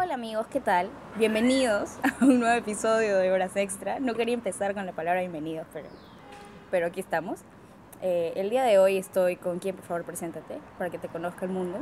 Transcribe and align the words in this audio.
Hola 0.00 0.14
amigos, 0.14 0.46
¿qué 0.46 0.60
tal? 0.60 0.90
Bienvenidos 1.16 1.98
a 2.04 2.24
un 2.24 2.38
nuevo 2.38 2.54
episodio 2.56 3.16
de 3.16 3.32
Horas 3.32 3.56
Extra. 3.56 3.98
No 3.98 4.14
quería 4.14 4.32
empezar 4.32 4.72
con 4.72 4.86
la 4.86 4.92
palabra 4.92 5.18
bienvenidos, 5.22 5.66
pero, 5.72 5.88
pero 6.70 6.86
aquí 6.86 7.00
estamos. 7.00 7.40
Eh, 8.00 8.32
el 8.36 8.48
día 8.48 8.62
de 8.62 8.78
hoy 8.78 8.96
estoy 8.96 9.34
con 9.34 9.58
quien, 9.58 9.74
por 9.74 9.84
favor, 9.84 10.04
preséntate 10.04 10.60
para 10.78 10.88
que 10.88 10.98
te 10.98 11.08
conozca 11.08 11.46
el 11.46 11.50
mundo. 11.50 11.80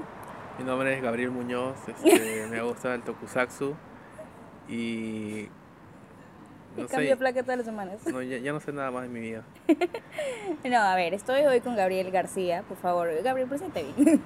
Mi 0.59 0.65
nombre 0.65 0.95
es 0.95 1.03
Gabriel 1.03 1.31
Muñoz, 1.31 1.77
este, 1.89 2.47
me 2.51 2.63
gusta 2.63 2.95
el 2.95 3.03
tokusatsu 3.03 3.75
y... 4.67 4.73
Y 6.75 6.81
No 6.81 6.89
cambio 6.89 7.11
sé, 7.11 7.17
placa 7.19 7.43
todas 7.43 7.59
las 7.59 7.67
semanas. 7.67 8.07
no, 8.07 8.23
ya, 8.23 8.39
ya 8.39 8.51
no 8.51 8.61
sé 8.61 8.73
nada 8.73 8.91
más 8.91 9.03
de 9.03 9.09
mi 9.11 9.21
vida. 9.21 9.45
No, 10.65 10.79
a 10.79 10.97
ver, 10.97 11.13
estoy 11.13 11.43
hoy 11.43 11.61
con 11.61 11.77
Gabriel 11.77 12.11
García. 12.11 12.63
Por 12.67 12.79
favor, 12.79 13.11
Gabriel, 13.23 13.47
preséntate 13.47 13.85
bien. 13.95 14.23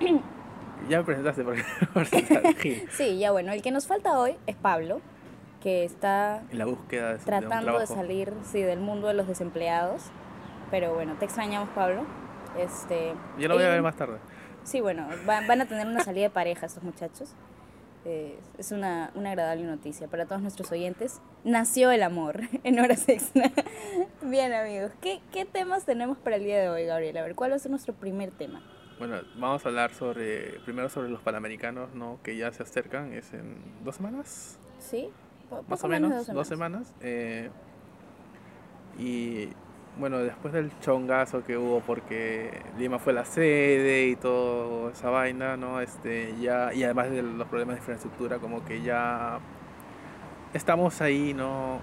Ya 0.88 0.98
me 0.98 1.04
presentaste 1.04 1.44
porque. 1.44 1.62
Sí, 2.92 3.18
ya 3.18 3.32
bueno, 3.32 3.52
el 3.52 3.62
que 3.62 3.70
nos 3.70 3.86
falta 3.86 4.18
hoy 4.18 4.36
es 4.46 4.56
Pablo, 4.56 5.00
que 5.62 5.84
está 5.84 6.42
En 6.50 6.58
la 6.58 6.64
búsqueda 6.66 7.12
de, 7.12 7.18
de 7.18 7.24
tratando 7.24 7.78
de 7.78 7.86
trabajo. 7.86 7.94
salir 7.94 8.32
sí, 8.50 8.60
del 8.62 8.80
mundo 8.80 9.08
de 9.08 9.14
los 9.14 9.26
desempleados. 9.28 10.02
Pero 10.70 10.94
bueno, 10.94 11.14
te 11.18 11.24
extrañamos, 11.26 11.68
Pablo. 11.74 12.04
Este, 12.58 13.12
Yo 13.38 13.48
lo 13.48 13.54
voy 13.54 13.64
a 13.64 13.68
ver 13.68 13.82
más 13.82 13.96
tarde. 13.96 14.18
Sí, 14.64 14.80
bueno, 14.80 15.06
va- 15.28 15.46
van 15.46 15.60
a 15.60 15.66
tener 15.66 15.86
una 15.86 16.02
salida 16.04 16.24
de 16.24 16.30
pareja 16.30 16.66
estos 16.66 16.82
muchachos. 16.82 17.34
Eh, 18.04 18.38
es 18.58 18.72
una, 18.72 19.10
una 19.14 19.30
agradable 19.30 19.62
noticia 19.64 20.08
para 20.08 20.26
todos 20.26 20.42
nuestros 20.42 20.72
oyentes. 20.72 21.20
Nació 21.44 21.90
el 21.92 22.02
amor 22.02 22.40
en 22.64 22.80
horas 22.80 23.08
extra. 23.08 23.50
Bien, 24.22 24.52
amigos, 24.52 24.92
¿qué, 25.00 25.20
¿qué 25.32 25.44
temas 25.44 25.84
tenemos 25.84 26.18
para 26.18 26.36
el 26.36 26.44
día 26.44 26.58
de 26.60 26.68
hoy, 26.68 26.84
Gabriel? 26.86 27.16
A 27.18 27.22
ver, 27.22 27.34
¿cuál 27.34 27.52
va 27.52 27.56
a 27.56 27.58
ser 27.58 27.70
nuestro 27.70 27.94
primer 27.94 28.30
tema? 28.30 28.60
Bueno, 28.98 29.16
vamos 29.36 29.64
a 29.64 29.68
hablar 29.68 29.92
sobre, 29.94 30.60
primero 30.64 30.88
sobre 30.88 31.08
los 31.08 31.20
panamericanos, 31.20 31.94
¿no? 31.94 32.18
Que 32.22 32.36
ya 32.36 32.52
se 32.52 32.62
acercan, 32.62 33.12
es 33.12 33.32
en 33.32 33.56
dos 33.84 33.96
semanas, 33.96 34.58
¿Sí? 34.78 35.10
Más 35.68 35.82
o 35.84 35.88
menos, 35.88 36.26
de 36.26 36.32
dos 36.32 36.46
semanas. 36.48 36.94
eh, 37.00 37.50
y 38.98 39.48
bueno, 39.98 40.18
después 40.18 40.54
del 40.54 40.70
chongazo 40.80 41.44
que 41.44 41.56
hubo 41.58 41.80
porque 41.80 42.62
Lima 42.78 42.98
fue 42.98 43.12
la 43.12 43.24
sede 43.26 44.06
y 44.08 44.16
toda 44.16 44.90
esa 44.92 45.10
vaina, 45.10 45.56
¿no? 45.56 45.80
Este, 45.80 46.34
ya, 46.40 46.72
y 46.72 46.84
además 46.84 47.10
de 47.10 47.22
los 47.22 47.46
problemas 47.48 47.76
de 47.76 47.80
infraestructura, 47.80 48.38
como 48.38 48.64
que 48.64 48.82
ya 48.82 49.38
estamos 50.54 51.00
ahí, 51.02 51.34
¿no? 51.34 51.80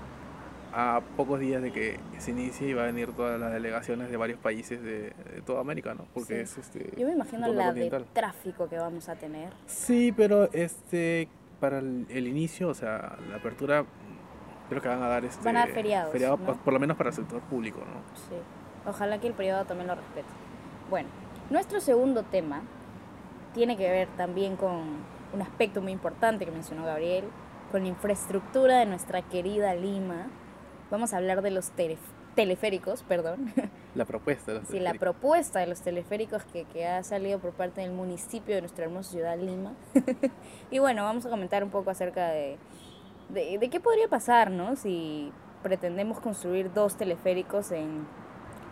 A 0.71 1.01
pocos 1.17 1.39
días 1.39 1.61
de 1.63 1.71
que 1.71 1.99
se 2.19 2.29
inicie 2.31 2.67
y 2.69 2.73
va 2.73 2.83
a 2.83 2.85
venir 2.85 3.11
todas 3.13 3.39
las 3.39 3.51
delegaciones 3.51 4.11
de 4.11 4.17
varios 4.17 4.39
países 4.39 4.81
de, 4.83 5.13
de 5.33 5.41
toda 5.45 5.61
América, 5.61 5.95
¿no? 5.95 6.05
Porque 6.13 6.35
Sí. 6.35 6.41
es 6.41 6.57
este. 6.59 6.91
Yo 6.95 7.07
me 7.07 7.13
imagino 7.13 7.47
la 7.47 7.73
de 7.73 7.89
tráfico 8.13 8.69
que 8.69 8.77
vamos 8.77 9.09
a 9.09 9.15
tener. 9.15 9.51
Sí, 9.65 10.13
pero 10.15 10.51
este 10.53 11.27
para 11.59 11.79
el, 11.79 12.05
el 12.09 12.27
inicio, 12.27 12.69
o 12.69 12.73
sea, 12.73 13.17
la 13.29 13.37
apertura, 13.37 13.83
creo 14.69 14.81
que 14.81 14.87
van 14.87 15.01
a 15.03 15.07
dar 15.07 15.25
este 15.25 15.43
Van 15.43 15.57
a 15.57 15.61
dar 15.61 15.69
feriados, 15.71 16.11
feriado, 16.11 16.37
¿no? 16.37 16.45
por, 16.45 16.57
por 16.59 16.73
lo 16.73 16.79
menos 16.79 16.95
para 16.95 17.09
el 17.09 17.15
sector 17.15 17.41
público, 17.41 17.79
¿no? 17.79 18.01
Sí. 18.15 18.35
Ojalá 18.85 19.19
que 19.19 19.27
el 19.27 19.33
privado 19.33 19.65
también 19.65 19.87
lo 19.87 19.95
respete. 19.95 20.27
Bueno, 20.89 21.09
nuestro 21.49 21.81
segundo 21.81 22.23
tema 22.23 22.61
tiene 23.53 23.75
que 23.75 23.89
ver 23.89 24.07
también 24.17 24.55
con 24.55 24.83
un 25.33 25.41
aspecto 25.41 25.81
muy 25.81 25.91
importante 25.91 26.45
que 26.45 26.51
mencionó 26.51 26.85
Gabriel, 26.85 27.25
con 27.71 27.81
la 27.83 27.89
infraestructura 27.89 28.77
de 28.79 28.85
nuestra 28.85 29.21
querida 29.23 29.73
Lima. 29.75 30.27
Vamos 30.91 31.13
a 31.13 31.17
hablar 31.17 31.41
de 31.41 31.51
los 31.51 31.71
telef- 31.75 31.97
teleféricos, 32.35 33.03
perdón. 33.03 33.53
La 33.95 34.05
propuesta. 34.05 34.53
de 34.53 34.59
los 34.59 34.67
Sí, 34.69 34.79
la 34.79 34.93
propuesta 34.93 35.59
de 35.59 35.67
los 35.67 35.81
teleféricos 35.81 36.43
que, 36.45 36.65
que 36.65 36.87
ha 36.87 37.03
salido 37.03 37.39
por 37.39 37.51
parte 37.53 37.81
del 37.81 37.91
municipio 37.91 38.53
de 38.55 38.61
nuestra 38.61 38.85
hermosa 38.85 39.11
ciudad 39.11 39.37
Lima. 39.37 39.73
y 40.71 40.77
bueno, 40.79 41.03
vamos 41.03 41.25
a 41.25 41.29
comentar 41.29 41.63
un 41.63 41.69
poco 41.71 41.89
acerca 41.89 42.27
de, 42.29 42.57
de, 43.29 43.57
de 43.57 43.69
qué 43.69 43.79
podría 43.79 44.07
pasar, 44.07 44.51
¿no? 44.51 44.75
Si 44.75 45.31
pretendemos 45.63 46.19
construir 46.19 46.71
dos 46.71 46.95
teleféricos 46.97 47.71
en 47.71 48.05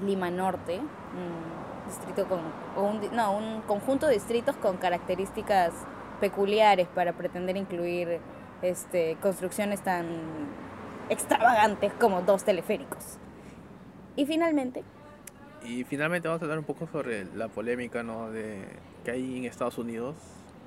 Lima 0.06 0.30
Norte, 0.30 0.78
un 0.80 1.88
distrito 1.88 2.28
con, 2.28 2.40
o 2.76 2.84
un, 2.84 3.02
no, 3.16 3.36
un 3.36 3.62
conjunto 3.62 4.06
de 4.08 4.14
distritos 4.14 4.56
con 4.58 4.78
características 4.78 5.74
peculiares 6.22 6.88
para 6.94 7.14
pretender 7.14 7.58
incluir 7.58 8.20
este, 8.62 9.18
construcciones 9.22 9.82
tan 9.82 10.06
extravagantes 11.10 11.94
como 11.94 12.22
dos 12.22 12.44
teleféricos. 12.44 13.18
Y 14.16 14.26
finalmente, 14.26 14.84
Y 15.64 15.84
finalmente 15.84 16.28
vamos 16.28 16.42
a 16.42 16.46
hablar 16.46 16.60
un 16.60 16.66
poco 16.66 16.88
sobre 16.88 17.26
la 17.36 17.48
polémica, 17.50 18.04
¿no? 18.04 18.30
De 18.32 18.64
que 19.04 19.12
hay 19.12 19.38
en 19.38 19.46
Estados 19.46 19.78
Unidos 19.78 20.16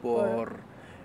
por, 0.03 0.56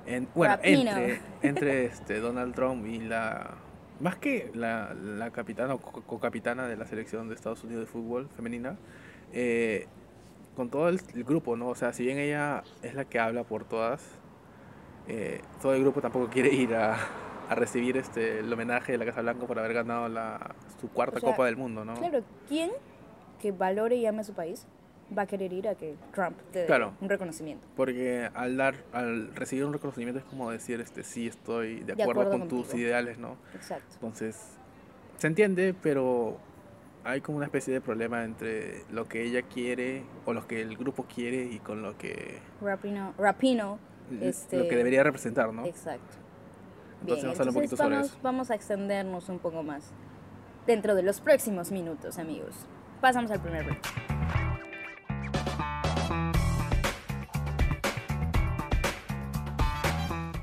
en- 0.06 0.28
bueno, 0.35 0.56
Rapino. 0.56 0.91
entre 0.91 1.19
entre 1.41 1.85
este 1.85 2.19
Donald 2.19 2.53
Trump 2.56 2.85
y 2.85 3.00
la 3.00 3.51
más 4.00 4.16
que 4.18 4.51
la, 4.53 4.94
la 4.94 5.31
capitana 5.31 5.75
o 5.75 5.79
co- 5.79 6.01
co-capitana 6.01 6.68
de 6.68 6.75
la 6.78 6.85
selección 6.85 7.29
de 7.29 7.35
Estados 7.35 7.63
Unidos 7.63 7.85
de 7.85 7.91
fútbol 7.91 8.28
femenina, 8.35 8.75
eh, 9.34 9.88
con 10.56 10.69
todo 10.69 10.90
el, 10.90 11.00
el 11.13 11.24
grupo, 11.24 11.56
¿no? 11.56 11.68
O 11.69 11.75
sea, 11.75 11.94
si 11.94 12.03
bien 12.03 12.18
ella 12.18 12.63
es 12.81 12.94
la 12.95 13.06
que 13.06 13.19
habla 13.19 13.44
por 13.44 13.63
todas, 13.66 14.01
eh, 15.07 15.41
todo 15.62 15.74
el 15.75 15.81
grupo 15.81 16.01
tampoco 16.01 16.28
quiere 16.29 16.50
ir 16.53 16.75
a, 16.75 16.97
a 17.50 17.56
recibir 17.56 17.97
este 17.97 18.39
el 18.39 18.51
homenaje 18.51 18.91
de 18.94 18.97
la 18.97 19.06
Casa 19.06 19.22
Blanca 19.22 19.45
por 19.45 19.59
haber 19.59 19.73
ganado 19.73 20.07
la, 20.09 20.56
su 20.79 20.89
cuarta 20.89 21.17
O 21.17 21.19
sea, 21.19 21.31
Copa 21.31 21.45
del 21.45 21.57
Mundo, 21.57 21.85
¿no? 21.85 21.94
Claro, 21.95 22.22
¿quién 22.47 22.72
que 23.41 23.51
valore 23.51 23.95
y 23.95 24.06
ame 24.06 24.22
a 24.22 24.23
su 24.23 24.33
país 24.33 24.66
va 25.16 25.23
a 25.23 25.25
querer 25.28 25.53
ir 25.53 25.67
a 25.67 25.75
que 25.75 25.95
Trump 26.13 26.35
te 26.51 26.59
dé 26.59 26.66
Claro. 26.66 26.94
un 27.01 27.09
reconocimiento? 27.09 27.66
Porque 27.75 28.29
al 28.33 28.57
dar, 28.57 28.75
al 28.94 29.35
recibir 29.35 29.66
un 29.66 29.73
reconocimiento 29.73 30.19
es 30.19 30.25
como 30.25 30.50
decir, 30.51 30.81
este, 30.81 31.03
sí 31.03 31.28
estoy 31.28 31.81
de 31.81 31.94
De 31.95 32.03
acuerdo, 32.03 32.22
acuerdo 32.23 32.39
con 32.39 32.47
tus 32.50 32.67
contigo. 32.67 32.88
ideales, 32.88 33.17
¿no? 33.19 33.38
Exacto. 33.53 33.85
Entonces, 33.94 34.39
se 35.17 35.27
entiende, 35.27 35.75
pero 35.81 36.38
hay 37.03 37.22
como 37.22 37.38
una 37.38 37.45
especie 37.45 37.72
de 37.72 37.81
problema 37.81 38.23
entre 38.23 38.81
lo 38.91 39.07
que 39.07 39.22
ella 39.23 39.44
quiere 39.44 40.03
o 40.25 40.33
lo 40.33 40.47
que 40.47 40.62
el 40.62 40.75
grupo 40.75 41.06
quiere 41.06 41.44
y 41.44 41.59
con 41.59 41.83
lo 41.83 41.95
que 42.00 42.39
Rapino, 42.62 43.13
Rapino 43.19 43.77
Este- 44.22 44.57
lo 44.57 44.67
que 44.67 44.75
debería 44.75 45.03
representar, 45.03 45.53
¿no? 45.53 45.66
exacto. 45.66 46.17
Bien, 47.05 47.21
vamos 47.27 47.39
a 47.39 47.43
hablar 47.43 47.55
un 47.55 47.55
entonces 47.55 47.55
poquito 47.55 47.77
sobre 47.77 47.95
vamos, 47.95 48.07
eso. 48.11 48.19
vamos 48.23 48.51
a 48.51 48.55
extendernos 48.55 49.29
un 49.29 49.39
poco 49.39 49.63
más 49.63 49.91
dentro 50.66 50.95
de 50.95 51.03
los 51.03 51.21
próximos 51.21 51.71
minutos, 51.71 52.17
amigos. 52.17 52.55
Pasamos 53.01 53.31
al 53.31 53.41
primer 53.41 53.66
bloque. 53.66 53.81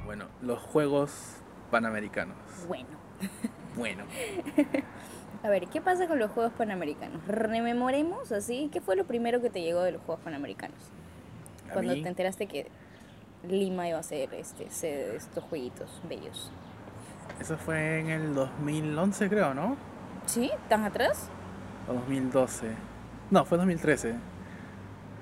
Bueno, 0.05 0.27
los 0.43 0.59
Juegos 0.61 1.37
Panamericanos. 1.71 2.37
Bueno, 2.67 2.89
Bueno, 3.77 4.05
a 5.43 5.49
ver, 5.49 5.67
¿qué 5.69 5.81
pasa 5.81 6.07
con 6.07 6.19
los 6.19 6.31
Juegos 6.33 6.53
Panamericanos? 6.53 7.27
Rememoremos 7.27 8.31
así, 8.31 8.69
¿qué 8.71 8.83
fue 8.83 8.97
lo 8.97 9.05
primero 9.07 9.41
que 9.41 9.49
te 9.49 9.63
llegó 9.63 9.81
de 9.83 9.93
los 9.93 10.03
Juegos 10.03 10.23
Panamericanos? 10.23 10.77
a 11.71 11.73
Cuando 11.73 11.95
mí, 11.95 12.03
te 12.03 12.09
enteraste 12.11 12.47
que 12.47 12.67
Lima 13.49 13.89
iba 13.89 13.99
a 13.99 14.03
ser 14.03 14.33
este, 14.35 14.71
sede 14.71 15.11
de 15.11 15.17
estos 15.17 15.43
jueguitos 15.45 16.01
bellos. 16.09 16.51
eso 17.41 17.57
fue 17.57 17.99
en 18.01 18.11
el 18.11 18.35
2011 18.35 19.29
creo, 19.29 19.55
¿no? 19.55 19.77
¿Sí? 20.27 20.51
¿Tan 20.69 20.85
atrás? 20.85 21.29
O 21.89 21.95
2012. 21.95 22.69
No, 23.31 23.45
fue 23.45 23.59
2013. 23.59 24.15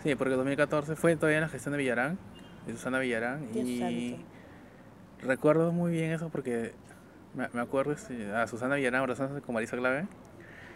Sí, 0.03 0.15
porque 0.15 0.35
2014 0.35 0.97
fue 0.97 1.17
todavía 1.17 1.39
en 1.39 1.43
la 1.43 1.49
gestión 1.49 1.73
de 1.73 1.79
Villarán, 1.79 2.19
de 2.67 2.73
Susana 2.73 2.99
Villarán. 2.99 3.53
Dios 3.53 3.67
y 3.67 3.79
santo. 3.79 5.27
recuerdo 5.27 5.73
muy 5.73 5.93
bien 5.93 6.13
eso 6.13 6.29
porque 6.29 6.73
me, 7.35 7.49
me 7.53 7.61
acuerdo 7.61 7.93
este, 7.93 8.33
a 8.35 8.47
Susana 8.47 8.77
Villarán 8.77 9.01
abrazándose 9.01 9.41
con 9.43 9.55
Marisa 9.55 9.77
Clave 9.77 10.07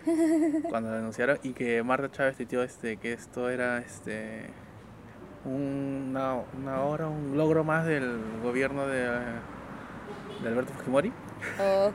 cuando 0.68 0.90
la 0.90 0.98
anunciaron 0.98 1.38
y 1.42 1.52
que 1.52 1.82
Marta 1.82 2.10
Chávez 2.10 2.36
tuiteó 2.36 2.62
este, 2.62 2.96
que 2.96 3.12
esto 3.12 3.50
era 3.50 3.78
este 3.78 4.50
una, 5.44 6.34
una 6.60 6.80
hora, 6.82 7.06
un 7.06 7.36
logro 7.36 7.64
más 7.64 7.84
del 7.84 8.18
gobierno 8.42 8.86
de, 8.86 9.02
de 10.42 10.48
Alberto 10.48 10.72
Fujimori. 10.74 11.12
Oh, 11.60 11.90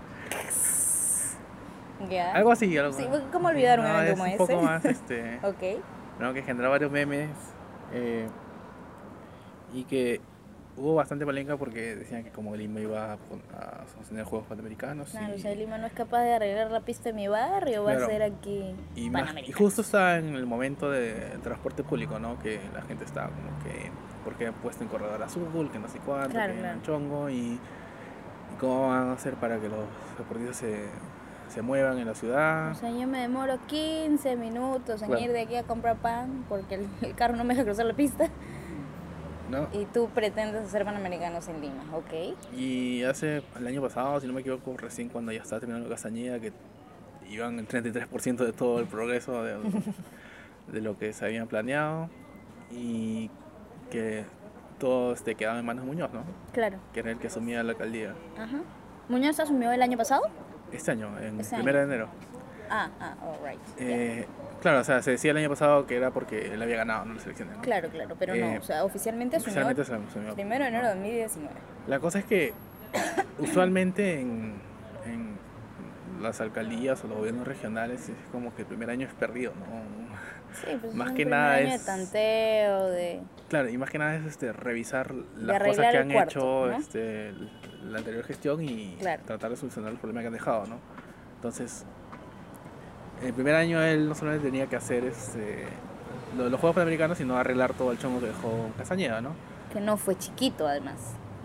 ya. 2.10 2.32
Algo 2.34 2.52
así, 2.52 2.78
algo 2.78 2.94
Sí, 2.94 3.06
¿cómo 3.32 3.48
olvidar 3.50 3.80
un 3.80 3.86
No, 3.86 4.02
evento 4.02 4.12
es 4.12 4.18
como 4.20 4.32
un 4.32 4.38
poco 4.38 4.62
más 4.62 4.86
este. 4.86 5.40
Ok. 5.44 5.82
¿no? 6.20 6.34
que 6.34 6.44
generó 6.44 6.70
varios 6.70 6.92
memes 6.92 7.30
eh, 7.94 8.28
y 9.74 9.84
que 9.86 10.22
hubo 10.80 10.96
bastante 10.96 11.26
polémica 11.26 11.58
porque 11.58 11.96
decían 11.96 12.24
que 12.24 12.30
como 12.32 12.56
Lima 12.56 12.80
iba 12.80 13.14
a, 13.14 13.18
sostener 13.98 14.24
Juegos 14.24 14.48
Panamericanos 14.48 15.10
Claro, 15.10 15.34
y, 15.34 15.38
o 15.38 15.42
sea, 15.42 15.54
Lima 15.54 15.78
no 15.78 15.88
es 15.88 15.94
capaz 15.94 16.24
de 16.24 16.34
arreglar 16.34 16.72
la 16.72 16.80
pista 16.82 17.10
de 17.10 17.14
mi 17.14 17.28
barrio, 17.28 17.84
va 17.84 17.94
a 17.94 18.00
ser 18.06 18.24
aquí 18.24 18.74
y, 18.96 19.10
más- 19.10 19.34
y 19.46 19.52
justo 19.52 19.82
está 19.82 20.18
en 20.18 20.36
el 20.36 20.46
momento 20.46 20.90
de 20.90 21.38
transporte 21.44 21.84
público, 21.84 22.18
¿no? 22.20 22.40
Que 22.40 22.60
la 22.74 22.82
gente 22.84 23.04
está 23.04 23.26
como 23.26 23.64
que, 23.64 23.92
porque 24.24 24.48
han 24.48 24.54
puesto 24.56 24.84
en 24.84 24.90
corredor 24.90 25.22
azul, 25.22 25.70
que 25.72 25.80
no 25.80 25.88
sé 25.90 26.00
cuánto, 26.00 26.30
Claro, 26.30 26.54
que 26.54 26.60
claro. 26.60 26.76
en 26.76 26.82
chongo 26.84 27.30
y, 27.30 27.36
y 27.36 27.60
cómo 28.60 28.88
van 28.90 29.10
a 29.10 29.14
hacer 29.14 29.34
para 29.36 29.60
que 29.60 29.68
los 29.70 29.86
deportistas 30.18 30.58
se, 30.58 30.86
se 31.50 31.62
muevan 31.62 31.98
en 31.98 32.08
la 32.08 32.16
ciudad. 32.16 32.72
O 32.72 32.76
sea, 32.76 32.90
yo 32.92 33.06
me 33.08 33.20
demoro 33.20 33.58
15 33.68 34.36
minutos 34.38 35.02
en 35.02 35.18
ir 35.18 35.32
de 35.32 35.42
aquí 35.42 35.56
a 35.56 35.64
comprar 35.64 35.98
pan 35.98 36.46
porque 36.48 36.76
el, 36.76 36.88
el 37.02 37.16
carro 37.16 37.36
no 37.36 37.44
me 37.44 37.54
deja 37.54 37.66
cruzar 37.66 37.86
la 37.86 37.94
pista. 37.96 38.30
¿No? 39.50 39.68
Y 39.74 39.86
tú 39.86 40.10
pretendes 40.14 40.64
hacer 40.64 40.86
Panamericanos 40.86 41.48
en 41.48 41.62
Lima, 41.62 41.84
¿ok? 41.94 42.38
Y 42.56 43.04
hace 43.04 43.42
el 43.58 43.68
año 43.68 43.82
pasado, 43.82 44.20
si 44.20 44.28
no 44.28 44.34
me 44.34 44.42
equivoco, 44.42 44.76
recién 44.78 45.10
cuando 45.10 45.32
ya 45.32 45.42
estaba 45.42 45.60
terminando 45.60 45.90
Castañeda, 45.90 46.40
que 46.40 46.54
iban 47.30 47.60
el 47.60 47.68
33% 47.68 48.38
de 48.38 48.54
todo 48.54 48.80
el 48.80 48.86
progreso 48.88 49.44
de, 49.44 49.58
de 50.72 50.82
lo 50.82 50.98
que 50.98 51.14
se 51.14 51.26
habían 51.26 51.48
planeado 51.48 52.10
y 52.72 53.30
que 53.92 54.26
todo 54.80 55.14
este 55.14 55.36
quedaba 55.36 55.60
en 55.60 55.66
manos 55.66 55.84
de 55.84 55.92
Muñoz, 55.92 56.12
¿no? 56.14 56.24
Claro. 56.54 56.78
Que 56.94 57.02
era 57.02 57.12
el 57.12 57.18
que 57.20 57.28
asumía 57.28 57.62
la 57.64 57.72
alcaldía. 57.72 58.14
Ajá. 58.38 58.60
¿Muñoz 59.10 59.40
asumió 59.40 59.72
el 59.72 59.82
año 59.82 59.98
pasado? 59.98 60.22
Este 60.72 60.92
año, 60.92 61.18
en 61.20 61.40
Este 61.40 61.56
primero 61.56 61.80
de 61.80 61.84
año. 61.84 61.94
enero. 61.94 62.10
Ah, 62.70 62.90
ah, 63.00 63.16
all 63.24 63.38
right. 63.50 63.60
ya. 63.78 63.86
Eh, 63.86 64.28
claro, 64.62 64.80
o 64.80 64.84
sea, 64.84 65.02
se 65.02 65.12
decía 65.12 65.32
el 65.32 65.38
año 65.38 65.50
pasado 65.50 65.86
que 65.86 65.96
era 65.98 66.12
porque 66.12 66.54
él 66.54 66.62
había 66.62 66.78
ganado 66.78 67.06
¿no? 67.06 67.14
las 67.14 67.26
elecciones, 67.26 67.56
¿no? 67.58 67.62
Claro, 67.62 67.90
claro, 67.90 68.16
pero 68.20 68.34
Eh, 68.36 68.40
no, 68.42 68.60
o 68.60 68.64
sea, 68.64 68.84
oficialmente 68.84 69.38
asumió 69.38 69.66
Oficialmente 69.68 70.34
primero 70.36 70.64
de 70.64 70.70
enero 70.70 70.88
de 70.88 70.94
2019. 70.96 71.56
La 71.88 72.00
cosa 72.00 72.20
es 72.20 72.26
que 72.26 72.54
usualmente 73.40 74.20
en, 74.20 74.54
en 75.06 75.38
las 76.22 76.42
alcaldías 76.42 77.04
o 77.04 77.08
los 77.08 77.18
gobiernos 77.18 77.48
regionales 77.48 78.10
es 78.10 78.16
como 78.32 78.54
que 78.56 78.64
el 78.64 78.68
primer 78.68 78.90
año 78.90 79.08
es 79.08 79.14
perdido, 79.14 79.54
¿no? 79.56 80.10
Sí, 80.54 80.78
pues 80.82 80.94
Más 80.96 81.08
es 81.08 81.12
un 81.12 81.18
que 81.18 81.26
nada 81.26 81.54
año 81.56 81.68
es- 81.68 81.80
de 81.80 81.86
tanteo, 81.86 82.86
de... 82.90 83.22
Claro, 83.50 83.70
y 83.70 83.78
más 83.78 83.90
que 83.90 83.98
nada 83.98 84.16
es 84.16 84.26
este, 84.26 84.52
revisar 84.52 85.14
las 85.38 85.62
cosas 85.62 85.92
que 85.92 85.98
han 85.98 86.12
cuarto, 86.12 86.30
hecho 86.32 86.72
¿no? 86.72 86.78
este, 86.78 87.34
la 87.84 87.98
anterior 88.00 88.24
gestión 88.24 88.62
y 88.64 88.96
Claro. 89.00 89.24
tratar 89.26 89.50
de 89.52 89.58
solucionar 89.58 89.92
los 89.92 90.00
problemas 90.00 90.22
que 90.24 90.28
han 90.28 90.34
dejado, 90.34 90.68
¿no? 90.68 90.80
Entonces, 91.36 91.86
el 93.24 93.34
primer 93.34 93.56
año 93.56 93.82
él 93.82 94.08
no 94.08 94.16
solamente 94.16 94.46
tenía 94.48 94.68
que 94.68 94.76
hacer 94.76 95.04
este, 95.06 95.66
lo 96.38 96.46
de 96.46 96.50
los 96.50 96.60
Juegos 96.60 96.76
Panamericanos, 96.76 97.18
sino 97.18 97.38
arreglar 97.38 97.74
todo 97.74 97.92
el 97.92 97.98
chongo 98.00 98.20
que 98.20 98.28
dejó 98.28 98.70
Castañeda, 98.78 99.22
¿no? 99.22 99.32
que 99.74 99.80
no 99.80 99.98
fue 99.98 100.18
chiquito 100.18 100.68
además. 100.68 100.96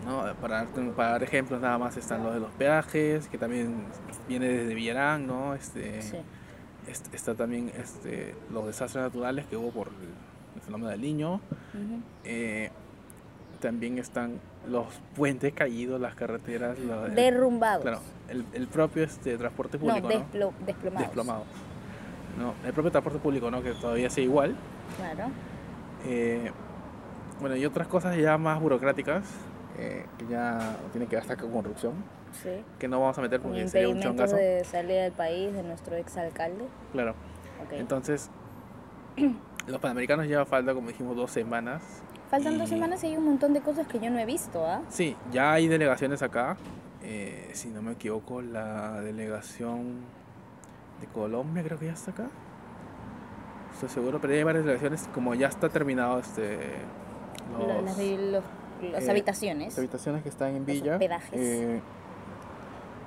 ¿no? 0.07 0.23
Para, 0.41 0.65
para 0.97 1.11
dar 1.11 1.23
ejemplos 1.23 1.61
nada 1.61 1.77
más 1.79 1.97
están 1.97 2.23
los 2.25 2.35
de 2.35 2.41
los 2.41 2.51
peajes, 2.53 3.29
que 3.29 3.39
también 3.39 3.85
viene 4.29 4.49
desde 4.49 4.75
Villarán, 4.75 5.27
¿no? 5.27 5.55
Este, 5.55 6.03
Sí. 6.03 6.17
est- 6.89 7.13
está 7.15 7.35
también 7.35 7.71
este, 7.77 8.35
los 8.53 8.67
desastres 8.67 9.03
naturales 9.05 9.47
que 9.47 9.57
hubo 9.57 9.71
por 9.71 9.89
el, 9.89 9.95
el 10.57 10.61
fenómeno 10.63 10.91
del 10.91 11.01
niño. 11.01 11.35
Ujú. 11.35 12.01
Eh, 12.25 12.71
también 13.61 13.97
están 13.99 14.41
los 14.69 14.87
puentes 15.17 15.53
caídos, 15.55 15.99
las 16.01 16.15
carreteras, 16.15 16.79
lo- 16.79 17.07
el, 17.07 17.15
Derrumbados. 17.15 17.83
claro, 17.83 18.01
el, 18.29 18.45
el 18.53 18.67
propio 18.69 19.05
este, 19.05 19.37
transporte 19.39 19.79
no, 19.79 19.85
público, 19.87 20.09
¿no? 20.09 20.15
desplo- 20.15 20.53
desplomados. 20.67 21.01
Desplomados. 21.07 21.47
No, 22.39 22.55
el 22.65 22.73
propio 22.73 22.91
transporte 22.91 23.19
público, 23.19 23.51
¿no? 23.51 23.63
Que 23.63 23.73
todavía 23.73 24.11
sigue 24.11 24.27
igual. 24.27 24.57
Claro. 24.97 25.31
Eh, 26.07 26.51
bueno, 27.41 27.57
y 27.57 27.65
otras 27.65 27.87
cosas 27.89 28.17
ya 28.17 28.37
más 28.39 28.61
burocráticas, 28.61 29.25
eh, 29.79 30.05
que 30.19 30.27
ya 30.27 30.77
tienen 30.93 31.09
que 31.09 31.17
ver 31.17 31.23
hasta 31.23 31.37
con 31.37 31.51
corrupción, 31.53 31.93
Sí. 32.43 32.51
que 32.79 32.89
no 32.89 33.01
vamos 33.01 33.17
a 33.19 33.23
meter 33.23 33.41
porque 33.41 33.69
sería 33.69 33.89
un 33.89 34.01
chongazo. 34.01 34.37
de 34.37 34.65
salida 34.65 35.03
del 35.03 35.13
país 35.13 35.53
de 35.53 35.63
nuestro 35.63 35.97
exalcalde. 35.97 36.65
Claro. 36.93 37.13
Ok. 37.65 37.73
Entonces, 37.73 38.31
los 39.67 39.79
panamericanos 39.81 40.27
ya 40.29 40.45
falta, 40.45 40.75
como 40.75 40.89
dijimos, 40.89 41.17
dos 41.17 41.31
semanas. 41.31 41.83
Faltan 42.31 42.59
dos 42.59 42.69
semanas 42.69 43.03
y 43.05 43.09
hay 43.09 43.17
un 43.17 43.25
montón 43.27 43.53
de 43.53 43.61
cosas 43.61 43.87
que 43.87 44.01
yo 44.01 44.11
no 44.11 44.19
he 44.19 44.25
visto, 44.27 44.67
¿ah? 44.67 44.83
Sí, 44.89 45.17
ya 45.33 45.53
hay 45.53 45.69
delegaciones 45.69 46.23
acá. 46.23 46.57
Eh, 47.03 47.51
si 47.53 47.69
no 47.69 47.83
me 47.83 47.93
equivoco, 47.93 48.43
la 48.43 49.01
delegación 49.03 49.99
de 51.07 51.13
Colombia 51.13 51.63
creo 51.63 51.79
que 51.79 51.87
ya 51.87 51.93
está 51.93 52.11
acá. 52.11 52.29
Estoy 53.73 53.89
seguro, 53.89 54.21
pero 54.21 54.33
ya 54.33 54.39
hay 54.39 54.45
varias 54.45 54.65
delegaciones. 54.65 55.09
Como 55.13 55.35
ya 55.35 55.49
está 55.49 55.69
terminado 55.69 56.19
este, 56.19 56.59
Lo- 57.59 57.67
los- 57.67 57.85
las, 57.85 57.97
de 57.97 58.17
los- 58.33 58.45
las 58.93 59.05
eh, 59.05 59.11
habitaciones. 59.11 59.77
habitaciones 59.79 60.23
que 60.23 60.29
están 60.29 60.55
en 60.57 60.65
Villa. 60.65 60.99
eh, 61.33 61.81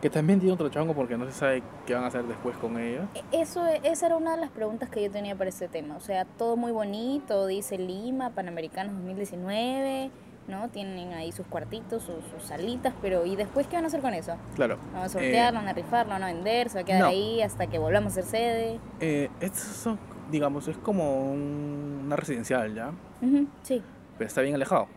que 0.02 0.10
también 0.12 0.40
tiene 0.40 0.54
otro 0.54 0.70
chongo 0.70 0.94
porque 0.94 1.18
no 1.18 1.26
se 1.26 1.32
sabe 1.32 1.64
qué 1.88 1.96
van 1.96 2.04
a 2.04 2.08
hacer 2.08 2.24
después 2.26 2.56
con 2.58 2.78
ellos. 2.80 3.06
E- 3.16 3.42
Eso, 3.42 3.66
esa 3.66 4.06
era 4.06 4.16
una 4.18 4.36
de 4.36 4.42
las 4.42 4.52
preguntas 4.52 4.90
que 4.90 5.02
yo 5.04 5.10
tenía 5.10 5.36
para 5.36 5.50
este 5.50 5.68
tema. 5.68 5.96
O 5.96 6.00
sea, 6.00 6.26
todo 6.26 6.56
muy 6.56 6.72
bonito, 6.72 7.48
dice 7.48 7.78
Lima, 7.80 8.30
Panamericanos 8.30 8.94
2019, 8.94 10.12
¿no? 10.48 10.70
Tienen 10.70 11.14
ahí 11.14 11.32
sus 11.32 11.46
cuartitos, 11.48 12.04
sus, 12.04 12.24
sus 12.32 12.44
salitas, 12.44 12.94
pero 13.02 13.26
¿y 13.26 13.36
después 13.36 13.68
qué 13.68 13.76
van 13.76 13.84
a 13.84 13.88
hacer 13.88 14.02
con 14.02 14.14
eso? 14.14 14.36
Claro. 14.56 14.78
¿Lo 14.88 14.94
van 14.94 15.04
a 15.04 15.10
sortear, 15.10 15.50
eh, 15.50 15.52
lo 15.54 15.60
van 15.60 15.68
a 15.68 15.74
rifar, 15.74 16.06
lo 16.06 16.14
van 16.14 16.24
a 16.24 16.28
vender, 16.28 16.70
se 16.70 16.76
va 16.76 16.82
a 16.82 16.86
quedar 16.86 17.02
no. 17.02 17.08
ahí 17.08 17.42
hasta 17.42 17.68
que 17.68 17.78
volvamos 17.80 18.14
a 18.14 18.16
ser 18.16 18.26
sede? 18.26 18.80
Eh, 19.02 19.30
estos 19.42 19.62
son, 19.64 20.00
digamos, 20.32 20.68
es 20.68 20.78
como 20.78 21.32
un- 21.32 22.04
una 22.06 22.16
residencial 22.16 22.74
ya, 22.74 22.92
Ujú, 23.22 23.48
sí, 23.64 23.82
pero 24.18 24.28
está 24.28 24.42
bien 24.42 24.56
alejado. 24.56 24.88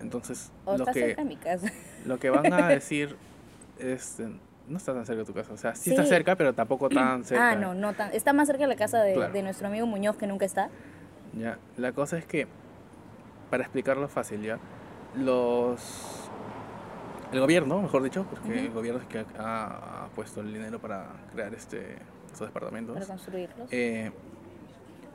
Entonces, 0.00 0.52
o 0.64 0.72
lo 0.72 0.78
está 0.84 0.92
que, 0.92 1.00
cerca 1.00 1.22
de 1.22 1.28
mi 1.28 1.36
casa. 1.36 1.66
lo 2.04 2.18
que 2.18 2.30
van 2.30 2.52
a 2.52 2.68
decir 2.68 3.16
es, 3.78 4.20
eh, 4.20 4.28
no 4.68 4.76
está 4.76 4.92
tan 4.94 5.04
cerca 5.06 5.20
de 5.20 5.24
tu 5.26 5.32
casa, 5.34 5.52
o 5.52 5.56
sea, 5.56 5.74
sí, 5.74 5.90
está 5.90 6.02
Sí. 6.04 6.08
cerca, 6.10 6.36
pero 6.36 6.52
tampoco 6.54 6.88
tan 6.88 7.24
cerca. 7.24 7.50
Ah, 7.50 7.54
no, 7.56 7.74
no 7.74 7.92
tan. 7.94 8.12
Está 8.12 8.32
más 8.32 8.46
cerca 8.46 8.62
de 8.64 8.68
la 8.68 8.76
casa 8.76 9.00
de, 9.02 9.14
Claro. 9.14 9.32
de 9.32 9.42
nuestro 9.42 9.66
amigo 9.68 9.86
Muñoz 9.86 10.16
que 10.16 10.26
nunca 10.26 10.44
está. 10.44 10.68
Ya, 11.36 11.58
la 11.76 11.92
cosa 11.92 12.18
es 12.18 12.24
que, 12.26 12.46
para 13.56 13.64
explicarlo 13.64 14.06
fácil 14.06 14.42
ya, 14.42 14.58
los... 15.16 16.28
El 17.32 17.40
gobierno, 17.40 17.80
mejor 17.80 18.02
dicho, 18.02 18.26
porque 18.28 18.66
el 18.66 18.70
gobierno 18.70 19.00
es 19.00 19.06
que 19.06 19.24
ha, 19.38 20.04
ha 20.04 20.08
puesto 20.14 20.42
el 20.42 20.52
dinero 20.52 20.78
para 20.78 21.06
crear 21.32 21.54
este, 21.54 21.96
estos 22.26 22.48
departamentos. 22.48 22.94
Para 22.94 23.06
construirlos. 23.06 23.66
eh, 23.72 24.12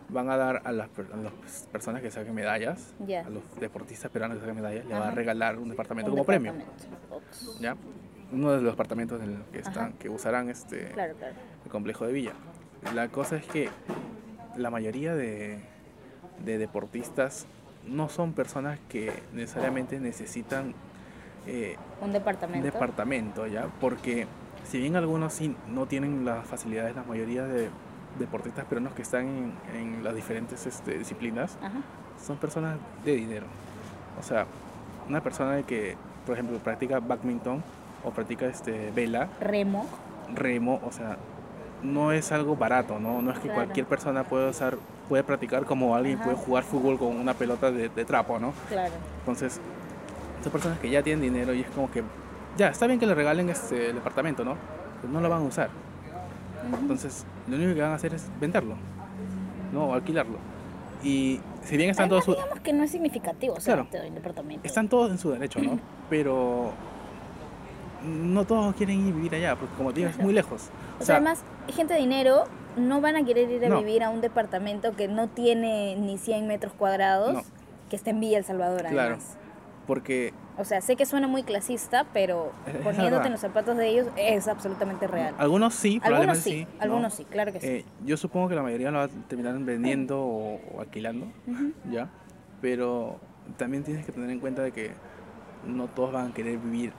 van 0.10 0.30
a 0.32 0.38
dar 0.38 0.62
a 0.66 0.72
las, 0.72 0.90
per- 0.90 1.08
a 1.14 1.18
las 1.18 1.32
personas 1.72 2.02
que 2.02 2.10
saquen 2.10 2.34
medallas, 2.34 2.96
a 3.00 3.30
los 3.30 3.44
deportistas 3.60 4.10
peruanos 4.10 4.38
que 4.38 4.42
saquen 4.42 4.56
medallas, 4.56 4.86
le 4.86 4.94
va 4.96 5.10
a 5.10 5.12
regalar 5.12 5.60
un 5.60 5.70
departamento 5.70 6.10
Un 6.10 6.18
como 6.18 6.26
premio, 6.26 6.52
departamento. 6.52 7.62
¿ya? 7.62 7.78
Uno 8.34 8.52
de 8.54 8.62
los 8.62 8.74
departamentos 8.74 9.22
en 9.22 9.30
el 9.36 9.44
que, 9.52 9.60
Ajá. 9.60 9.70
están, 9.70 9.94
que 9.94 10.10
usarán 10.10 10.50
este, 10.50 10.88
Claro, 10.94 11.14
claro. 11.14 11.36
el 11.64 11.70
complejo 11.72 12.08
de 12.08 12.14
Villa. 12.14 12.34
La 12.96 13.08
cosa 13.10 13.36
es 13.38 13.46
que 13.46 13.70
la 14.58 14.72
mayoría 14.72 15.14
de, 15.16 15.60
de 16.44 16.58
deportistas 16.58 17.46
no 17.88 18.10
son 18.10 18.34
personas 18.34 18.80
que 18.90 19.12
necesariamente 19.34 20.00
necesitan 20.00 20.74
eh, 21.48 21.76
Un 22.00 22.08
un 22.08 22.14
departamento. 22.14 22.64
departamento, 22.66 23.48
¿ya? 23.48 23.66
Porque 23.80 24.28
si 24.70 24.78
bien 24.80 24.96
algunos 24.96 25.34
sí 25.34 25.56
no 25.70 25.86
tienen 25.88 26.24
las 26.26 26.46
facilidades, 26.46 26.96
la 26.96 27.04
mayoría 27.04 27.44
de 27.46 27.70
deportistas 28.20 28.66
peruanos 28.66 28.94
que 28.94 29.02
están 29.02 29.26
en, 29.28 29.54
en 29.76 30.04
las 30.04 30.14
diferentes 30.14 30.66
este, 30.66 30.98
disciplinas 31.00 31.58
Ajá. 31.62 31.80
son 32.24 32.38
personas 32.38 32.78
de 33.04 33.16
dinero. 33.16 33.46
O 34.20 34.24
sea, 34.24 34.46
una 35.10 35.22
persona 35.22 35.64
que, 35.64 35.96
por 36.26 36.36
ejemplo, 36.36 36.58
practica 36.60 37.00
badminton 37.00 37.64
o 38.04 38.12
practica 38.12 38.46
este, 38.48 38.92
vela, 38.92 39.30
Remo. 39.40 39.86
remo, 40.36 40.80
o 40.86 40.92
sea, 40.92 41.18
no 41.82 42.12
es 42.12 42.32
algo 42.32 42.56
barato, 42.56 43.00
¿no? 43.00 43.22
No 43.24 43.32
es 43.32 43.38
que 43.40 43.46
Claro. 43.48 43.62
cualquier 43.64 43.86
persona 43.88 44.24
puede 44.24 44.50
usar, 44.50 44.78
puede 45.12 45.26
practicar 45.26 45.66
como 45.66 45.94
alguien 45.94 46.16
Ajá. 46.16 46.24
puede 46.24 46.38
jugar 46.38 46.64
fútbol 46.64 46.98
con 46.98 47.10
una 47.18 47.34
pelota 47.34 47.70
de, 47.70 47.90
de 47.90 48.06
trapo, 48.06 48.40
¿no? 48.40 48.54
Claro. 48.70 48.94
Entonces, 49.20 49.60
son 50.42 50.52
personas 50.54 50.80
que 50.80 50.90
ya 50.90 51.04
tienen 51.04 51.22
dinero 51.22 51.54
y 51.54 51.60
es 51.60 51.68
como 51.72 51.92
que, 51.92 52.02
ya, 52.56 52.70
está 52.70 52.88
bien 52.88 52.98
que 52.98 53.06
le 53.06 53.14
regalen 53.14 53.50
este 53.50 53.90
el 53.90 53.96
departamento, 53.96 54.46
¿no? 54.46 54.56
Pero 55.02 55.12
no 55.12 55.20
lo 55.20 55.28
van 55.28 55.42
a 55.42 55.44
usar. 55.46 55.70
Entonces, 56.80 57.26
lo 57.50 57.58
único 57.58 57.74
que 57.76 57.82
van 57.82 57.92
a 57.92 57.96
hacer 57.96 58.14
es 58.14 58.26
venderlo, 58.40 58.76
¿no? 59.74 59.88
O 59.88 59.94
alquilarlo. 59.94 60.38
Y 61.04 61.42
si 61.66 61.76
bien 61.76 61.90
están 61.90 62.08
todos, 62.08 62.24
Además, 62.24 62.38
su- 62.38 62.44
digamos 62.46 62.64
que 62.64 62.72
no 62.72 62.84
es 62.86 62.92
significativo, 62.92 63.54
o 63.56 63.60
sea, 63.60 63.74
Claro. 63.74 63.90
te 63.92 63.98
doy 63.98 64.08
un 64.08 64.16
departamento. 64.16 64.66
están 64.66 64.88
todos 64.88 65.12
en 65.12 65.18
su 65.18 65.30
derecho, 65.32 65.60
¿no? 65.60 65.78
Pero 66.10 66.72
no 68.06 68.46
todos 68.46 68.74
quieren 68.76 69.06
ir 69.08 69.14
vivir 69.14 69.36
allá, 69.36 69.58
porque 69.58 69.76
como 69.76 69.92
te 69.92 70.00
digo, 70.00 70.10
es 70.10 70.18
muy 70.20 70.32
lejos. 70.32 70.70
O 71.02 71.04
sea, 71.04 71.18
además, 71.18 71.44
gente 71.68 71.96
de 71.96 72.00
dinero 72.00 72.46
no 72.78 73.02
van 73.02 73.16
a 73.16 73.24
querer 73.26 73.50
ir 73.50 73.66
a 73.66 73.70
No. 73.70 73.80
vivir 73.80 74.04
a 74.04 74.10
un 74.10 74.22
departamento 74.22 74.96
que 74.96 75.08
no 75.08 75.28
tiene 75.28 75.96
ni 75.98 76.18
100 76.18 76.48
metros 76.48 76.74
cuadrados, 76.74 77.34
No. 77.34 77.42
que 77.90 77.96
está 77.96 78.10
en 78.12 78.20
Villa 78.20 78.38
El 78.38 78.46
Salvador, 78.46 78.82
Claro. 78.88 79.00
además. 79.16 79.38
porque 79.88 80.34
O 80.58 80.64
sea, 80.64 80.80
sé 80.80 80.96
que 80.96 81.06
suena 81.06 81.28
muy 81.28 81.44
clasista, 81.44 82.06
pero 82.14 82.52
poniéndote 82.84 83.26
en 83.26 83.32
los 83.32 83.42
zapatos 83.42 83.76
de 83.78 83.88
ellos 83.90 84.08
es 84.16 84.48
absolutamente 84.48 85.08
real. 85.08 85.34
algunos 85.38 85.74
sí, 85.74 86.00
Algunos 86.04 86.38
sí, 86.38 86.66
¿no? 86.78 86.82
algunos 86.84 87.14
sí, 87.16 87.26
claro 87.26 87.52
que 87.52 87.60
sí. 87.60 87.68
Eh, 87.68 87.86
yo 88.06 88.16
supongo 88.16 88.48
que 88.48 88.56
la 88.56 88.62
mayoría 88.62 88.92
lo 88.92 89.00
va 89.00 89.06
a 89.06 89.10
terminar 89.28 89.58
vendiendo 89.60 90.22
o, 90.22 90.62
o 90.76 90.82
alquilando. 90.82 91.28
¿ya? 91.92 92.10
Pero 92.62 93.20
también 93.58 93.84
tienes 93.84 94.06
que 94.06 94.12
tener 94.12 94.30
en 94.30 94.40
cuenta 94.40 94.62
de 94.62 94.72
que 94.72 94.92
no 95.66 95.88
todos 95.88 96.12
van 96.14 96.32
a 96.32 96.34
querer 96.34 96.58
vivir 96.60 96.94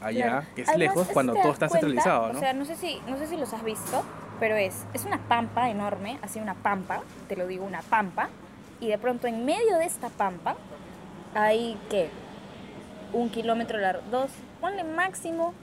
allá, 0.00 0.26
Claro. 0.28 0.46
que 0.56 0.62
es 0.62 0.68
Además, 0.68 0.96
lejos, 0.96 1.08
cuando 1.12 1.34
todo 1.34 1.52
está 1.52 1.68
centralizado, 1.68 2.32
¿no? 2.32 2.38
O 2.38 2.40
sea, 2.40 2.52
no 2.54 2.64
sé 2.64 2.74
si, 2.76 2.98
no 3.08 3.16
sé 3.18 3.26
si 3.26 3.36
los 3.36 3.52
has 3.52 3.62
visto, 3.62 4.02
pero 4.42 4.56
es, 4.56 4.84
es 4.92 5.04
una 5.04 5.18
pampa 5.28 5.70
enorme, 5.70 6.18
así 6.20 6.40
una 6.40 6.54
pampa, 6.54 7.04
te 7.28 7.36
lo 7.36 7.46
digo, 7.46 7.64
una 7.64 7.80
pampa, 7.80 8.28
y 8.80 8.88
de 8.88 8.98
pronto 8.98 9.28
en 9.28 9.44
medio 9.44 9.78
de 9.78 9.84
esta 9.84 10.08
pampa 10.08 10.56
hay, 11.32 11.78
¿qué? 11.88 12.08
Un 13.12 13.30
kilómetro 13.30 13.78
largo, 13.78 14.02
dos, 14.10 14.32
ponle 14.60 14.82
máximo 14.82 15.54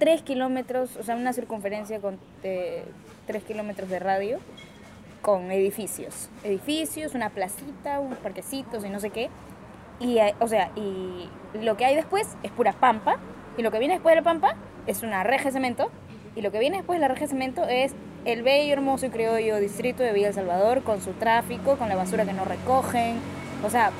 tres 0.00 0.20
kilómetros, 0.22 0.96
o 0.96 1.04
sea, 1.04 1.14
una 1.14 1.32
circunferencia 1.32 2.00
con 2.00 2.18
tres 2.40 3.44
kilómetros 3.46 3.88
de 3.88 4.00
radio, 4.00 4.40
con 5.20 5.52
edificios. 5.52 6.28
Edificios, 6.42 7.14
una 7.14 7.30
placita, 7.30 8.00
unos 8.00 8.18
parquecitos 8.18 8.84
y 8.84 8.88
no 8.88 8.98
sé 8.98 9.10
qué. 9.10 9.30
Y, 10.00 10.18
eh, 10.18 10.34
o 10.40 10.48
sea, 10.48 10.72
y 10.74 11.30
lo 11.54 11.76
que 11.76 11.84
hay 11.84 11.94
después 11.94 12.36
es 12.42 12.50
pura 12.50 12.72
pampa. 12.72 13.18
Y 13.56 13.62
lo 13.62 13.70
que 13.70 13.78
viene 13.78 13.94
después 13.94 14.12
de 14.12 14.22
la 14.22 14.24
pampa 14.24 14.56
es 14.88 15.04
una 15.04 15.22
reja 15.22 15.44
de 15.44 15.52
cemento. 15.52 15.92
Y 16.34 16.40
lo 16.42 16.50
que 16.50 16.58
viene 16.58 16.78
después 16.78 16.96
de 16.98 17.00
la 17.00 17.08
reja 17.08 17.22
de 17.22 17.28
cemento 17.28 17.64
es 17.64 17.92
el 18.24 18.42
bello, 18.42 18.72
hermoso 18.72 19.06
y 19.06 19.10
criollo 19.10 19.58
distrito 19.58 20.02
de 20.02 20.12
Villa 20.12 20.28
El 20.28 20.34
Salvador 20.34 20.82
con 20.82 21.00
su 21.00 21.12
tráfico, 21.12 21.76
con 21.76 21.88
la 21.88 21.96
basura 21.96 22.24
que 22.24 22.32
no 22.32 22.44
recogen. 22.44 23.16
O 23.64 23.70
sea, 23.70 23.90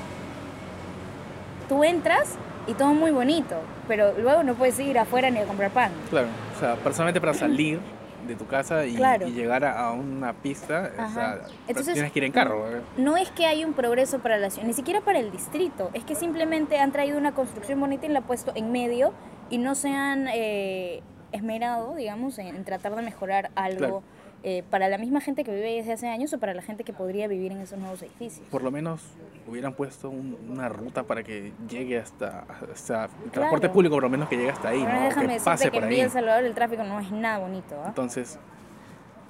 tú 1.68 1.84
entras 1.84 2.36
y 2.66 2.74
todo 2.74 2.94
muy 2.94 3.10
bonito, 3.10 3.56
pero 3.88 4.12
luego 4.18 4.42
no 4.42 4.54
puedes 4.54 4.78
ir 4.78 4.98
afuera 4.98 5.30
ni 5.30 5.38
a 5.38 5.44
comprar 5.44 5.70
pan. 5.70 5.92
Claro, 6.10 6.28
o 6.56 6.60
sea, 6.60 6.76
personalmente 6.76 7.20
para 7.20 7.34
salir 7.34 7.80
de 8.26 8.36
tu 8.36 8.46
casa 8.46 8.86
y, 8.86 8.94
Claro. 8.94 9.26
y 9.26 9.32
llegar 9.32 9.64
a, 9.64 9.90
una 9.90 10.32
pista, 10.32 10.92
o 10.96 11.00
Ajá. 11.02 11.12
sea, 11.12 11.40
Entonces, 11.66 11.94
tienes 11.94 12.12
que 12.12 12.20
ir 12.20 12.24
en 12.24 12.32
carro. 12.32 12.64
No 12.96 13.16
es 13.16 13.30
que 13.32 13.46
hay 13.46 13.64
un 13.64 13.72
progreso 13.72 14.20
para 14.20 14.38
la 14.38 14.48
ciudad, 14.48 14.66
ni 14.66 14.74
siquiera 14.74 15.00
para 15.00 15.18
el 15.18 15.32
distrito, 15.32 15.90
es 15.92 16.04
que 16.04 16.14
simplemente 16.14 16.78
han 16.78 16.92
traído 16.92 17.18
una 17.18 17.32
construcción 17.32 17.80
bonita 17.80 18.06
y 18.06 18.10
la 18.10 18.20
han 18.20 18.24
puesto 18.24 18.52
en 18.54 18.70
medio 18.70 19.12
y 19.50 19.58
no 19.58 19.74
se 19.74 19.88
han 19.90 20.28
eh, 20.32 21.02
esmerado, 21.32 21.94
digamos, 21.96 22.38
en, 22.38 22.48
en 22.48 22.64
tratar 22.64 22.94
de 22.94 23.02
mejorar 23.02 23.50
algo 23.54 23.78
Claro. 23.78 24.02
eh, 24.44 24.62
para 24.70 24.88
la 24.88 24.98
misma 24.98 25.20
gente 25.20 25.44
que 25.44 25.52
vive 25.54 25.76
desde 25.76 25.92
hace 25.92 26.08
años 26.08 26.32
o 26.32 26.38
para 26.38 26.52
la 26.54 26.62
gente 26.62 26.82
que 26.84 26.92
podría 26.92 27.28
vivir 27.28 27.52
en 27.52 27.58
esos 27.60 27.78
nuevos 27.78 28.02
edificios. 28.02 28.46
Por 28.50 28.62
lo 28.62 28.70
menos 28.70 29.02
hubieran 29.48 29.72
puesto 29.74 30.10
un- 30.10 30.36
una 30.50 30.68
ruta 30.68 31.04
para 31.04 31.22
que 31.22 31.52
llegue 31.68 31.98
hasta, 31.98 32.44
hasta 32.72 33.04
el 33.24 33.30
transporte 33.30 33.60
Claro. 33.66 33.72
público, 33.72 33.94
por 33.96 34.02
lo 34.04 34.10
menos 34.10 34.28
que 34.28 34.36
llegue 34.36 34.50
hasta 34.50 34.68
ahí, 34.70 34.80
Ahora 34.80 34.94
¿no? 34.94 35.04
déjame 35.04 35.26
que 35.26 35.32
decirte 35.34 35.50
pase 35.50 35.64
que 35.64 35.70
por 35.70 35.82
en 35.84 35.88
ahí. 35.90 36.00
El 36.00 36.10
Salvador 36.10 36.44
el 36.44 36.54
tráfico 36.54 36.82
no 36.84 37.00
es 37.00 37.10
nada 37.12 37.38
bonito, 37.38 37.76
¿ah? 37.82 37.88
Entonces, 37.88 38.38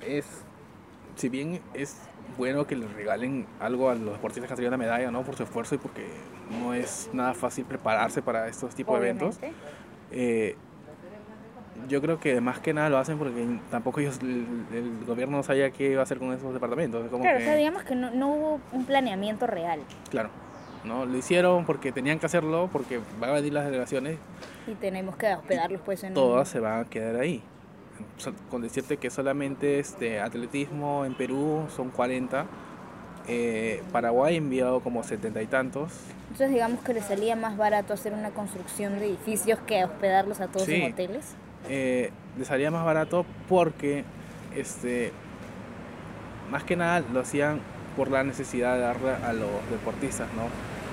es. 0.07 0.27
Si 1.17 1.29
bien 1.29 1.61
es 1.75 1.97
bueno 2.39 2.67
que 2.67 2.75
le 2.75 2.87
regalen 2.89 3.47
algo 3.61 3.91
a 3.91 3.95
los 3.95 4.15
deportistas 4.15 4.49
que 4.49 4.53
han 4.55 4.57
salido 4.57 4.71
una 4.71 4.79
medalla, 4.79 5.11
¿no? 5.11 5.23
Por 5.23 5.37
su 5.37 5.43
esfuerzo 5.43 5.75
y 5.75 5.79
porque 5.79 6.07
no 6.63 6.73
es 6.73 7.11
nada 7.13 7.35
fácil 7.35 7.67
prepararse 7.67 8.23
para 8.23 8.49
estos 8.49 8.75
tipos 8.75 8.99
de 8.99 9.07
eventos. 9.09 9.37
Obviamente. 9.37 9.59
eh, 10.11 10.57
yo 11.89 12.01
creo 12.01 12.19
que 12.21 12.41
más 12.41 12.59
que 12.61 12.73
nada 12.75 12.89
lo 12.89 12.99
hacen 12.99 13.19
porque 13.19 13.45
tampoco 13.71 14.01
ellos, 14.01 14.19
el, 14.23 14.47
el 14.73 15.05
gobierno 15.07 15.37
no 15.39 15.43
sabía 15.43 15.71
qué 15.71 15.91
iba 15.93 16.01
a 16.01 16.05
hacer 16.05 16.19
con 16.19 16.33
esos 16.33 16.53
departamentos. 16.53 17.05
Es 17.05 17.11
como 17.11 17.23
Claro, 17.23 17.39
que, 17.39 17.45
o 17.45 17.47
sea, 17.47 17.57
digamos 17.57 17.83
que 17.85 17.95
no, 17.95 18.11
no 18.11 18.29
hubo 18.29 18.61
un 18.73 18.85
planeamiento 18.85 19.47
real 19.47 19.81
claro, 20.11 20.31
¿no? 20.85 21.05
Lo 21.07 21.17
hicieron 21.17 21.65
porque 21.65 21.93
tenían 21.93 22.19
que 22.19 22.27
hacerlo, 22.27 22.69
porque 22.73 23.01
van 23.21 23.31
a 23.31 23.33
venir 23.35 23.53
las 23.53 23.65
delegaciones, 23.65 24.19
y 24.67 24.75
tenemos 24.75 25.17
que 25.17 25.33
hospedarlos 25.35 25.81
pues 25.85 26.03
en 26.05 26.15
todas 26.15 26.49
se 26.49 26.61
van 26.61 26.81
a 26.81 26.85
quedar 26.89 27.17
ahí. 27.17 27.43
Con 28.51 28.63
decirte 28.63 28.97
que 28.97 29.11
solamente 29.11 29.79
este 29.79 30.21
atletismo 30.21 31.05
en 31.05 31.15
Perú 31.15 31.67
son 31.75 31.91
40, 31.91 32.47
eh, 33.29 33.83
Paraguay 33.93 34.35
ha 34.35 34.39
enviado 34.39 34.81
como 34.81 35.03
70 35.05 35.41
y 35.43 35.47
tantos. 35.47 35.93
Entonces 36.23 36.51
digamos 36.51 36.81
que 36.81 36.95
les 36.95 37.05
salía 37.05 37.37
más 37.37 37.57
barato 37.57 37.93
hacer 37.93 38.13
una 38.13 38.31
construcción 38.31 38.99
de 38.99 39.07
edificios 39.07 39.59
que 39.67 39.85
hospedarlos 39.85 40.41
a 40.41 40.49
todos 40.49 40.67
Sí. 40.67 40.75
en 40.77 40.93
hoteles. 40.93 41.35
Eh, 41.69 42.11
salía 42.45 42.71
más 42.71 42.85
barato 42.85 43.25
porque 43.49 44.05
este 44.57 45.13
más 46.51 46.65
que 46.65 46.77
nada 46.77 47.03
lo 47.13 47.21
hacían 47.21 47.61
por 47.97 48.11
la 48.11 48.25
necesidad 48.25 48.75
de 48.75 48.81
darle 48.81 49.11
a 49.11 49.33
los 49.33 49.51
deportistas 49.71 50.29
no 50.37 50.45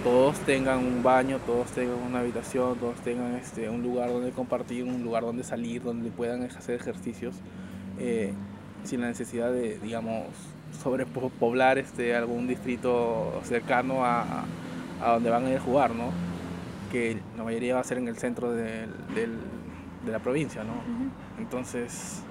todos 0.04 0.38
tengan 0.40 0.80
un 0.80 1.04
baño 1.04 1.40
todos 1.46 1.68
tengan 1.72 1.98
una 1.98 2.20
habitación 2.20 2.78
todos 2.78 2.96
tengan 3.02 3.36
este 3.36 3.70
un 3.70 3.84
lugar 3.84 4.10
donde 4.10 4.32
compartir 4.32 4.84
un 4.86 5.04
lugar 5.04 5.24
donde 5.24 5.44
salir 5.44 5.82
donde 5.84 6.10
puedan 6.10 6.44
hacer 6.44 6.76
ejercicios 6.80 7.36
eh, 8.00 8.34
sin 8.84 9.02
la 9.02 9.08
necesidad 9.08 9.52
de 9.52 9.78
digamos 9.80 10.26
sobrepoblar 10.82 11.78
este 11.78 12.16
algún 12.16 12.48
distrito 12.48 13.42
cercano 13.44 14.06
a, 14.06 14.46
a- 15.02 15.12
donde 15.14 15.30
van 15.30 15.46
a 15.46 15.50
ir 15.52 15.58
a 15.58 15.62
jugar 15.62 15.92
no 15.92 16.12
que 16.92 17.18
la 17.38 17.44
mayoría 17.44 17.76
va 17.76 17.82
a 17.82 17.84
ser 17.84 17.98
en 17.98 18.08
el 18.08 18.18
centro 18.18 18.52
del- 18.52 18.90
de 20.06 20.12
la 20.12 20.20
provincia, 20.20 20.64
¿no? 20.64 20.74
Entonces, 21.40 22.22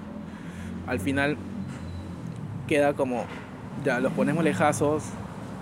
al 0.87 0.99
final 0.99 1.37
queda 2.67 2.93
como, 2.93 3.25
ya 3.83 3.99
los 3.99 4.13
ponemos 4.13 4.43
lejazos, 4.43 5.03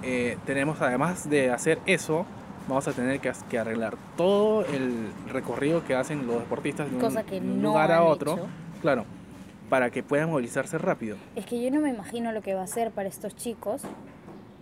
eh, 0.03 0.37
tenemos 0.45 0.81
además 0.81 1.29
de 1.29 1.51
hacer 1.51 1.79
eso, 1.85 2.25
vamos 2.67 2.87
a 2.87 2.93
tener 2.93 3.19
que, 3.19 3.57
arreglar 3.57 3.95
todo 4.15 4.65
el 4.65 5.09
recorrido 5.31 5.83
que 5.85 5.95
hacen 5.95 6.27
los 6.27 6.39
deportistas 6.39 6.89
de 6.89 6.97
un, 6.97 7.23
que 7.23 7.41
no 7.41 7.69
lugar 7.69 7.91
a 7.91 8.03
otro, 8.03 8.33
hecho. 8.33 8.47
claro, 8.81 9.05
para 9.69 9.89
que 9.89 10.03
puedan 10.03 10.29
movilizarse 10.29 10.77
rápido. 10.77 11.17
Es 11.35 11.45
que 11.45 11.61
yo 11.61 11.71
no 11.71 11.81
me 11.81 11.89
imagino 11.89 12.31
lo 12.31 12.41
que 12.41 12.53
va 12.53 12.63
a 12.63 12.67
ser 12.67 12.91
para 12.91 13.09
estos 13.09 13.35
chicos 13.35 13.83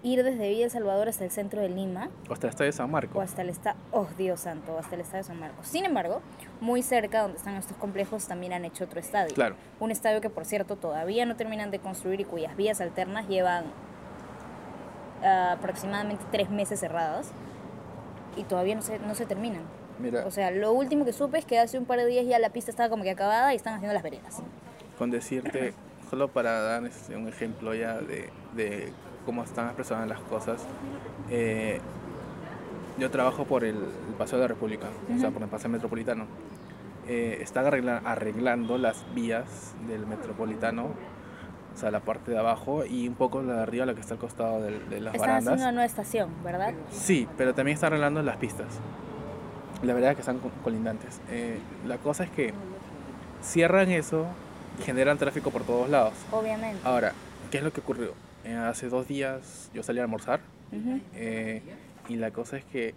ir 0.06 0.24
desde 0.24 0.48
Villa 0.50 0.66
El 0.66 0.72
Salvador 0.72 1.10
hasta 1.10 1.24
el 1.26 1.32
centro 1.32 1.62
de 1.62 1.68
Lima 1.70 2.10
Hasta 2.30 2.46
el 2.48 2.52
estadio 2.52 2.72
de 2.72 2.78
San 2.78 2.86
o 2.86 2.90
Marcos. 2.90 3.24
hasta 3.24 3.42
el 3.42 3.50
estado, 3.50 3.78
oh 3.92 4.08
Dios 4.18 4.40
santo, 4.40 4.78
hasta 4.78 4.94
el 4.96 5.02
estadio 5.02 5.24
de 5.24 5.28
San 5.28 5.40
Marcos. 5.40 5.68
Sin 5.68 5.84
embargo, 5.84 6.22
muy 6.62 6.84
cerca 6.84 7.24
donde 7.24 7.38
están 7.38 7.56
estos 7.56 7.76
complejos 7.78 8.28
también 8.28 8.54
han 8.54 8.66
hecho 8.66 8.84
otro 8.84 9.00
estadio. 9.00 9.34
Claro, 9.34 9.56
Un 9.80 9.90
estadio 9.92 10.22
que 10.22 10.30
por 10.30 10.46
cierto 10.46 10.76
todavía 10.76 11.26
no 11.26 11.36
terminan 11.36 11.72
de 11.72 11.80
construir 11.80 12.20
y 12.22 12.24
cuyas 12.26 12.56
vías 12.56 12.82
alternas 12.82 13.28
llevan 13.28 13.66
ah, 15.24 15.54
aproximadamente 15.58 16.24
tres 16.32 16.50
meses 16.52 16.80
cerradas 16.80 17.32
y 18.38 18.44
todavía 18.44 18.76
no 18.76 18.82
se, 18.84 19.00
no 19.00 19.16
se 19.16 19.26
terminan. 19.26 19.64
mira, 19.98 20.26
O 20.28 20.32
sea, 20.32 20.52
lo 20.52 20.72
último 20.74 21.04
que 21.04 21.14
supe 21.14 21.40
es 21.40 21.46
que 21.46 21.58
hace 21.58 21.80
un 21.80 21.86
par 21.86 21.98
de 21.98 22.06
días 22.06 22.26
ya 22.28 22.38
la 22.38 22.50
pista 22.52 22.70
estaba 22.70 22.90
como 22.90 23.04
que 23.04 23.12
acabada 23.12 23.54
y 23.54 23.56
están 23.56 23.74
haciendo 23.74 23.94
las 23.94 24.04
veredas. 24.04 24.42
con 25.00 25.10
decirte, 25.10 25.74
solo 26.12 26.28
para 26.28 26.62
dar 26.62 26.86
este, 26.86 27.16
un 27.18 27.28
ejemplo 27.28 27.74
ya 27.74 27.98
de, 27.98 28.30
de 28.56 28.92
cómo 29.26 29.44
están 29.44 29.66
expresadas 29.68 30.08
las 30.08 30.20
cosas, 30.22 30.66
eh, 31.30 31.80
yo 32.98 33.12
trabajo 33.12 33.46
por 33.46 33.64
el, 33.64 33.78
Paseo 34.18 34.38
de 34.40 34.44
la 34.44 34.48
República, 34.48 34.88
o 35.14 35.20
sea, 35.20 35.32
por 35.32 35.42
el 35.42 35.50
Paseo 35.50 35.70
Metropolitano. 35.70 36.26
Eh, 37.08 37.40
están 37.42 37.66
arregla- 37.66 38.02
arreglando 38.06 38.78
las 38.78 39.04
vías 39.14 39.74
del 39.88 40.08
Metropolitano, 40.08 40.86
o 40.86 41.78
sea, 41.78 41.92
la 41.92 42.00
parte 42.00 42.32
de 42.32 42.38
abajo 42.40 42.86
y 42.86 43.08
un 43.08 43.16
poco 43.16 43.42
la 43.42 43.56
de 43.56 43.62
arriba, 43.64 43.86
la 43.86 43.94
que 43.94 44.00
está 44.02 44.14
al 44.14 44.20
costado 44.20 44.62
del- 44.62 44.90
de, 44.90 45.02
las 45.02 45.14
Están 45.16 45.28
barandas. 45.30 45.54
haciendo 45.54 45.64
una 45.64 45.72
nueva 45.74 45.86
estación, 45.86 46.30
¿verdad? 46.44 46.74
Sí, 46.92 47.28
pero 47.38 47.54
también 47.54 47.76
está 47.76 47.88
arreglando 47.88 48.22
las 48.22 48.38
pistas. 48.38 48.68
La 49.84 49.94
verdad 49.94 50.12
es 50.12 50.16
que 50.16 50.22
están 50.22 50.40
co- 50.40 50.50
colindantes. 50.64 51.20
Eh, 51.30 51.60
la 51.86 51.98
cosa 51.98 52.24
es 52.24 52.30
que 52.30 52.54
cierran 53.44 53.92
eso 53.92 54.26
y 54.80 54.84
generan 54.84 55.18
tráfico 55.18 55.52
por 55.52 55.64
todos 55.64 55.90
lados. 55.90 56.14
Obviamente. 56.32 56.80
Ahora, 56.86 57.12
¿qué 57.52 57.58
es 57.58 57.64
lo 57.64 57.74
que 57.74 57.82
ocurrió? 57.82 58.14
Eh, 58.46 58.56
hace 58.56 58.90
dos 58.90 59.08
días 59.08 59.70
yo 59.74 59.82
salí 59.84 60.00
a 60.00 60.04
almorzar 60.04 60.40
Ujú. 60.72 61.00
eh, 61.16 61.62
y 62.08 62.16
la 62.16 62.32
cosa 62.32 62.58
es 62.58 62.66
que 62.66 62.94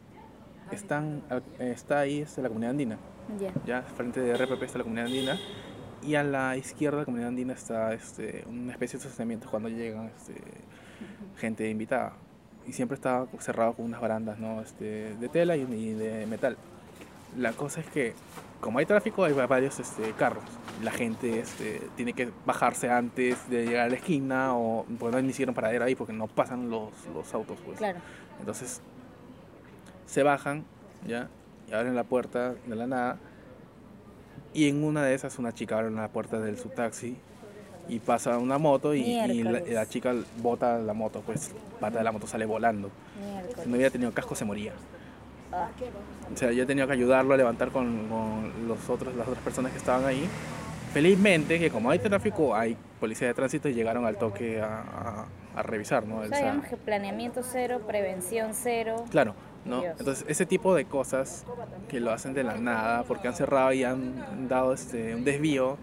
están, 0.70 1.22
está 1.58 2.00
ahí 2.00 2.20
este, 2.20 2.42
la 2.42 2.48
comunidad 2.48 2.72
andina. 2.72 2.98
Ya. 3.40 3.52
Ya 3.66 3.82
frente 3.82 4.20
de 4.20 4.34
RPP 4.36 4.62
está 4.62 4.78
la 4.78 4.84
comunidad 4.84 5.06
andina 5.06 5.38
y 6.02 6.14
a 6.14 6.22
la 6.22 6.56
izquierda 6.56 6.98
de 6.98 7.02
la 7.02 7.04
comunidad 7.06 7.28
andina 7.28 7.52
está 7.54 7.94
este, 7.94 8.44
una 8.48 8.72
especie 8.72 8.98
de 8.98 9.04
estacionamiento 9.04 9.48
cuando 9.50 9.68
llegan 9.68 10.10
este, 10.16 10.34
gente 11.38 11.68
invitada. 11.70 12.12
Y 12.66 12.72
siempre 12.74 12.96
estaba 12.96 13.26
cerrado 13.38 13.72
con 13.72 13.86
unas 13.86 14.00
barandas 14.02 14.38
¿no? 14.38 14.60
este, 14.60 15.14
de 15.14 15.28
tela 15.30 15.56
y, 15.56 15.62
y 15.62 15.94
de 15.94 16.26
metal. 16.26 16.58
La 17.38 17.52
cosa 17.52 17.80
es 17.80 17.86
que, 17.86 18.12
como 18.60 18.78
hay 18.78 18.86
tráfico, 18.86 19.24
hay 19.24 19.32
va- 19.32 19.46
varios 19.46 19.78
este, 19.80 20.12
carros. 20.12 20.44
La 20.82 20.90
gente 20.90 21.40
este, 21.40 21.80
tiene 21.96 22.12
que 22.12 22.30
bajarse 22.46 22.90
antes 22.90 23.48
de 23.50 23.66
llegar 23.66 23.86
a 23.86 23.88
la 23.88 23.96
esquina 23.96 24.54
o 24.56 24.84
pues, 24.98 25.12
no 25.12 25.18
un 25.50 25.54
paradero 25.54 25.84
ahí 25.84 25.94
porque 25.94 26.12
no 26.12 26.26
pasan 26.26 26.70
los, 26.70 26.90
los 27.14 27.32
autos. 27.34 27.58
Pues. 27.64 27.78
Claro. 27.78 27.98
Entonces 28.40 28.80
se 30.06 30.22
bajan, 30.22 30.64
¿ya? 31.06 31.28
Y 31.68 31.74
abren 31.74 31.94
la 31.94 32.04
puerta 32.04 32.54
de 32.66 32.76
la 32.76 32.86
nada. 32.86 33.16
Y 34.54 34.68
en 34.68 34.82
una 34.82 35.04
de 35.04 35.14
esas 35.14 35.38
una 35.38 35.52
chica 35.52 35.78
abre 35.78 35.90
la 35.90 36.08
puerta 36.08 36.40
del 36.40 36.56
su 36.58 36.68
taxi 36.70 37.16
y 37.88 38.00
pasa 38.00 38.38
una 38.38 38.58
moto 38.58 38.94
y, 38.94 39.00
y 39.02 39.16
la, 39.16 39.26
Miércoles. 39.26 39.64
y 39.68 39.74
la 39.74 39.86
chica 39.86 40.14
bota 40.38 40.78
la 40.78 40.94
moto, 40.94 41.22
pues 41.24 41.52
pata 41.80 41.98
de 41.98 42.04
la 42.04 42.12
moto 42.12 42.26
sale 42.26 42.44
volando. 42.46 42.90
Si 43.62 43.68
no 43.68 43.74
hubiera 43.76 43.90
tenido 43.90 44.12
casco 44.12 44.34
se 44.34 44.44
moría. 44.44 44.72
Ah, 45.52 45.68
O 46.32 46.36
sea, 46.36 46.52
yo 46.52 46.62
he 46.62 46.66
tenido 46.66 46.86
que 46.86 46.92
ayudarlo 46.92 47.34
a 47.34 47.36
levantar 47.36 47.70
con, 47.70 48.06
con 48.08 48.68
los 48.68 48.88
otros, 48.90 49.14
las 49.14 49.26
otras 49.28 49.42
personas 49.42 49.72
que 49.72 49.78
estaban 49.78 50.04
ahí. 50.04 50.28
Felizmente 50.92 51.58
que 51.58 51.70
como 51.70 51.90
hay 51.90 51.98
tráfico, 51.98 52.54
hay 52.54 52.76
policía 53.00 53.28
de 53.28 53.34
tránsito 53.34 53.68
y 53.68 53.74
llegaron 53.74 54.04
al 54.06 54.16
toque 54.16 54.60
a, 54.60 54.80
a- 54.80 55.26
a 55.56 55.62
revisar, 55.62 56.06
¿no? 56.06 56.18
o 56.18 56.22
El 56.22 56.28
sea, 56.30 56.38
sa- 56.38 56.44
digamos 56.44 56.66
que 56.68 56.76
planeamiento 56.76 57.40
cero, 57.42 57.80
prevención 57.86 58.50
cero. 58.54 59.04
Claro, 59.10 59.34
¿no? 59.64 59.80
Dios. 59.80 59.96
Entonces, 59.98 60.24
ese 60.28 60.46
tipo 60.46 60.74
de 60.74 60.84
cosas 60.84 61.44
que 61.88 61.98
lo 62.00 62.12
hacen 62.12 62.32
de 62.32 62.44
la 62.44 62.56
nada, 62.56 63.02
porque 63.04 63.28
han 63.28 63.34
cerrado 63.34 63.72
y 63.72 63.84
han 63.84 64.48
dado 64.48 64.72
este, 64.72 65.14
un 65.14 65.24
desvío 65.24 65.76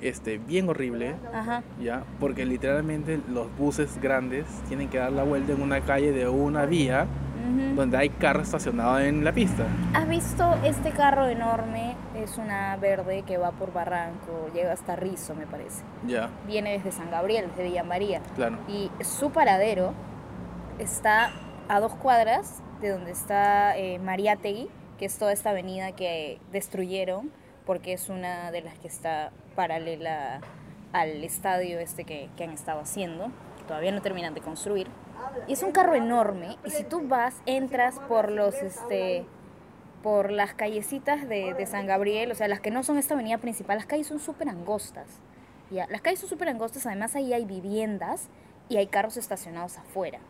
este, 0.00 0.38
bien 0.38 0.68
horrible, 0.68 1.14
Ajá. 1.32 1.62
¿ya? 1.80 2.04
Porque 2.20 2.44
literalmente 2.46 3.20
los 3.28 3.54
buses 3.56 4.00
grandes 4.00 4.46
tienen 4.68 4.88
que 4.88 4.98
dar 4.98 5.12
la 5.12 5.22
vuelta 5.24 5.52
en 5.52 5.62
una 5.62 5.80
calle 5.80 6.12
de 6.12 6.28
una 6.28 6.66
vía 6.66 7.06
donde 7.74 7.96
hay 7.96 8.10
carro 8.10 8.42
estacionado 8.42 9.00
en 9.00 9.24
la 9.24 9.32
pista. 9.32 9.64
¿Has 9.94 10.06
visto 10.06 10.54
este 10.64 10.90
carro 10.90 11.28
enorme? 11.28 11.96
Es 12.14 12.36
una 12.36 12.76
verde 12.76 13.22
que 13.22 13.38
va 13.38 13.52
por 13.52 13.72
Barranco, 13.72 14.50
llega 14.52 14.72
hasta 14.72 14.96
Rizo, 14.96 15.34
me 15.34 15.46
parece. 15.46 15.82
Ya, 16.06 16.28
Viene 16.46 16.72
desde 16.72 16.92
San 16.92 17.10
Gabriel, 17.10 17.46
desde 17.48 17.64
Villa 17.64 17.84
María. 17.84 18.20
claro. 18.36 18.58
Y 18.68 18.90
su 19.02 19.30
paradero 19.30 19.94
está 20.78 21.30
a 21.68 21.80
dos 21.80 21.94
cuadras 21.94 22.62
de 22.80 22.90
donde 22.90 23.12
está 23.12 23.76
eh, 23.78 23.98
Mariátegui, 23.98 24.68
que 24.98 25.06
es 25.06 25.18
toda 25.18 25.32
esta 25.32 25.50
avenida 25.50 25.92
que 25.92 26.40
destruyeron, 26.52 27.30
porque 27.68 27.92
es 27.92 28.08
una 28.08 28.50
de 28.50 28.62
las 28.62 28.78
que 28.78 28.88
está 28.88 29.30
paralela 29.54 30.40
al 30.94 31.22
estadio 31.22 31.78
este 31.78 32.04
que, 32.04 32.30
que 32.34 32.44
han 32.44 32.50
estado 32.52 32.80
haciendo, 32.80 33.26
que 33.58 33.64
todavía 33.64 33.92
no 33.92 34.00
terminan 34.00 34.32
de 34.32 34.40
construir. 34.40 34.88
Y 35.46 35.52
es 35.52 35.62
un 35.62 35.72
carro 35.72 35.94
enorme, 35.94 36.56
y 36.64 36.70
si 36.70 36.82
tú 36.82 37.06
vas, 37.06 37.42
entras 37.44 38.00
por 38.08 38.30
los, 38.32 38.54
este, 38.54 39.26
por 40.02 40.30
las 40.32 40.54
callecitas 40.54 41.28
de, 41.28 41.52
de 41.52 41.66
San 41.66 41.86
Gabriel, 41.86 42.32
o 42.32 42.34
sea, 42.34 42.48
las 42.48 42.60
que 42.60 42.70
no 42.70 42.82
son 42.82 42.96
esta 42.96 43.12
avenida 43.12 43.36
principal, 43.36 43.76
las 43.76 43.84
calles 43.84 44.06
son 44.06 44.18
súper 44.18 44.48
angostas. 44.48 45.20
Ya, 45.70 45.86
las 45.90 46.00
calles 46.00 46.20
son 46.20 46.30
súper 46.30 46.48
angostas, 46.48 46.86
además 46.86 47.16
ahí 47.16 47.34
hay 47.34 47.44
viviendas 47.44 48.30
y 48.70 48.78
hay 48.78 48.86
carros 48.86 49.18
estacionados 49.18 49.76
afuera. 49.76 50.20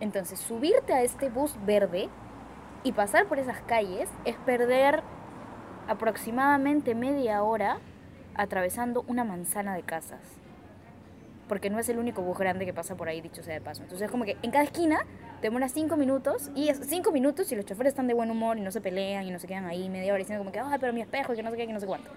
Entonces, 0.00 0.40
subirte 0.40 0.94
a 0.94 1.02
este 1.02 1.28
bus 1.28 1.54
verde 1.66 2.08
y 2.82 2.92
pasar 2.92 3.26
por 3.26 3.38
esas 3.38 3.60
calles 3.60 4.08
es 4.24 4.36
perder 4.46 5.02
aproximadamente 5.92 6.94
media 6.94 7.42
hora 7.42 7.78
atravesando 8.34 9.04
una 9.06 9.24
manzana 9.24 9.74
de 9.74 9.82
casas. 9.82 10.20
Porque 11.48 11.68
no 11.68 11.78
es 11.78 11.88
el 11.90 11.98
único 11.98 12.22
bus 12.22 12.38
grande 12.38 12.64
que 12.64 12.72
pasa 12.72 12.96
por 12.96 13.08
ahí, 13.08 13.20
dicho 13.20 13.42
sea 13.42 13.54
de 13.54 13.60
paso. 13.60 13.82
Entonces, 13.82 14.06
es 14.06 14.10
como 14.10 14.24
que 14.24 14.38
en 14.42 14.50
cada 14.50 14.64
esquina 14.64 15.04
te 15.40 15.48
demora 15.48 15.68
cinco 15.68 15.96
minutos 15.96 16.50
y 16.54 16.68
es 16.68 16.80
cinco 16.84 17.12
minutos 17.12 17.52
y 17.52 17.56
los 17.56 17.66
choferes 17.66 17.90
están 17.90 18.06
de 18.06 18.14
buen 18.14 18.30
humor 18.30 18.56
y 18.56 18.62
no 18.62 18.70
se 18.70 18.80
pelean 18.80 19.26
y 19.26 19.30
no 19.30 19.38
se 19.38 19.46
quedan 19.46 19.66
ahí 19.66 19.88
media 19.90 20.12
hora 20.12 20.18
diciendo 20.20 20.40
como 20.42 20.52
que, 20.52 20.60
ay, 20.60 20.78
pero 20.80 20.94
mi 20.94 21.02
espejo, 21.02 21.34
que 21.34 21.42
no 21.42 21.50
sé 21.50 21.56
qué, 21.56 21.66
que 21.66 21.72
no 21.72 21.80
sé 21.80 21.86
cuánto. 21.86 22.08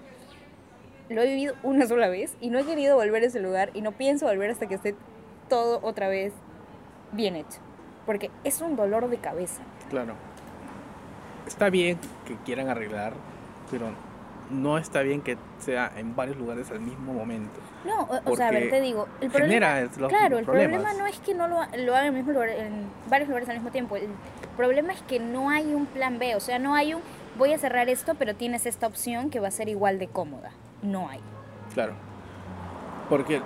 Lo 1.10 1.22
he 1.22 1.27
vivido 1.27 1.55
una 1.63 1.86
sola 1.88 2.08
vez 2.08 2.36
y 2.39 2.50
no 2.50 2.60
he 2.60 2.63
querido 2.63 2.96
volver 2.96 3.24
a 3.24 3.25
ese 3.25 3.41
lugar 3.41 3.72
y 3.74 3.82
no 3.82 3.91
pienso 3.91 4.25
volver 4.25 4.51
hasta 4.51 4.67
que 4.67 4.75
esté 4.75 4.96
todo 5.50 5.79
otra 5.84 6.08
vez 6.08 6.34
bien 7.12 7.36
hecho. 7.36 7.60
Porque 8.05 8.32
es 8.46 8.62
un 8.62 8.77
dolor 8.77 9.10
de 9.10 9.17
cabeza. 9.17 9.63
Claro. 9.89 10.13
Está 11.46 11.70
bien 11.70 11.98
que 12.25 12.38
quieran 12.38 12.70
arreglar, 12.70 13.13
pero 13.69 13.88
no 14.50 14.77
está 14.77 15.01
bien 15.01 15.22
que 15.22 15.38
sea 15.60 15.91
en 15.98 16.15
varios 16.15 16.38
lugares 16.38 16.69
al 16.72 16.79
mismo 16.79 17.13
momento. 17.13 17.60
No, 17.84 18.03
o, 18.03 18.31
o 18.31 18.36
sea, 18.36 18.50
a 18.50 18.51
ver, 18.51 18.69
te 18.69 18.81
digo, 18.81 19.07
el 19.22 19.31
problema, 19.31 19.81
los 19.81 20.10
claro, 20.10 20.38
el 20.38 20.45
problemas. 20.45 20.81
problema 20.81 21.00
no 21.01 21.07
es 21.07 21.19
que 21.19 21.34
no 21.34 21.48
lo, 21.48 21.55
lo 21.55 21.95
hagan 21.95 22.07
en, 22.07 22.13
el 22.13 22.13
mismo 22.13 22.34
lugar, 22.34 22.50
en 22.50 22.88
varios 23.10 23.29
lugares 23.29 23.50
al 23.50 23.55
mismo 23.55 23.72
tiempo. 23.72 23.95
El 23.95 24.10
problema 24.55 24.93
es 24.93 25.01
que 25.03 25.19
no 25.19 25.50
hay 25.50 25.74
un 25.74 25.86
plan 25.86 26.19
B, 26.19 26.36
o 26.36 26.39
sea, 26.39 26.60
no 26.60 26.75
hay 26.75 26.93
un 26.93 27.01
voy 27.38 27.53
a 27.53 27.57
cerrar 27.57 27.89
esto, 27.89 28.15
pero 28.15 28.36
tienes 28.36 28.65
esta 28.65 28.88
opción 28.88 29.29
que 29.29 29.39
va 29.39 29.50
a 29.50 29.51
ser 29.51 29.69
igual 29.69 30.00
de 30.00 30.07
cómoda. 30.07 30.51
No 30.81 31.10
hay. 31.10 31.19
Claro. 31.74 31.93
Porque, 33.10 33.41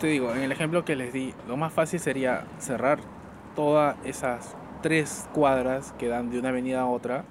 te 0.00 0.06
digo, 0.06 0.32
en 0.32 0.42
el 0.42 0.52
ejemplo 0.52 0.84
que 0.84 0.96
les 0.96 1.12
di, 1.12 1.34
lo 1.46 1.56
más 1.56 1.72
fácil 1.72 2.00
sería 2.00 2.44
cerrar 2.58 3.00
todas 3.54 3.96
esas 4.04 4.56
tres 4.82 5.28
cuadras 5.34 5.92
que 5.98 6.08
dan 6.08 6.30
de 6.30 6.38
una 6.38 6.50
avenida 6.50 6.82
a 6.82 6.86
otra 6.86 7.24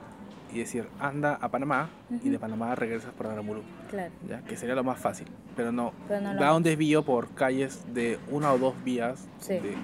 y 0.54 0.60
decir, 0.60 0.88
anda 1.00 1.36
a 1.42 1.50
Panamá 1.50 1.89
y 2.24 2.30
de. 2.30 2.39
Panamá 2.39 2.74
regresas 2.75 3.12
por 3.13 3.27
Aramurú, 3.27 3.62
Claro. 3.89 4.12
¿ya? 4.27 4.42
Que 4.42 4.56
sería 4.58 4.75
lo 4.75 4.84
más 4.84 5.00
fácil. 5.00 5.27
Pero 5.56 5.72
no, 5.72 5.92
Pero 6.08 6.22
no 6.22 6.36
da 6.36 6.56
un 6.56 6.63
desvío 6.63 7.04
por 7.04 7.30
calles 7.30 7.84
de 7.94 8.18
una 8.32 8.51
o 8.54 8.58
dos 8.58 8.74
vías. 8.84 9.27
Sí. 9.39 9.54
de- 9.54 9.75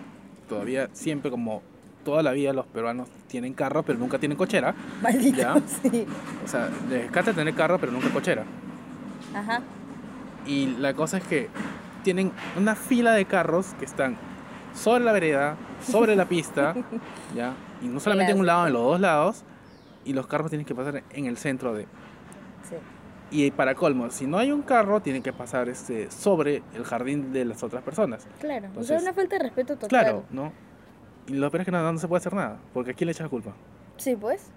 todavía, 0.48 0.90
siempre 0.94 1.32
como 1.32 1.62
toda 2.06 2.22
la 2.22 2.32
vida 2.34 2.52
los 2.54 2.66
peruanos 2.68 3.08
tienen 3.28 3.54
carro, 3.54 3.82
pero 3.84 3.98
nunca 3.98 4.20
tienen 4.20 4.38
cochera. 4.38 4.76
Maldito. 5.02 5.38
Ya. 5.38 5.56
Sí. 5.82 6.06
O 6.44 6.48
sea, 6.48 6.70
les 6.90 7.06
encanta 7.08 7.34
tener 7.34 7.54
carro, 7.56 7.80
pero 7.80 7.92
nunca 7.92 8.10
cochera. 8.10 8.44
Ajá. 9.34 9.62
Y 10.46 10.68
la 10.80 10.94
cosa 10.94 11.18
es 11.18 11.24
que 11.24 11.50
tienen 12.04 12.32
una 12.58 12.76
fila 12.76 13.14
de 13.14 13.26
carros 13.26 13.74
que 13.80 13.86
están 13.86 14.18
sobre 14.76 15.04
la 15.04 15.14
vereda, 15.14 15.56
sobre 15.82 16.16
la 16.16 16.26
pista, 16.26 16.74
¿ya? 17.36 17.54
Y 17.82 17.88
no 17.88 18.00
solamente 18.00 18.34
en 18.34 18.40
un 18.40 18.46
lado, 18.46 18.68
en 18.68 18.74
los 18.74 18.84
dos 18.84 19.00
lados. 19.00 19.44
Y 20.06 20.14
los 20.14 20.28
carros 20.28 20.50
tienen 20.50 20.66
que 20.66 20.76
pasar 20.76 21.04
en 21.12 21.26
el 21.26 21.38
centro 21.38 21.74
de... 21.74 21.84
Sí. 22.64 22.76
Y 23.32 23.52
para 23.52 23.74
colmo, 23.74 24.10
si 24.12 24.28
no 24.28 24.38
hay 24.38 24.52
un 24.52 24.62
carro, 24.62 25.02
tienen 25.02 25.24
que 25.24 25.34
pasar 25.34 25.68
este, 25.70 26.12
sobre 26.12 26.62
el 26.76 26.84
jardín 26.84 27.34
de 27.34 27.46
las 27.46 27.64
otras 27.64 27.82
personas. 27.84 28.28
Claro. 28.40 28.68
o 28.68 28.84
sea, 28.84 28.98
Entonces, 28.98 29.02
una 29.02 29.14
falta 29.14 29.38
de 29.38 29.44
respeto 29.44 29.74
total. 29.76 29.90
Claro, 29.90 30.24
¿no? 30.30 30.52
Y 31.28 31.34
lo 31.34 31.50
peor 31.50 31.62
es 31.62 31.66
que 31.66 31.72
no, 31.72 31.92
no 31.92 31.98
se 31.98 32.08
puede 32.08 32.20
hacer 32.20 32.34
nada, 32.34 32.60
porque 32.74 32.92
¿a 32.92 32.94
quién 32.94 33.08
le 33.08 33.14
echas 33.14 33.26
la 33.26 33.30
culpa? 33.30 33.54
Sí, 33.98 34.16
pues. 34.16 34.52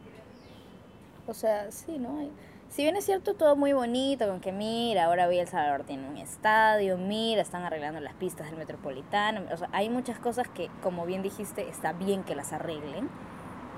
O 1.27 1.33
sea, 1.33 1.71
sí, 1.71 1.99
¿no? 1.99 2.29
Si 2.69 2.83
bien 2.83 2.97
es 2.97 3.05
cierto, 3.05 3.35
todo 3.35 3.57
muy 3.57 3.73
bonito, 3.73 4.27
con 4.29 4.41
que 4.41 4.53
mira, 4.53 5.05
ahora 5.05 5.29
Villa 5.29 5.43
El 5.43 5.49
Salvador 5.49 5.85
tiene 5.85 6.09
un 6.09 6.17
estadio, 6.17 6.99
mira, 6.99 7.41
están 7.41 7.63
arreglando 7.63 8.01
las 8.01 8.15
pistas 8.15 8.49
del 8.49 8.59
metropolitano. 8.59 9.43
O 9.53 9.57
sea, 9.57 9.69
hay 9.73 9.89
muchas 9.89 10.19
cosas 10.19 10.49
que, 10.49 10.69
como 10.83 11.07
bien 11.07 11.23
dijiste, 11.23 11.69
está 11.69 11.93
bien 11.93 12.25
que 12.25 12.35
las 12.35 12.53
arreglen. 12.53 13.09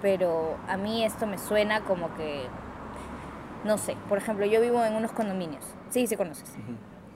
Pero 0.02 0.56
a 0.68 0.76
mí 0.76 1.04
esto 1.04 1.26
me 1.26 1.38
suena 1.38 1.82
como 1.82 2.14
que, 2.14 2.46
no 3.64 3.78
sé, 3.78 3.96
por 4.08 4.18
ejemplo, 4.18 4.46
yo 4.46 4.60
vivo 4.60 4.84
en 4.84 4.94
unos 4.94 5.12
condominios. 5.12 5.64
Sí, 5.90 6.06
sí 6.06 6.16
conoces. 6.16 6.54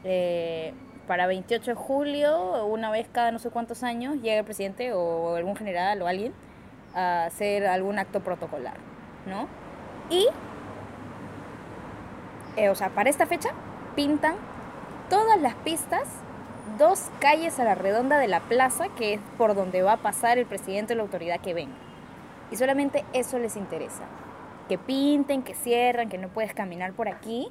Eh, 0.05 0.75
para 1.07 1.27
28 1.27 1.73
de 1.73 1.75
julio, 1.75 2.67
una 2.67 2.91
vez 2.91 3.07
cada 3.13 3.31
no 3.31 3.39
sé 3.39 3.51
cuántos 3.51 3.83
años, 3.83 4.17
llega 4.23 4.39
el 4.39 4.45
presidente 4.45 4.93
o 4.93 5.37
algún 5.37 5.57
general 5.57 6.01
o 6.03 6.07
alguien 6.07 6.33
a 6.95 7.27
hacer 7.27 7.67
algún 7.67 7.99
acto 7.99 8.21
protocolar, 8.21 8.77
¿no? 9.27 9.49
Y, 10.11 10.29
eh, 12.57 12.69
o 12.69 12.75
sea, 12.75 12.91
para 12.91 13.11
esta 13.11 13.27
fecha 13.27 13.51
pintan 13.95 14.37
todas 15.09 15.41
las 15.41 15.55
pistas, 15.55 16.09
dos 16.79 17.11
calles 17.21 17.59
a 17.59 17.65
la 17.65 17.75
redonda 17.75 18.19
de 18.19 18.29
la 18.29 18.41
plaza, 18.41 18.89
que 18.97 19.15
es 19.15 19.21
por 19.39 19.55
donde 19.55 19.83
va 19.83 19.93
a 19.95 19.97
pasar 19.99 20.39
el 20.39 20.47
presidente 20.47 20.95
o 20.95 20.97
la 20.97 21.03
autoridad 21.03 21.41
que 21.41 21.55
venga. 21.55 21.77
Y 22.53 22.57
solamente 22.57 23.05
eso 23.15 23.39
les 23.39 23.57
interesa. 23.57 24.05
Que 24.69 24.79
pinten, 24.79 25.43
que 25.43 25.55
cierran, 25.55 26.09
que 26.09 26.19
no 26.19 26.29
puedes 26.29 26.55
caminar 26.55 26.93
por 26.93 27.09
aquí. 27.09 27.49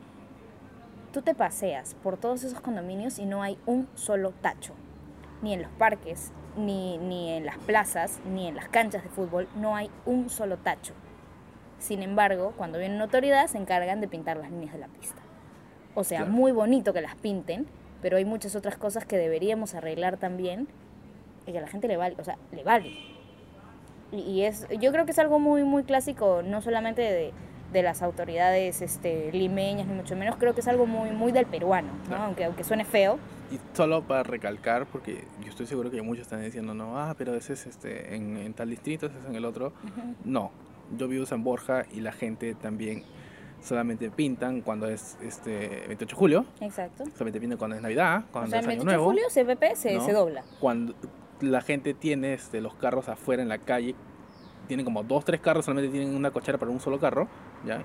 Tú 1.12 1.22
te 1.22 1.36
paseas 1.36 1.96
por 1.96 2.18
todos 2.18 2.44
esos 2.44 2.62
condominios 2.62 3.20
y 3.20 3.26
no 3.26 3.44
hay 3.44 3.58
un 3.66 3.90
solo 3.96 4.32
tacho. 4.32 4.74
Ni 5.42 5.54
en 5.54 5.64
los 5.64 5.72
parques, 5.72 6.32
ni, 6.56 6.98
ni 7.00 7.32
en 7.34 7.46
las 7.46 7.58
plazas, 7.58 8.22
ni 8.32 8.48
en 8.48 8.56
las 8.56 8.70
canchas 8.70 9.04
de 9.04 9.10
fútbol, 9.10 9.48
no 9.56 9.76
hay 9.76 9.90
un 10.06 10.30
solo 10.30 10.58
tacho. 10.58 10.94
Sin 11.80 12.04
embargo, 12.04 12.54
cuando 12.56 12.78
viene 12.78 12.94
una 12.96 13.06
autoridad 13.06 13.48
se 13.48 13.58
encargan 13.58 14.00
de 14.02 14.08
pintar 14.08 14.38
las 14.38 14.52
líneas 14.52 14.72
de 14.74 14.80
la 14.80 14.88
pista. 14.88 15.22
O 15.96 16.04
sea, 16.04 16.20
Claro. 16.20 16.32
muy 16.34 16.52
bonito 16.52 16.94
que 16.94 17.02
las 17.02 17.16
pinten, 17.16 17.68
pero 18.02 18.18
hay 18.18 18.26
muchas 18.26 18.56
otras 18.56 18.78
cosas 18.78 19.04
que 19.06 19.18
deberíamos 19.18 19.74
arreglar 19.74 20.18
también 20.18 20.68
y 21.48 21.52
que 21.52 21.58
a 21.58 21.62
la 21.62 21.68
gente 21.68 21.88
le 21.88 21.98
vale, 21.98 22.16
o 22.20 22.24
sea, 22.24 22.38
le 22.52 22.64
vale. 22.64 22.96
Y, 24.12 24.42
es, 24.44 24.68
yo 24.80 24.92
creo 24.92 25.06
que 25.06 25.12
es 25.12 25.20
algo 25.20 25.40
muy, 25.40 25.64
muy 25.64 25.84
clásico, 25.84 26.42
no 26.44 26.62
solamente 26.62 27.02
de, 27.02 27.32
de 27.72 27.84
las 27.84 28.02
autoridades 28.02 28.82
este, 28.82 29.32
limeñas, 29.32 29.88
ni 29.88 29.94
mucho 29.94 30.16
menos, 30.16 30.36
creo 30.38 30.54
que 30.54 30.62
es 30.62 30.68
algo 30.68 30.86
muy, 30.86 31.12
muy 31.12 31.32
del 31.32 31.46
peruano, 31.46 31.90
¿no? 32.04 32.08
Claro. 32.08 32.24
aunque, 32.24 32.46
aunque 32.46 32.64
suene 32.64 32.84
feo. 32.86 33.18
Y 33.52 33.60
solo 33.76 34.02
para 34.04 34.24
recalcar, 34.24 34.86
porque 34.86 35.26
yo 35.42 35.50
estoy 35.50 35.66
seguro 35.66 35.92
que 35.92 36.02
muchos 36.02 36.24
están 36.24 36.42
diciendo, 36.42 36.74
no, 36.74 36.98
ah, 36.98 37.16
pero 37.18 37.36
ese 37.36 37.54
es 37.54 37.66
este, 37.68 38.16
en, 38.16 38.38
en 38.38 38.54
tal 38.54 38.70
distrito, 38.70 39.08
ese 39.08 39.18
es 39.20 39.26
en 39.26 39.36
el 39.36 39.46
otro. 39.46 39.74
No, 40.24 40.52
yo 40.98 41.08
vivo 41.08 41.24
en 41.24 41.28
San 41.28 41.44
Borja 41.44 41.86
y 41.94 42.02
la 42.02 42.12
gente 42.12 42.54
también 42.56 43.04
solamente 43.62 44.10
pintan 44.10 44.62
cuando 44.62 44.88
es 44.88 45.18
este 45.22 45.84
28 45.88 46.06
de 46.06 46.14
julio, 46.20 46.46
Exacto. 46.62 47.04
solamente 47.14 47.40
pintan 47.40 47.58
cuando 47.58 47.76
es 47.76 47.82
Navidad, 47.82 48.24
O 48.30 48.32
cuando 48.32 48.50
sea, 48.52 48.60
es 48.60 48.66
el 48.66 48.72
Año 48.72 48.84
28 48.84 48.90
de 48.90 48.98
Nuevo, 48.98 49.06
julio 49.06 49.24
CPP 49.30 49.76
se, 49.76 49.96
¿no? 49.96 50.06
se 50.06 50.14
dobla. 50.14 50.44
cuando 50.60 50.96
la 51.42 51.62
gente 51.62 51.94
tiene 51.94 52.34
este, 52.34 52.62
los 52.62 52.74
carros 52.76 53.10
afuera 53.10 53.42
en 53.42 53.50
la 53.50 53.58
calle, 53.58 53.96
tienen 54.68 54.86
como 54.86 55.04
dos, 55.04 55.26
tres 55.26 55.42
carros, 55.42 55.66
solamente 55.66 55.92
tienen 55.92 56.16
una 56.16 56.32
cochera 56.32 56.58
para 56.58 56.72
un 56.72 56.80
solo 56.80 57.00
carro, 57.00 57.28
¿ya? 57.66 57.84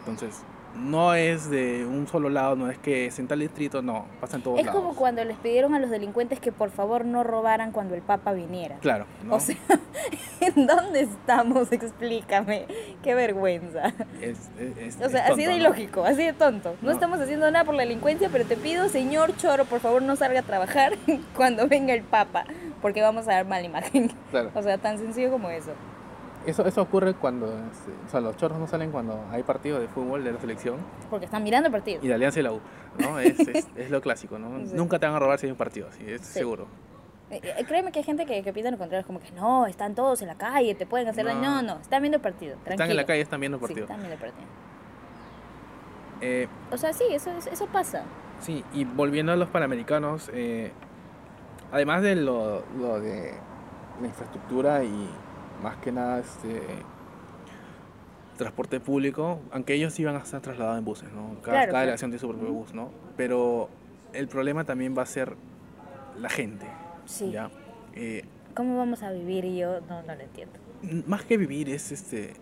Entonces, 0.00 0.44
no 0.78 1.14
es 1.14 1.50
de 1.50 1.84
un 1.86 2.06
solo 2.06 2.28
lado, 2.28 2.54
no 2.56 2.70
es 2.70 2.78
que 2.78 3.06
es 3.06 3.18
en 3.18 3.26
tal 3.28 3.40
distrito, 3.40 3.82
no, 3.82 4.06
pasa 4.20 4.36
en 4.36 4.42
todos 4.42 4.58
Es 4.58 4.66
lados. 4.66 4.80
como 4.80 4.94
cuando 4.96 5.24
les 5.24 5.36
pidieron 5.38 5.74
a 5.74 5.78
los 5.78 5.90
delincuentes 5.90 6.38
que 6.40 6.52
por 6.52 6.70
favor 6.70 7.04
no 7.04 7.24
robaran 7.24 7.72
cuando 7.72 7.94
el 7.94 8.02
Papa 8.02 8.32
viniera. 8.32 8.76
Claro, 8.80 9.06
¿no? 9.24 9.34
O 9.36 9.40
sea, 9.40 9.56
¿en 10.40 10.66
dónde 10.66 11.00
estamos? 11.00 11.72
Explícame. 11.72 12.66
Qué 13.02 13.14
vergüenza. 13.14 13.92
es, 14.20 14.50
es- 14.58 14.76
es- 14.78 14.96
O 15.00 15.08
sea, 15.08 15.26
es 15.26 15.32
así 15.32 15.42
de 15.42 15.46
tonto, 15.46 15.50
¿no? 15.50 15.56
ilógico, 15.56 16.04
así 16.04 16.22
de 16.24 16.32
tonto. 16.32 16.70
No, 16.82 16.88
No. 16.88 16.90
estamos 16.92 17.20
haciendo 17.20 17.50
nada 17.50 17.64
por 17.64 17.74
la 17.74 17.82
delincuencia, 17.82 18.28
pero 18.30 18.44
te 18.44 18.56
pido, 18.56 18.88
señor 18.88 19.36
Choro, 19.36 19.64
por 19.64 19.80
favor 19.80 20.02
no 20.02 20.16
salga 20.16 20.40
a 20.40 20.42
trabajar 20.42 20.92
cuando 21.36 21.66
venga 21.68 21.94
el 21.94 22.02
Papa, 22.02 22.44
porque 22.82 23.02
vamos 23.02 23.26
a 23.28 23.32
dar 23.32 23.46
mala 23.46 23.64
imagen. 23.64 24.10
Claro. 24.30 24.50
O 24.54 24.62
sea, 24.62 24.78
tan 24.78 24.98
sencillo 24.98 25.30
como 25.30 25.48
eso. 25.50 25.72
Eso, 26.46 26.64
eso 26.64 26.80
ocurre 26.82 27.14
cuando, 27.14 27.46
este, 27.48 27.90
o 28.06 28.08
sea, 28.08 28.20
los 28.20 28.36
chorros 28.36 28.58
no 28.58 28.66
salen 28.68 28.92
cuando 28.92 29.20
hay 29.32 29.42
partido 29.42 29.80
de 29.80 29.88
fútbol 29.88 30.22
de 30.22 30.32
la 30.32 30.38
selección 30.40 30.76
Porque 31.10 31.24
están 31.24 31.42
mirando 31.42 31.66
el 31.66 31.72
partido. 31.72 32.00
y 32.04 32.06
de 32.08 32.14
Alianza 32.14 32.38
y 32.38 32.42
la 32.44 32.52
U, 32.52 32.60
¿no? 32.98 33.18
Es, 33.20 33.38
es, 33.40 33.66
es 33.74 33.90
lo 33.90 34.00
clásico, 34.00 34.38
¿no? 34.38 34.64
Sí. 34.64 34.72
Nunca 34.76 34.98
te 35.00 35.06
van 35.06 35.16
a 35.16 35.18
robar 35.18 35.38
si 35.40 35.46
hay 35.46 35.52
un 35.52 35.58
partido, 35.58 35.88
sí, 35.92 36.04
es 36.06 36.20
Sí. 36.22 36.34
seguro. 36.38 36.66
Eh, 37.30 37.40
eh, 37.42 37.64
créeme 37.66 37.90
que 37.90 37.98
hay 37.98 38.04
gente 38.04 38.24
que, 38.26 38.44
que 38.44 38.52
piensa 38.52 38.70
lo 38.70 38.78
contrario, 38.78 39.00
es 39.00 39.06
como 39.06 39.18
que 39.18 39.32
no, 39.32 39.66
están 39.66 39.96
todos 39.96 40.22
en 40.22 40.28
la 40.28 40.36
calle, 40.36 40.76
te 40.76 40.86
pueden 40.86 41.08
hacer 41.08 41.24
No. 41.24 41.34
daño. 41.34 41.42
No, 41.50 41.62
no, 41.62 41.80
están 41.80 42.00
viendo 42.00 42.16
el 42.16 42.22
partido. 42.22 42.56
Están 42.64 42.88
en 42.90 42.96
la 42.96 43.04
calle, 43.04 43.20
están 43.22 43.40
viendo 43.40 43.56
el 43.56 43.60
Sí, 43.62 43.66
partido. 43.66 43.84
están 43.86 43.98
viendo 43.98 44.14
el 44.14 44.20
partido. 44.20 44.48
Eh, 46.20 46.48
O 46.70 46.76
sea, 46.76 46.92
sí, 46.92 47.04
eso, 47.10 47.30
es- 47.36 47.48
eso 47.48 47.66
pasa. 47.66 48.02
sí, 48.40 48.64
y 48.72 48.84
volviendo 48.84 49.32
a 49.32 49.36
los 49.36 49.48
panamericanos, 49.48 50.30
además 51.72 52.02
de 52.02 52.14
lo, 52.16 52.62
lo 52.78 53.00
de 53.00 53.34
la 54.00 54.06
infraestructura 54.06 54.84
y 54.84 55.10
más 55.62 55.76
que 55.76 55.92
nada 55.92 56.18
este, 56.20 56.62
transporte 58.36 58.80
público, 58.80 59.40
aunque 59.50 59.74
ellos 59.74 59.98
iban 59.98 60.14
a 60.16 60.18
estar 60.18 60.40
trasladados 60.40 60.78
en 60.78 60.84
buses, 60.84 61.10
¿no? 61.12 61.28
Cada, 61.42 61.58
Claro, 61.58 61.72
cada 61.72 61.80
delegación 61.80 62.10
tiene 62.10 62.20
su 62.20 62.28
propio 62.28 62.52
bus, 62.52 62.74
¿no? 62.74 62.90
Pero 63.16 63.68
el 64.12 64.28
problema 64.28 64.64
también 64.64 64.96
va 64.96 65.02
a 65.02 65.06
ser 65.06 65.36
la 66.18 66.28
gente, 66.28 66.66
Sí. 67.06 67.30
¿ya? 67.30 67.50
Eh, 67.94 68.24
¿Cómo 68.54 68.76
vamos 68.78 69.02
a 69.02 69.10
vivir? 69.12 69.44
Yo 69.54 69.80
no, 69.82 70.02
no 70.02 70.14
lo 70.14 70.20
entiendo. 70.22 70.54
más 71.06 71.22
que 71.24 71.36
vivir 71.36 71.68
es 71.70 71.92
este... 71.92 72.34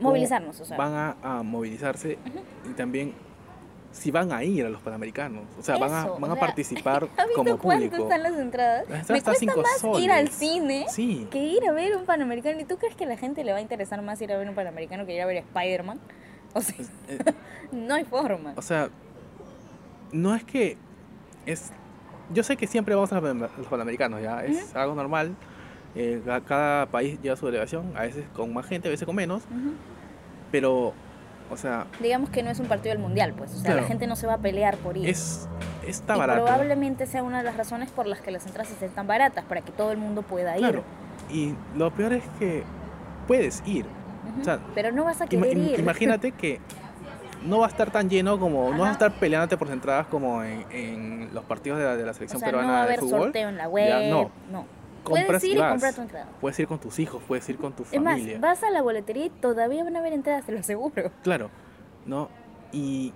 Movilizarnos, 0.00 0.60
o 0.60 0.64
sea. 0.64 0.76
Van 0.76 0.92
a, 0.94 1.16
a 1.22 1.42
movilizarse 1.42 2.18
y 2.70 2.72
también 2.74 3.12
si 3.90 4.10
van 4.10 4.30
a 4.32 4.44
ir 4.44 4.64
a 4.66 4.68
los 4.68 4.80
Panamericanos, 4.82 5.44
o 5.58 5.62
sea, 5.62 5.76
van 5.78 5.92
a, 5.92 6.00
Eso, 6.02 6.18
van 6.18 6.30
o 6.30 6.34
a 6.34 6.36
sea, 6.36 6.46
participar 6.46 7.04
¿Has 7.16 7.26
visto 7.26 7.34
como 7.44 7.58
cuánto 7.58 7.86
público. 7.86 8.02
están 8.04 8.22
las 8.22 8.34
entradas? 8.38 8.88
Las 8.88 9.00
entradas 9.00 9.10
Me 9.10 9.14
cuesta 9.22 9.34
cinco 9.34 9.62
más 9.62 10.00
ir 10.02 10.12
al 10.12 10.28
soles. 10.28 10.34
cine 10.38 10.86
Sí. 10.90 11.26
que 11.30 11.38
ir 11.38 11.66
a 11.68 11.72
ver 11.72 11.96
un 11.96 12.04
Panamericano. 12.04 12.60
¿Y 12.60 12.64
tú 12.64 12.76
crees 12.76 12.94
que 12.94 13.04
a 13.04 13.08
la 13.08 13.16
gente 13.16 13.42
le 13.44 13.52
va 13.52 13.58
a 13.58 13.60
interesar 13.60 14.00
más 14.02 14.20
ir 14.20 14.32
a 14.32 14.36
ver 14.36 14.48
un 14.48 14.54
Panamericano 14.54 15.04
que 15.06 15.14
ir 15.14 15.22
a 15.22 15.26
ver 15.26 15.38
Spider-Man? 15.38 15.98
O 16.54 16.60
sea, 16.60 16.74
Eh, 17.08 17.18
no 17.72 17.94
hay 17.94 18.04
forma. 18.04 18.52
O 18.56 18.62
sea, 18.62 18.88
no 20.12 20.34
es 20.34 20.44
que 20.44 20.76
es. 21.46 21.72
Yo 22.32 22.42
sé 22.42 22.56
que 22.56 22.66
siempre 22.66 22.94
vamos 22.94 23.12
a 23.12 23.20
los 23.20 23.66
panamericanos, 23.68 24.22
ya 24.22 24.44
es 24.44 24.74
algo 24.76 24.94
normal. 24.94 25.34
eh, 25.94 26.20
ca- 26.24 26.42
cada 26.42 26.86
país 26.86 27.18
lleva 27.22 27.34
su 27.36 27.46
delegación, 27.46 27.90
a 27.96 28.02
veces 28.02 28.24
con 28.34 28.52
más 28.52 28.66
gente, 28.66 28.88
a 28.88 28.90
veces 28.90 29.06
con 29.06 29.16
menos, 29.16 29.42
Ujú. 29.44 29.72
pero, 30.52 30.92
o 31.50 31.56
sea, 31.56 31.86
Digamos 32.00 32.30
que 32.30 32.42
no 32.42 32.50
es 32.50 32.58
un 32.60 32.66
partido 32.66 32.94
del 32.94 33.02
mundial, 33.02 33.32
pues. 33.36 33.50
O 33.52 33.54
sea, 33.54 33.64
Claro. 33.64 33.80
la 33.82 33.86
gente 33.86 34.06
no 34.06 34.16
se 34.16 34.26
va 34.26 34.34
a 34.34 34.38
pelear 34.38 34.76
por 34.76 34.96
ir. 34.96 35.08
es 35.08 35.48
está 35.86 36.16
y 36.16 36.18
barato. 36.18 36.44
probablemente 36.44 37.06
sea 37.06 37.22
una 37.22 37.38
de 37.38 37.44
las 37.44 37.56
razones 37.56 37.90
por 37.90 38.06
las 38.06 38.20
que 38.20 38.30
las 38.30 38.44
entradas 38.46 38.70
estén 38.70 38.90
tan 38.90 39.06
baratas, 39.06 39.44
para 39.44 39.60
que 39.62 39.72
todo 39.72 39.90
el 39.92 39.98
mundo 39.98 40.22
pueda 40.22 40.54
ir. 40.56 40.60
Claro. 40.60 40.82
Y 41.30 41.54
lo 41.76 41.90
peor 41.92 42.12
es 42.12 42.24
que 42.38 42.62
puedes 43.26 43.62
ir. 43.66 43.86
Ujú. 44.30 44.40
O 44.40 44.44
sea, 44.44 44.58
Pero 44.74 44.92
no 44.92 45.04
vas 45.04 45.20
a 45.20 45.26
querer 45.26 45.56
im- 45.56 45.70
ir. 45.72 45.80
imagínate 45.80 46.32
que 46.32 46.60
no 47.44 47.60
va 47.60 47.66
a 47.66 47.68
estar 47.68 47.90
tan 47.90 48.10
lleno 48.10 48.38
como, 48.38 48.64
no 48.70 48.70
vas 48.70 48.80
a 48.80 48.82
Ajá. 48.84 48.92
estar 48.92 49.12
peleándote 49.20 49.56
por 49.56 49.70
entradas 49.70 50.06
como 50.08 50.42
en, 50.42 50.64
en 50.70 51.30
los 51.32 51.44
partidos 51.44 51.78
de 51.78 51.84
la, 51.84 51.96
de 51.96 52.04
la 52.04 52.10
O 52.10 52.14
selección 52.14 52.40
sea, 52.40 52.48
no 52.50 52.58
peruana 52.58 52.72
va 52.72 52.78
a 52.82 52.86
de 52.86 52.88
haber 52.88 53.00
fútbol. 53.00 53.22
sorteo 53.22 53.48
en 53.48 53.56
la 53.56 53.68
web. 53.68 53.88
Ya, 53.88 54.10
no. 54.10 54.30
no. 54.50 54.64
Compras 55.04 55.26
Puedes 55.26 55.44
ir 55.44 55.56
y 55.56 55.60
comprar 55.60 55.94
tu 55.94 56.00
entrada. 56.02 56.26
Puedes 56.40 56.58
ir 56.58 56.66
con 56.68 56.78
tus 56.78 56.98
hijos, 56.98 57.22
puedes 57.26 57.48
ir 57.48 57.56
con 57.56 57.72
tu 57.72 57.84
Es 57.84 58.00
más, 58.00 58.14
familia. 58.18 58.38
vas 58.40 58.62
a 58.62 58.70
la 58.70 58.82
boletería 58.82 59.26
y 59.26 59.30
todavía 59.30 59.84
van 59.84 59.96
a 59.96 60.00
haber 60.00 60.12
entradas, 60.12 60.44
te 60.44 60.52
lo 60.52 60.58
aseguro. 60.58 61.10
Claro, 61.22 61.50
¿no? 62.06 62.28
Y 62.72 63.12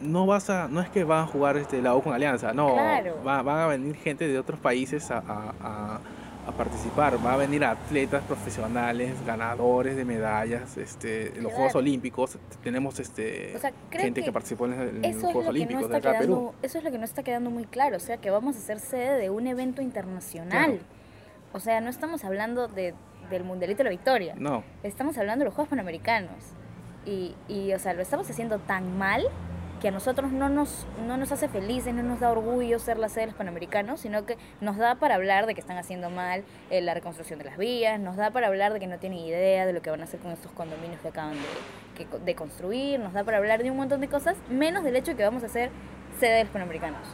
no 0.00 0.26
vas 0.26 0.50
a, 0.50 0.68
no 0.68 0.80
es 0.80 0.88
que 0.90 1.04
van 1.04 1.24
a 1.24 1.26
jugar 1.26 1.56
este, 1.56 1.80
la 1.82 1.94
U 1.96 2.02
con 2.02 2.12
Alianza, 2.12 2.52
no. 2.52 2.72
Claro. 2.74 3.16
Va- 3.26 3.42
van 3.42 3.58
a 3.58 3.66
venir 3.66 3.96
gente 3.96 4.26
de 4.28 4.38
otros 4.38 4.58
países 4.60 5.10
a, 5.10 5.18
a- 5.18 5.54
a- 5.60 6.00
a 6.46 6.52
participar. 6.52 7.16
Va 7.24 7.32
a 7.32 7.36
venir 7.38 7.64
atletas 7.64 8.22
profesionales, 8.24 9.14
ganadores 9.26 9.96
de 9.96 10.04
medallas, 10.04 10.76
este, 10.76 11.28
en 11.28 11.34
los 11.36 11.44
Claro. 11.44 11.54
Juegos 11.56 11.74
Olímpicos. 11.76 12.38
Tenemos 12.62 13.00
este 13.00 13.54
O 13.56 13.60
sea, 13.60 13.72
creo 13.88 14.02
gente 14.02 14.20
que, 14.20 14.26
que 14.26 14.32
participó 14.32 14.66
en, 14.66 15.00
los 15.00 15.16
Juegos 15.22 15.46
Olímpicos 15.46 15.82
no 15.84 15.88
de 15.88 15.96
acá 15.96 16.18
Perú. 16.18 16.52
eso 16.60 16.76
es 16.78 16.84
lo 16.84 16.90
que 16.90 16.98
no 16.98 17.04
está 17.06 17.22
quedando 17.22 17.48
muy 17.48 17.64
claro. 17.64 17.96
O 17.96 18.00
sea, 18.00 18.18
que 18.18 18.30
vamos 18.30 18.56
a 18.56 18.60
ser 18.60 18.78
sede 18.80 19.16
de 19.18 19.30
un 19.30 19.46
evento 19.46 19.80
internacional. 19.80 20.50
Claro. 20.50 20.78
O 21.54 21.60
sea, 21.60 21.80
no 21.80 21.88
estamos 21.88 22.22
hablando 22.24 22.68
de, 22.68 22.94
del 23.30 23.44
Mundialito 23.44 23.78
de 23.78 23.84
la 23.84 23.90
Victoria. 23.90 24.34
No, 24.36 24.62
Estamos 24.82 25.16
hablando 25.16 25.44
de 25.44 25.46
los 25.46 25.54
Juegos 25.54 25.70
Panamericanos. 25.70 26.34
Y, 27.06 27.34
y, 27.48 27.72
o 27.72 27.78
sea, 27.78 27.94
lo 27.94 28.02
estamos 28.02 28.28
haciendo 28.28 28.58
tan 28.58 28.98
mal 28.98 29.22
que 29.80 29.88
a 29.88 29.90
nosotros 29.90 30.32
no 30.32 30.48
nos, 30.48 30.86
no 31.06 31.16
nos 31.18 31.30
hace 31.32 31.46
felices, 31.48 31.92
no 31.94 32.02
nos 32.02 32.18
da 32.20 32.30
orgullo 32.30 32.78
ser 32.78 32.96
la 32.98 33.08
sede 33.10 33.20
de 33.22 33.26
los 33.28 33.34
Panamericanos, 33.36 34.00
sino 34.00 34.24
que 34.24 34.38
nos 34.62 34.78
da 34.78 34.94
para 34.94 35.14
hablar 35.16 35.44
de 35.46 35.54
que 35.54 35.60
están 35.60 35.76
haciendo 35.76 36.08
mal 36.10 36.42
eh, 36.70 36.80
la 36.80 36.94
reconstrucción 36.94 37.38
de 37.38 37.44
las 37.44 37.58
vías, 37.58 38.00
nos 38.00 38.16
da 38.16 38.30
para 38.30 38.46
hablar 38.46 38.72
de 38.72 38.80
que 38.80 38.86
no 38.86 38.98
tienen 38.98 39.18
idea 39.18 39.66
de 39.66 39.74
lo 39.74 39.82
que 39.82 39.90
van 39.90 40.00
a 40.00 40.04
hacer 40.04 40.20
con 40.20 40.30
estos 40.32 40.50
condominios 40.52 41.00
que 41.02 41.08
acaban 41.08 41.34
de, 41.34 41.38
que- 42.06 42.18
de 42.18 42.34
construir, 42.34 42.98
nos 42.98 43.12
da 43.12 43.24
para 43.24 43.36
hablar 43.36 43.62
de 43.62 43.70
un 43.70 43.76
montón 43.76 44.00
de 44.00 44.08
cosas, 44.08 44.36
menos 44.48 44.84
del 44.84 44.96
hecho 44.96 45.10
de 45.10 45.18
que 45.18 45.24
vamos 45.24 45.44
a 45.44 45.48
ser 45.48 45.70
sede 46.18 46.32
de 46.38 46.44
los 46.44 46.52
Panamericanos. 46.52 47.06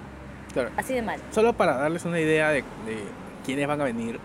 claro. 0.53 0.71
Así 0.77 0.95
de 0.95 1.03
mal. 1.03 1.21
Solo 1.33 1.53
para 1.55 1.77
darles 1.77 2.05
una 2.05 2.21
idea 2.21 2.51
de, 2.51 2.63
de 2.87 3.03
quiénes 3.45 3.67
van 3.67 3.81
a 3.81 3.85
venir, 3.85 4.19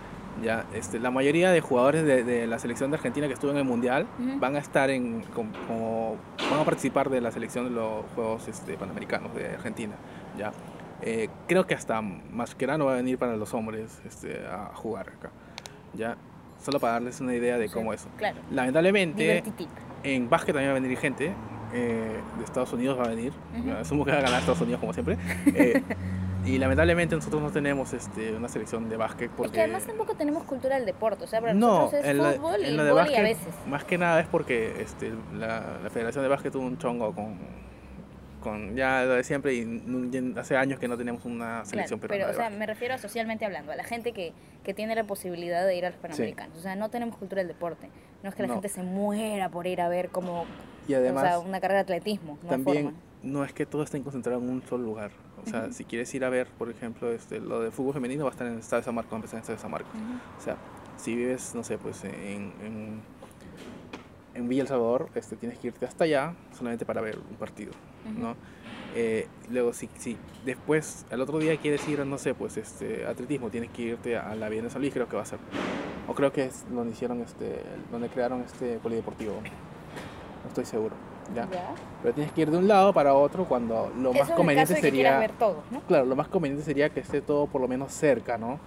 ya, 0.43 0.65
este, 0.73 0.99
la 0.99 1.11
mayoría 1.11 1.51
de 1.51 1.61
jugadores 1.61 2.03
de, 2.05 2.23
de 2.23 2.45
la 2.47 2.59
selección 2.59 2.91
de 2.91 2.97
Argentina 2.97 3.27
que 3.27 3.33
estuvo 3.33 3.51
en 3.51 3.57
el 3.57 3.63
Mundial 3.63 4.05
Ujú. 4.19 4.39
van 4.39 4.55
a 4.55 4.59
estar 4.59 4.89
en, 4.89 5.21
com- 5.33 5.51
como, 5.67 6.17
van 6.51 6.59
a 6.59 6.65
participar 6.65 7.09
de 7.09 7.21
la 7.21 7.31
selección 7.31 7.65
de 7.65 7.71
los 7.71 8.03
Juegos 8.15 8.47
este, 8.47 8.73
Panamericanos 8.77 9.33
de 9.33 9.49
Argentina, 9.51 9.93
ya. 10.37 10.51
Eh, 11.01 11.29
creo 11.47 11.65
que 11.67 11.73
hasta 11.75 12.01
Mascherano 12.01 12.85
va 12.85 12.93
a 12.93 12.95
venir 12.97 13.17
para 13.17 13.35
los 13.37 13.53
hombres 13.53 14.01
este, 14.05 14.45
a 14.45 14.71
jugar 14.73 15.09
acá, 15.09 15.29
ya. 15.93 16.17
Solo 16.61 16.79
para 16.79 16.93
darles 16.93 17.19
una 17.21 17.35
idea 17.35 17.57
de 17.57 17.69
cómo 17.69 17.93
es. 17.93 18.07
Claro. 18.17 18.37
Lamentablemente, 18.51 19.43
en 20.03 20.29
básquet 20.29 20.53
también 20.55 20.73
va 20.73 20.77
a 20.77 20.79
venir 20.79 20.97
gente. 20.97 21.31
eh, 21.73 22.19
de 22.37 22.43
Estados 22.43 22.71
Unidos 22.73 22.97
va 22.97 23.03
a 23.03 23.09
venir. 23.09 23.33
Ujú. 23.59 23.71
Asumo 23.71 24.05
que 24.05 24.11
va 24.11 24.17
a 24.17 24.21
ganar 24.21 24.39
Estados 24.39 24.61
Unidos 24.61 24.79
como 24.79 24.93
siempre. 24.93 25.17
Eh, 25.47 25.81
y 26.45 26.57
lamentablemente 26.57 27.15
nosotros 27.15 27.41
no 27.41 27.51
tenemos 27.51 27.91
este, 27.93 28.33
una 28.33 28.47
selección 28.47 28.87
de 28.89 28.97
básquet 28.97 29.31
porque... 29.31 29.47
Es 29.47 29.51
que 29.53 29.61
además 29.61 29.83
tampoco 29.85 30.15
tenemos 30.15 30.43
cultura 30.43 30.75
del 30.75 30.85
deporte, 30.85 31.23
o 31.23 31.27
sea, 31.27 31.41
para 31.41 31.53
no, 31.53 31.79
nosotros 31.79 32.03
es 32.03 32.09
en 32.09 32.17
la, 32.19 32.31
fútbol 32.33 32.61
y 32.61 32.65
en 32.67 32.77
la 32.77 32.83
de 32.83 32.91
básquet, 32.91 33.17
a 33.19 33.21
veces. 33.23 33.53
más 33.67 33.83
que 33.83 33.97
nada 33.97 34.19
es 34.21 34.27
porque 34.27 34.81
este, 34.81 35.11
la, 35.33 35.79
la 35.83 35.89
Federación 35.89 36.23
de 36.23 36.29
Básquet 36.29 36.51
tuvo 36.51 36.65
un 36.65 36.77
chongo 36.77 37.13
con, 37.13 37.37
con 38.41 38.75
ya 38.75 39.03
lo 39.05 39.13
de 39.15 39.23
siempre 39.23 39.53
y 39.55 40.33
hace 40.37 40.55
años 40.55 40.79
que 40.79 40.87
no 40.87 40.97
tenemos 40.97 41.25
una 41.25 41.65
selección 41.65 41.99
Claro, 41.99 42.11
peruana 42.11 42.25
pero, 42.25 42.31
o 42.31 42.33
sea, 42.35 42.43
básquet. 42.43 42.59
me 42.59 42.65
refiero 42.67 42.93
a 42.93 42.97
socialmente 42.99 43.43
hablando, 43.45 43.71
a 43.71 43.75
la 43.75 43.83
gente 43.83 44.11
que, 44.11 44.33
que 44.63 44.73
tiene 44.75 44.93
la 44.95 45.03
posibilidad 45.03 45.65
de 45.65 45.75
ir 45.75 45.85
a 45.85 45.89
los 45.89 45.97
Panamericanos. 45.99 46.57
O 46.57 46.61
sea, 46.61 46.75
no 46.75 46.89
tenemos 46.89 47.17
cultura 47.17 47.39
del 47.41 47.47
deporte. 47.47 47.89
No 48.21 48.29
es 48.29 48.35
que 48.35 48.43
la 48.43 48.47
No. 48.49 48.53
gente 48.55 48.69
se 48.69 48.83
muera 48.83 49.49
por 49.49 49.65
ir 49.67 49.81
a 49.81 49.89
ver 49.89 50.09
como, 50.09 50.45
Y 50.87 50.93
además 50.93 51.23
o 51.23 51.27
sea, 51.27 51.39
una 51.39 51.59
carrera 51.59 51.79
de 51.83 51.93
atletismo. 51.95 52.37
No 52.43 52.49
también 52.49 52.83
forma. 52.85 52.99
No 53.25 53.43
es 53.43 53.51
que 53.53 53.65
todo 53.65 53.83
esté 53.83 54.01
concentrado 54.01 54.39
en 54.39 54.49
un 54.49 54.61
solo 54.63 54.83
lugar. 54.83 55.11
O 55.45 55.49
sea, 55.49 55.71
si 55.71 55.83
quieres 55.83 56.13
ir 56.15 56.23
a 56.23 56.29
ver, 56.29 56.47
por 56.57 56.69
ejemplo, 56.69 57.11
este, 57.11 57.39
lo 57.39 57.59
de 57.59 57.71
fútbol 57.71 57.93
femenino 57.93 58.23
va 58.23 58.29
a 58.29 58.33
estar 58.33 58.47
en 58.47 58.53
el 58.53 58.59
Estado 58.59 58.81
de 58.81 58.85
San 58.85 58.95
Marcos, 58.95 59.11
va 59.11 59.17
a 59.17 59.19
empezar 59.19 59.35
en 59.35 59.39
el 59.39 59.41
Estado 59.41 59.57
de 59.57 59.61
San 59.61 59.71
Marcos. 59.71 59.93
Ujú. 59.93 60.39
O 60.39 60.41
sea, 60.41 60.57
si 60.97 61.15
vives, 61.15 61.53
no 61.53 61.63
sé, 61.63 61.77
pues 61.77 62.03
en, 62.03 62.53
en, 62.63 63.01
en 64.33 64.47
Villa 64.47 64.61
El 64.61 64.67
Salvador, 64.67 65.09
este, 65.15 65.35
tienes 65.35 65.59
que 65.59 65.67
irte 65.67 65.85
hasta 65.85 66.05
allá 66.05 66.33
solamente 66.57 66.85
para 66.85 67.01
ver 67.01 67.17
un 67.17 67.35
partido, 67.35 67.73
¿no? 68.17 68.35
Eh, 68.95 69.27
luego, 69.51 69.73
si, 69.73 69.89
si 69.97 70.17
después, 70.45 71.05
al 71.11 71.19
otro 71.19 71.37
día 71.39 71.57
quieres 71.57 71.85
ir, 71.89 72.05
no 72.05 72.17
sé, 72.17 72.33
pues 72.33 72.55
este, 72.55 73.05
atletismo, 73.05 73.49
tienes 73.49 73.69
que 73.71 73.81
irte 73.81 74.17
a 74.17 74.33
la 74.35 74.45
Avenida 74.45 74.69
San 74.69 74.81
Luis, 74.81 74.93
creo 74.93 75.09
que 75.09 75.17
va 75.17 75.23
a 75.23 75.25
ser. 75.25 75.39
O 76.07 76.13
creo 76.13 76.31
que 76.31 76.45
es 76.45 76.65
donde 76.71 76.93
hicieron, 76.93 77.19
este, 77.21 77.61
donde 77.91 78.07
crearon 78.07 78.41
este 78.41 78.77
polideportivo. 78.77 79.33
No 80.43 80.47
estoy 80.47 80.65
seguro, 80.65 80.95
¿ya? 81.33 81.47
Ya. 81.51 81.73
Pero 82.01 82.13
tienes 82.13 82.31
que 82.33 82.41
ir 82.41 82.51
de 82.51 82.57
un 82.57 82.67
lado 82.67 82.93
para 82.93 83.13
otro 83.13 83.45
cuando 83.45 83.91
lo 83.97 84.11
Eso 84.11 84.19
más 84.19 84.29
el 84.29 84.35
conveniente 84.35 84.73
caso 84.73 84.81
de 84.81 84.91
que 84.91 84.95
sería... 84.97 85.17
ver 85.19 85.31
todo, 85.31 85.63
¿no? 85.71 85.81
Claro, 85.81 86.05
lo 86.05 86.15
más 86.15 86.27
conveniente 86.27 86.63
sería 86.63 86.89
que 86.89 86.99
esté 86.99 87.21
todo 87.21 87.47
por 87.47 87.61
lo 87.61 87.67
menos 87.67 87.91
cerca, 87.91 88.37
¿no? 88.37 88.59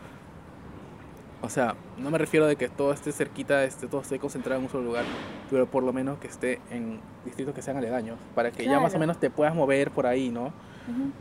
O 1.41 1.49
sea, 1.49 1.77
no 1.97 2.11
me 2.11 2.19
refiero 2.19 2.47
de 2.47 2.57
que 2.57 2.69
todo 2.69 2.93
esté 2.93 3.13
cerquita, 3.13 3.63
esté, 3.63 3.87
todo 3.87 4.01
esté 4.01 4.19
concentrado 4.19 4.59
en 4.59 4.65
un 4.67 4.73
solo 4.73 4.85
lugar, 4.85 5.05
pero 5.49 5.67
por 5.67 5.85
lo 5.85 5.93
menos 5.93 6.19
que 6.19 6.27
esté 6.27 6.61
en 6.71 7.01
distritos 7.25 7.55
que 7.55 7.63
sean 7.63 7.77
aledaños, 7.77 8.19
para 8.35 8.51
que 8.51 8.65
ya 8.65 8.81
más 8.81 8.95
o 8.97 8.99
menos 8.99 9.19
te 9.21 9.31
puedas 9.31 9.55
mover 9.55 9.93
por 9.93 10.07
ahí, 10.07 10.31
¿no? 10.31 10.53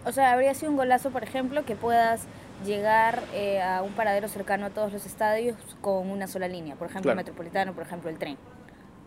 O 0.06 0.12
sea, 0.12 0.32
habría 0.34 0.54
sido 0.56 0.72
un 0.72 0.78
golazo, 0.78 1.12
por 1.12 1.24
ejemplo, 1.24 1.66
que 1.66 1.76
puedas 1.76 2.24
llegar 2.66 3.22
eh, 3.34 3.62
a 3.62 3.84
un 3.84 3.92
paradero 3.92 4.28
cercano 4.28 4.66
a 4.66 4.70
todos 4.72 4.92
los 4.92 5.06
estadios 5.06 5.56
con 5.82 6.10
una 6.10 6.26
sola 6.26 6.48
línea. 6.48 6.76
Por 6.76 6.88
ejemplo, 6.88 7.04
Claro. 7.10 7.20
el 7.20 7.26
metropolitano, 7.26 7.74
por 7.74 7.84
ejemplo, 7.84 8.10
el 8.10 8.18
tren. 8.18 8.38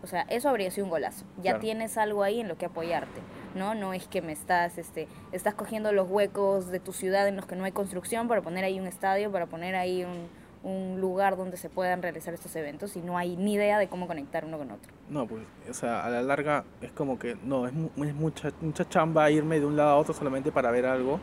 O 0.03 0.07
sea, 0.07 0.21
eso 0.29 0.49
habría 0.49 0.71
sido 0.71 0.85
un 0.85 0.91
golazo. 0.91 1.25
Ya 1.37 1.43
Claro. 1.51 1.59
tienes 1.59 1.97
algo 1.97 2.23
ahí 2.23 2.39
en 2.41 2.47
lo 2.47 2.57
que 2.57 2.65
apoyarte, 2.65 3.21
¿no? 3.55 3.75
No 3.75 3.93
es 3.93 4.07
que 4.07 4.21
me 4.21 4.31
estás, 4.31 4.77
este, 4.77 5.07
estás 5.31 5.53
cogiendo 5.53 5.91
los 5.91 6.09
huecos 6.09 6.67
de 6.71 6.79
tu 6.79 6.91
ciudad 6.91 7.27
en 7.27 7.35
los 7.35 7.45
que 7.45 7.55
no 7.55 7.65
hay 7.65 7.71
construcción 7.71 8.27
para 8.27 8.41
poner 8.41 8.63
ahí 8.63 8.79
un 8.79 8.87
estadio, 8.87 9.31
para 9.31 9.45
poner 9.45 9.75
ahí 9.75 10.03
un, 10.03 10.27
un 10.63 10.99
lugar 11.01 11.37
donde 11.37 11.57
se 11.57 11.69
puedan 11.69 12.01
realizar 12.01 12.33
estos 12.33 12.55
eventos 12.55 12.95
y 12.95 13.01
no 13.01 13.17
hay 13.17 13.35
ni 13.35 13.53
idea 13.53 13.77
de 13.77 13.87
cómo 13.89 14.07
conectar 14.07 14.43
uno 14.45 14.57
con 14.57 14.71
otro. 14.71 14.91
No, 15.09 15.27
pues, 15.27 15.43
o 15.69 15.73
sea, 15.73 16.03
a 16.05 16.09
la 16.09 16.21
larga 16.23 16.63
es 16.81 16.91
como 16.91 17.19
que, 17.19 17.35
no, 17.43 17.67
es, 17.67 17.73
mu- 17.73 17.89
es 18.03 18.13
mucha, 18.15 18.51
mucha 18.61 18.87
chamba 18.89 19.29
irme 19.29 19.59
de 19.59 19.65
un 19.67 19.75
lado 19.77 19.89
a 19.91 19.97
otro 19.97 20.13
solamente 20.13 20.51
para 20.51 20.71
ver 20.71 20.85
algo 20.87 21.19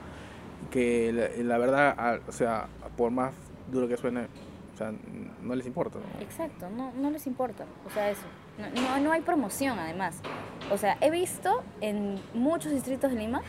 que 0.71 1.13
la, 1.13 1.43
la 1.45 1.59
verdad, 1.59 1.95
a- 1.99 2.21
o 2.29 2.33
sea, 2.33 2.67
por 2.97 3.11
más 3.11 3.33
duro 3.71 3.89
que 3.89 3.97
suene, 3.97 4.27
o 4.75 4.77
sea, 4.77 4.93
no 5.43 5.55
les 5.55 5.67
importa, 5.67 5.99
¿no? 5.99 6.21
Exacto, 6.21 6.69
no, 6.71 6.93
no 6.93 7.11
les 7.11 7.27
importa, 7.27 7.65
o 7.87 7.91
sea, 7.91 8.11
eso. 8.11 8.23
No, 8.59 8.69
no, 8.83 8.99
no 9.01 9.13
hay 9.13 9.21
promoción, 9.21 9.79
además. 9.79 10.21
O 10.71 10.77
sea, 10.79 10.97
he 11.01 11.11
visto 11.11 11.63
en 11.81 12.21
muchos 12.35 12.73
distritos 12.73 13.11
de 13.13 13.17
Lima 13.19 13.43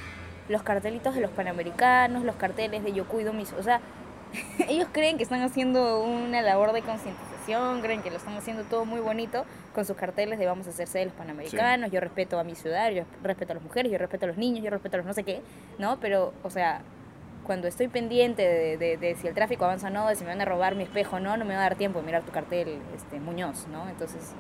los 0.48 0.64
cartelitos 0.64 1.16
de 1.16 1.22
los 1.22 1.32
panamericanos, 1.32 2.24
los 2.24 2.36
carteles 2.36 2.84
de 2.84 2.94
Yo 2.94 3.08
Cuido 3.08 3.34
Mis... 3.34 3.52
O 3.54 3.64
sea, 3.64 3.82
ellos 4.70 4.88
creen 4.92 5.18
que 5.18 5.24
están 5.24 5.42
haciendo 5.42 6.04
una 6.04 6.42
labor 6.42 6.72
de 6.72 6.82
concientización, 6.82 7.82
creen 7.82 8.02
que 8.04 8.12
lo 8.12 8.18
están 8.18 8.36
haciendo 8.38 8.64
todo 8.64 8.86
muy 8.86 9.00
bonito 9.00 9.46
con 9.74 9.86
sus 9.86 9.96
carteles 9.98 10.38
de 10.40 10.46
vamos 10.46 10.68
a 10.68 10.70
hacerse 10.70 11.00
de 11.00 11.06
los 11.06 11.14
panamericanos, 11.16 11.92
yo 11.92 12.00
respeto 12.00 12.40
a 12.40 12.44
mi 12.44 12.54
ciudad, 12.56 12.92
yo 12.92 13.04
respeto 13.24 13.54
a 13.54 13.56
las 13.56 13.64
mujeres, 13.64 13.92
yo 13.92 13.98
respeto 13.98 14.26
a 14.26 14.28
los 14.28 14.38
niños, 14.38 14.64
yo 14.64 14.70
respeto 14.70 14.96
a 14.96 15.00
los 15.00 15.08
no 15.08 15.14
sé 15.14 15.24
qué, 15.24 15.42
¿no? 15.80 16.00
Pero, 16.00 16.34
o 16.44 16.50
sea, 16.52 16.82
cuando 17.44 17.68
estoy 17.68 17.88
pendiente 17.88 18.44
de, 18.44 18.78
de- 18.78 18.98
de 18.98 19.16
si 19.16 19.28
el 19.28 19.34
tráfico 19.34 19.66
avanza 19.66 19.88
o 19.88 19.90
no, 19.90 20.08
de 20.08 20.16
si 20.16 20.24
me 20.24 20.30
van 20.30 20.42
a 20.42 20.46
robar 20.46 20.76
mi 20.76 20.84
espejo 20.84 21.16
o 21.16 21.20
no, 21.20 21.36
no 21.38 21.46
me 21.46 21.56
va 21.56 21.62
a 21.62 21.64
dar 21.64 21.76
tiempo 21.76 22.00
de 22.00 22.06
mirar 22.06 22.22
tu 22.22 22.32
cartel, 22.32 22.80
este, 22.96 23.20
Muñoz, 23.20 23.68
¿no? 23.72 23.90
Entonces, 23.90 24.34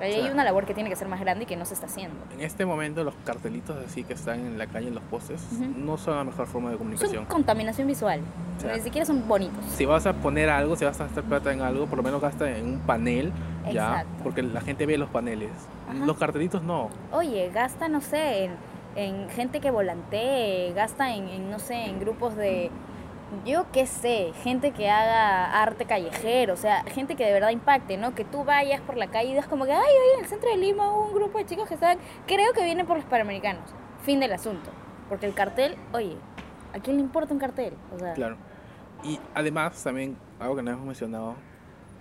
Ahí 0.00 0.10
O 0.10 0.14
sea- 0.16 0.24
hay 0.26 0.30
una 0.30 0.44
labor 0.44 0.66
que 0.66 0.74
tiene 0.74 0.90
que 0.90 0.96
ser 0.96 1.08
más 1.08 1.20
grande 1.20 1.44
y 1.44 1.46
que 1.46 1.56
no 1.56 1.64
se 1.64 1.74
está 1.74 1.86
haciendo. 1.86 2.16
En 2.32 2.40
este 2.40 2.66
momento 2.66 3.02
los 3.04 3.14
cartelitos 3.24 3.76
así 3.86 4.04
que 4.04 4.12
están 4.14 4.40
en 4.40 4.58
la 4.58 4.66
calle, 4.66 4.88
en 4.88 4.94
los 4.94 5.04
postes, 5.04 5.40
no 5.76 5.96
son 5.96 6.16
la 6.16 6.24
mejor 6.24 6.46
forma 6.46 6.68
de 6.70 6.74
Son 6.76 6.78
comunicación. 6.86 7.24
contaminación 7.26 7.86
visual. 7.86 8.20
O 8.56 8.60
sea, 8.60 8.74
Ni 8.76 8.80
siquiera 8.82 9.06
son 9.06 9.26
bonitos. 9.26 9.64
Si 9.74 9.84
vas 9.86 10.06
a 10.06 10.12
poner 10.14 10.48
algo, 10.50 10.76
si 10.76 10.84
vas 10.84 11.00
a 11.00 11.04
gastar 11.04 11.24
plata 11.24 11.52
en 11.52 11.60
algo, 11.62 11.86
por 11.86 11.96
lo 11.98 12.02
menos 12.02 12.20
gasta 12.20 12.50
en 12.50 12.64
un 12.66 12.78
panel, 12.80 13.32
ya, 13.64 13.70
Exacto. 14.00 14.22
porque 14.22 14.42
la 14.42 14.60
gente 14.60 14.86
ve 14.86 14.98
los 14.98 15.08
paneles. 15.10 15.50
Ajá. 15.88 16.04
Los 16.06 16.16
cartelitos 16.18 16.62
no. 16.62 16.88
Oye, 17.12 17.50
gasta, 17.54 17.88
no 17.88 18.00
sé, 18.00 18.44
en, 18.44 18.52
en 18.96 19.28
gente 19.30 19.60
que 19.60 19.70
volantee, 19.70 20.72
gasta 20.74 21.14
en, 21.14 21.28
en, 21.28 21.50
no 21.50 21.58
sé, 21.58 21.74
en 21.86 22.00
grupos 22.00 22.36
de, 22.36 22.70
yo 23.44 23.66
qué 23.72 23.86
sé, 23.86 24.32
gente 24.42 24.70
que 24.72 24.88
haga 24.90 25.62
arte 25.62 25.84
callejero, 25.84 26.54
o 26.54 26.56
sea, 26.56 26.84
gente 26.84 27.16
que 27.16 27.24
de 27.24 27.32
verdad 27.32 27.50
impacte, 27.50 27.96
¿no? 27.96 28.14
Que 28.14 28.24
tú 28.24 28.44
vayas 28.44 28.80
por 28.80 28.96
la 28.96 29.08
calle 29.08 29.26
y 29.28 29.30
digas 29.32 29.46
como 29.48 29.64
que, 29.64 29.72
ay, 29.72 29.78
hoy 29.80 30.18
en 30.18 30.24
el 30.24 30.26
centro 30.30 30.48
de 30.50 30.56
Lima 30.56 30.90
hubo 30.92 31.06
un 31.08 31.14
grupo 31.14 31.38
de 31.38 31.46
chicos 31.46 31.66
que 31.68 31.74
estaban, 31.74 31.98
creo 32.26 32.52
que 32.52 32.64
vienen 32.64 32.86
por 32.86 32.96
los 32.96 33.06
Panamericanos. 33.06 33.64
Fin 34.02 34.20
del 34.20 34.32
asunto. 34.32 34.70
Porque 35.08 35.26
el 35.26 35.34
cartel, 35.34 35.76
oye, 35.92 36.16
¿a 36.74 36.78
quién 36.78 36.96
le 36.96 37.02
importa 37.02 37.32
un 37.34 37.40
cartel? 37.40 37.74
O 37.94 37.98
sea, 37.98 38.12
Claro. 38.14 38.36
Y 39.02 39.18
además, 39.34 39.82
también, 39.82 40.16
algo 40.40 40.56
que 40.56 40.62
no 40.62 40.70
hemos 40.70 40.86
mencionado, 40.86 41.34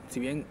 si 0.10 0.20
bien 0.20 0.46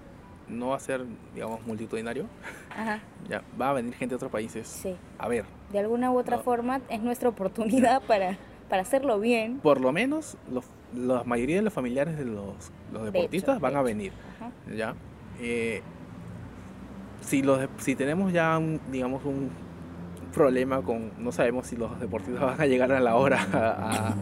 no 0.48 0.68
va 0.68 0.76
a 0.76 0.80
ser, 0.80 1.04
digamos, 1.34 1.64
multitudinario, 1.66 2.26
ajá, 2.70 3.00
ya 3.28 3.42
va 3.60 3.70
a 3.70 3.72
venir 3.74 3.94
gente 3.94 4.12
de 4.12 4.16
otros 4.16 4.30
países 4.30 4.66
sí. 4.68 4.94
a 5.18 5.26
ver. 5.28 5.44
De 5.70 5.78
alguna 5.78 6.10
u 6.10 6.18
otra 6.18 6.36
No. 6.36 6.42
forma 6.42 6.80
es 6.88 7.00
nuestra 7.00 7.28
oportunidad 7.30 8.02
para, 8.02 8.36
para 8.68 8.82
hacerlo 8.82 9.20
bien. 9.20 9.58
Por 9.60 9.80
lo 9.80 9.92
menos, 9.92 10.36
los, 10.50 10.64
la 10.94 11.24
mayoría 11.24 11.56
de 11.56 11.62
los 11.62 11.72
familiares 11.72 12.16
de 12.18 12.24
los, 12.24 12.70
los 12.92 13.04
deportistas 13.04 13.56
hecho, 13.56 13.60
van 13.62 13.74
de 13.74 13.78
a 13.78 13.82
venir. 13.82 14.12
Ajá. 14.36 14.50
¿ya? 14.74 14.94
Eh, 15.40 15.82
si, 17.20 17.42
los, 17.42 17.60
de- 17.60 17.68
si 17.78 17.94
tenemos 17.96 18.32
ya, 18.32 18.56
un, 18.58 18.80
digamos, 18.90 19.24
un 19.24 19.50
problema 20.32 20.82
con, 20.82 21.12
no 21.18 21.30
sabemos 21.32 21.66
si 21.68 21.76
los 21.76 21.98
deportistas 22.00 22.42
van 22.42 22.60
a 22.60 22.66
llegar 22.66 22.90
a 22.92 23.00
la 23.00 23.14
hora 23.16 23.46
a, 23.52 24.12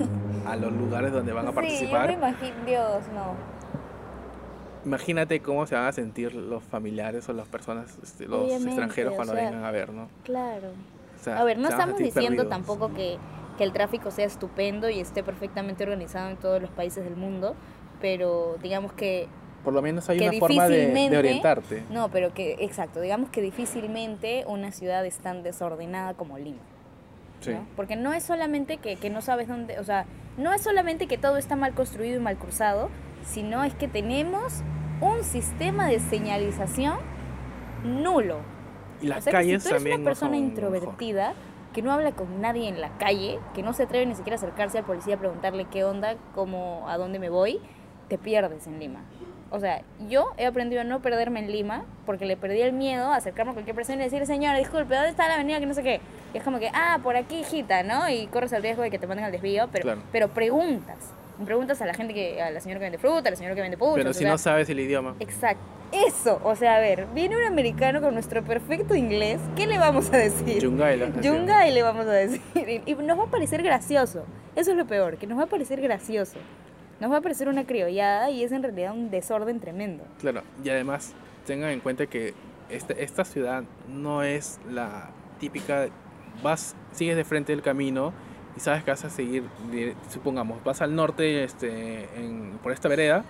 a- 0.46 0.50
a 0.52 0.56
los 0.56 0.72
lugares 0.72 1.12
donde 1.12 1.32
van 1.32 1.46
a 1.48 1.52
participar, 1.52 2.08
Sí, 2.08 2.14
yo 2.14 2.20
me 2.20 2.26
imagino, 2.28 2.56
Dios, 2.66 3.02
no. 3.14 3.34
imagínate 4.84 5.40
cómo 5.40 5.66
se 5.66 5.74
van 5.74 5.86
a 5.86 5.92
sentir 5.92 6.34
los 6.34 6.62
familiares 6.64 7.28
o 7.28 7.32
las 7.32 7.46
personas, 7.48 7.98
este, 8.02 8.26
los 8.26 8.40
Obviamente, 8.42 8.68
extranjeros 8.70 9.12
o 9.12 9.16
cuando 9.16 9.34
sea, 9.34 9.44
vengan 9.44 9.64
a 9.64 9.70
ver, 9.70 9.92
¿no? 9.92 10.08
Claro. 10.24 10.68
O 11.18 11.24
sea, 11.24 11.38
A 11.40 11.44
ver, 11.44 11.58
no 11.58 11.68
estamos 11.68 11.98
diciendo 11.98 12.42
perdidos. 12.42 12.48
tampoco 12.48 12.92
que, 12.92 13.16
que 13.56 13.64
el 13.64 13.72
tráfico 13.72 14.10
sea 14.10 14.26
estupendo 14.26 14.88
y 14.90 15.00
esté 15.00 15.22
perfectamente 15.22 15.84
organizado 15.84 16.30
en 16.30 16.36
todos 16.36 16.60
los 16.60 16.70
países 16.70 17.04
del 17.04 17.16
mundo, 17.16 17.54
pero 18.00 18.56
digamos 18.62 18.92
que, 18.92 19.28
Por 19.64 19.74
lo 19.74 19.82
menos 19.82 20.08
hay 20.08 20.20
una 20.20 20.38
forma 20.38 20.68
de, 20.68 21.16
orientarte. 21.16 21.84
no, 21.90 22.10
pero 22.10 22.32
que, 22.34 22.56
exacto, 22.60 23.00
digamos 23.00 23.30
que 23.30 23.40
difícilmente 23.40 24.44
una 24.46 24.72
ciudad 24.72 25.04
es 25.06 25.18
tan 25.18 25.42
desordenada 25.42 26.14
como 26.14 26.38
Lima. 26.38 26.60
Sí. 27.40 27.50
¿no? 27.52 27.66
Porque 27.76 27.96
no 27.96 28.12
es 28.12 28.22
solamente 28.22 28.76
que, 28.76 28.96
que 28.96 29.10
no 29.10 29.20
sabes 29.20 29.48
dónde, 29.48 29.78
o 29.78 29.84
sea, 29.84 30.06
no 30.36 30.52
es 30.52 30.62
solamente 30.62 31.06
que 31.06 31.18
todo 31.18 31.36
está 31.36 31.56
mal 31.56 31.74
construido 31.74 32.16
y 32.16 32.20
mal 32.20 32.36
cruzado, 32.36 32.88
sino 33.24 33.64
es 33.64 33.74
que 33.74 33.88
tenemos 33.88 34.62
un 35.00 35.24
sistema 35.24 35.88
de 35.88 35.98
señalización 35.98 36.98
nulo. 37.84 38.38
Y 39.00 39.08
las 39.08 39.18
o 39.18 39.22
sea, 39.22 39.32
calles 39.32 39.54
que 39.54 39.60
si 39.60 39.68
tú 39.68 39.68
eres 39.70 39.82
también 39.82 40.00
una 40.00 40.10
persona 40.10 40.36
son 40.36 40.44
introvertida 40.44 41.34
que 41.72 41.82
no 41.82 41.92
habla 41.92 42.12
con 42.12 42.40
nadie 42.40 42.68
en 42.68 42.80
la 42.80 42.90
calle, 42.98 43.38
que 43.54 43.62
no 43.62 43.72
se 43.72 43.84
atreve 43.84 44.06
ni 44.06 44.14
siquiera 44.14 44.34
a 44.36 44.38
acercarse 44.38 44.78
al 44.78 44.84
policía 44.84 45.14
a 45.14 45.18
preguntarle 45.18 45.64
qué 45.66 45.84
onda, 45.84 46.16
cómo, 46.34 46.84
a 46.88 46.98
dónde 46.98 47.18
me 47.18 47.28
voy, 47.30 47.60
te 48.08 48.18
pierdes 48.18 48.66
en 48.66 48.78
Lima. 48.78 49.00
O 49.50 49.60
sea, 49.60 49.82
yo 50.08 50.32
he 50.38 50.46
aprendido 50.46 50.80
a 50.80 50.84
no 50.84 51.00
perderme 51.00 51.40
en 51.40 51.52
Lima 51.52 51.84
porque 52.06 52.24
le 52.24 52.36
perdí 52.38 52.62
el 52.62 52.72
miedo 52.72 53.10
a 53.10 53.16
acercarme 53.16 53.50
a 53.50 53.54
cualquier 53.54 53.76
persona 53.76 54.00
y 54.00 54.04
decirle, 54.04 54.24
señora, 54.24 54.56
disculpe, 54.58 54.94
¿dónde 54.94 55.10
está 55.10 55.28
la 55.28 55.34
avenida? 55.34 55.60
Que 55.60 55.66
no 55.66 55.74
sé 55.74 55.82
qué. 55.82 56.00
Y 56.32 56.38
es 56.38 56.42
como 56.42 56.58
que, 56.58 56.70
ah, 56.72 56.98
por 57.02 57.16
aquí, 57.16 57.40
hijita, 57.40 57.82
¿no? 57.82 58.08
Y 58.08 58.26
corres 58.28 58.52
el 58.52 58.62
riesgo 58.62 58.82
de 58.82 58.90
que 58.90 58.98
te 58.98 59.06
manden 59.06 59.26
al 59.26 59.32
desvío, 59.32 59.68
pero, 59.70 59.82
Claro. 59.82 60.00
pero 60.10 60.28
preguntas. 60.28 60.96
Preguntas 61.44 61.82
a 61.82 61.86
la 61.86 61.92
gente 61.94 62.14
que, 62.14 62.40
a 62.40 62.50
la 62.50 62.60
señora 62.60 62.78
que 62.78 62.84
vende 62.84 62.98
fruta, 62.98 63.28
a 63.28 63.30
la 63.30 63.36
señora 63.36 63.54
que 63.54 63.60
vende 63.62 63.76
puchos. 63.76 63.94
Pero 63.96 64.12
si 64.12 64.20
sea, 64.20 64.30
no 64.30 64.38
sabes 64.38 64.68
el 64.70 64.78
idioma, 64.80 65.16
Exacto. 65.20 65.60
Eso, 65.92 66.40
o 66.42 66.56
sea, 66.56 66.76
a 66.76 66.80
ver, 66.80 67.06
viene 67.14 67.36
un 67.36 67.42
americano 67.44 68.00
con 68.00 68.14
nuestro 68.14 68.42
perfecto 68.42 68.94
inglés, 68.94 69.38
¿qué 69.54 69.66
le 69.66 69.78
vamos 69.78 70.10
a 70.12 70.16
decir? 70.16 70.62
Yungay, 70.62 70.98
la. 70.98 71.20
Yungay 71.20 71.72
le 71.72 71.82
vamos 71.82 72.06
a 72.06 72.12
decir. 72.12 72.40
Y, 72.86 72.94
nos 72.94 73.18
va 73.18 73.24
a 73.24 73.30
parecer 73.30 73.62
gracioso. 73.62 74.24
Eso 74.56 74.70
es 74.70 74.76
lo 74.76 74.86
peor, 74.86 75.18
que 75.18 75.26
nos 75.26 75.38
va 75.38 75.44
a 75.44 75.46
parecer 75.46 75.80
gracioso. 75.82 76.38
Nos 76.98 77.10
va 77.12 77.18
a 77.18 77.20
parecer 77.20 77.48
una 77.48 77.66
criollada 77.66 78.30
y 78.30 78.42
es 78.42 78.52
en 78.52 78.62
realidad 78.62 78.92
un 78.94 79.10
desorden 79.10 79.60
tremendo. 79.60 80.04
Claro, 80.20 80.42
y 80.64 80.70
además 80.70 81.12
tengan 81.46 81.70
en 81.70 81.80
cuenta 81.80 82.06
que 82.06 82.32
esta, 82.70 82.94
esta 82.94 83.24
ciudad 83.24 83.64
no 83.88 84.22
es 84.22 84.60
la 84.70 85.10
típica, 85.40 85.88
vas, 86.42 86.74
sigues 86.92 87.16
de 87.16 87.24
frente 87.24 87.52
del 87.52 87.60
camino 87.60 88.12
y 88.56 88.60
sabes 88.60 88.84
que 88.84 88.90
vas 88.92 89.04
a 89.04 89.10
seguir, 89.10 89.44
supongamos, 90.10 90.62
vas 90.64 90.80
al 90.80 90.94
norte 90.94 91.42
este, 91.44 92.04
en- 92.16 92.58
por 92.62 92.72
esta 92.72 92.88
vereda 92.88 93.24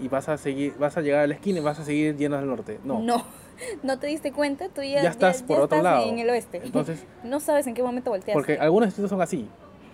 y 0.00 0.08
vas 0.08 0.28
a 0.28 0.36
seguir, 0.36 0.74
vas 0.78 0.96
a 0.96 1.00
llegar 1.00 1.20
a 1.20 1.26
la 1.26 1.34
esquina 1.34 1.58
y 1.58 1.62
vas 1.62 1.78
a 1.78 1.84
seguir 1.84 2.16
yendo 2.16 2.36
al 2.38 2.46
norte. 2.46 2.78
No, 2.84 3.00
No, 3.00 3.24
no 3.82 3.98
te 3.98 4.06
diste 4.08 4.32
cuenta, 4.32 4.68
tú 4.68 4.82
ya, 4.82 5.02
Ya 5.02 5.10
estás 5.10 5.42
por 5.42 5.60
otro 5.60 5.78
estás 5.78 5.82
lado. 5.82 6.08
en 6.08 6.18
el 6.18 6.28
oeste. 6.30 6.60
Entonces- 6.64 7.04
no 7.24 7.40
sabes 7.40 7.66
en 7.66 7.74
qué 7.74 7.82
momento 7.82 8.10
volteas. 8.10 8.34
porque 8.34 8.58
algunos 8.58 8.88
distritos 8.88 9.10
son 9.10 9.20
así. 9.22 9.48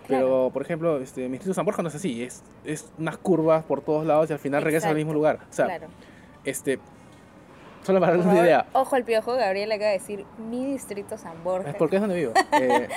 Pero, 0.07 0.19
Claro. 0.27 0.49
por 0.51 0.61
ejemplo, 0.63 0.97
este, 0.99 1.21
mi 1.27 1.33
distrito 1.33 1.53
San 1.53 1.63
Borja 1.65 1.81
no 1.81 1.87
es 1.87 1.95
así, 1.95 2.23
es, 2.23 2.43
es 2.65 2.91
unas 2.99 3.15
curvas 3.17 3.63
por 3.63 3.81
todos 3.81 4.05
lados 4.05 4.29
y 4.29 4.33
al 4.33 4.39
final 4.39 4.61
regresas 4.61 4.89
al 4.89 4.97
mismo 4.97 5.13
lugar. 5.13 5.39
O 5.49 5.53
sea, 5.53 5.65
claro. 5.65 5.87
este, 6.43 6.77
solo 7.83 8.01
para 8.01 8.11
darles 8.11 8.27
una 8.29 8.41
idea, 8.43 8.65
Ojo 8.73 8.97
al 8.97 9.05
piojo, 9.05 9.33
Gabriel 9.35 9.71
acaba 9.71 9.91
de 9.91 9.99
decir 9.99 10.25
mi 10.49 10.65
distrito 10.65 11.17
San 11.17 11.41
Borja. 11.45 11.69
Es 11.69 11.75
porque 11.75 11.95
es 11.95 12.01
donde 12.01 12.17
vivo. 12.17 12.33
Eh, 12.51 12.89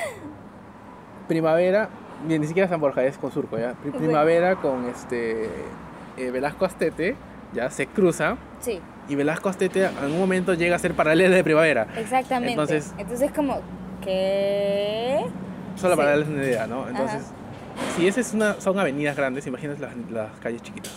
primavera, 1.29 1.88
ni, 2.27 2.38
ni 2.40 2.47
siquiera 2.49 2.69
San 2.69 2.81
Borja, 2.81 3.05
es 3.05 3.19
con 3.19 3.31
Surco, 3.33 3.57
¿ya? 3.59 3.75
Primavera 3.75 4.57
con 4.57 4.87
este 4.87 5.49
eh, 6.16 6.31
Velasco 6.31 6.64
Astete, 6.64 7.16
ya 7.52 7.70
se 7.70 7.87
cruza 7.87 8.37
Sí, 8.61 8.81
y 9.09 9.14
Velasco 9.14 9.48
Astete 9.48 9.85
en 9.87 10.05
un 10.12 10.18
momento 10.18 10.55
llega 10.55 10.76
a 10.76 10.79
ser 10.79 10.94
paralela 10.94 11.35
de 11.37 11.44
primavera. 11.44 11.87
exactamente. 11.96 12.52
Entonces- 12.52 12.94
Entonces, 12.98 13.31
como, 13.33 13.61
¿qué? 14.02 15.24
Solo 15.76 15.94
Sí. 15.94 15.96
para 15.98 16.11
darles 16.11 16.29
una 16.29 16.42
idea, 16.42 16.66
¿no? 16.66 16.88
Entonces, 16.88 17.22
si 17.96 18.07
esas 18.09 18.29
es 18.29 18.35
una, 18.35 18.61
son 18.61 18.79
avenidas 18.79 19.16
grandes, 19.16 19.46
imagínate 19.46 19.81
las, 19.81 19.92
las 20.11 20.31
calles 20.40 20.62
chiquitas. 20.62 20.92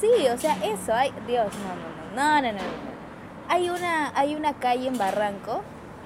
Sí, 0.00 0.08
o 0.32 0.36
sea, 0.38 0.54
eso, 0.64 0.92
hay, 0.94 1.10
Dios, 1.26 1.46
no, 2.14 2.20
no, 2.20 2.40
no, 2.40 2.42
no, 2.42 2.52
no, 2.52 2.52
no, 2.52 2.58
no. 2.58 2.88
Hay 3.48 3.70
una, 3.70 4.12
hay 4.14 4.34
una 4.34 4.52
calle 4.54 4.86
en 4.88 4.98
Barranco 4.98 5.62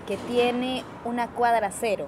que 0.07 0.17
tiene 0.17 0.85
una 1.05 1.27
cuadra 1.29 1.71
cero. 1.73 2.07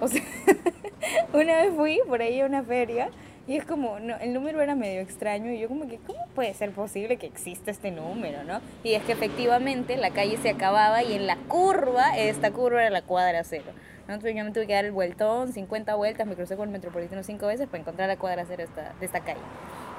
O 0.00 0.08
sea, 0.08 0.22
una 1.32 1.56
vez 1.58 1.74
fui 1.76 2.00
por 2.08 2.20
ahí 2.22 2.40
a 2.40 2.46
una 2.46 2.62
feria 2.62 3.10
y 3.46 3.56
es 3.56 3.64
como, 3.64 3.98
no, 3.98 4.16
el 4.18 4.32
número 4.32 4.60
era 4.60 4.76
medio 4.76 5.00
extraño 5.00 5.50
y 5.50 5.58
yo 5.58 5.68
como 5.68 5.88
que, 5.88 5.98
¿cómo 5.98 6.26
puede 6.34 6.54
ser 6.54 6.70
posible 6.70 7.16
que 7.16 7.26
exista 7.26 7.70
este 7.70 7.90
número, 7.90 8.44
no? 8.44 8.60
Y 8.84 8.94
es 8.94 9.02
que 9.02 9.12
efectivamente 9.12 9.96
la 9.96 10.10
calle 10.10 10.36
se 10.36 10.50
acababa 10.50 11.02
y 11.02 11.14
en 11.14 11.26
la 11.26 11.36
curva, 11.36 12.16
esta 12.16 12.52
curva 12.52 12.82
era 12.82 12.90
la 12.90 13.02
cuadra 13.02 13.42
cero. 13.42 13.72
¿no? 14.06 14.14
Entonces 14.14 14.36
yo 14.36 14.44
me 14.44 14.52
tuve 14.52 14.66
que 14.66 14.74
dar 14.74 14.84
el 14.84 14.92
vueltón, 14.92 15.52
50 15.52 15.94
vueltas, 15.96 16.26
me 16.26 16.36
crucé 16.36 16.56
con 16.56 16.68
el 16.68 16.72
metropolitano 16.72 17.22
cinco 17.24 17.48
veces 17.48 17.66
para 17.66 17.80
encontrar 17.80 18.08
la 18.08 18.16
cuadra 18.16 18.44
cero 18.46 18.62
esta, 18.62 18.94
de 19.00 19.06
esta 19.06 19.20
calle. 19.20 19.40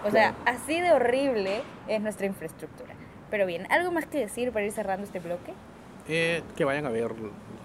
O 0.05 0.11
sea, 0.11 0.35
así 0.45 0.79
de 0.79 0.91
horrible 0.91 1.61
es 1.87 2.01
nuestra 2.01 2.25
infraestructura. 2.25 2.93
Pero 3.29 3.45
bien, 3.45 3.65
¿algo 3.71 3.91
más 3.91 4.05
que 4.05 4.19
decir 4.19 4.51
para 4.51 4.65
ir 4.65 4.71
cerrando 4.71 5.05
este 5.05 5.19
bloque? 5.19 5.53
Eh, 6.07 6.43
que 6.55 6.65
vayan 6.65 6.85
a 6.85 6.89
ver 6.89 7.11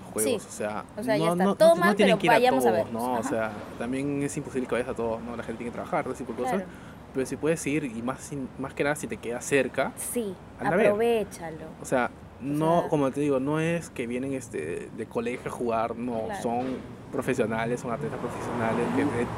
juegos, 0.08 0.42
Sí. 0.42 0.48
o 0.48 0.52
sea, 0.52 0.84
O 0.96 1.02
sea, 1.02 1.16
ya 1.16 1.24
no, 1.26 1.32
está 1.32 1.44
no- 1.44 1.54
todo 1.54 1.74
no 1.74 1.80
mal, 1.80 1.96
tienen 1.96 2.16
pero 2.16 2.20
que 2.20 2.26
ir 2.26 2.30
a 2.30 2.34
vayamos 2.34 2.64
a 2.66 2.68
todos, 2.70 2.84
verlos. 2.84 3.02
¿no? 3.02 3.12
O 3.12 3.18
Ajá. 3.18 3.28
sea, 3.28 3.52
también 3.78 4.22
es 4.22 4.36
imposible 4.36 4.66
que 4.66 4.74
vayas 4.74 4.88
a 4.88 4.94
todos, 4.94 5.20
¿no? 5.22 5.36
La 5.36 5.42
gente 5.42 5.58
tiene 5.58 5.70
que 5.70 5.74
trabajar, 5.74 6.04
todo 6.04 6.14
ese 6.14 6.24
tipo 6.24 6.32
de 6.36 6.42
cosas. 6.44 6.56
Claro. 6.62 6.70
Pero 7.14 7.26
si 7.26 7.36
puedes 7.36 7.66
ir, 7.66 7.84
y 7.84 8.02
más, 8.02 8.20
sin- 8.20 8.48
más 8.58 8.74
que 8.74 8.84
nada 8.84 8.94
si 8.96 9.06
te 9.06 9.16
quedas 9.16 9.44
cerca, 9.44 9.92
Sí, 9.96 10.34
a 10.60 10.70
ver. 10.70 10.86
aprovechalo. 10.88 11.66
O 11.80 11.84
sea, 11.84 12.10
no, 12.40 12.80
sea- 12.80 12.88
como 12.90 13.10
te 13.10 13.20
digo, 13.20 13.40
no 13.40 13.60
es 13.60 13.90
que 13.90 14.06
vienen 14.06 14.34
este, 14.34 14.88
de 14.96 15.06
colegio 15.06 15.50
a 15.50 15.54
jugar, 15.54 15.96
no, 15.96 16.24
Claro. 16.26 16.42
son 16.42 16.66
profesionales, 17.10 17.80
son 17.80 17.90
atletas 17.92 18.18
profesionales 18.20 18.86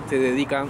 que 0.07 0.11
se 0.11 0.19
dedican 0.21 0.69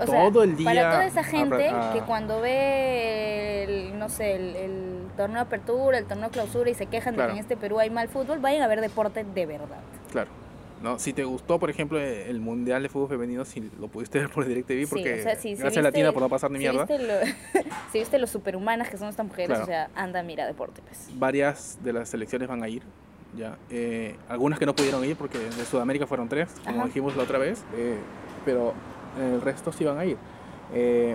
O 0.00 0.06
sea, 0.06 0.28
todo 0.30 0.42
el 0.42 0.56
día. 0.56 0.64
Para 0.66 0.90
toda 0.90 1.04
esa 1.06 1.20
a 1.20 1.24
gente 1.24 1.70
pra- 1.70 1.90
a- 1.90 1.92
que 1.92 2.00
cuando 2.00 2.40
ve, 2.40 3.64
el, 3.64 3.98
no 3.98 4.08
sé, 4.08 4.34
el, 4.34 4.56
el 4.56 4.99
torneo 5.20 5.36
de 5.36 5.42
apertura, 5.42 5.98
el 5.98 6.06
torneo 6.06 6.26
de 6.28 6.32
clausura 6.32 6.70
y 6.70 6.74
se 6.74 6.86
quejan 6.86 7.14
de 7.16 7.24
que 7.26 7.32
en 7.32 7.38
este 7.38 7.56
Perú 7.56 7.78
hay 7.78 7.90
mal 7.90 8.08
fútbol, 8.08 8.38
vayan 8.38 8.62
a 8.62 8.66
ver 8.68 8.80
deporte 8.80 9.24
de 9.24 9.46
verdad. 9.46 9.80
Claro. 10.10 10.30
¿no? 10.82 10.98
Si 10.98 11.12
te 11.12 11.24
gustó, 11.24 11.58
por 11.58 11.68
ejemplo, 11.68 12.00
el 12.00 12.40
Mundial 12.40 12.82
de 12.82 12.88
Fútbol 12.88 13.10
Femenino, 13.10 13.44
si 13.44 13.70
lo 13.78 13.88
pudiste 13.88 14.18
ver 14.18 14.30
por 14.30 14.46
DirecTV, 14.46 14.80
Sí, 14.80 14.86
porque 14.88 15.20
o 15.20 15.22
sea, 15.22 15.34
sí, 15.36 15.54
sí 15.54 15.54
gracias 15.56 15.64
a 15.64 15.66
viste- 15.66 15.82
Latina 15.82 16.12
por 16.12 16.22
no 16.22 16.28
pasar 16.30 16.50
ni 16.50 16.56
si 16.58 16.60
mierda, 16.64 16.86
Viste 16.86 17.06
lo, 17.06 17.14
si 17.92 17.98
viste 17.98 18.18
lo 18.18 18.26
superhumanas 18.26 18.88
que 18.88 18.96
son 18.96 19.08
estas 19.08 19.26
mujeres, 19.26 19.48
Claro. 19.48 19.64
o 19.64 19.66
sea, 19.66 19.90
anda, 19.94 20.22
mira 20.22 20.46
deporte, 20.46 20.80
pues. 20.86 21.10
varias 21.18 21.78
de 21.84 21.92
las 21.92 22.08
selecciones 22.08 22.48
van 22.48 22.62
a 22.62 22.68
ir. 22.68 22.82
Ya. 23.36 23.58
Eh, 23.68 24.16
algunas 24.30 24.58
que 24.58 24.64
no 24.64 24.74
pudieron 24.74 25.04
ir 25.04 25.16
porque 25.16 25.38
de 25.38 25.64
Sudamérica 25.66 26.06
fueron 26.06 26.30
tres, 26.30 26.48
como 26.64 26.78
Ajá. 26.78 26.86
dijimos 26.86 27.14
la 27.14 27.24
otra 27.24 27.36
vez, 27.38 27.62
eh, 27.76 27.98
pero 28.46 28.72
el 29.20 29.40
resto 29.42 29.70
sí 29.72 29.84
van 29.84 29.98
a 29.98 30.04
ir. 30.06 30.16
Eh, 30.72 31.14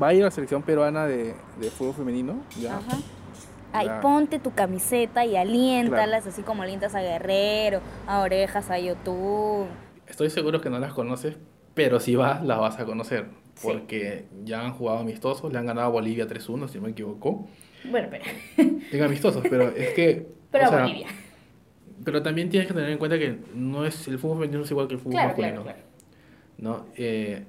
va 0.00 0.08
a 0.08 0.14
ir 0.14 0.22
la 0.22 0.30
selección 0.30 0.62
peruana 0.62 1.06
de, 1.06 1.34
de 1.58 1.70
fútbol 1.70 1.94
femenino, 1.94 2.34
ya. 2.60 2.76
Ajá. 2.76 2.98
Ay, 3.72 3.86
Ya. 3.86 4.00
ponte 4.00 4.38
tu 4.38 4.52
camiseta 4.52 5.24
y 5.24 5.36
aliéntalas, 5.36 6.26
así 6.26 6.42
como 6.42 6.62
alientas 6.62 6.94
a 6.94 7.00
Guerrero, 7.00 7.80
a 8.06 8.20
Orejas, 8.20 8.70
a 8.70 8.78
YouTube. 8.78 9.66
Estoy 10.06 10.30
seguro 10.30 10.60
que 10.60 10.70
no 10.70 10.78
las 10.78 10.92
conoces, 10.92 11.36
pero 11.74 12.00
si 12.00 12.16
vas, 12.16 12.42
las 12.44 12.58
vas 12.58 12.78
a 12.80 12.84
conocer. 12.84 13.26
Sí. 13.54 13.68
Porque 13.68 14.26
ya 14.44 14.62
han 14.64 14.72
jugado 14.72 14.98
amistosos, 14.98 15.52
le 15.52 15.58
han 15.58 15.66
ganado 15.66 15.86
a 15.88 15.90
Bolivia 15.90 16.26
3-1, 16.26 16.68
si 16.68 16.78
no 16.78 16.84
me 16.84 16.90
equivoco. 16.90 17.48
Bueno, 17.90 18.08
pero, 18.10 18.24
Digo 18.92 19.04
amistosos, 19.04 19.42
pero 19.48 19.68
es 19.68 19.90
que... 19.94 20.26
pero 20.50 20.64
o 20.64 20.66
a 20.66 20.70
sea, 20.70 20.82
Bolivia. 20.82 21.06
Pero 22.04 22.22
también 22.22 22.48
tienes 22.48 22.66
que 22.66 22.74
tener 22.74 22.90
en 22.90 22.98
cuenta 22.98 23.18
que 23.18 23.38
no 23.54 23.84
es 23.84 24.08
el 24.08 24.18
fútbol 24.18 24.38
femenino 24.38 24.62
es 24.64 24.70
igual 24.70 24.88
que 24.88 24.94
el 24.94 25.00
fútbol 25.00 25.12
Claro, 25.12 25.28
masculino. 25.28 25.62
claro, 25.62 25.78
claro. 25.78 25.90
¿no? 26.58 26.86
Eh, 26.96 27.44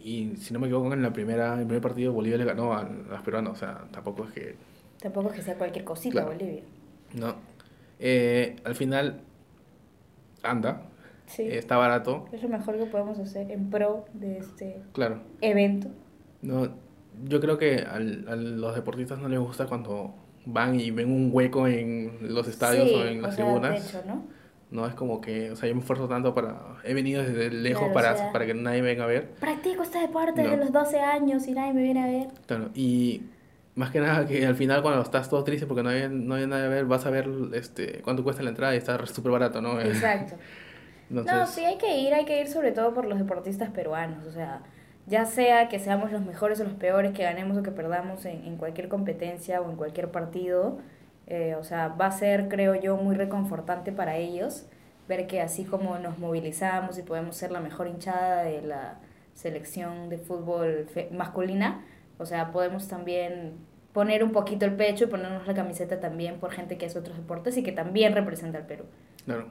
y 0.00 0.36
si 0.36 0.52
no 0.52 0.58
me 0.60 0.66
equivoco, 0.66 0.92
en 0.92 1.00
la 1.02 1.12
primera, 1.12 1.54
el 1.54 1.64
primer 1.66 1.80
partido 1.80 2.12
Bolivia 2.12 2.36
le 2.38 2.44
ganó 2.44 2.72
a, 2.74 2.80
a 2.80 2.88
las 3.10 3.22
peruanas, 3.22 3.52
o 3.52 3.56
sea, 3.56 3.84
tampoco 3.92 4.24
es 4.24 4.32
que... 4.32 4.56
Tampoco 5.04 5.28
es 5.28 5.34
que 5.36 5.42
sea 5.42 5.54
cualquier 5.56 5.84
cosita 5.84 6.12
Claro. 6.22 6.28
Bolivia. 6.32 6.62
¿no? 7.14 7.34
Eh, 8.00 8.56
al 8.64 8.74
final 8.74 9.20
anda, 10.42 10.82
Sí. 11.26 11.42
eh, 11.42 11.58
está 11.58 11.76
barato, 11.76 12.26
Es 12.32 12.42
lo 12.42 12.48
mejor 12.48 12.78
que 12.78 12.86
podemos 12.86 13.18
hacer 13.18 13.50
en 13.50 13.68
pro 13.70 14.06
de 14.14 14.38
este 14.38 14.80
claro. 14.92 15.20
evento. 15.42 15.88
No, 16.42 16.68
yo 17.24 17.40
creo 17.40 17.58
que 17.58 17.76
al- 17.78 18.26
a 18.28 18.34
los 18.36 18.74
deportistas 18.74 19.18
no 19.18 19.28
les 19.28 19.38
gusta 19.38 19.66
cuando 19.66 20.14
van 20.46 20.78
y 20.80 20.90
ven 20.90 21.10
un 21.10 21.30
hueco 21.32 21.66
en 21.68 22.18
los 22.34 22.48
estadios 22.48 22.88
Sí, 22.88 22.94
o 22.94 23.04
en 23.06 23.22
las 23.22 23.34
sea, 23.36 23.44
tribunas. 23.44 23.92
de 23.92 23.98
hecho, 23.98 24.06
¿no? 24.08 24.24
No 24.70 24.86
es 24.86 24.94
como 24.94 25.20
que, 25.20 25.50
o 25.52 25.56
sea, 25.56 25.68
yo 25.68 25.74
me 25.74 25.80
esfuerzo 25.82 26.08
tanto 26.08 26.34
para... 26.34 26.78
He 26.82 26.94
venido 26.94 27.22
desde 27.22 27.50
lejos 27.50 27.78
Claro, 27.80 27.90
o 27.92 27.94
para, 27.94 28.16
sea- 28.16 28.32
para 28.32 28.44
que 28.46 28.54
nadie 28.54 28.82
me 28.82 28.88
venga 28.88 29.04
a 29.04 29.06
ver. 29.06 29.30
Practico 29.38 29.82
este 29.84 29.98
deporte 30.00 30.42
No. 30.42 30.50
desde 30.50 30.56
los 30.64 30.72
12 30.72 30.98
años 30.98 31.46
y 31.46 31.52
nadie 31.52 31.72
me 31.74 31.82
viene 31.82 32.02
a 32.02 32.06
ver. 32.06 32.28
Claro, 32.46 32.70
y 32.74 33.22
más 33.74 33.90
que 33.90 34.00
nada 34.00 34.26
que 34.26 34.46
al 34.46 34.54
final 34.56 34.82
cuando 34.82 35.02
estás 35.02 35.28
todo 35.28 35.44
triste 35.44 35.66
porque 35.66 35.82
no 35.82 35.90
hay, 35.90 36.08
no 36.08 36.34
hay 36.36 36.46
nada 36.46 36.66
a 36.66 36.68
ver, 36.68 36.84
vas 36.86 37.06
a 37.06 37.10
ver 37.10 37.28
este 37.54 38.00
cuánto 38.02 38.22
cuesta 38.24 38.42
la 38.42 38.50
entrada 38.50 38.74
y 38.74 38.78
está 38.78 39.04
súper 39.06 39.32
barato, 39.32 39.60
¿no? 39.60 39.80
Exacto. 39.80 40.36
Entonces, 41.10 41.34
No, 41.34 41.46
sí 41.46 41.64
hay 41.64 41.78
que 41.78 41.98
ir, 41.98 42.14
hay 42.14 42.24
que 42.24 42.40
ir 42.40 42.48
sobre 42.48 42.72
todo 42.72 42.94
por 42.94 43.06
los 43.06 43.18
deportistas 43.18 43.70
peruanos, 43.70 44.26
o 44.26 44.32
sea, 44.32 44.62
ya 45.06 45.26
sea 45.26 45.68
que 45.68 45.78
seamos 45.78 46.10
los 46.12 46.22
mejores 46.24 46.60
o 46.60 46.64
los 46.64 46.74
peores, 46.74 47.12
que 47.12 47.22
ganemos 47.24 47.56
o 47.58 47.62
que 47.62 47.70
perdamos 47.70 48.24
en, 48.24 48.44
en 48.46 48.56
cualquier 48.56 48.88
competencia 48.88 49.60
o 49.60 49.70
en 49.70 49.76
cualquier 49.76 50.10
partido, 50.10 50.78
eh, 51.26 51.54
o 51.56 51.64
sea, 51.64 51.88
va 51.88 52.06
a 52.06 52.12
ser, 52.12 52.48
creo 52.48 52.74
yo, 52.74 52.96
muy 52.96 53.16
reconfortante 53.16 53.92
para 53.92 54.16
ellos 54.16 54.66
ver 55.08 55.26
que 55.26 55.40
así 55.42 55.64
como 55.64 55.98
nos 55.98 56.18
movilizamos 56.18 56.98
y 56.98 57.02
podemos 57.02 57.36
ser 57.36 57.50
la 57.50 57.60
mejor 57.60 57.86
hinchada 57.88 58.42
de 58.44 58.62
la 58.62 58.98
selección 59.34 60.08
de 60.08 60.18
fútbol 60.18 60.86
masculina, 61.12 61.84
o 62.18 62.26
sea, 62.26 62.52
podemos 62.52 62.88
también 62.88 63.52
poner 63.92 64.24
un 64.24 64.32
poquito 64.32 64.64
el 64.66 64.74
pecho 64.74 65.04
y 65.04 65.06
ponernos 65.06 65.46
la 65.46 65.54
camiseta 65.54 66.00
también 66.00 66.38
por 66.40 66.50
gente 66.50 66.76
que 66.78 66.86
hace 66.86 66.98
otros 66.98 67.16
deportes 67.16 67.56
y 67.56 67.62
que 67.62 67.72
también 67.72 68.12
representa 68.14 68.58
al 68.58 68.66
Perú. 68.66 68.84
claro. 69.24 69.48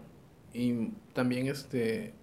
Y 0.55 0.89
también 1.13 1.47
este 1.47 2.13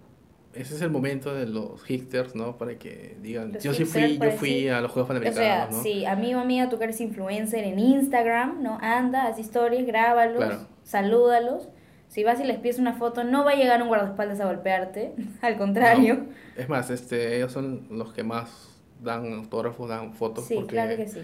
ese 0.53 0.75
es 0.75 0.81
el 0.81 0.89
momento 0.89 1.33
de 1.33 1.45
los 1.47 1.81
hipsters, 1.83 2.35
¿no? 2.35 2.57
Para 2.57 2.77
que 2.77 3.17
digan, 3.21 3.53
Los 3.53 3.63
yo 3.63 3.73
sí 3.73 3.85
fui, 3.85 4.13
yo 4.13 4.19
para 4.19 4.31
fui 4.31 4.49
decir- 4.49 4.71
a 4.71 4.81
los 4.81 4.91
Juegos 4.91 5.09
O 5.09 5.13
sea, 5.13 5.21
Panamericanos, 5.23 5.75
¿no? 5.77 5.83
sí, 5.83 6.05
amigo, 6.05 6.39
amiga, 6.41 6.67
tú 6.69 6.77
que 6.77 6.83
eres 6.85 6.99
influencer 7.01 7.63
en 7.63 7.79
Instagram, 7.79 8.61
¿no? 8.61 8.77
Anda, 8.81 9.27
haz 9.27 9.39
historias, 9.39 9.85
grábalos, 9.85 10.37
Claro. 10.37 10.67
salúdalos. 10.83 11.69
Si 12.09 12.23
vas 12.25 12.39
y 12.41 12.43
les 12.43 12.57
pides 12.59 12.79
una 12.79 12.93
foto, 12.93 13.23
no 13.23 13.45
va 13.45 13.51
a 13.51 13.55
llegar 13.55 13.81
un 13.81 13.87
guardaespaldas 13.87 14.39
a 14.41 14.45
golpearte, 14.45 15.13
al 15.41 15.57
contrario. 15.57 16.25
Es 16.57 16.67
más, 16.69 16.89
este 16.89 17.37
ellos 17.37 17.51
son 17.53 17.87
los 17.89 18.13
que 18.13 18.23
más 18.23 18.70
dan 19.01 19.33
autógrafos, 19.33 19.89
dan 19.89 20.13
fotos 20.13 20.45
Sí, 20.45 20.55
porque 20.55 20.69
claro 20.75 20.95
que 20.95 21.07
sí. 21.07 21.21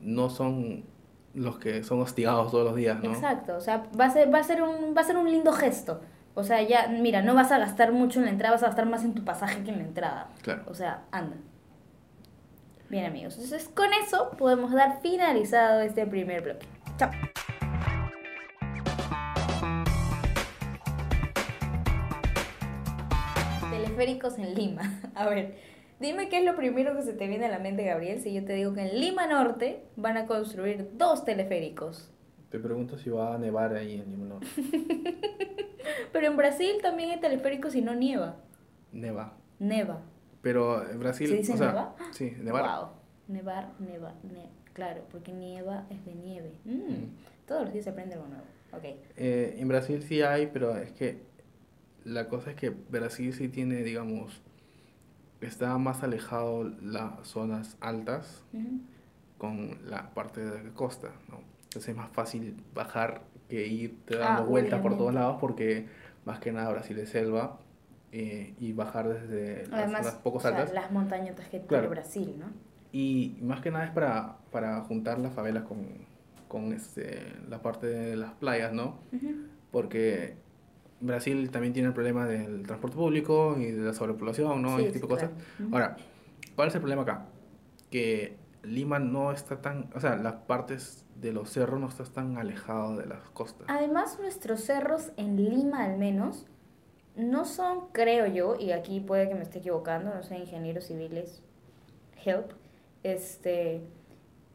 no 0.00 0.30
son 0.30 0.84
los 1.34 1.58
que 1.58 1.82
son 1.84 2.00
hostigados 2.00 2.50
todos 2.50 2.64
los 2.64 2.74
días, 2.76 3.02
¿no? 3.02 3.12
Exacto, 3.12 3.56
o 3.56 3.60
sea, 3.60 3.84
va 3.98 4.06
a 4.06 4.10
ser, 4.10 4.32
va 4.32 4.38
a 4.38 4.42
ser 4.44 4.62
un, 4.62 4.94
va 4.96 5.02
a 5.02 5.04
ser 5.04 5.16
un 5.16 5.30
lindo 5.30 5.52
gesto. 5.52 6.00
O 6.34 6.44
sea, 6.44 6.62
ya, 6.62 6.86
mira, 6.88 7.20
no 7.22 7.34
vas 7.34 7.50
a 7.52 7.58
gastar 7.58 7.92
mucho 7.92 8.20
en 8.20 8.26
la 8.26 8.30
entrada, 8.30 8.54
vas 8.54 8.62
a 8.62 8.66
gastar 8.66 8.86
más 8.86 9.04
en 9.04 9.14
tu 9.14 9.24
pasaje 9.24 9.62
que 9.64 9.70
en 9.70 9.78
la 9.78 9.84
entrada. 9.84 10.28
Claro. 10.42 10.62
O 10.66 10.74
sea, 10.74 11.02
anda. 11.10 11.36
Bien, 12.88 13.04
amigos. 13.04 13.34
Entonces, 13.34 13.68
con 13.74 13.92
eso 13.92 14.30
podemos 14.38 14.72
dar 14.72 15.00
finalizado 15.02 15.80
este 15.80 16.06
primer 16.06 16.42
bloque. 16.42 16.66
Chao. 16.96 17.10
Teleféricos 23.70 24.38
en 24.38 24.54
Lima. 24.54 24.82
A 25.14 25.28
ver, 25.28 25.56
dime 26.00 26.28
qué 26.28 26.38
es 26.38 26.44
lo 26.44 26.54
primero 26.56 26.94
que 26.96 27.02
se 27.02 27.12
te 27.12 27.26
viene 27.28 27.46
a 27.46 27.48
la 27.48 27.58
mente, 27.58 27.84
Gabriel, 27.84 28.20
si 28.20 28.32
yo 28.32 28.44
te 28.44 28.54
digo 28.54 28.74
que 28.74 28.82
en 28.82 29.00
Lima 29.00 29.26
Norte 29.26 29.82
van 29.96 30.16
a 30.16 30.26
construir 30.26 30.90
dos 30.94 31.24
teleféricos. 31.24 32.10
Te 32.50 32.58
pregunto 32.58 32.96
si 32.98 33.10
va 33.10 33.34
a 33.34 33.38
nevar 33.38 33.74
ahí 33.74 33.94
en 34.00 34.10
Lima 34.10 34.26
Norte. 34.26 34.46
Pero 36.12 36.26
en 36.26 36.36
Brasil 36.36 36.76
también 36.82 37.10
hay 37.10 37.20
teleféricos 37.20 37.74
y 37.74 37.82
no 37.82 37.94
nieva. 37.94 38.36
Neva. 38.92 39.34
Neva. 39.58 40.00
Pero 40.42 40.88
en 40.88 40.98
Brasil, 41.00 41.28
¿Se 41.28 41.36
dice 41.36 41.52
o 41.54 41.56
sea, 41.56 41.68
neva? 41.68 41.96
sí, 42.12 42.32
nevar. 42.40 42.62
Wow. 42.62 42.88
Nevar, 43.28 43.68
neva, 43.78 44.14
ne- 44.22 44.48
claro, 44.72 45.02
porque 45.10 45.32
nieva 45.32 45.84
es 45.90 46.04
de 46.04 46.14
nieve. 46.14 46.52
Mm, 46.64 46.70
Mm. 46.76 47.10
Todos 47.46 47.64
los 47.64 47.72
días 47.72 47.84
se 47.84 47.90
aprende 47.90 48.14
algo 48.14 48.26
nuevo. 48.28 48.44
Ok. 48.72 48.84
Eh, 49.16 49.56
en 49.58 49.68
Brasil 49.68 50.02
sí 50.02 50.22
hay, 50.22 50.46
pero 50.46 50.76
es 50.76 50.92
que 50.92 51.18
la 52.04 52.28
cosa 52.28 52.50
es 52.50 52.56
que 52.56 52.70
Brasil 52.70 53.32
sí 53.34 53.48
tiene, 53.48 53.76
digamos, 53.82 54.42
está 55.40 55.76
más 55.78 56.02
alejado 56.02 56.64
las 56.82 57.26
zonas 57.28 57.76
altas 57.80 58.44
Ujú. 58.52 58.80
con 59.38 59.78
la 59.88 60.10
parte 60.14 60.44
de 60.44 60.64
la 60.64 60.70
costa, 60.74 61.08
¿no? 61.28 61.40
Entonces 61.64 61.88
es 61.90 61.96
más 61.96 62.10
fácil 62.10 62.56
bajar 62.74 63.22
que 63.48 63.66
irte 63.66 64.16
Ah, 64.16 64.36
dando 64.36 64.46
vueltas 64.46 64.80
por 64.80 64.96
todos 64.96 65.14
lados 65.14 65.36
porque 65.40 65.86
más 66.24 66.38
que 66.40 66.52
nada 66.52 66.70
Brasil 66.70 66.98
es 66.98 67.10
selva 67.10 67.60
eh, 68.12 68.54
y 68.58 68.72
bajar 68.72 69.08
desde 69.08 69.66
las 69.68 69.80
Además, 69.84 70.06
zonas 70.06 70.14
poco 70.22 70.38
o 70.38 70.40
sea, 70.40 70.50
altas. 70.50 70.72
las 70.72 70.90
montañotas 70.92 71.44
que 71.46 71.58
tiene 71.60 71.66
Claro. 71.68 71.90
Brasil, 71.90 72.34
¿no? 72.38 72.46
Y 72.90 73.36
más 73.42 73.60
que 73.60 73.70
nada 73.70 73.84
es 73.84 73.90
para, 73.90 74.38
para 74.50 74.80
juntar 74.82 75.18
las 75.18 75.34
favelas 75.34 75.64
con, 75.64 75.86
con 76.48 76.72
este, 76.72 77.20
la 77.48 77.60
parte 77.60 77.86
de 77.86 78.16
las 78.16 78.32
playas, 78.32 78.72
¿no? 78.72 78.98
Ujú. 79.12 79.34
Porque 79.70 80.36
Brasil 81.00 81.50
también 81.50 81.72
tiene 81.72 81.88
el 81.88 81.94
problema 81.94 82.26
del 82.26 82.66
transporte 82.66 82.96
público 82.96 83.56
y 83.58 83.70
de 83.70 83.82
la 83.82 83.92
sobrepoblación, 83.92 84.62
¿no? 84.62 84.76
Sí, 84.76 84.82
y 84.82 84.86
ese 84.86 85.00
tipo 85.00 85.14
de 85.14 85.20
sí, 85.20 85.26
cosas. 85.26 85.44
claro. 85.56 85.74
Ahora, 85.74 85.96
¿cuál 86.56 86.68
es 86.68 86.74
el 86.74 86.80
problema 86.80 87.02
acá? 87.02 87.26
Que 87.90 88.36
Lima 88.62 88.98
no 88.98 89.32
está 89.32 89.60
tan, 89.60 89.90
o 89.94 90.00
sea, 90.00 90.16
las 90.16 90.34
partes 90.34 91.04
de 91.16 91.32
los 91.32 91.50
cerros 91.50 91.80
no 91.80 91.88
están 91.88 92.12
tan 92.12 92.36
alejados 92.36 92.98
de 92.98 93.06
las 93.06 93.22
costas. 93.30 93.66
Además, 93.68 94.18
nuestros 94.20 94.60
cerros 94.60 95.12
en 95.16 95.36
Lima 95.36 95.84
al 95.84 95.96
menos 95.96 96.46
no 97.16 97.44
son, 97.44 97.88
creo 97.92 98.26
yo, 98.26 98.56
y 98.58 98.72
aquí 98.72 99.00
puede 99.00 99.28
que 99.28 99.34
me 99.34 99.42
esté 99.42 99.58
equivocando, 99.58 100.14
no 100.14 100.22
sé, 100.22 100.38
ingenieros 100.38 100.84
civiles, 100.84 101.42
help, 102.24 102.52
este, 103.02 103.82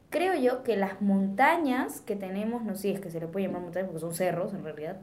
creo 0.10 0.36
yo 0.36 0.64
que 0.64 0.78
las 0.78 1.02
montañas 1.02 2.02
que 2.02 2.16
tenemos, 2.16 2.64
no 2.64 2.76
sé 2.76 2.82
si 2.84 2.92
es 2.92 3.00
que 3.02 3.10
se 3.10 3.20
le 3.20 3.28
puede 3.28 3.48
llamar 3.48 3.64
montañas 3.64 3.88
porque 3.88 4.00
son 4.00 4.14
cerros 4.14 4.54
en 4.54 4.64
realidad, 4.64 5.02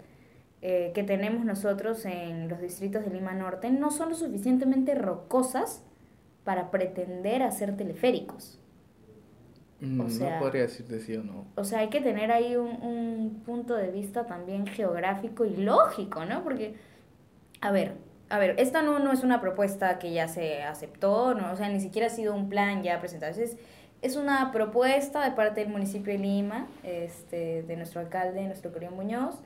eh, 0.63 0.93
que 0.95 1.03
tenemos 1.03 1.45
nosotros 1.45 2.05
en 2.05 2.49
los 2.49 2.61
distritos 2.61 3.05
de 3.05 3.11
Lima 3.11 3.33
Norte 3.35 3.71
no 3.71 3.91
son 3.91 4.11
lo 4.11 4.15
suficientemente 4.15 4.95
rocosas 4.95 5.83
para 6.45 6.71
pretender 6.71 7.43
hacer 7.43 7.77
teleféricos. 7.77 8.59
Mm, 9.81 10.01
o 10.03 10.11
sea- 10.11 10.35
no 10.35 10.41
podría 10.41 10.63
decirte 10.63 11.01
sí 11.01 11.17
o 11.17 11.23
no. 11.25 11.47
O 11.57 11.65
sea, 11.65 11.79
hay 11.81 11.89
que 11.89 12.01
tener 12.01 12.31
ahí 12.33 12.57
un, 12.57 12.69
un 12.83 13.43
punto 13.47 13.75
de 13.75 13.91
vista 13.91 14.27
también 14.27 14.67
geográfico 14.67 15.45
y 15.47 15.57
lógico, 15.57 16.25
¿no? 16.27 16.43
Porque, 16.45 16.75
a 17.63 17.71
ver, 17.73 17.95
a 18.29 18.39
ver, 18.39 18.55
esta 18.59 18.83
no, 18.83 18.99
no 18.99 19.13
es 19.13 19.25
una 19.25 19.41
propuesta 19.41 19.99
que 19.99 20.13
ya 20.13 20.29
se 20.29 20.63
aceptó, 20.63 21.35
¿no? 21.35 21.53
O 21.53 21.57
sea, 21.57 21.69
ni 21.71 21.81
siquiera 21.81 22.09
ha 22.09 22.11
sido 22.11 22.35
un 22.35 22.49
plan 22.51 22.83
ya 22.83 23.01
presentado. 23.01 23.33
Es, 23.41 23.57
es 24.03 24.17
una 24.17 24.53
propuesta 24.53 25.25
de 25.25 25.35
parte 25.35 25.61
del 25.61 25.71
municipio 25.71 26.13
de 26.13 26.19
Lima, 26.19 26.69
este, 26.83 27.63
de 27.63 27.77
nuestro 27.77 28.01
alcalde, 28.01 28.43
nuestro 28.47 28.73
querido 28.73 28.93
Muñoz, 28.93 29.37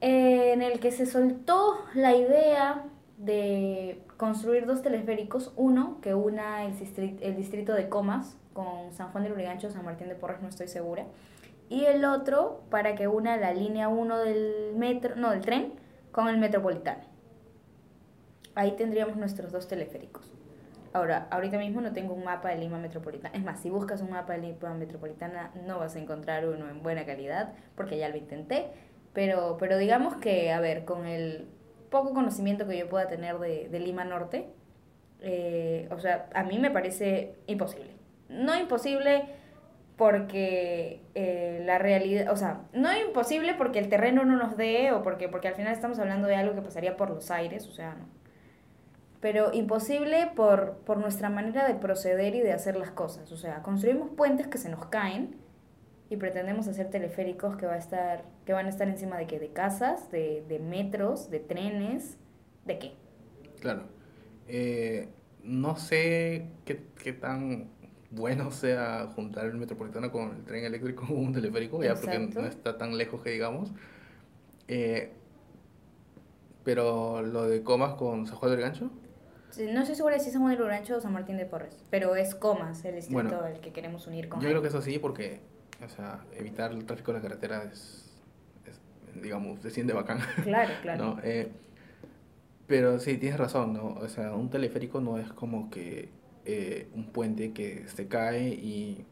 en 0.00 0.62
el 0.62 0.80
que 0.80 0.90
se 0.90 1.06
soltó 1.06 1.78
la 1.94 2.14
idea 2.14 2.84
de 3.18 4.02
construir 4.16 4.66
dos 4.66 4.82
teleféricos, 4.82 5.52
uno 5.56 5.98
que 6.00 6.14
una 6.14 6.64
el 6.64 6.78
distrito, 6.78 7.22
el 7.22 7.36
distrito 7.36 7.74
de 7.74 7.88
Comas 7.88 8.36
con 8.52 8.92
San 8.92 9.12
Juan 9.12 9.24
de 9.24 9.30
Lurigancho, 9.30 9.70
San 9.70 9.84
Martín 9.84 10.08
de 10.08 10.14
Porres, 10.14 10.40
no 10.40 10.48
estoy 10.48 10.68
segura, 10.68 11.06
y 11.68 11.84
el 11.84 12.04
otro 12.04 12.62
para 12.70 12.94
que 12.94 13.08
una 13.08 13.36
la 13.36 13.52
línea 13.52 13.88
1 13.88 14.18
del 14.18 14.74
metro, 14.76 15.16
no, 15.16 15.30
del 15.30 15.40
tren 15.40 15.74
con 16.12 16.28
el 16.28 16.38
metropolitano. 16.38 17.02
Ahí 18.54 18.72
tendríamos 18.72 19.16
nuestros 19.16 19.52
dos 19.52 19.68
teleféricos. 19.68 20.30
Ahora, 20.92 21.28
ahorita 21.30 21.56
mismo 21.56 21.80
no 21.80 21.92
tengo 21.92 22.14
un 22.14 22.24
mapa 22.24 22.48
de 22.48 22.58
Lima 22.58 22.78
Metropolitana. 22.78 23.36
Es 23.36 23.44
más, 23.44 23.60
si 23.60 23.70
buscas 23.70 24.02
un 24.02 24.10
mapa 24.10 24.32
de 24.32 24.40
Lima 24.40 24.74
Metropolitana 24.74 25.52
no 25.64 25.78
vas 25.78 25.94
a 25.94 26.00
encontrar 26.00 26.48
uno 26.48 26.68
en 26.68 26.82
buena 26.82 27.06
calidad, 27.06 27.52
porque 27.76 27.96
ya 27.96 28.08
lo 28.08 28.16
intenté. 28.16 28.72
Pero, 29.12 29.56
pero 29.58 29.76
digamos 29.78 30.16
que, 30.16 30.52
a 30.52 30.60
ver, 30.60 30.84
con 30.84 31.06
el 31.06 31.48
poco 31.90 32.14
conocimiento 32.14 32.66
que 32.66 32.78
yo 32.78 32.88
pueda 32.88 33.08
tener 33.08 33.38
de, 33.38 33.68
de 33.68 33.80
Lima 33.80 34.04
Norte, 34.04 34.48
eh, 35.20 35.88
o 35.90 35.98
sea, 35.98 36.28
a 36.34 36.44
mí 36.44 36.58
me 36.58 36.70
parece 36.70 37.34
imposible. 37.46 37.96
No 38.28 38.56
imposible 38.58 39.24
porque 39.96 41.02
eh, 41.14 41.62
la 41.66 41.78
realidad, 41.78 42.32
o 42.32 42.36
sea, 42.36 42.62
no 42.72 42.90
imposible 42.96 43.54
porque 43.54 43.78
el 43.78 43.88
terreno 43.88 44.24
no 44.24 44.36
nos 44.36 44.56
dé 44.56 44.92
o 44.92 45.02
porque, 45.02 45.28
porque 45.28 45.48
al 45.48 45.54
final 45.54 45.72
estamos 45.72 45.98
hablando 45.98 46.26
de 46.26 46.36
algo 46.36 46.54
que 46.54 46.62
pasaría 46.62 46.96
por 46.96 47.10
los 47.10 47.30
aires, 47.30 47.66
o 47.66 47.72
sea, 47.72 47.94
no. 47.94 48.06
Pero 49.20 49.52
imposible 49.52 50.30
por, 50.34 50.78
por 50.86 50.96
nuestra 50.96 51.28
manera 51.28 51.68
de 51.68 51.74
proceder 51.74 52.34
y 52.34 52.40
de 52.40 52.52
hacer 52.52 52.76
las 52.76 52.90
cosas. 52.90 53.30
O 53.32 53.36
sea, 53.36 53.62
construimos 53.62 54.08
puentes 54.16 54.48
que 54.48 54.56
se 54.56 54.70
nos 54.70 54.86
caen 54.86 55.36
y 56.10 56.16
pretendemos 56.16 56.66
hacer 56.68 56.90
teleféricos 56.90 57.56
que, 57.56 57.66
va 57.66 57.74
a 57.74 57.78
estar, 57.78 58.24
que 58.44 58.52
van 58.52 58.66
a 58.66 58.68
estar 58.68 58.88
encima 58.88 59.16
de 59.16 59.26
qué? 59.28 59.38
De 59.38 59.52
casas, 59.52 60.10
de, 60.10 60.44
de 60.48 60.58
metros, 60.58 61.30
de 61.30 61.38
trenes, 61.38 62.18
¿de 62.66 62.78
qué? 62.80 62.92
Claro. 63.60 63.84
Eh, 64.48 65.08
no 65.44 65.76
sé 65.76 66.48
qué, 66.64 66.82
qué 67.02 67.12
tan 67.12 67.70
bueno 68.10 68.50
sea 68.50 69.06
juntar 69.14 69.46
el 69.46 69.54
metropolitano 69.54 70.10
con 70.10 70.34
el 70.34 70.44
tren 70.44 70.64
eléctrico 70.64 71.06
o 71.10 71.14
un 71.14 71.32
teleférico, 71.32 71.82
ya 71.82 71.94
porque 71.94 72.16
Exacto. 72.16 72.42
no 72.42 72.48
está 72.48 72.76
tan 72.76 72.98
lejos 72.98 73.22
que 73.22 73.30
digamos. 73.30 73.72
Eh, 74.66 75.12
pero 76.64 77.22
lo 77.22 77.48
de 77.48 77.62
comas 77.62 77.94
con 77.94 78.26
San 78.26 78.36
Juan 78.36 78.50
del 78.52 78.60
Gancho, 78.60 78.90
No 79.58 79.80
estoy 79.80 79.94
segura 79.94 80.14
de 80.16 80.20
si 80.20 80.26
es 80.26 80.32
San 80.32 80.42
Juan 80.42 80.54
del 80.54 80.62
Urancho 80.62 80.96
o 80.96 81.00
San 81.00 81.12
Martín 81.12 81.36
de 81.36 81.46
Porres, 81.46 81.84
pero 81.90 82.16
es 82.16 82.34
Comas 82.34 82.84
el 82.84 82.96
distrito 82.96 83.22
Bueno, 83.22 83.40
al 83.44 83.60
que 83.60 83.72
queremos 83.72 84.06
unir 84.08 84.28
con 84.28 84.40
yo 84.40 84.48
Jaime. 84.48 84.60
creo 84.60 84.62
que 84.62 84.68
eso 84.68 84.82
sí, 84.82 84.98
porque 84.98 85.40
o 85.84 85.88
sea, 85.88 86.24
evitar 86.36 86.72
el 86.72 86.84
tráfico 86.84 87.10
en 87.12 87.16
la 87.18 87.22
carretera 87.22 87.64
es, 87.64 88.10
es, 88.66 88.80
digamos, 89.22 89.60
se 89.60 89.70
siente 89.70 89.92
bacán. 89.92 90.18
Claro, 90.42 90.72
claro. 90.82 91.04
¿no? 91.04 91.18
Eh, 91.22 91.50
pero 92.66 92.98
sí, 93.00 93.16
tienes 93.16 93.38
razón, 93.38 93.72
¿no? 93.72 93.86
O 93.94 94.08
sea, 94.08 94.34
un 94.34 94.48
teleférico 94.50 95.00
no 95.00 95.18
es 95.18 95.32
como 95.32 95.70
que 95.70 96.08
eh, 96.44 96.88
un 96.94 97.06
puente 97.06 97.52
que 97.52 97.88
se 97.88 98.06
cae 98.06 98.48
y, 98.48 99.04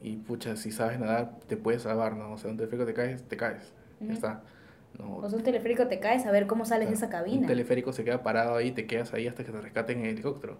y, 0.00 0.16
pucha, 0.16 0.56
si 0.56 0.70
sabes 0.70 1.00
nadar, 1.00 1.38
te 1.48 1.56
puedes 1.56 1.82
salvar, 1.82 2.14
¿no? 2.16 2.32
O 2.32 2.38
sea, 2.38 2.50
un 2.50 2.56
teleférico 2.56 2.86
te 2.86 2.94
caes, 2.94 3.22
te 3.24 3.36
caes, 3.36 3.72
Ujú. 4.00 4.08
ya 4.08 4.14
está. 4.14 4.42
¿no? 4.98 5.16
O 5.16 5.28
sea, 5.28 5.38
un 5.38 5.44
teleférico 5.44 5.86
te 5.88 5.98
caes 6.00 6.24
a 6.26 6.30
ver 6.30 6.46
cómo 6.46 6.64
sales 6.64 6.88
de 6.88 6.94
esa 6.94 7.06
Un 7.06 7.12
cabina. 7.12 7.46
teleférico 7.46 7.92
se 7.92 8.04
queda 8.04 8.22
parado 8.22 8.54
ahí, 8.56 8.70
te 8.72 8.86
quedas 8.86 9.12
ahí 9.12 9.26
hasta 9.26 9.44
que 9.44 9.52
te 9.52 9.60
rescaten 9.60 9.98
en 9.98 10.04
el 10.06 10.10
helicóptero. 10.12 10.56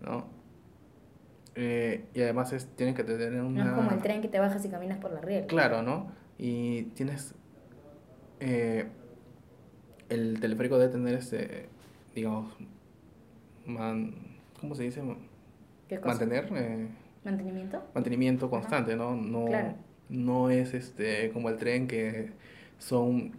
¿no? 0.00 0.26
Eh, 1.60 2.04
y 2.14 2.22
además 2.22 2.52
es, 2.52 2.66
tienen 2.76 2.94
que 2.94 3.02
tener 3.02 3.32
una... 3.42 3.64
No 3.64 3.70
es 3.70 3.76
como 3.76 3.90
el 3.90 3.98
tren 4.00 4.22
que 4.22 4.28
te 4.28 4.38
bajas 4.38 4.64
y 4.64 4.68
caminas 4.68 4.98
por 4.98 5.10
la 5.12 5.20
riel. 5.20 5.46
Claro, 5.46 5.82
¿no? 5.82 6.12
Y 6.38 6.82
tienes. 6.94 7.34
eh, 8.38 8.86
el 10.08 10.38
teleférico 10.40 10.78
debe 10.78 10.92
tener 10.92 11.14
este. 11.14 11.68
Digamos. 12.14 12.54
Man, 13.66 14.14
¿Cómo 14.60 14.74
se 14.76 14.84
dice? 14.84 15.02
¿Qué 15.88 15.96
cosa? 16.00 16.08
Mantener. 16.20 16.48
eh, 16.54 16.88
¿Mantenimiento? 17.24 17.82
mantenimiento 17.94 18.48
constante, 18.50 18.94
¿no? 18.96 19.16
No, 19.16 19.46
Claro. 19.46 19.74
no 20.08 20.50
es 20.50 20.72
este 20.74 21.30
como 21.32 21.48
el 21.48 21.56
tren 21.56 21.88
que 21.88 22.30
son. 22.78 23.32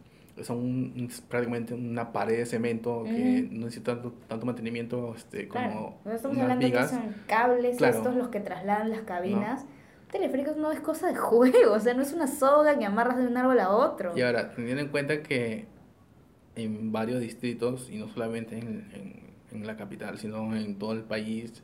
Son 0.43 0.57
un- 0.57 1.07
es 1.09 1.21
prácticamente 1.21 1.73
una 1.73 2.11
pared 2.11 2.37
de 2.37 2.45
cemento 2.45 3.03
que 3.03 3.47
no 3.51 3.65
necesita 3.65 3.93
tanto, 3.93 4.13
tanto 4.27 4.45
mantenimiento 4.45 5.13
este, 5.15 5.47
como. 5.47 5.99
Nosotros 6.05 6.15
estamos 6.15 6.37
unas 6.37 6.43
hablando 6.43 6.65
vigas. 6.65 6.91
que 6.91 6.95
son 6.97 7.15
cables 7.27 7.77
Claro. 7.77 7.97
estos 7.97 8.15
los 8.15 8.27
que 8.29 8.39
trasladan 8.39 8.89
las 8.91 9.01
cabinas. 9.01 9.65
Teleféricos 10.11 10.57
no 10.57 10.71
es 10.71 10.79
cosa 10.79 11.07
de 11.07 11.15
juego, 11.15 11.73
o 11.73 11.79
sea, 11.79 11.93
no 11.93 12.01
es 12.01 12.13
una 12.13 12.27
soga 12.27 12.77
que 12.79 12.85
amarras 12.85 13.17
de 13.17 13.27
un 13.27 13.37
árbol 13.37 13.59
a 13.59 13.69
otro. 13.69 14.17
Y 14.17 14.21
ahora, 14.21 14.51
teniendo 14.55 14.81
en 14.81 14.87
cuenta 14.89 15.21
que 15.21 15.65
en 16.55 16.91
varios 16.91 17.19
distritos, 17.21 17.89
y 17.89 17.97
no 17.97 18.07
solamente 18.09 18.57
en, 18.57 18.89
en- 18.93 19.29
en 19.51 19.65
la 19.67 19.75
capital, 19.77 20.17
sino 20.19 20.55
en 20.55 20.77
todo 20.77 20.93
el 20.93 21.01
país, 21.03 21.63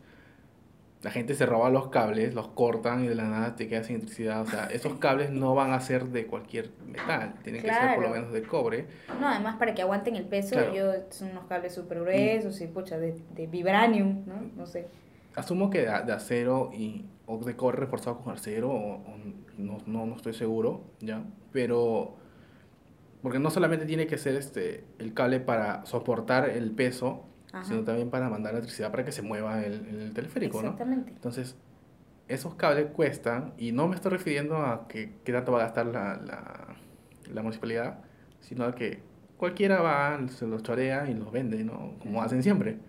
la 1.06 1.12
gente 1.12 1.36
se 1.36 1.46
roba 1.46 1.70
los 1.70 1.90
cables, 1.90 2.34
los 2.34 2.48
cortan 2.48 3.06
y 3.06 3.08
de 3.08 3.14
la 3.14 3.26
nada 3.26 3.56
te 3.56 3.68
quedas 3.68 3.86
sin 3.86 3.98
electricidad. 3.98 4.42
O 4.42 4.48
sea, 4.48 4.66
esos 4.66 4.96
cables 4.96 5.30
no 5.30 5.54
van 5.54 5.72
a 5.72 5.80
ser 5.80 6.06
de 6.06 6.26
cualquier 6.26 6.72
metal, 6.84 7.36
tienen 7.44 7.62
que 7.62 7.68
ser 7.68 7.78
por 7.94 8.04
lo 8.04 8.10
Claro. 8.10 8.14
menos 8.16 8.34
de 8.34 8.42
cobre. 8.42 8.88
No, 9.22 9.28
además 9.28 9.58
para 9.58 9.76
que 9.76 9.84
aguanten 9.84 10.16
el 10.16 10.26
peso, 10.26 10.56
Claro. 10.56 10.74
yo 10.74 10.92
son 11.12 11.30
unos 11.30 11.46
cables 11.46 11.76
súper 11.76 12.00
gruesos 12.02 12.60
y 12.60 12.66
pucha, 12.66 12.98
de, 12.98 13.16
de 13.36 13.46
vibranium, 13.46 14.24
¿no? 14.26 14.34
No 14.58 14.66
sé. 14.66 14.88
Asumo 15.36 15.70
que 15.70 15.82
de, 15.82 15.86
de 16.06 16.12
acero 16.12 16.72
y, 16.74 17.06
o 17.28 17.38
de 17.38 17.56
cobre 17.56 17.78
reforzado 17.78 18.18
con 18.22 18.34
acero, 18.34 18.72
o, 18.72 18.94
o 18.96 19.16
no, 19.60 19.78
no, 19.86 20.08
no 20.08 20.16
estoy 20.16 20.34
seguro, 20.34 20.82
¿ya? 21.02 21.22
Pero, 21.52 22.16
porque 23.22 23.38
no 23.38 23.52
solamente 23.52 23.86
tiene 23.86 24.08
que 24.08 24.18
ser 24.18 24.36
este, 24.36 24.84
el 24.98 25.14
cable 25.14 25.40
para 25.40 25.86
soportar 25.86 26.50
el 26.50 26.72
peso, 26.72 27.26
Ajá. 27.56 27.64
sino 27.64 27.84
también 27.84 28.10
para 28.10 28.30
mandar 28.30 28.54
electricidad 28.54 28.92
para 28.92 29.06
que 29.06 29.12
se 29.12 29.22
mueva 29.22 29.64
el, 29.64 29.74
el 29.88 30.14
teleférico, 30.14 30.62
¿no? 30.62 30.70
Exactamente. 30.70 31.12
Entonces, 31.12 31.58
esos 32.28 32.56
cables 32.56 32.88
cuestan, 32.92 33.54
y 33.58 33.72
no 33.72 33.88
me 33.88 33.96
estoy 33.96 34.12
refiriendo 34.12 34.58
a 34.58 34.88
que 34.88 35.14
qué 35.24 35.32
tanto 35.32 35.52
va 35.54 35.60
a 35.60 35.64
gastar 35.64 35.86
la, 35.86 36.16
la, 36.18 36.76
la 37.34 37.42
municipalidad, 37.42 38.00
sino 38.42 38.66
a 38.66 38.76
que 38.76 39.02
cualquiera 39.38 39.82
va, 39.82 40.20
se 40.28 40.48
los 40.48 40.64
chorea 40.64 41.10
y 41.10 41.14
los 41.14 41.32
vende, 41.32 41.64
¿no? 41.64 41.94
Como 42.00 42.22
hacen 42.22 42.44
siempre. 42.44 42.80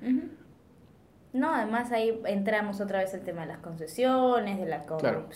No, 1.32 1.54
además 1.54 1.92
ahí 1.92 2.18
entramos 2.24 2.80
otra 2.80 3.00
vez 3.00 3.12
el 3.14 3.20
tema 3.22 3.42
de 3.42 3.48
las 3.48 3.58
concesiones, 3.58 4.58
de 4.58 4.66
la 4.66 4.84
Claro. 4.86 5.26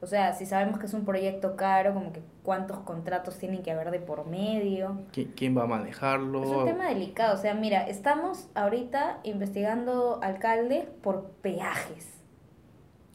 O 0.00 0.06
sea, 0.06 0.32
si 0.32 0.46
sabemos 0.46 0.78
que 0.78 0.86
es 0.86 0.94
un 0.94 1.04
proyecto 1.04 1.56
caro, 1.56 1.92
como 1.92 2.12
que 2.12 2.22
cuántos 2.44 2.78
contratos 2.80 3.36
tienen 3.36 3.62
que 3.62 3.72
haber 3.72 3.90
de 3.90 3.98
por 3.98 4.26
medio. 4.26 5.00
¿Qui- 5.12 5.30
¿Quién 5.34 5.58
va 5.58 5.64
a 5.64 5.66
manejarlo? 5.66 6.42
Es 6.44 6.48
un 6.50 6.64
tema 6.66 6.88
delicado. 6.88 7.34
O 7.34 7.38
sea, 7.38 7.54
mira, 7.54 7.86
estamos 7.88 8.46
ahorita 8.54 9.18
investigando 9.24 10.20
alcaldes 10.22 10.84
por 11.02 11.24
peajes. 11.42 12.14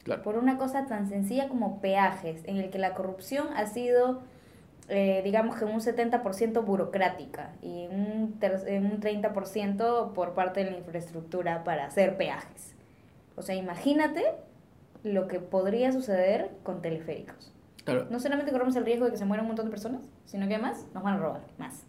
Claro. 0.02 0.22
Por 0.22 0.36
una 0.36 0.58
cosa 0.58 0.84
tan 0.86 1.08
sencilla 1.08 1.48
como 1.48 1.80
peajes, 1.80 2.42
en 2.44 2.58
el 2.58 2.68
que 2.68 2.78
la 2.78 2.92
corrupción 2.92 3.46
ha 3.56 3.64
sido, 3.64 4.20
eh, 4.90 5.22
digamos 5.24 5.56
que 5.56 5.64
un 5.64 5.80
70% 5.80 6.62
burocrática 6.66 7.52
y 7.62 7.86
un, 7.86 8.38
un 8.42 9.00
30% 9.00 10.12
por 10.12 10.34
parte 10.34 10.62
de 10.62 10.70
la 10.72 10.76
infraestructura 10.76 11.64
para 11.64 11.86
hacer 11.86 12.18
peajes. 12.18 12.74
O 13.36 13.40
sea, 13.40 13.54
imagínate 13.54 14.22
lo 15.04 15.28
que 15.28 15.38
podría 15.38 15.92
suceder 15.92 16.50
con 16.64 16.82
teleféricos. 16.82 17.52
Claro, 17.84 18.06
No 18.10 18.18
solamente 18.18 18.50
corremos 18.50 18.74
el 18.76 18.84
riesgo 18.84 19.04
de 19.04 19.12
que 19.12 19.18
se 19.18 19.26
mueran 19.26 19.44
un 19.44 19.48
montón 19.48 19.66
de 19.66 19.70
personas, 19.70 20.00
sino 20.24 20.48
que 20.48 20.54
además 20.54 20.86
nos 20.94 21.04
van 21.04 21.14
a 21.14 21.18
robar 21.18 21.42
más. 21.58 21.84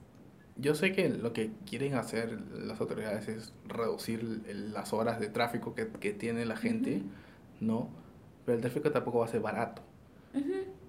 yo 0.57 0.75
sé 0.75 0.91
que 0.93 1.09
lo 1.09 1.33
que 1.33 1.51
quieren 1.65 1.95
hacer 1.95 2.39
las 2.53 2.79
autoridades 2.79 3.27
es 3.27 3.53
reducir 3.65 4.23
las 4.73 4.93
horas 4.93 5.19
de 5.19 5.27
tráfico 5.29 5.73
que, 5.75 5.87
que 5.89 6.13
tiene 6.13 6.45
la 6.45 6.55
gente, 6.57 7.03
¿no? 7.59 7.89
Pero 8.45 8.55
el 8.57 8.61
tráfico 8.61 8.91
tampoco 8.91 9.19
va 9.19 9.25
a 9.25 9.27
ser 9.29 9.41
barato. 9.41 9.81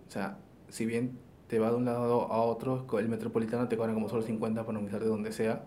O 0.08 0.10
sea, 0.10 0.38
si 0.68 0.86
bien 0.86 1.18
te 1.48 1.58
va 1.58 1.70
de 1.70 1.76
un 1.76 1.84
lado 1.84 2.32
a 2.32 2.42
otro, 2.42 2.86
el 2.98 3.08
metropolitano 3.08 3.68
te 3.68 3.76
cobra 3.76 3.94
como 3.94 4.08
solo 4.08 4.22
50 4.22 4.64
para 4.64 4.72
movilizarte 4.78 5.04
de 5.06 5.10
donde 5.10 5.32
sea. 5.32 5.64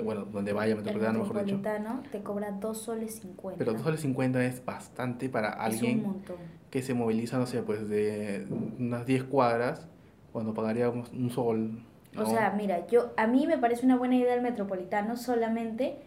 Bueno, 0.00 0.24
donde 0.24 0.52
vaya 0.52 0.74
metropolitano, 0.74 1.18
mejor 1.18 1.44
dicho. 1.44 1.56
metropolitano 1.56 2.02
te 2.10 2.22
cobra 2.22 2.50
2 2.52 2.78
soles 2.78 3.16
50. 3.16 3.58
Pero 3.58 3.72
2 3.72 3.82
soles 3.82 4.00
50 4.00 4.44
es 4.44 4.64
bastante 4.64 5.28
para 5.28 5.50
alguien 5.50 6.22
que 6.70 6.82
se 6.82 6.94
moviliza, 6.94 7.36
no 7.38 7.46
sé, 7.46 7.62
pues 7.62 7.88
de 7.88 8.46
unas 8.78 9.04
10 9.04 9.24
cuadras, 9.24 9.88
cuando 10.32 10.54
pagaría 10.54 10.88
un 10.88 11.30
sol. 11.30 11.84
O 12.16 12.26
sea, 12.26 12.54
mira, 12.56 12.86
yo 12.86 13.12
a 13.16 13.26
mí 13.26 13.46
me 13.46 13.58
parece 13.58 13.84
una 13.84 13.96
buena 13.96 14.16
idea 14.16 14.34
el 14.34 14.42
metropolitano 14.42 15.16
solamente 15.16 15.98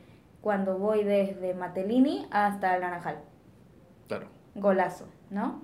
cuando 0.41 0.77
voy 0.77 1.03
desde 1.03 1.53
Matelini 1.53 2.27
hasta 2.29 2.75
el 2.75 2.81
Naranjal. 2.81 3.19
Claro. 4.07 4.27
Golazo, 4.53 5.05
¿no? 5.31 5.61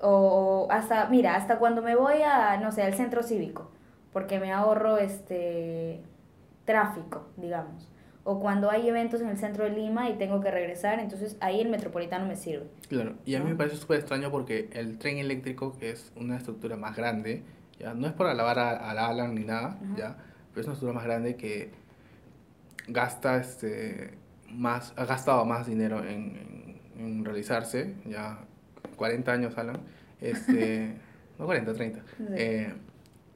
O 0.00 0.68
hasta, 0.70 1.06
mira, 1.08 1.36
hasta 1.36 1.58
cuando 1.58 1.82
me 1.82 1.96
voy 1.96 2.22
a, 2.22 2.58
no 2.58 2.72
sé, 2.72 2.82
al 2.82 2.94
centro 2.94 3.22
cívico, 3.22 3.70
porque 4.12 4.38
me 4.38 4.52
ahorro 4.52 4.98
este 4.98 6.02
tráfico, 6.74 7.28
digamos. 7.36 7.88
O 8.22 8.38
cuando 8.38 8.70
hay 8.70 8.86
eventos 8.88 9.20
en 9.22 9.28
el 9.28 9.38
centro 9.38 9.64
de 9.64 9.70
Lima 9.70 10.08
y 10.10 10.14
tengo 10.18 10.40
que 10.40 10.50
regresar, 10.50 11.00
entonces 11.00 11.36
ahí 11.40 11.60
el 11.60 11.68
metropolitano 11.68 12.26
me 12.26 12.36
sirve. 12.36 12.66
Claro, 12.88 13.14
y 13.24 13.34
a 13.34 13.40
mí 13.42 13.48
me 13.50 13.56
parece 13.56 13.76
súper 13.76 13.98
extraño 13.98 14.30
porque 14.30 14.68
el 14.72 14.98
tren 14.98 15.18
eléctrico, 15.18 15.76
que 15.78 15.90
es 15.90 16.12
una 16.16 16.36
estructura 16.36 16.76
más 16.76 16.96
grande, 16.96 17.42
ya 17.78 17.94
no 17.94 18.06
es 18.06 18.12
por 18.12 18.26
alabar 18.26 18.58
a- 18.58 18.90
al 18.90 18.98
Alan 18.98 19.34
ni 19.34 19.44
nada, 19.44 19.78
Ajá. 19.82 19.96
ya, 19.96 20.16
pero 20.50 20.60
es 20.60 20.66
una 20.66 20.74
estructura 20.74 20.92
más 20.92 21.04
grande 21.04 21.36
que 21.36 21.70
gasta 22.88 23.36
este 23.38 24.12
más, 24.50 24.92
ha 24.96 25.04
gastado 25.04 25.44
más 25.44 25.66
dinero 25.66 26.00
en, 26.04 26.78
en, 26.96 27.00
en 27.06 27.24
realizarse, 27.24 27.94
ya 28.04 28.40
40 28.96 29.32
años 29.32 29.56
Alan, 29.56 29.80
este, 30.20 30.94
no 31.38 31.46
40, 31.46 31.72
30. 31.72 32.00
Sí. 32.16 32.24
eh, 32.32 32.74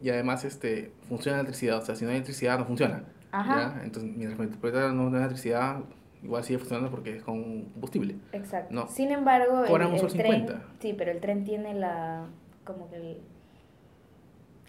y 0.02 0.10
además 0.10 0.44
este 0.44 0.92
funciona 1.08 1.38
la 1.38 1.42
electricidad, 1.42 1.78
o 1.78 1.84
sea, 1.86 1.94
si 1.94 2.04
no 2.04 2.10
hay 2.10 2.16
electricidad 2.16 2.58
no 2.58 2.66
funciona. 2.66 3.04
Ajá. 3.40 3.74
¿ya? 3.76 3.84
Entonces, 3.84 4.10
mientras 4.16 4.38
el 4.40 4.46
metropolitano 4.46 4.92
no 4.92 5.02
tiene 5.04 5.18
electricidad, 5.18 5.80
igual 6.22 6.44
sigue 6.44 6.58
funcionando 6.58 6.90
porque 6.90 7.16
es 7.16 7.22
con 7.22 7.64
combustible. 7.64 8.16
Exacto. 8.32 8.74
No. 8.74 8.86
Sin 8.88 9.10
embargo, 9.10 9.62
el, 9.64 9.68
Cobran 9.68 9.96
tren, 9.96 10.10
50. 10.10 10.62
sí, 10.80 10.94
pero 10.96 11.10
el 11.10 11.20
tren 11.20 11.44
tiene 11.44 11.74
la, 11.74 12.26
como 12.64 12.88
que 12.90 12.96
el, 12.96 13.20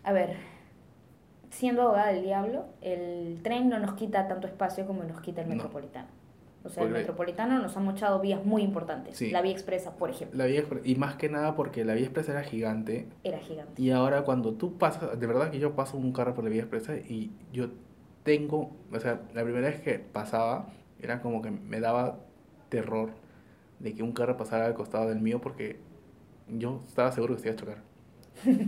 a 0.03 0.11
ver, 0.13 0.35
siendo 1.49 1.83
abogada 1.83 2.11
del 2.11 2.23
diablo, 2.23 2.65
el 2.81 3.39
tren 3.43 3.69
no 3.69 3.79
nos 3.79 3.93
quita 3.93 4.27
tanto 4.27 4.47
espacio 4.47 4.85
como 4.85 5.03
nos 5.03 5.21
quita 5.21 5.41
el 5.41 5.47
No. 5.49 5.55
metropolitano. 5.55 6.07
O 6.65 6.69
sea, 6.69 6.83
el 6.83 6.89
metropolitano 6.89 7.59
nos 7.59 7.77
ha 7.77 7.79
mochado 7.79 8.19
vías 8.19 8.43
muy 8.43 8.63
importantes. 8.63 9.15
Sí. 9.15 9.29
La 9.29 9.43
vía 9.43 9.51
expresa, 9.51 9.97
por 9.97 10.09
ejemplo, 10.09 10.35
La 10.35 10.45
vía 10.47 10.63
y 10.83 10.95
más 10.95 11.15
que 11.15 11.29
nada 11.29 11.53
porque 11.55 11.85
la 11.85 11.93
vía 11.93 12.05
expresa 12.05 12.31
era 12.31 12.41
gigante 12.41 13.07
era 13.23 13.37
gigante. 13.37 13.79
y 13.79 13.91
ahora 13.91 14.23
cuando 14.23 14.53
tú 14.55 14.75
pasas, 14.79 15.19
de 15.19 15.27
verdad 15.27 15.51
que 15.51 15.59
yo 15.59 15.75
paso 15.75 15.95
un 15.95 16.11
carro 16.11 16.33
por 16.33 16.43
la 16.43 16.49
vía 16.49 16.61
expresa 16.63 16.95
y 16.97 17.31
yo 17.53 17.67
tengo, 18.25 18.71
o 18.91 18.99
sea, 18.99 19.21
la 19.33 19.43
primera 19.43 19.69
vez 19.69 19.79
que 19.79 19.99
pasaba 19.99 20.65
era 20.99 21.21
como 21.21 21.41
que 21.41 21.51
me 21.51 21.79
daba 21.79 22.17
terror 22.69 23.11
de 23.79 23.93
que 23.93 24.03
un 24.03 24.11
carro 24.11 24.35
pasara 24.35 24.65
al 24.65 24.73
costado 24.73 25.07
del 25.07 25.21
mío 25.21 25.39
porque 25.39 25.79
yo 26.49 26.81
estaba 26.85 27.11
seguro 27.13 27.35
que 27.35 27.41
se 27.41 27.47
iba 27.49 27.55
a 27.55 27.59
chocar. 27.59 27.77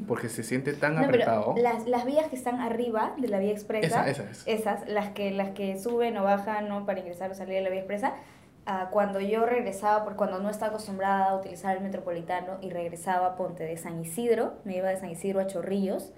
Porque 0.08 0.30
se 0.30 0.44
siente 0.44 0.74
tan 0.74 0.96
No, 0.96 1.02
pero 1.02 1.10
apretado. 1.10 1.56
las, 1.58 1.88
las 1.88 2.06
vías 2.06 2.28
que 2.28 2.36
están 2.36 2.62
arriba 2.62 3.16
de 3.18 3.28
la 3.28 3.40
vía 3.40 3.52
expresa, 3.52 4.08
Esa, 4.08 4.24
esa 4.24 4.32
es. 4.32 4.44
esas, 4.46 4.88
las 4.88 5.10
que, 5.10 5.32
las 5.32 5.50
que 5.50 5.78
suben 5.78 6.16
o 6.18 6.24
bajan 6.24 6.70
¿no? 6.70 6.86
para 6.86 7.00
ingresar 7.00 7.32
o 7.32 7.34
salir 7.34 7.56
de 7.56 7.62
la 7.62 7.70
vía 7.70 7.80
expresa, 7.80 8.14
ah, 8.68 8.90
cuando 8.92 9.20
yo 9.20 9.46
regresaba, 9.46 10.04
por 10.06 10.16
cuando 10.16 10.40
no 10.40 10.50
estaba 10.52 10.70
acostumbrada 10.70 11.32
a 11.32 11.36
utilizar 11.36 11.76
el 11.76 11.84
metropolitano 11.84 12.60
y 12.62 12.70
regresaba, 12.70 13.36
ponte, 13.36 13.64
de 13.64 13.76
San 13.78 14.00
Isidro, 14.00 14.54
me 14.66 14.78
iba 14.78 14.88
de 14.90 14.98
San 14.98 15.10
Isidro 15.10 15.40
a 15.40 15.48
Chorrillos, 15.48 16.14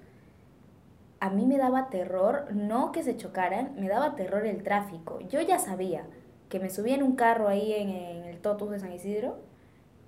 a 1.20 1.30
mí 1.30 1.46
me 1.46 1.58
daba 1.58 1.90
terror, 1.90 2.46
no 2.52 2.92
que 2.92 3.02
se 3.02 3.16
chocaran, 3.16 3.74
me 3.76 3.88
daba 3.88 4.16
terror 4.16 4.46
el 4.46 4.62
tráfico. 4.62 5.20
Yo 5.28 5.40
ya 5.40 5.58
sabía 5.58 6.04
que 6.48 6.58
me 6.58 6.70
subía 6.70 6.94
en 6.94 7.02
un 7.02 7.14
carro 7.14 7.48
ahí 7.48 7.72
en, 7.74 7.90
en 7.90 8.24
el 8.24 8.38
Totus 8.38 8.70
de 8.70 8.80
San 8.80 8.92
Isidro 8.92 9.38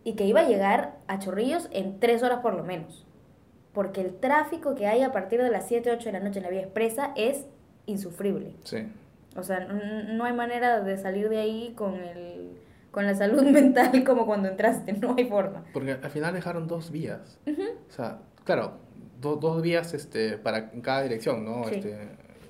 y 0.04 0.14
que 0.14 0.24
iba 0.24 0.40
a 0.40 0.48
llegar 0.48 0.96
a 1.06 1.18
Chorrillos 1.18 1.68
en 1.70 2.00
tres 2.00 2.22
horas 2.22 2.40
por 2.40 2.54
lo 2.54 2.64
menos. 2.64 3.06
Porque 3.72 4.00
el 4.00 4.14
tráfico 4.14 4.74
que 4.74 4.86
hay 4.86 5.02
a 5.02 5.12
partir 5.12 5.42
de 5.42 5.50
las 5.50 5.66
7, 5.68 5.90
8 5.92 6.04
de 6.04 6.12
la 6.12 6.20
noche 6.20 6.38
en 6.38 6.44
la 6.44 6.50
vía 6.50 6.62
expresa 6.62 7.12
es 7.16 7.46
insufrible. 7.86 8.54
Sí. 8.64 8.88
O 9.36 9.42
sea, 9.42 9.60
no 9.60 10.24
hay 10.24 10.32
manera 10.34 10.80
de 10.80 10.98
salir 10.98 11.28
de 11.28 11.38
ahí 11.38 11.72
con, 11.74 11.94
el, 11.94 12.58
con 12.90 13.06
la 13.06 13.14
salud 13.14 13.42
mental 13.50 14.04
como 14.04 14.26
cuando 14.26 14.48
entraste, 14.48 14.92
no 14.94 15.14
hay 15.16 15.26
forma. 15.26 15.64
Porque 15.72 15.92
al 15.92 16.10
final 16.10 16.34
dejaron 16.34 16.68
dos 16.68 16.90
vías. 16.90 17.38
O 17.46 17.92
sea, 17.92 18.18
claro, 18.44 18.78
do- 19.22 19.36
dos 19.36 19.62
vías 19.62 19.94
este, 19.94 20.36
para 20.36 20.70
en 20.74 20.82
cada 20.82 21.02
dirección, 21.02 21.44
¿no? 21.44 21.64
Sí. 21.68 21.76
Este, 21.76 22.08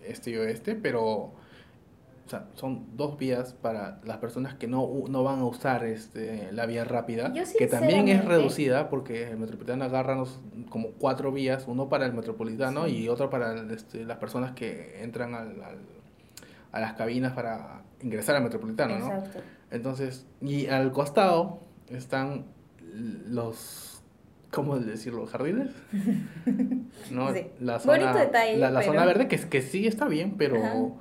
este 0.09 0.31
y 0.33 0.37
oeste, 0.37 0.75
pero 0.75 1.05
o 1.05 2.29
sea, 2.29 2.47
son 2.55 2.87
dos 2.97 3.19
vías 3.19 3.53
para 3.53 4.01
las 4.05 4.17
personas 4.19 4.55
que 4.55 4.67
no, 4.67 4.89
no 5.09 5.23
van 5.23 5.41
a 5.41 5.45
usar 5.45 5.85
este, 5.85 6.51
la 6.53 6.67
vía 6.67 6.85
rápida, 6.85 7.33
que 7.59 7.67
también 7.67 8.09
es 8.09 8.25
reducida 8.25 8.89
porque 8.89 9.29
el 9.29 9.37
metropolitano 9.37 9.85
agarra 9.85 10.15
los- 10.17 10.41
como 10.71 10.89
cuatro 10.93 11.31
vías, 11.31 11.65
uno 11.67 11.89
para 11.89 12.07
el 12.07 12.15
metropolitano 12.15 12.87
Sí. 12.87 12.97
y 13.05 13.09
otro 13.09 13.29
para 13.29 13.55
este, 13.73 14.05
las 14.05 14.19
personas 14.19 14.53
que 14.53 15.03
entran 15.03 15.35
al, 15.35 15.63
al- 15.63 15.79
a 16.73 16.81
las 16.81 16.95
cabinas 16.95 17.33
para 17.35 17.83
ingresar 18.01 18.35
al 18.37 18.43
metropolitano, 18.45 18.99
¿no? 18.99 19.07
Exacto. 19.13 19.41
Entonces, 19.71 20.25
y 20.41 20.67
al 20.69 20.91
costado 20.93 21.61
están 21.91 22.47
los, 23.27 23.92
¿cómo 24.53 24.79
decirlo? 24.79 25.27
¿Jardines? 25.27 25.71
¿No? 27.11 27.33
Sí. 27.33 27.47
La 27.61 27.81
zona, 27.81 27.99
Bonito 27.99 28.19
detalle, 28.19 28.57
La, 28.59 28.71
la 28.71 28.81
pero- 28.81 28.93
zona 28.93 29.07
verde, 29.07 29.27
que, 29.29 29.37
que 29.49 29.63
sí 29.63 29.87
está 29.87 30.07
bien, 30.07 30.37
pero, 30.37 30.57
Ajá. 30.63 30.77
o 30.77 30.97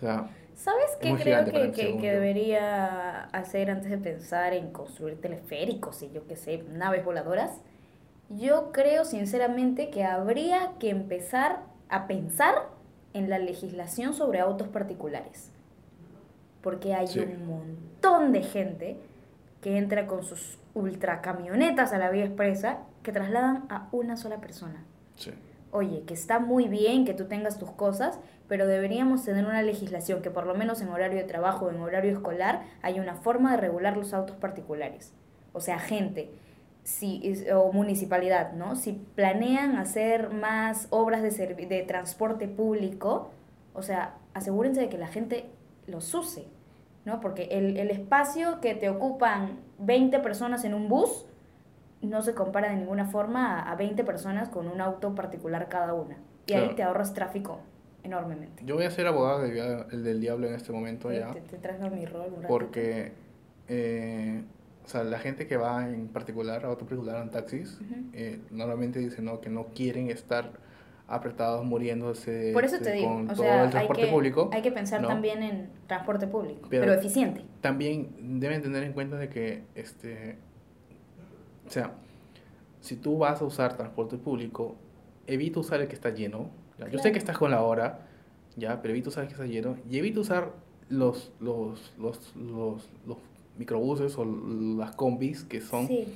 sea, 0.00 0.30
¿Sabes 0.54 0.86
qué 1.02 1.14
creo 1.22 1.44
que, 1.44 1.70
que, 1.72 1.98
que 1.98 2.12
debería 2.12 3.24
hacer 3.24 3.70
antes 3.70 3.90
de 3.90 3.98
pensar 3.98 4.54
en 4.54 4.70
construir 4.72 5.20
teleféricos 5.20 6.02
y 6.02 6.10
yo 6.10 6.26
qué 6.26 6.36
sé, 6.36 6.64
naves 6.72 7.04
voladoras? 7.04 7.60
Yo 8.30 8.72
creo 8.72 9.04
sinceramente 9.04 9.90
que 9.90 10.02
habría 10.04 10.72
que 10.80 10.88
empezar 10.88 11.60
a 11.90 12.06
pensar 12.06 12.54
en 13.12 13.28
la 13.28 13.38
legislación 13.38 14.14
sobre 14.14 14.40
autos 14.40 14.68
particulares. 14.68 15.50
Porque 16.62 16.94
hay 16.94 17.06
Sí. 17.06 17.20
un 17.20 17.46
montón 17.46 18.32
de 18.32 18.42
gente 18.42 18.96
que 19.60 19.78
entra 19.78 20.06
con 20.06 20.22
sus 20.22 20.58
ultracamionetas 20.74 21.92
a 21.92 21.98
la 21.98 22.10
vía 22.10 22.24
expresa 22.24 22.78
que 23.02 23.12
trasladan 23.12 23.64
a 23.68 23.88
una 23.92 24.16
sola 24.16 24.40
persona 24.40 24.84
sí. 25.16 25.32
oye, 25.70 26.02
que 26.06 26.14
está 26.14 26.38
muy 26.38 26.68
bien 26.68 27.04
que 27.04 27.14
tú 27.14 27.24
tengas 27.24 27.58
tus 27.58 27.70
cosas, 27.70 28.18
pero 28.48 28.66
deberíamos 28.66 29.24
tener 29.24 29.44
una 29.44 29.62
legislación 29.62 30.22
que 30.22 30.30
por 30.30 30.46
lo 30.46 30.54
menos 30.54 30.80
en 30.80 30.88
horario 30.88 31.18
de 31.18 31.24
trabajo, 31.24 31.70
en 31.70 31.80
horario 31.80 32.12
escolar, 32.12 32.62
haya 32.82 33.02
una 33.02 33.14
forma 33.14 33.52
de 33.52 33.56
regular 33.56 33.96
los 33.96 34.12
autos 34.12 34.36
particulares. 34.36 35.12
O 35.52 35.60
sea, 35.60 35.78
gente 35.78 36.30
si, 36.86 37.34
o 37.52 37.72
municipalidad, 37.72 38.52
¿no? 38.52 38.76
Si 38.76 38.92
planean 38.92 39.76
hacer 39.76 40.30
más 40.30 40.86
obras 40.90 41.22
de, 41.22 41.30
de 41.54 41.82
transporte 41.82 42.46
público, 42.46 43.30
o 43.74 43.82
sea, 43.82 44.14
asegúrense 44.34 44.82
de 44.82 44.88
que 44.88 44.96
la 44.96 45.08
gente 45.08 45.46
los 45.86 46.14
use, 46.14 46.46
¿no? 47.06 47.20
Porque 47.20 47.44
el, 47.52 47.78
el 47.78 47.90
espacio 47.90 48.60
que 48.60 48.74
te 48.74 48.90
ocupan 48.90 49.60
20 49.78 50.18
personas 50.18 50.64
en 50.64 50.74
un 50.74 50.88
bus, 50.88 51.24
no 52.02 52.20
se 52.20 52.34
compara 52.34 52.68
de 52.68 52.76
ninguna 52.76 53.06
forma 53.06 53.60
a, 53.60 53.72
a 53.72 53.76
20 53.76 54.04
personas 54.04 54.48
con 54.50 54.68
un 54.68 54.80
auto 54.80 55.14
particular 55.14 55.68
cada 55.68 55.94
una. 55.94 56.18
Y 56.46 56.52
ahí 56.52 56.74
te 56.74 56.82
ahorras 56.82 57.14
tráfico 57.14 57.60
enormemente. 58.02 58.64
Yo 58.64 58.74
voy 58.74 58.84
a 58.84 58.90
ser 58.90 59.06
abogado 59.06 59.40
del, 59.40 60.04
del 60.04 60.20
diablo 60.20 60.46
en 60.46 60.54
este 60.54 60.72
momento 60.72 61.10
ya, 61.12 61.30
Te, 61.30 61.40
te 61.40 61.56
traes 61.58 61.80
mi 61.90 62.06
rol 62.06 62.32
un 62.36 62.46
porque, 62.46 63.12
eh, 63.68 64.42
o 64.84 64.88
sea, 64.88 65.02
la 65.02 65.18
gente 65.18 65.46
que 65.46 65.56
va 65.56 65.88
en 65.88 66.08
particular, 66.08 66.64
a 66.64 66.68
auto 66.68 66.84
particular 66.84 67.22
en 67.22 67.30
taxis, 67.30 67.80
eh, 68.12 68.40
normalmente 68.50 68.98
dicen 68.98 69.24
¿no? 69.24 69.40
que 69.40 69.50
no 69.50 69.66
quieren 69.74 70.10
estar 70.10 70.52
apretados 71.08 71.64
muriéndose 71.64 72.50
Por 72.52 72.64
eso 72.64 72.78
te 72.80 72.92
digo, 72.92 73.08
con 73.14 73.30
o 73.30 73.34
todo 73.34 73.42
sea, 73.44 73.54
el 73.60 73.64
hay 73.66 73.70
transporte 73.70 74.02
que, 74.02 74.08
público. 74.08 74.50
hay 74.52 74.62
que 74.62 74.72
pensar 74.72 75.00
¿no? 75.02 75.08
también 75.08 75.42
en 75.42 75.70
transporte 75.86 76.26
público, 76.26 76.66
pero, 76.68 76.82
Pero- 76.86 76.94
eficiente. 77.00 77.42
también 77.60 78.40
deben 78.40 78.60
tener 78.62 78.82
en 78.82 78.92
cuenta 78.92 79.16
de 79.16 79.28
que, 79.28 79.62
este, 79.76 80.36
o 81.66 81.70
sea, 81.70 81.92
si 82.80 82.96
tú 82.96 83.18
vas 83.18 83.40
a 83.40 83.44
usar 83.44 83.76
transporte 83.76 84.16
público, 84.18 84.74
evita 85.26 85.60
usar 85.60 85.80
el 85.80 85.88
que 85.88 85.94
está 85.94 86.10
lleno. 86.10 86.50
¿ya? 86.78 86.86
Yo 86.86 86.92
sé 86.98 87.02
Claro. 87.02 87.12
que 87.12 87.18
estás 87.18 87.38
con 87.38 87.50
la 87.50 87.62
hora, 87.62 88.06
ya, 88.56 88.80
pero 88.82 88.92
evita 88.92 89.08
usar 89.08 89.22
el 89.24 89.28
que 89.28 89.34
está 89.34 89.46
lleno 89.46 89.76
y 89.90 89.98
evita 89.98 90.20
usar 90.20 90.52
los, 90.88 91.32
los, 91.40 91.92
los, 91.98 92.34
los, 92.36 92.88
los 93.06 93.16
microbuses 93.58 94.16
o 94.18 94.24
las 94.24 94.94
combis 94.94 95.44
que 95.44 95.60
son 95.60 95.86
Sí, 95.88 96.06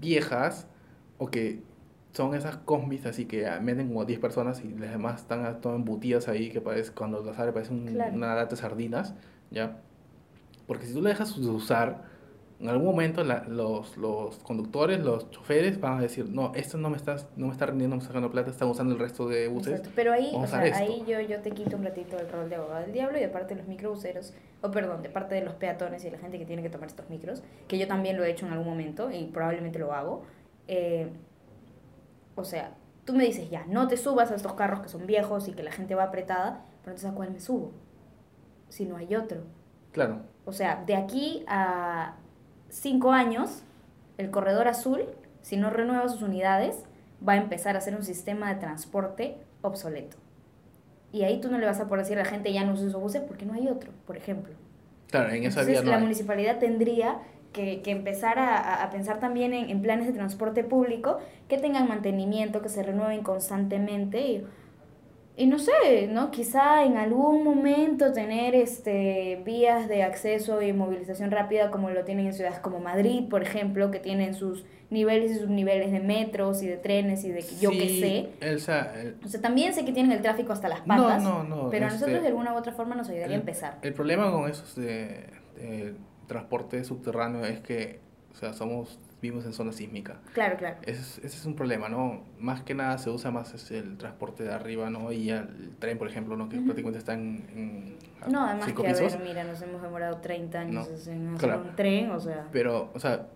viejas 0.00 0.66
o 1.18 1.26
que 1.28 1.62
son 2.14 2.34
esas 2.34 2.56
combis 2.58 3.04
así 3.06 3.26
que 3.26 3.46
ah, 3.46 3.60
meten 3.60 3.88
como 3.88 4.04
10 4.04 4.18
personas 4.20 4.64
y 4.64 4.68
las 4.74 4.90
demás 4.92 5.20
están 5.22 5.44
ah, 5.44 5.60
todas 5.60 5.76
embutidas 5.78 6.28
ahí 6.28 6.48
que 6.50 6.60
parece, 6.60 6.92
cuando 6.92 7.22
las 7.22 7.38
abre 7.38 7.52
parece 7.52 7.72
un- 7.72 7.86
Claro. 7.86 8.14
una 8.14 8.34
lata 8.34 8.50
de 8.54 8.56
sardinas, 8.56 9.14
¿ya? 9.50 9.78
Porque 10.66 10.86
si 10.86 10.94
tú 10.94 11.02
le 11.02 11.10
dejas 11.10 11.38
de 11.38 11.46
usar, 11.48 12.02
en 12.60 12.68
algún 12.68 12.86
momento 12.86 13.24
la- 13.24 13.44
los, 13.48 13.96
los 13.98 14.38
conductores, 14.38 15.00
los 15.00 15.28
choferes 15.32 15.80
van 15.80 15.98
a 15.98 16.02
decir, 16.02 16.28
no, 16.30 16.52
esto 16.54 16.78
no 16.78 16.88
me 16.88 16.96
está, 16.96 17.16
no 17.36 17.46
me 17.48 17.52
está 17.52 17.66
rindiendo, 17.66 17.96
me 17.96 18.00
está 18.00 18.08
sacando 18.12 18.30
plata, 18.30 18.50
están 18.50 18.68
usando 18.68 18.94
el 18.94 19.00
resto 19.00 19.28
de 19.28 19.48
buses. 19.48 19.72
exacto. 19.72 19.90
Pero 19.96 20.12
ahí, 20.12 20.30
o 20.34 20.46
sea, 20.46 20.60
ahí 20.60 21.04
yo, 21.06 21.20
yo 21.20 21.40
te 21.40 21.50
quito 21.50 21.76
un 21.76 21.84
ratito 21.84 22.16
el 22.18 22.28
rol 22.30 22.48
de 22.48 22.54
abogado 22.56 22.82
del 22.82 22.92
diablo 22.92 23.18
y 23.18 23.20
de 23.22 23.28
parte 23.28 23.54
de 23.54 23.60
los 23.60 23.68
microbuseros, 23.68 24.32
o 24.62 24.70
perdón, 24.70 25.02
de 25.02 25.08
parte 25.10 25.34
de 25.34 25.42
los 25.42 25.54
peatones 25.54 26.04
y 26.04 26.10
la 26.10 26.18
gente 26.18 26.38
que 26.38 26.46
tiene 26.46 26.62
que 26.62 26.70
tomar 26.70 26.86
estos 26.88 27.10
micros, 27.10 27.42
que 27.68 27.76
yo 27.76 27.86
también 27.88 28.16
lo 28.16 28.24
he 28.24 28.30
hecho 28.30 28.46
en 28.46 28.52
algún 28.52 28.68
momento 28.68 29.10
y 29.10 29.24
probablemente 29.26 29.78
lo 29.80 29.92
hago. 29.92 30.22
eh, 30.68 31.08
o 32.36 32.44
sea, 32.44 32.74
tú 33.04 33.14
me 33.14 33.24
dices 33.24 33.50
ya, 33.50 33.64
no 33.68 33.88
te 33.88 33.96
subas 33.96 34.30
a 34.30 34.34
estos 34.36 34.54
carros 34.54 34.80
que 34.80 34.88
son 34.88 35.06
viejos 35.06 35.48
y 35.48 35.52
que 35.54 35.62
la 35.62 35.72
gente 35.72 35.94
va 35.94 36.04
apretada, 36.04 36.64
pero 36.82 36.92
entonces 36.92 37.10
a 37.10 37.14
cuál 37.14 37.30
me 37.32 37.40
subo, 37.40 37.72
si 38.68 38.84
no 38.86 38.96
hay 38.96 39.14
otro. 39.16 39.42
Claro, 39.92 40.24
O 40.44 40.52
sea, 40.52 40.84
de 40.86 40.96
aquí 40.96 41.44
a 41.48 42.16
cinco 42.68 43.12
años, 43.12 43.62
el 44.18 44.30
corredor 44.30 44.68
azul, 44.68 45.04
si 45.42 45.56
no 45.56 45.70
renueva 45.70 46.08
sus 46.08 46.22
unidades, 46.22 46.84
va 47.26 47.34
a 47.34 47.36
empezar 47.36 47.76
a 47.76 47.80
ser 47.80 47.96
un 47.96 48.02
sistema 48.04 48.52
de 48.52 48.60
transporte 48.60 49.38
obsoleto. 49.62 50.18
Y 51.12 51.22
ahí 51.24 51.40
tú 51.40 51.50
no 51.50 51.58
le 51.58 51.66
vas 51.66 51.80
a 51.80 51.88
poder 51.88 52.04
decir 52.04 52.18
a 52.18 52.24
la 52.24 52.28
gente 52.28 52.52
ya 52.52 52.64
no 52.64 52.74
use 52.74 52.86
esos 52.88 53.00
buses 53.00 53.22
porque 53.22 53.46
no 53.46 53.54
hay 53.54 53.68
otro, 53.68 53.92
por 54.06 54.16
ejemplo. 54.16 54.54
claro, 55.06 55.30
en 55.32 55.44
esa 55.44 55.62
Entonces 55.62 55.64
vía 55.64 55.82
no 55.82 55.90
la 55.90 55.96
hay. 55.96 56.00
municipalidad 56.00 56.58
tendría 56.58 57.18
que, 57.54 57.80
que 57.80 57.90
empezar 57.92 58.38
a, 58.38 58.58
a- 58.58 58.84
a 58.84 58.90
pensar 58.90 59.18
también 59.20 59.54
en, 59.54 59.70
en 59.70 59.80
planes 59.80 60.06
de 60.06 60.12
transporte 60.12 60.62
público 60.64 61.18
que 61.48 61.56
tengan 61.56 61.88
mantenimiento, 61.88 62.60
que 62.60 62.68
se 62.68 62.82
renueven 62.82 63.22
constantemente 63.22 64.20
y, 64.20 64.44
y 65.36 65.46
no 65.46 65.58
sé, 65.58 66.06
¿no? 66.10 66.30
Quizá 66.30 66.84
en 66.84 66.96
algún 66.96 67.42
momento 67.42 68.12
tener 68.12 68.54
este 68.54 69.40
vías 69.44 69.88
de 69.88 70.02
acceso 70.04 70.60
y 70.62 70.72
movilización 70.72 71.30
rápida 71.30 71.70
como 71.70 71.90
lo 71.90 72.04
tienen 72.04 72.26
en 72.26 72.34
ciudades 72.34 72.58
como 72.58 72.78
Madrid, 72.78 73.24
por 73.30 73.42
ejemplo, 73.42 73.90
que 73.90 73.98
tienen 73.98 74.34
sus 74.34 74.64
niveles 74.90 75.32
y 75.32 75.36
subniveles 75.40 75.90
de 75.90 75.98
metros 75.98 76.62
y 76.62 76.68
de 76.68 76.76
trenes 76.76 77.24
y 77.24 77.30
de 77.32 77.42
yo 77.60 77.70
qué 77.70 77.88
Sí, 77.88 78.00
sé. 78.00 78.28
Elsa, 78.40 78.92
el- 79.00 79.16
O 79.24 79.28
sea, 79.28 79.40
también 79.40 79.74
sé 79.74 79.84
que 79.84 79.92
tienen 79.92 80.12
el 80.12 80.22
tráfico 80.22 80.52
hasta 80.52 80.68
las 80.68 80.86
No, 80.86 81.04
patas, 81.04 81.22
no, 81.24 81.42
no, 81.42 81.68
pero 81.70 81.86
a 81.86 81.88
este, 81.88 82.00
nosotros 82.00 82.22
de 82.22 82.28
alguna 82.28 82.52
u 82.52 82.56
otra 82.56 82.72
forma 82.72 82.94
nos 82.94 83.08
ayudaría 83.08 83.32
a 83.34 83.34
el- 83.36 83.40
empezar. 83.40 83.78
El 83.82 83.92
problema 83.94 84.30
con 84.30 84.48
esos 84.48 84.76
de, 84.76 85.26
de 85.56 85.94
transporte 86.26 86.84
subterráneo 86.84 87.44
es 87.44 87.60
que 87.60 88.00
O 88.32 88.36
sea, 88.36 88.52
somos 88.52 88.98
vivimos 89.24 89.46
en 89.46 89.54
zona 89.54 89.72
sísmica. 89.72 90.20
Claro, 90.34 90.58
claro. 90.58 90.76
Ese, 90.82 91.26
es 91.26 91.46
un 91.46 91.56
problema, 91.56 91.88
¿no? 91.88 92.24
Más 92.38 92.62
que 92.62 92.74
nada 92.74 92.98
se 92.98 93.08
usa 93.08 93.30
más 93.30 93.54
es 93.54 93.70
el 93.70 93.96
transporte 93.96 94.42
de 94.44 94.52
arriba, 94.52 94.90
¿no? 94.90 95.12
Y 95.12 95.30
el 95.30 95.70
tren, 95.78 95.96
por 95.96 96.08
ejemplo, 96.08 96.36
¿no? 96.36 96.50
Que 96.50 96.58
prácticamente 96.58 96.98
está 96.98 97.14
en, 97.14 97.96
No, 98.28 98.44
además 98.44 98.70
que, 98.70 98.86
a 98.86 98.92
ver, 98.92 99.20
mira, 99.20 99.44
nos 99.44 99.62
hemos 99.62 99.80
demorado 99.80 100.18
30 100.18 100.60
años 100.60 101.08
en 101.08 101.34
hacer 101.34 101.56
un 101.56 101.74
tren, 101.74 102.10
o 102.10 102.20
sea... 102.20 102.48
Pero, 102.52 102.90
o 102.92 102.98
sea, 102.98 103.28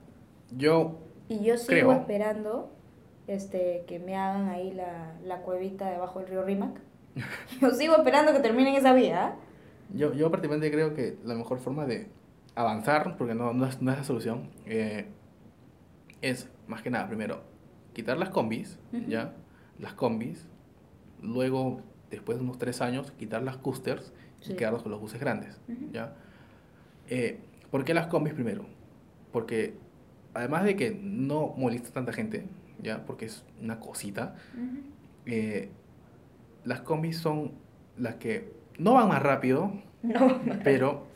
yo 0.55 0.99
Y 1.29 1.43
yo 1.43 1.57
sigo 1.57 1.93
esperando 1.93 2.71
este, 3.27 3.85
que 3.87 3.99
me 3.99 4.15
hagan 4.15 4.51
ahí 4.51 4.75
la, 4.75 5.15
la 5.25 5.41
cuevita 5.41 5.91
debajo 5.91 6.19
del 6.19 6.29
río 6.29 6.43
Rímac. 6.43 6.81
yo 7.63 7.71
sigo 7.71 7.97
esperando 7.97 8.35
que 8.35 8.41
terminen 8.41 8.75
esa 8.75 8.93
vía. 8.93 9.37
Yo, 9.95 10.13
yo 10.13 10.31
prácticamente 10.31 10.71
creo 10.71 10.93
que 10.93 11.17
la 11.25 11.35
mejor 11.35 11.61
forma 11.61 11.87
de 11.87 12.09
avanzar, 12.59 13.17
porque 13.17 13.37
no, 13.37 13.53
no, 13.53 13.67
es, 13.67 13.81
no 13.81 13.93
es 13.93 13.99
la 13.99 14.05
solución, 14.05 14.51
eh, 14.67 15.07
es 16.23 16.49
más 16.67 16.83
que 16.83 16.91
nada, 16.91 17.07
primero, 17.07 17.45
quitar 17.93 18.19
las 18.19 18.31
combis, 18.31 18.81
¿ya? 19.07 19.33
Las 19.79 19.95
combis. 19.95 20.49
Luego, 21.23 21.83
después 22.11 22.37
de 22.39 22.45
unos 22.45 22.59
tres 22.59 22.81
años, 22.81 23.13
quitar 23.13 23.43
las 23.43 23.59
coasters 23.59 24.13
y 24.45 24.55
quedarnos 24.55 24.83
con 24.83 24.91
los 24.91 25.01
buses 25.01 25.21
grandes, 25.21 25.61
¿ya? 25.93 26.17
Eh, 27.09 27.39
¿Por 27.71 27.85
qué 27.85 27.95
las 27.95 28.09
combis 28.09 28.35
primero? 28.35 28.67
Porque 29.31 29.75
además 30.35 30.65
de 30.65 30.75
que 30.75 30.99
no 31.01 31.55
molesta 31.57 31.93
tanta 31.93 32.13
gente, 32.13 32.45
¿ya? 32.83 33.05
Porque 33.07 33.27
es 33.27 33.45
una 33.63 33.79
cosita, 33.79 34.35
eh, 35.27 35.71
las 36.65 36.81
combis 36.81 37.19
son 37.19 37.53
las 37.97 38.17
que 38.17 38.53
no 38.79 38.95
van 38.95 39.07
más 39.07 39.23
rápido, 39.23 39.73
pero 40.65 41.08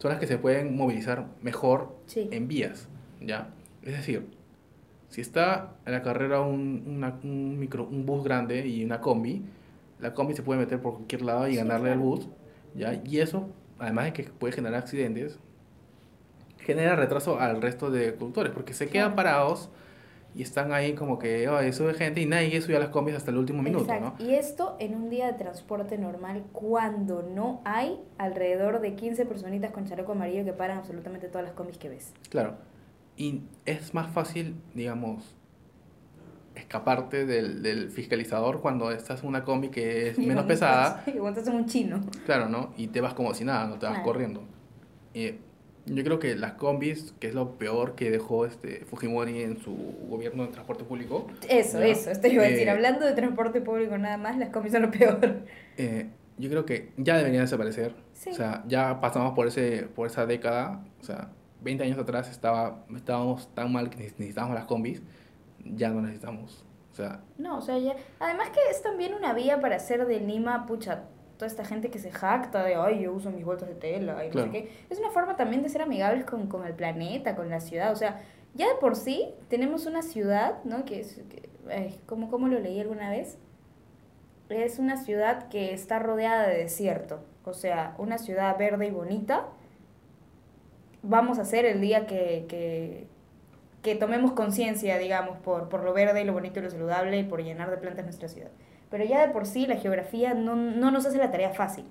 son 0.00 0.10
las 0.10 0.18
que 0.18 0.26
se 0.26 0.38
pueden 0.38 0.76
movilizar 0.76 1.26
mejor 1.42 1.94
en 2.14 2.48
vías, 2.48 2.88
¿ya? 3.20 3.50
Es 3.82 3.92
decir, 3.92 4.30
si 5.10 5.20
está 5.20 5.74
en 5.84 5.92
la 5.92 6.02
carrera 6.02 6.40
un, 6.40 7.04
un, 7.22 7.58
micro, 7.58 7.84
un 7.86 8.06
bus 8.06 8.24
grande 8.24 8.66
y 8.66 8.82
una 8.82 9.02
combi, 9.02 9.44
la 10.00 10.14
combi 10.14 10.34
se 10.34 10.42
puede 10.42 10.58
meter 10.58 10.80
por 10.80 10.94
cualquier 10.94 11.20
lado 11.20 11.48
y 11.48 11.56
ganarle 11.56 11.90
al 11.90 11.98
bus, 11.98 12.28
¿ya? 12.74 12.98
Y 13.04 13.18
eso, 13.18 13.50
además 13.78 14.06
de 14.06 14.12
que 14.14 14.22
puede 14.22 14.54
generar 14.54 14.80
accidentes, 14.80 15.38
genera 16.60 16.96
retraso 16.96 17.38
al 17.38 17.60
resto 17.60 17.90
de 17.90 18.14
conductores, 18.14 18.52
porque 18.52 18.72
se 18.72 18.88
quedan 18.88 19.14
parados 19.14 19.68
y 20.34 20.42
están 20.42 20.72
ahí 20.72 20.94
como 20.94 21.18
que 21.18 21.48
oh, 21.48 21.72
sube 21.72 21.94
gente 21.94 22.20
y 22.20 22.26
nadie 22.26 22.60
sube 22.60 22.76
a 22.76 22.80
las 22.80 22.90
combis 22.90 23.14
hasta 23.14 23.30
el 23.30 23.38
último 23.38 23.62
minuto, 23.62 23.92
¿no? 24.00 24.14
Y 24.18 24.34
esto 24.34 24.76
en 24.78 24.94
un 24.94 25.10
día 25.10 25.26
de 25.26 25.32
transporte 25.32 25.98
normal 25.98 26.44
cuando 26.52 27.22
no 27.22 27.60
hay 27.64 28.00
alrededor 28.18 28.80
de 28.80 28.94
15 28.94 29.26
personitas 29.26 29.72
con 29.72 29.86
chaleco 29.86 30.12
amarillo 30.12 30.44
que 30.44 30.52
paran 30.52 30.78
absolutamente 30.78 31.28
todas 31.28 31.44
las 31.44 31.54
combis 31.54 31.78
que 31.78 31.88
ves. 31.88 32.12
Claro. 32.28 32.54
Y 33.16 33.42
es 33.66 33.92
más 33.92 34.12
fácil, 34.12 34.56
digamos, 34.74 35.36
escaparte 36.54 37.26
del, 37.26 37.62
del 37.62 37.90
fiscalizador 37.90 38.60
cuando 38.60 38.90
estás 38.90 39.22
en 39.22 39.28
una 39.28 39.44
combi 39.44 39.68
que 39.68 40.10
es 40.10 40.18
menos 40.26 40.44
pesada. 40.44 41.02
Y 41.06 41.12
cuando 41.12 41.40
estás 41.40 41.52
en 41.52 41.60
un 41.60 41.66
chino. 41.66 42.00
Claro, 42.24 42.48
¿no? 42.48 42.72
Y 42.76 42.88
te 42.88 43.00
vas 43.00 43.14
como 43.14 43.34
si 43.34 43.44
nada, 43.44 43.66
no 43.66 43.78
te 43.78 43.86
vas 43.86 44.00
corriendo. 44.00 44.44
Eh, 45.14 45.40
yo 45.86 46.04
creo 46.04 46.18
que 46.18 46.34
las 46.36 46.52
combis, 46.52 47.14
que 47.18 47.28
es 47.28 47.34
lo 47.34 47.58
peor 47.58 47.94
que 47.94 48.10
dejó 48.10 48.46
este 48.46 48.84
Fujimori 48.84 49.42
en 49.42 49.60
su 49.60 49.74
gobierno 50.08 50.44
de 50.44 50.52
transporte 50.52 50.84
público. 50.84 51.26
Eso, 51.48 51.80
eso, 51.82 52.10
esto 52.10 52.26
iba 52.28 52.44
a 52.44 52.46
decir. 52.46 52.68
Eh, 52.68 52.70
Hablando 52.70 53.06
de 53.06 53.12
transporte 53.12 53.60
público 53.60 53.96
nada 53.98 54.16
más, 54.16 54.38
las 54.38 54.50
combis 54.50 54.72
son 54.72 54.82
lo 54.82 54.90
peor. 54.90 55.18
Eh, 55.76 56.10
yo 56.36 56.50
creo 56.50 56.66
que 56.66 56.92
ya 56.98 57.16
deberían 57.16 57.44
desaparecer. 57.44 57.94
O 58.28 58.34
sea, 58.34 58.64
ya 58.66 59.00
pasamos 59.00 59.32
por, 59.32 59.46
ese, 59.46 59.88
por 59.94 60.06
esa 60.06 60.26
década. 60.26 60.84
O 61.00 61.04
sea, 61.04 61.30
20 61.62 61.84
años 61.84 61.98
atrás 61.98 62.30
estaba, 62.30 62.84
estábamos 62.94 63.54
tan 63.54 63.72
mal 63.72 63.88
que 63.90 63.96
necesitábamos 63.96 64.54
las 64.54 64.66
combis, 64.66 65.02
ya 65.64 65.90
no 65.90 66.02
necesitamos. 66.02 66.64
O 66.92 66.94
sea, 66.94 67.20
no, 67.38 67.58
o 67.58 67.60
sea, 67.60 67.78
ya, 67.78 67.94
además 68.18 68.50
que 68.50 68.60
es 68.70 68.82
también 68.82 69.14
una 69.14 69.32
vía 69.32 69.60
para 69.60 69.76
hacer 69.76 70.06
de 70.06 70.20
Lima, 70.20 70.66
pucha, 70.66 71.04
toda 71.40 71.48
esta 71.48 71.64
gente 71.64 71.88
que 71.88 71.98
se 71.98 72.12
jacta 72.12 72.62
de, 72.62 72.74
ay, 72.74 73.00
yo 73.00 73.14
uso 73.14 73.30
mis 73.30 73.46
vueltas 73.46 73.66
de 73.66 73.74
tela 73.74 74.26
y 74.26 74.28
no 74.28 74.42
sé 74.42 74.50
qué. 74.50 74.70
Es 74.90 74.98
una 74.98 75.08
forma 75.08 75.36
también 75.36 75.62
de 75.62 75.70
ser 75.70 75.80
amigables 75.80 76.26
con, 76.26 76.48
con, 76.48 76.66
el 76.66 76.74
planeta, 76.74 77.34
con 77.34 77.48
la 77.48 77.60
ciudad. 77.60 77.92
O 77.92 77.96
sea, 77.96 78.20
ya 78.52 78.68
de 78.68 78.74
por 78.74 78.94
sí 78.94 79.30
tenemos 79.48 79.86
una 79.86 80.02
ciudad, 80.02 80.62
¿no? 80.64 80.84
Que 80.84 81.00
es, 81.00 81.18
como, 82.04 82.30
como 82.30 82.46
lo 82.46 82.60
leí 82.60 82.78
alguna 82.78 83.08
vez, 83.08 83.38
es 84.50 84.78
una 84.78 84.98
ciudad 84.98 85.48
que 85.48 85.72
está 85.72 85.98
rodeada 85.98 86.46
de 86.46 86.58
desierto. 86.58 87.24
O 87.46 87.54
sea, 87.54 87.94
una 87.96 88.18
ciudad 88.18 88.58
verde 88.58 88.88
y 88.88 88.90
bonita 88.90 89.46
vamos 91.02 91.38
a 91.38 91.42
hacer 91.42 91.64
el 91.64 91.80
día 91.80 92.06
que, 92.06 92.44
que, 92.50 93.06
que 93.80 93.94
tomemos 93.94 94.32
conciencia, 94.32 94.98
digamos, 94.98 95.38
por, 95.38 95.70
por 95.70 95.84
lo 95.84 95.94
verde 95.94 96.20
y 96.20 96.24
lo 96.24 96.34
bonito 96.34 96.60
y 96.60 96.64
lo 96.64 96.70
saludable 96.70 97.18
y 97.18 97.24
por 97.24 97.42
llenar 97.42 97.70
de 97.70 97.78
plantas 97.78 98.04
nuestra 98.04 98.28
ciudad. 98.28 98.50
Pero 98.90 99.04
ya 99.04 99.26
de 99.26 99.32
por 99.32 99.46
sí 99.46 99.66
la 99.66 99.76
geografía 99.76 100.34
no, 100.34 100.56
no 100.56 100.90
nos 100.90 101.06
hace 101.06 101.18
la 101.18 101.30
tarea 101.30 101.50
fácil. 101.50 101.84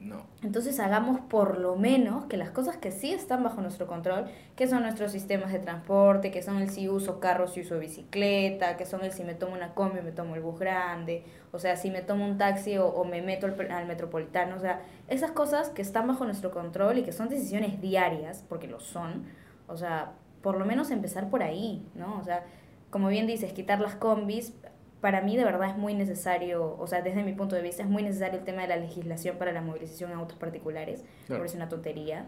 No. 0.00 0.24
Entonces 0.42 0.78
hagamos 0.78 1.20
por 1.20 1.58
lo 1.58 1.74
menos 1.74 2.26
que 2.26 2.36
las 2.36 2.50
cosas 2.50 2.76
que 2.76 2.92
sí 2.92 3.12
están 3.12 3.42
bajo 3.42 3.60
nuestro 3.60 3.88
control, 3.88 4.26
que 4.54 4.68
son 4.68 4.82
nuestros 4.82 5.10
sistemas 5.10 5.52
de 5.52 5.58
transporte, 5.58 6.30
que 6.30 6.42
son 6.42 6.58
el 6.58 6.70
si 6.70 6.88
uso 6.88 7.18
carro, 7.18 7.48
si 7.48 7.62
uso 7.62 7.78
bicicleta, 7.80 8.76
que 8.76 8.86
son 8.86 9.02
el 9.04 9.10
si 9.10 9.24
me 9.24 9.34
tomo 9.34 9.54
una 9.54 9.74
combi, 9.74 10.02
me 10.02 10.12
tomo 10.12 10.36
el 10.36 10.42
bus 10.42 10.60
grande, 10.60 11.24
o 11.50 11.58
sea, 11.58 11.76
si 11.76 11.90
me 11.90 12.02
tomo 12.02 12.24
un 12.24 12.38
taxi 12.38 12.78
o, 12.78 13.04
me 13.04 13.20
meto 13.20 13.46
al, 13.46 13.70
al, 13.72 13.86
metropolitano, 13.86 14.54
o 14.54 14.60
sea, 14.60 14.80
esas 15.08 15.32
cosas 15.32 15.70
que 15.70 15.82
están 15.82 16.06
bajo 16.06 16.24
nuestro 16.24 16.52
control 16.52 16.98
y 16.98 17.02
que 17.02 17.12
son 17.12 17.28
decisiones 17.28 17.80
diarias, 17.80 18.44
porque 18.48 18.68
lo 18.68 18.78
son, 18.78 19.24
o 19.66 19.76
sea, 19.76 20.12
por 20.40 20.56
lo 20.56 20.64
menos 20.66 20.92
empezar 20.92 21.30
por 21.30 21.42
ahí, 21.42 21.84
¿no? 21.96 22.18
O 22.20 22.22
sea, 22.22 22.44
como 22.90 23.08
bien 23.08 23.26
dices, 23.26 23.52
quitar 23.52 23.80
las 23.80 23.96
combis, 23.96 24.52
para 25.00 25.20
mí 25.20 25.36
de 25.36 25.44
verdad 25.44 25.70
es 25.70 25.76
muy 25.76 25.94
necesario, 25.94 26.76
o 26.78 26.86
sea, 26.86 27.02
desde 27.02 27.22
mi 27.22 27.32
punto 27.32 27.54
de 27.54 27.62
vista 27.62 27.82
es 27.82 27.88
muy 27.88 28.02
necesario 28.02 28.38
el 28.38 28.44
tema 28.44 28.62
de 28.62 28.68
la 28.68 28.76
legislación 28.76 29.36
para 29.36 29.52
la 29.52 29.60
movilización 29.60 30.10
en 30.10 30.18
autos 30.18 30.38
particulares, 30.38 31.04
claro. 31.26 31.44
es 31.44 31.54
una 31.54 31.68
tontería. 31.68 32.26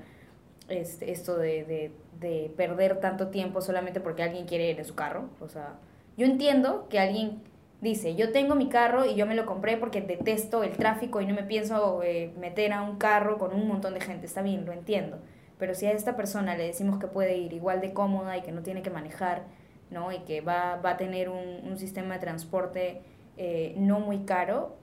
Este, 0.68 1.10
esto 1.10 1.38
de, 1.38 1.64
de, 1.64 1.92
de, 2.20 2.52
perder 2.54 3.00
tanto 3.00 3.28
tiempo 3.28 3.62
solamente 3.62 4.00
porque 4.00 4.22
alguien 4.22 4.44
quiere 4.44 4.70
ir 4.70 4.78
en 4.78 4.84
su 4.84 4.94
carro. 4.94 5.30
O 5.40 5.48
sea, 5.48 5.76
yo 6.18 6.26
entiendo 6.26 6.88
que 6.90 6.98
alguien 6.98 7.40
dice, 7.80 8.14
yo 8.16 8.32
tengo 8.32 8.54
mi 8.54 8.68
carro 8.68 9.06
y 9.06 9.14
yo 9.14 9.24
me 9.24 9.34
lo 9.34 9.46
compré 9.46 9.76
porque 9.76 10.00
detesto 10.00 10.62
el 10.62 10.72
tráfico 10.72 11.20
y 11.20 11.26
no 11.26 11.34
me 11.34 11.42
pienso 11.42 12.02
eh, 12.02 12.32
meter 12.38 12.72
a 12.72 12.82
un 12.82 12.98
carro 12.98 13.38
con 13.38 13.54
un 13.54 13.66
montón 13.66 13.94
de 13.94 14.00
gente. 14.00 14.26
Está 14.26 14.42
bien, 14.42 14.66
lo 14.66 14.72
entiendo. 14.72 15.18
Pero 15.58 15.74
si 15.74 15.86
a 15.86 15.92
esta 15.92 16.16
persona 16.16 16.56
le 16.56 16.64
decimos 16.64 16.98
que 16.98 17.06
puede 17.06 17.36
ir 17.36 17.52
igual 17.52 17.80
de 17.80 17.92
cómoda 17.92 18.36
y 18.36 18.42
que 18.42 18.52
no 18.52 18.62
tiene 18.62 18.82
que 18.82 18.90
manejar, 18.90 19.44
¿no? 19.90 20.12
Y 20.12 20.20
que 20.20 20.40
va, 20.40 20.76
va 20.76 20.90
a 20.90 20.96
tener 20.96 21.28
un, 21.28 21.60
un 21.64 21.78
sistema 21.78 22.14
de 22.14 22.20
transporte 22.20 23.02
eh, 23.40 23.74
no 23.76 24.00
muy 24.00 24.24
caro, 24.24 24.76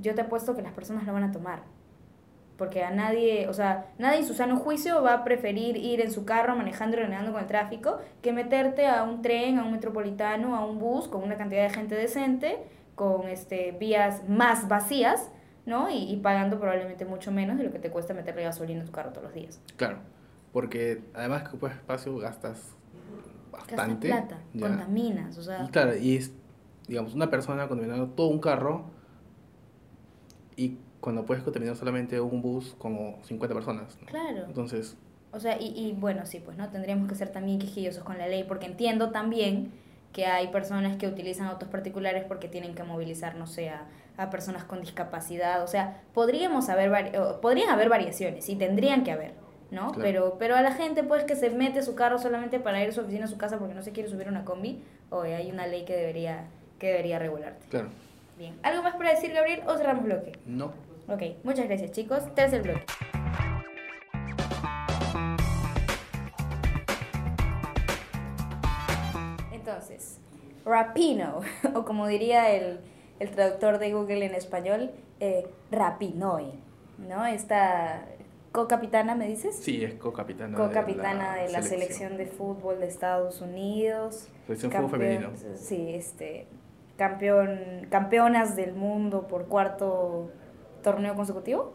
yo 0.00 0.14
te 0.14 0.22
apuesto 0.22 0.56
que 0.56 0.62
las 0.62 0.72
personas 0.72 1.06
lo 1.06 1.12
van 1.12 1.24
a 1.24 1.32
tomar. 1.32 1.62
Porque 2.56 2.82
a 2.82 2.90
nadie, 2.90 3.46
o 3.48 3.52
sea, 3.52 3.92
nadie 3.98 4.18
en 4.18 4.26
su 4.26 4.34
sano 4.34 4.56
juicio 4.56 5.02
va 5.02 5.12
a 5.12 5.24
preferir 5.24 5.76
ir 5.76 6.00
en 6.00 6.10
su 6.10 6.24
carro 6.24 6.56
manejando 6.56 6.96
y 6.96 7.00
renegando 7.00 7.32
con 7.32 7.42
el 7.42 7.46
tráfico 7.46 7.98
que 8.20 8.32
meterte 8.32 8.86
a 8.86 9.04
un 9.04 9.22
tren, 9.22 9.58
a 9.58 9.64
un 9.64 9.72
metropolitano, 9.72 10.56
a 10.56 10.64
un 10.64 10.78
bus 10.78 11.06
con 11.06 11.22
una 11.22 11.36
cantidad 11.36 11.62
de 11.62 11.70
gente 11.70 11.94
decente, 11.94 12.56
con 12.94 13.28
este, 13.28 13.72
vías 13.72 14.28
más 14.28 14.66
vacías, 14.66 15.30
¿no? 15.66 15.90
Y, 15.90 16.10
y 16.10 16.16
pagando 16.16 16.58
probablemente 16.58 17.04
mucho 17.04 17.30
menos 17.30 17.58
de 17.58 17.64
lo 17.64 17.70
que 17.70 17.78
te 17.78 17.90
cuesta 17.90 18.14
meterle 18.14 18.42
gasolina 18.42 18.82
a 18.82 18.86
tu 18.86 18.90
carro 18.90 19.10
todos 19.10 19.24
los 19.24 19.34
días. 19.34 19.60
Claro, 19.76 19.98
porque 20.52 21.02
además 21.14 21.42
que 21.42 21.48
ocupas 21.50 21.74
espacio 21.74 22.16
gastas 22.16 22.77
bastante. 23.50 24.08
plata, 24.08 24.38
contaminas, 24.58 25.36
o 25.38 25.42
sea. 25.42 25.64
Y 25.64 25.68
claro, 25.68 25.96
y 25.96 26.16
es, 26.16 26.32
digamos, 26.86 27.14
una 27.14 27.30
persona 27.30 27.68
contaminando 27.68 28.08
todo 28.08 28.28
un 28.28 28.40
carro 28.40 28.84
y 30.56 30.76
cuando 31.00 31.24
puedes 31.24 31.44
contaminar 31.44 31.76
solamente 31.76 32.20
un 32.20 32.42
bus 32.42 32.74
como 32.78 33.18
50 33.22 33.54
personas. 33.54 33.98
Claro. 34.06 34.44
Entonces... 34.46 34.96
O 35.30 35.40
sea, 35.40 35.60
y, 35.60 35.66
y 35.76 35.92
bueno, 35.92 36.24
sí, 36.24 36.40
pues, 36.44 36.56
¿no? 36.56 36.68
Tendríamos 36.70 37.08
que 37.08 37.14
ser 37.14 37.30
también 37.30 37.58
quejillosos 37.58 38.02
con 38.02 38.18
la 38.18 38.26
ley 38.26 38.44
porque 38.44 38.66
entiendo 38.66 39.10
también 39.10 39.72
que 40.12 40.26
hay 40.26 40.48
personas 40.48 40.96
que 40.96 41.06
utilizan 41.06 41.46
autos 41.46 41.68
particulares 41.68 42.24
porque 42.26 42.48
tienen 42.48 42.74
que 42.74 42.82
movilizar, 42.82 43.36
no 43.36 43.46
sé, 43.46 43.68
a, 43.68 43.86
a 44.16 44.30
personas 44.30 44.64
con 44.64 44.80
discapacidad. 44.80 45.62
O 45.62 45.66
sea, 45.66 46.02
podríamos 46.14 46.68
haber, 46.68 47.12
podrían 47.40 47.70
haber 47.70 47.88
variaciones 47.88 48.48
y 48.48 48.56
tendrían 48.56 49.04
que 49.04 49.12
haber 49.12 49.34
¿no? 49.70 49.92
Pero, 49.92 50.36
pero 50.38 50.56
a 50.56 50.62
la 50.62 50.72
gente 50.72 51.02
pues 51.02 51.24
que 51.24 51.36
se 51.36 51.50
mete 51.50 51.82
su 51.82 51.94
carro 51.94 52.18
solamente 52.18 52.58
para 52.58 52.82
ir 52.82 52.88
a 52.88 52.92
su 52.92 53.00
oficina 53.00 53.26
a 53.26 53.28
su 53.28 53.36
casa 53.36 53.58
porque 53.58 53.74
no 53.74 53.82
se 53.82 53.92
quiere 53.92 54.08
subir 54.08 54.28
una 54.28 54.44
combi, 54.44 54.82
oye, 55.10 55.34
hay 55.34 55.50
una 55.50 55.66
ley 55.66 55.84
que 55.84 55.94
debería, 55.94 56.44
que 56.78 56.88
debería 56.88 57.18
regularte. 57.18 57.66
Claro. 57.68 57.88
Bien. 58.38 58.56
¿Algo 58.62 58.82
más 58.82 58.94
para 58.94 59.10
decir, 59.10 59.32
Gabriel, 59.32 59.62
o 59.66 59.76
cerramos 59.76 60.04
bloque? 60.04 60.32
No. 60.46 60.72
Ok, 61.08 61.22
muchas 61.42 61.66
gracias 61.66 61.90
chicos. 61.92 62.34
Tercer 62.34 62.62
bloque. 62.62 62.84
Entonces, 69.52 70.18
Rapino, 70.64 71.40
o 71.74 71.84
como 71.84 72.06
diría 72.06 72.50
el, 72.52 72.80
el 73.18 73.30
traductor 73.30 73.78
de 73.78 73.92
Google 73.92 74.24
en 74.24 74.34
español, 74.34 74.90
eh, 75.20 75.46
Rapinoi, 75.70 76.52
¿no? 76.98 77.26
Esta 77.26 78.04
co-capitana, 78.58 79.14
¿me 79.14 79.28
dices? 79.28 79.54
Sí, 79.54 79.84
es 79.84 79.94
co-capitana. 79.94 80.56
Co-capitana 80.56 81.36
de, 81.36 81.48
la, 81.50 81.62
selección. 81.62 82.16
de 82.16 82.26
fútbol 82.26 82.80
de 82.80 82.88
Estados 82.88 83.40
Unidos. 83.40 84.28
Selección 84.46 84.72
fútbol 84.72 84.90
femenino. 84.90 85.30
Sí, 85.54 85.94
este, 85.94 86.48
campeón, 86.96 87.86
campeonas 87.88 88.56
del 88.56 88.74
mundo 88.74 89.28
por 89.28 89.46
cuarto 89.46 90.30
torneo 90.82 91.14
consecutivo. 91.14 91.74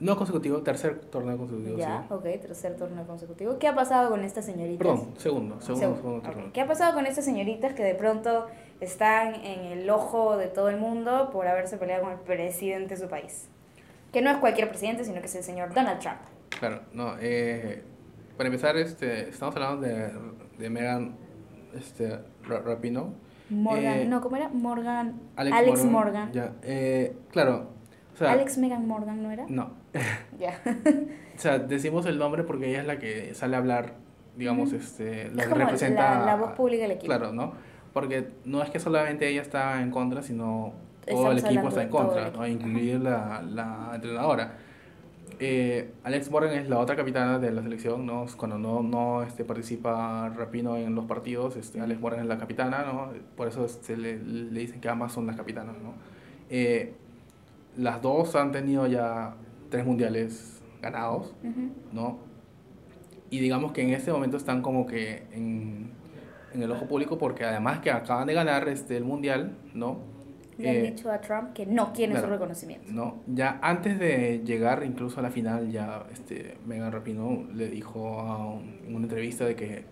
No 0.00 0.16
consecutivo, 0.16 0.58
tercer 0.58 1.00
torneo 1.00 1.38
consecutivo. 1.38 1.78
Ya, 1.78 2.06
ok, 2.10 2.22
tercer 2.22 2.76
torneo 2.76 3.06
consecutivo. 3.06 3.58
¿Qué 3.58 3.66
ha 3.66 3.74
pasado 3.74 4.10
con 4.10 4.22
estas 4.22 4.44
señoritas? 4.44 4.78
Perdón, 4.78 5.14
segundo, 5.16 5.60
segundo, 5.62 5.96
segundo, 5.96 6.20
torneo. 6.20 6.52
¿Qué 6.52 6.60
ha 6.60 6.66
pasado 6.66 6.94
con 6.94 7.06
estas 7.06 7.24
señoritas 7.24 7.72
que 7.72 7.82
de 7.82 7.94
pronto 7.94 8.46
están 8.80 9.34
en 9.36 9.78
el 9.78 9.88
ojo 9.88 10.36
de 10.36 10.48
todo 10.48 10.68
el 10.68 10.76
mundo 10.76 11.30
por 11.32 11.48
haberse 11.48 11.78
peleado 11.78 12.04
con 12.04 12.12
el 12.12 12.18
presidente 12.18 12.94
de 12.94 13.00
su 13.00 13.08
país? 13.08 13.48
Que 14.12 14.22
no 14.22 14.30
es 14.30 14.38
cualquier 14.38 14.68
presidente, 14.68 15.04
sino 15.04 15.20
que 15.20 15.26
es 15.26 15.34
el 15.34 15.42
señor 15.42 15.74
Donald 15.74 16.00
Trump. 16.00 16.18
Claro, 16.58 16.82
no, 16.92 17.16
eh, 17.20 17.82
para 18.36 18.48
empezar, 18.48 18.76
este, 18.76 19.28
estamos 19.28 19.54
hablando 19.56 19.86
de, 19.86 20.10
de 20.58 20.70
Megan 20.70 21.16
este, 21.74 22.18
Rapino. 22.44 23.14
Morgan, 23.50 23.98
eh, 23.98 24.04
no, 24.06 24.20
¿cómo 24.20 24.36
era? 24.36 24.48
Morgan. 24.48 25.20
Alex, 25.36 25.84
Morgan. 25.84 26.32
Ya, 26.32 26.52
eh, 26.62 27.16
claro. 27.30 27.70
Alex 28.20 28.58
Megan 28.58 28.86
Morgan, 28.86 29.22
¿no 29.22 29.30
era? 29.30 29.46
No. 29.48 29.72
Ya. 30.38 30.60
o 31.36 31.40
sea, 31.40 31.58
decimos 31.58 32.06
el 32.06 32.18
nombre 32.18 32.44
porque 32.44 32.68
ella 32.68 32.80
es 32.80 32.86
la 32.86 32.98
que 32.98 33.34
sale 33.34 33.56
a 33.56 33.58
hablar, 33.58 33.94
digamos, 34.36 34.72
este, 34.72 35.30
la 35.30 35.48
que 35.48 35.54
representa. 35.54 36.20
La, 36.20 36.26
la, 36.26 36.36
voz 36.36 36.52
pública 36.52 36.82
del 36.82 36.92
equipo. 36.92 37.06
Claro, 37.06 37.32
¿no? 37.32 37.54
Porque 37.92 38.28
no 38.44 38.62
es 38.62 38.70
que 38.70 38.78
solamente 38.78 39.28
ella 39.28 39.42
está 39.42 39.82
en 39.82 39.90
contra, 39.90 40.22
sino 40.22 40.74
todo 41.10 41.32
el 41.32 41.38
equipo 41.38 41.68
está 41.68 41.82
en 41.82 41.88
contra, 41.88 42.30
¿no? 42.30 42.46
incluir 42.46 43.00
la, 43.00 43.42
la 43.42 43.92
entrenadora. 43.94 44.58
Eh, 45.40 45.92
Alex 46.02 46.30
Morgan 46.30 46.54
es 46.54 46.68
la 46.68 46.78
otra 46.78 46.96
capitana 46.96 47.38
de 47.38 47.52
la 47.52 47.62
selección, 47.62 48.04
¿no? 48.04 48.26
Cuando 48.36 48.58
no, 48.58 48.82
no 48.82 49.22
este, 49.22 49.44
participa 49.44 50.28
Rapino 50.30 50.76
en 50.76 50.96
los 50.96 51.04
partidos, 51.04 51.56
este, 51.56 51.80
Alex 51.80 52.00
Morgan 52.00 52.22
es 52.22 52.26
la 52.26 52.38
capitana, 52.38 52.82
¿no? 52.82 53.12
Por 53.36 53.46
eso 53.46 53.68
se 53.68 53.96
le, 53.96 54.18
le 54.18 54.60
dicen 54.60 54.80
que 54.80 54.88
ambas 54.88 55.12
son 55.12 55.28
las 55.28 55.36
capitanas, 55.36 55.76
¿no? 55.80 55.94
Eh, 56.50 56.94
las 57.76 58.02
dos 58.02 58.34
han 58.34 58.50
tenido 58.50 58.88
ya 58.88 59.34
tres 59.70 59.86
mundiales 59.86 60.60
ganados, 60.82 61.32
¿no? 61.92 62.18
Y 63.30 63.38
digamos 63.38 63.72
que 63.72 63.82
en 63.82 63.90
este 63.90 64.10
momento 64.10 64.36
están 64.36 64.62
como 64.62 64.86
que 64.86 65.26
en, 65.32 65.92
en, 66.52 66.62
el 66.62 66.72
ojo 66.72 66.86
público 66.86 67.18
porque 67.18 67.44
además 67.44 67.78
que 67.80 67.90
acaban 67.92 68.26
de 68.26 68.34
ganar 68.34 68.68
este, 68.68 68.96
el 68.96 69.04
mundial, 69.04 69.56
¿no? 69.74 69.98
Le 70.58 70.70
han 70.70 70.76
eh, 70.76 70.90
dicho 70.90 71.10
a 71.10 71.20
Trump 71.20 71.52
que 71.52 71.66
no 71.66 71.92
quiere 71.92 72.18
su 72.20 72.26
reconocimiento. 72.26 72.90
No, 72.90 73.22
ya 73.26 73.58
antes 73.62 73.98
de 73.98 74.42
llegar 74.44 74.82
incluso 74.84 75.20
a 75.20 75.22
la 75.22 75.30
final, 75.30 75.70
ya 75.70 76.04
este, 76.12 76.58
Megan 76.66 76.90
Rapino 76.92 77.46
le 77.54 77.68
dijo 77.68 78.20
a 78.20 78.58
en 78.86 78.94
una 78.94 79.04
entrevista 79.04 79.44
de 79.44 79.54
que 79.54 79.84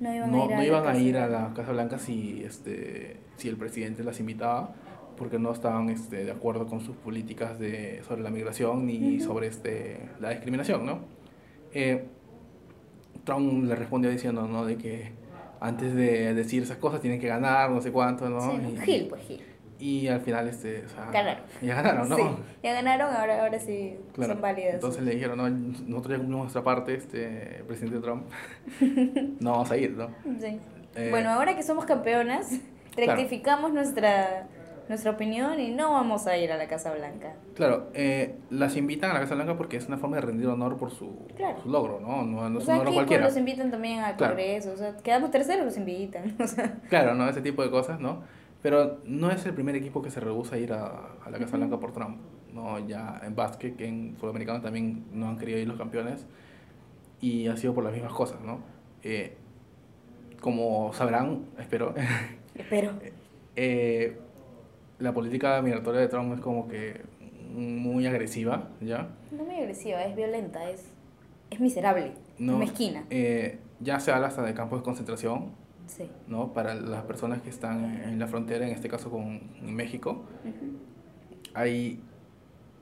no 0.00 0.14
iban, 0.14 0.34
a, 0.34 0.44
ir 0.44 0.52
a, 0.52 0.64
iban 0.64 0.86
a, 0.86 0.98
ir 0.98 1.16
a 1.16 1.28
la 1.28 1.52
Casa 1.54 1.72
Blanca 1.72 1.98
si, 1.98 2.42
este, 2.44 3.16
si 3.36 3.48
el 3.48 3.56
presidente 3.56 4.02
las 4.04 4.20
invitaba 4.20 4.74
porque 5.16 5.38
no 5.38 5.52
estaban 5.52 5.88
este, 5.90 6.24
de 6.24 6.30
acuerdo 6.30 6.66
con 6.66 6.80
sus 6.80 6.96
políticas 6.96 7.58
de, 7.58 8.02
sobre 8.06 8.22
la 8.22 8.30
migración 8.30 8.86
ni 8.86 9.20
sobre 9.20 9.46
este, 9.46 10.00
la 10.20 10.30
discriminación, 10.30 10.84
¿no? 10.84 11.00
Eh, 11.72 12.04
Trump 13.24 13.64
le 13.64 13.74
respondió 13.74 14.10
diciendo, 14.10 14.46
¿no? 14.46 14.64
De 14.64 14.76
que 14.76 15.12
antes 15.60 15.94
de 15.94 16.34
decir 16.34 16.62
esas 16.62 16.78
cosas 16.78 17.00
tienen 17.00 17.20
que 17.20 17.28
ganar, 17.28 17.70
no 17.70 17.80
sé 17.80 17.90
cuánto, 17.92 18.28
¿no? 18.28 18.40
Sí, 18.40 18.76
Gil, 18.84 19.06
pues 19.08 19.22
Gil. 19.22 19.40
Y 19.78 20.08
al 20.08 20.20
final, 20.20 20.48
este, 20.48 20.84
o 20.86 20.88
sea, 20.88 21.10
ganaron. 21.10 21.44
Ya 21.60 21.74
ganaron, 21.74 22.08
¿no? 22.08 22.16
Sí, 22.16 22.22
ya 22.62 22.72
ganaron, 22.74 23.14
ahora, 23.14 23.42
ahora 23.42 23.58
sí 23.58 23.96
son 24.16 24.40
válidas. 24.40 24.74
Entonces 24.74 25.02
le 25.02 25.14
dijeron, 25.14 25.36
no, 25.36 25.48
nosotros 25.48 26.12
ya 26.12 26.18
cumplimos 26.18 26.42
nuestra 26.42 26.62
parte, 26.62 26.94
este, 26.94 27.64
presidente 27.66 28.00
Trump, 28.00 28.26
no 29.40 29.52
vamos 29.52 29.70
a 29.70 29.76
ir, 29.76 29.90
¿no? 29.92 30.08
Sí. 30.40 30.60
Eh, 30.94 31.08
bueno, 31.10 31.30
ahora 31.30 31.56
que 31.56 31.62
somos 31.62 31.84
campeonas, 31.86 32.50
rectificamos 32.96 33.72
nuestra 33.72 34.46
nuestra 34.88 35.12
opinión 35.12 35.58
y 35.60 35.70
no 35.70 35.92
vamos 35.92 36.26
a 36.26 36.36
ir 36.36 36.52
a 36.52 36.56
la 36.56 36.68
Casa 36.68 36.92
Blanca. 36.92 37.34
Claro, 37.54 37.90
eh, 37.94 38.36
las 38.50 38.76
invitan 38.76 39.10
a 39.10 39.14
la 39.14 39.20
Casa 39.20 39.34
Blanca 39.34 39.56
porque 39.56 39.76
es 39.76 39.86
una 39.86 39.96
forma 39.96 40.16
de 40.16 40.22
rendir 40.22 40.46
honor 40.48 40.76
por 40.76 40.90
su, 40.90 41.26
su 41.62 41.70
logro, 41.70 42.00
¿no? 42.00 42.22
No, 42.22 42.48
no 42.50 42.58
es 42.58 42.68
un 42.68 42.76
logro 42.76 42.92
cualquiera. 42.92 43.24
los 43.24 43.36
invitan 43.36 43.70
también 43.70 44.00
a 44.00 44.16
Congreso, 44.16 44.72
o 44.72 44.76
sea, 44.76 44.96
quedamos 44.98 45.30
terceros, 45.30 45.64
los 45.64 45.76
invitan. 45.76 46.34
O 46.44 46.46
sea. 46.46 46.74
Claro, 46.88 47.14
¿no? 47.14 47.28
Ese 47.28 47.40
tipo 47.40 47.62
de 47.62 47.70
cosas, 47.70 47.98
¿no? 48.00 48.22
Pero 48.64 48.98
no 49.04 49.30
es 49.30 49.44
el 49.44 49.52
primer 49.52 49.76
equipo 49.76 50.00
que 50.00 50.10
se 50.10 50.20
rehúsa 50.20 50.56
a 50.56 50.58
ir 50.58 50.72
a, 50.72 50.86
a 51.22 51.30
la 51.30 51.38
Casa 51.38 51.58
Blanca 51.58 51.78
por 51.78 51.92
Trump. 51.92 52.18
¿no? 52.54 52.78
Ya 52.86 53.20
en 53.24 53.34
básquet, 53.34 53.76
que 53.76 53.86
en 53.86 54.16
sudamericano 54.18 54.62
también 54.62 55.04
no 55.12 55.28
han 55.28 55.36
querido 55.36 55.58
ir 55.58 55.68
los 55.68 55.76
campeones 55.76 56.24
y 57.20 57.48
ha 57.48 57.56
sido 57.56 57.74
por 57.74 57.84
las 57.84 57.92
mismas 57.92 58.12
cosas, 58.12 58.40
¿no? 58.40 58.60
Eh, 59.02 59.36
como 60.40 60.92
sabrán, 60.94 61.46
espero. 61.58 61.94
Espero. 62.54 62.92
eh, 63.56 64.16
la 65.00 65.12
política 65.12 65.60
migratoria 65.60 66.00
de 66.02 66.06
Trump 66.06 66.32
es 66.34 66.40
como 66.40 66.68
que 66.68 67.02
muy 67.52 68.06
agresiva, 68.06 68.68
¿ya? 68.80 69.08
No 69.32 69.44
muy 69.44 69.56
agresiva, 69.56 70.04
es 70.04 70.14
violenta, 70.14 70.70
es, 70.70 70.84
es 71.50 71.58
miserable, 71.58 72.12
no, 72.38 72.58
mezquina. 72.58 73.04
Eh, 73.10 73.58
ya 73.80 73.98
se 73.98 74.12
habla 74.12 74.28
hasta 74.28 74.42
de 74.42 74.54
campos 74.54 74.78
de 74.78 74.84
concentración, 74.84 75.50
sí. 75.86 76.08
¿no? 76.26 76.52
Para 76.52 76.74
las 76.74 77.02
personas 77.04 77.42
que 77.42 77.50
están 77.50 77.84
en 77.84 78.18
la 78.18 78.26
frontera, 78.26 78.66
en 78.66 78.72
este 78.72 78.88
caso 78.88 79.10
con 79.10 79.40
México. 79.62 80.24
hay, 81.54 82.00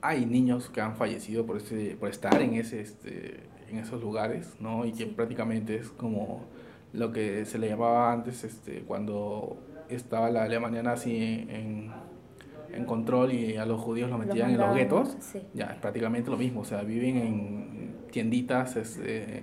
hay 0.01 0.27
niños 0.27 0.71
que 0.71 0.81
han 0.81 0.97
fallecido 0.97 1.47
por, 1.47 1.59
ese, 1.59 1.97
por 1.99 2.09
estar 2.09 2.41
en, 2.41 2.55
ese, 2.55 2.81
este, 2.81 3.41
en 3.71 3.79
esos 3.79 4.01
lugares, 4.01 4.55
¿no? 4.61 4.85
Y 4.85 4.93
que 4.93 5.07
prácticamente 5.07 5.77
es 5.77 5.89
como 5.89 6.45
lo 6.93 7.13
que 7.13 7.45
se 7.45 7.59
le 7.59 7.69
llamaba 7.69 8.13
antes 8.13 8.45
este, 8.45 8.83
cuando 8.83 9.57
estaba 9.89 10.31
la 10.31 10.45
Alemania 10.45 10.83
nazi 10.83 11.47
en, 11.49 11.91
en 12.73 12.85
control 12.85 13.33
y 13.33 13.57
a 13.57 13.67
los 13.67 13.81
judíos 13.81 14.11
los 14.11 14.19
metían 14.19 14.51
en 14.51 14.59
los 14.59 14.75
guetos, 14.75 15.17
ya 15.55 15.67
es 15.67 15.79
prácticamente 15.79 16.31
lo 16.31 16.37
mismo, 16.37 16.61
o 16.61 16.65
sea, 16.65 16.83
viven 16.83 17.17
en 17.17 17.95
tienditas 18.11 18.77
este, 18.77 19.43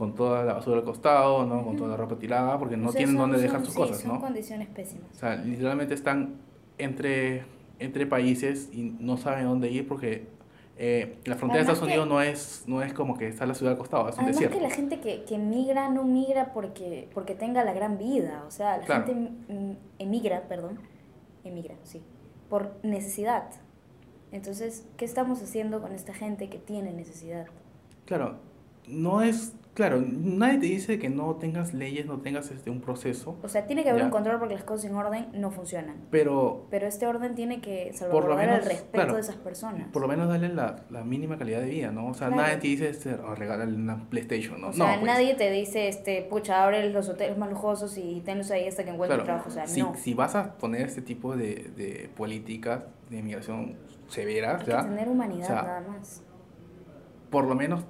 con 0.00 0.14
toda 0.14 0.44
la 0.44 0.54
basura 0.54 0.78
al 0.78 0.84
costado, 0.84 1.44
¿no? 1.44 1.62
con 1.62 1.76
toda 1.76 1.90
la 1.90 1.96
ropa 1.98 2.16
tirada, 2.16 2.58
porque 2.58 2.74
no 2.74 2.90
tienen 2.90 3.18
dónde 3.18 3.38
dejar 3.38 3.62
sus 3.62 3.74
cosas, 3.74 4.00
son 4.00 4.18
condiciones 4.18 4.66
pésimas. 4.68 5.10
O 5.14 5.18
sea, 5.18 5.36
literalmente 5.36 5.92
están 5.92 6.36
entre, 6.78 7.44
entre 7.78 8.06
países 8.06 8.70
y 8.72 8.96
no 8.98 9.18
saben 9.18 9.44
dónde 9.44 9.70
ir 9.70 9.86
porque 9.86 10.26
eh, 10.78 11.18
la 11.26 11.36
frontera 11.36 11.58
de 11.58 11.70
Estados 11.70 11.82
Unidos 11.86 12.08
no 12.08 12.22
es, 12.22 12.64
no 12.66 12.80
es 12.80 12.94
como 12.94 13.18
que 13.18 13.28
está 13.28 13.44
la 13.44 13.52
ciudad 13.52 13.72
al 13.72 13.78
costado, 13.78 14.08
es 14.08 14.14
un 14.14 14.20
además 14.20 14.36
desierto. 14.36 14.56
que 14.56 14.62
la 14.62 14.70
gente 14.70 15.00
que, 15.00 15.24
que 15.24 15.36
migra 15.36 15.90
no 15.90 16.04
migra 16.04 16.54
porque, 16.54 17.10
porque 17.12 17.34
tenga 17.34 17.62
la 17.62 17.74
gran 17.74 17.98
vida, 17.98 18.42
o 18.48 18.50
sea, 18.50 18.78
la 18.78 18.86
gente 18.86 19.32
emigra, 19.98 20.48
perdón, 20.48 20.78
emigra, 21.44 21.74
sí, 21.82 22.00
por 22.48 22.72
necesidad. 22.82 23.50
Entonces, 24.32 24.86
¿qué 24.96 25.04
estamos 25.04 25.42
haciendo 25.42 25.82
con 25.82 25.92
esta 25.92 26.14
gente 26.14 26.48
que 26.48 26.56
tiene 26.56 26.90
necesidad? 26.94 27.48
Claro, 28.06 28.38
no 28.88 29.20
es 29.20 29.52
Claro, 29.80 30.02
nadie 30.06 30.58
te 30.58 30.66
dice 30.66 30.98
que 30.98 31.08
no 31.08 31.36
tengas 31.36 31.72
leyes, 31.72 32.04
no 32.04 32.20
tengas 32.20 32.50
este, 32.50 32.68
un 32.68 32.82
proceso. 32.82 33.38
O 33.42 33.48
sea, 33.48 33.66
tiene 33.66 33.82
que 33.82 33.88
haber 33.88 34.04
un 34.04 34.10
control 34.10 34.38
porque 34.38 34.52
las 34.52 34.62
cosas 34.62 34.90
en 34.90 34.94
orden 34.94 35.28
no 35.32 35.50
funcionan. 35.50 36.04
Pero, 36.10 36.66
Pero 36.68 36.86
este 36.86 37.06
orden 37.06 37.34
tiene 37.34 37.62
que 37.62 37.90
salvaguardar 37.94 38.60
el 38.60 38.64
respeto 38.66 39.14
de 39.14 39.20
esas 39.22 39.36
personas. 39.36 39.88
Por 39.90 40.02
lo 40.02 40.08
menos 40.08 40.28
darle 40.28 40.50
la, 40.50 40.84
la 40.90 41.02
mínima 41.02 41.38
calidad 41.38 41.62
de 41.62 41.70
vida, 41.70 41.92
¿no? 41.92 42.08
O 42.08 42.12
sea, 42.12 42.28
nadie 42.28 42.58
te 42.58 42.66
dice 42.66 42.90
este, 42.90 43.14
oh, 43.14 43.34
regalarle 43.34 43.74
una 43.74 44.06
PlayStation, 44.10 44.60
¿no? 44.60 44.68
O 44.68 44.72
sea, 44.74 44.96
pues. 44.96 45.06
nadie 45.06 45.32
te 45.32 45.50
dice, 45.50 45.88
este, 45.88 46.26
pucha, 46.28 46.62
abre 46.62 46.86
los 46.90 47.08
hoteles 47.08 47.38
más 47.38 47.48
lujosos 47.48 47.96
y 47.96 48.20
tenlos 48.20 48.50
ahí 48.50 48.68
hasta 48.68 48.84
que 48.84 48.90
encuentres 48.90 49.24
trabajo. 49.24 49.48
O 49.48 49.50
sea, 49.50 49.66
si, 49.66 49.80
no. 49.80 49.94
Si 49.96 50.12
vas 50.12 50.34
a 50.34 50.58
poner 50.58 50.82
este 50.82 51.00
tipo 51.00 51.38
de, 51.38 51.70
de 51.74 52.10
políticas 52.14 52.82
de 53.08 53.16
inmigración 53.16 53.78
severas, 54.08 54.60
Hay 54.60 54.66
ya. 54.66 54.82
Que 54.82 54.88
tener 54.90 55.08
humanidad 55.08 55.48
nada 55.48 55.80
más. 55.88 56.22
Por 57.30 57.46
lo 57.46 57.54
menos 57.54 57.86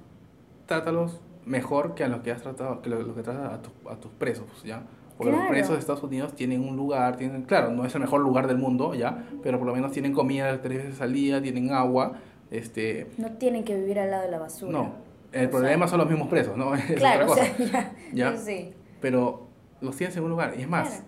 trátalos 0.67 1.19
mejor 1.45 1.95
que 1.95 2.03
a 2.03 2.07
los 2.07 2.21
que 2.21 2.31
has 2.31 2.41
tratado, 2.41 2.81
que 2.81 2.89
lo, 2.89 3.15
que 3.15 3.23
tratas 3.23 3.51
a, 3.51 3.91
a, 3.91 3.95
tus 3.95 4.11
presos, 4.11 4.47
¿ya? 4.63 4.83
Porque 5.17 5.31
los 5.37 5.47
presos 5.47 5.73
de 5.73 5.79
Estados 5.79 6.01
Unidos 6.03 6.33
tienen 6.35 6.67
un 6.67 6.75
lugar, 6.75 7.15
tienen, 7.15 7.43
claro, 7.43 7.69
no 7.71 7.85
es 7.85 7.93
el 7.93 8.01
mejor 8.01 8.21
lugar 8.21 8.47
del 8.47 8.57
mundo, 8.57 8.95
¿ya? 8.95 9.23
Pero 9.43 9.59
por 9.59 9.67
lo 9.67 9.73
menos 9.75 9.91
tienen 9.91 10.13
comida 10.13 10.61
tres 10.61 10.85
veces 10.85 11.01
al 11.01 11.13
día, 11.13 11.41
tienen 11.41 11.71
agua, 11.71 12.13
este... 12.49 13.07
No 13.17 13.31
tienen 13.33 13.63
que 13.63 13.75
vivir 13.75 13.99
al 13.99 14.09
lado 14.09 14.23
de 14.23 14.31
la 14.31 14.39
basura. 14.39 14.71
No, 14.71 14.95
el 15.31 15.49
problema 15.49 15.87
son 15.87 15.99
los 15.99 16.09
mismos 16.09 16.27
presos, 16.27 16.57
¿no? 16.57 16.71
claro, 16.95 17.31
o 17.31 17.35
sea, 17.35 17.55
ya, 17.57 17.93
¿ya? 18.13 18.37
Sí. 18.37 18.73
Pero 18.99 19.47
los 19.79 19.95
tienes 19.95 20.15
en 20.17 20.23
un 20.23 20.31
lugar, 20.31 20.55
y 20.57 20.61
es 20.61 20.69
más, 20.69 21.03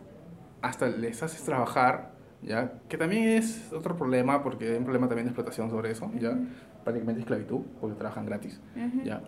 hasta 0.61 0.87
les 0.87 1.21
haces 1.23 1.41
trabajar, 1.43 2.11
¿ya? 2.41 2.73
Que 2.87 2.97
también 2.97 3.29
es 3.29 3.73
otro 3.73 3.95
problema, 3.95 4.43
porque 4.43 4.69
hay 4.69 4.77
un 4.77 4.83
problema 4.83 5.07
también 5.07 5.25
de 5.25 5.31
explotación 5.31 5.69
sobre 5.69 5.91
eso, 5.91 6.11
¿ya? 6.19 6.37
Prácticamente 6.83 7.21
esclavitud, 7.21 7.61
porque 7.81 7.95
trabajan 7.95 8.25
gratis, 8.25 8.61
¿ya? 9.03 9.21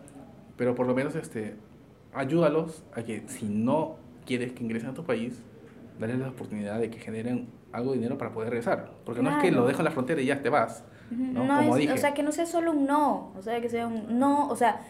Pero 0.58 0.76
por 0.76 0.88
lo 0.88 0.94
menos 0.96 1.16
este, 1.16 1.56
ayúdalos 2.14 2.84
a 2.94 3.04
que 3.04 3.24
si 3.28 3.46
no 3.46 3.98
quieres 4.26 4.54
que 4.54 4.64
ingresen 4.64 4.90
a 4.90 4.94
tu 4.94 5.04
país, 5.04 5.42
darles 6.00 6.20
la 6.20 6.30
oportunidad 6.30 6.80
de 6.80 6.90
que 6.90 7.00
generen 7.00 7.48
algo 7.72 7.92
de 7.92 7.98
dinero 7.98 8.18
para 8.18 8.32
poder 8.32 8.50
regresar. 8.50 8.92
Porque 9.06 9.22
no 9.22 9.30
es 9.30 9.36
que 9.38 9.50
Claro. 9.50 9.62
lo 9.64 9.68
dejo 9.68 9.80
en 9.80 9.86
la 9.86 9.92
frontera 9.92 10.22
y 10.22 10.26
ya 10.26 10.42
te 10.42 10.50
vas. 10.50 10.84
¿no? 11.12 11.44
No 11.44 11.58
Como 11.60 11.76
es- 11.76 11.82
dije. 11.82 11.94
O 11.94 11.98
sea, 11.98 12.14
que 12.14 12.24
no 12.24 12.32
sea 12.32 12.46
solo 12.46 12.72
un 12.72 12.86
no, 12.86 13.32
o 13.38 13.42
sea, 13.42 13.62
que 13.62 13.70
sea 13.70 13.86
un 13.88 14.18
no, 14.18 14.48
o 14.48 14.56
sea, 14.56 14.82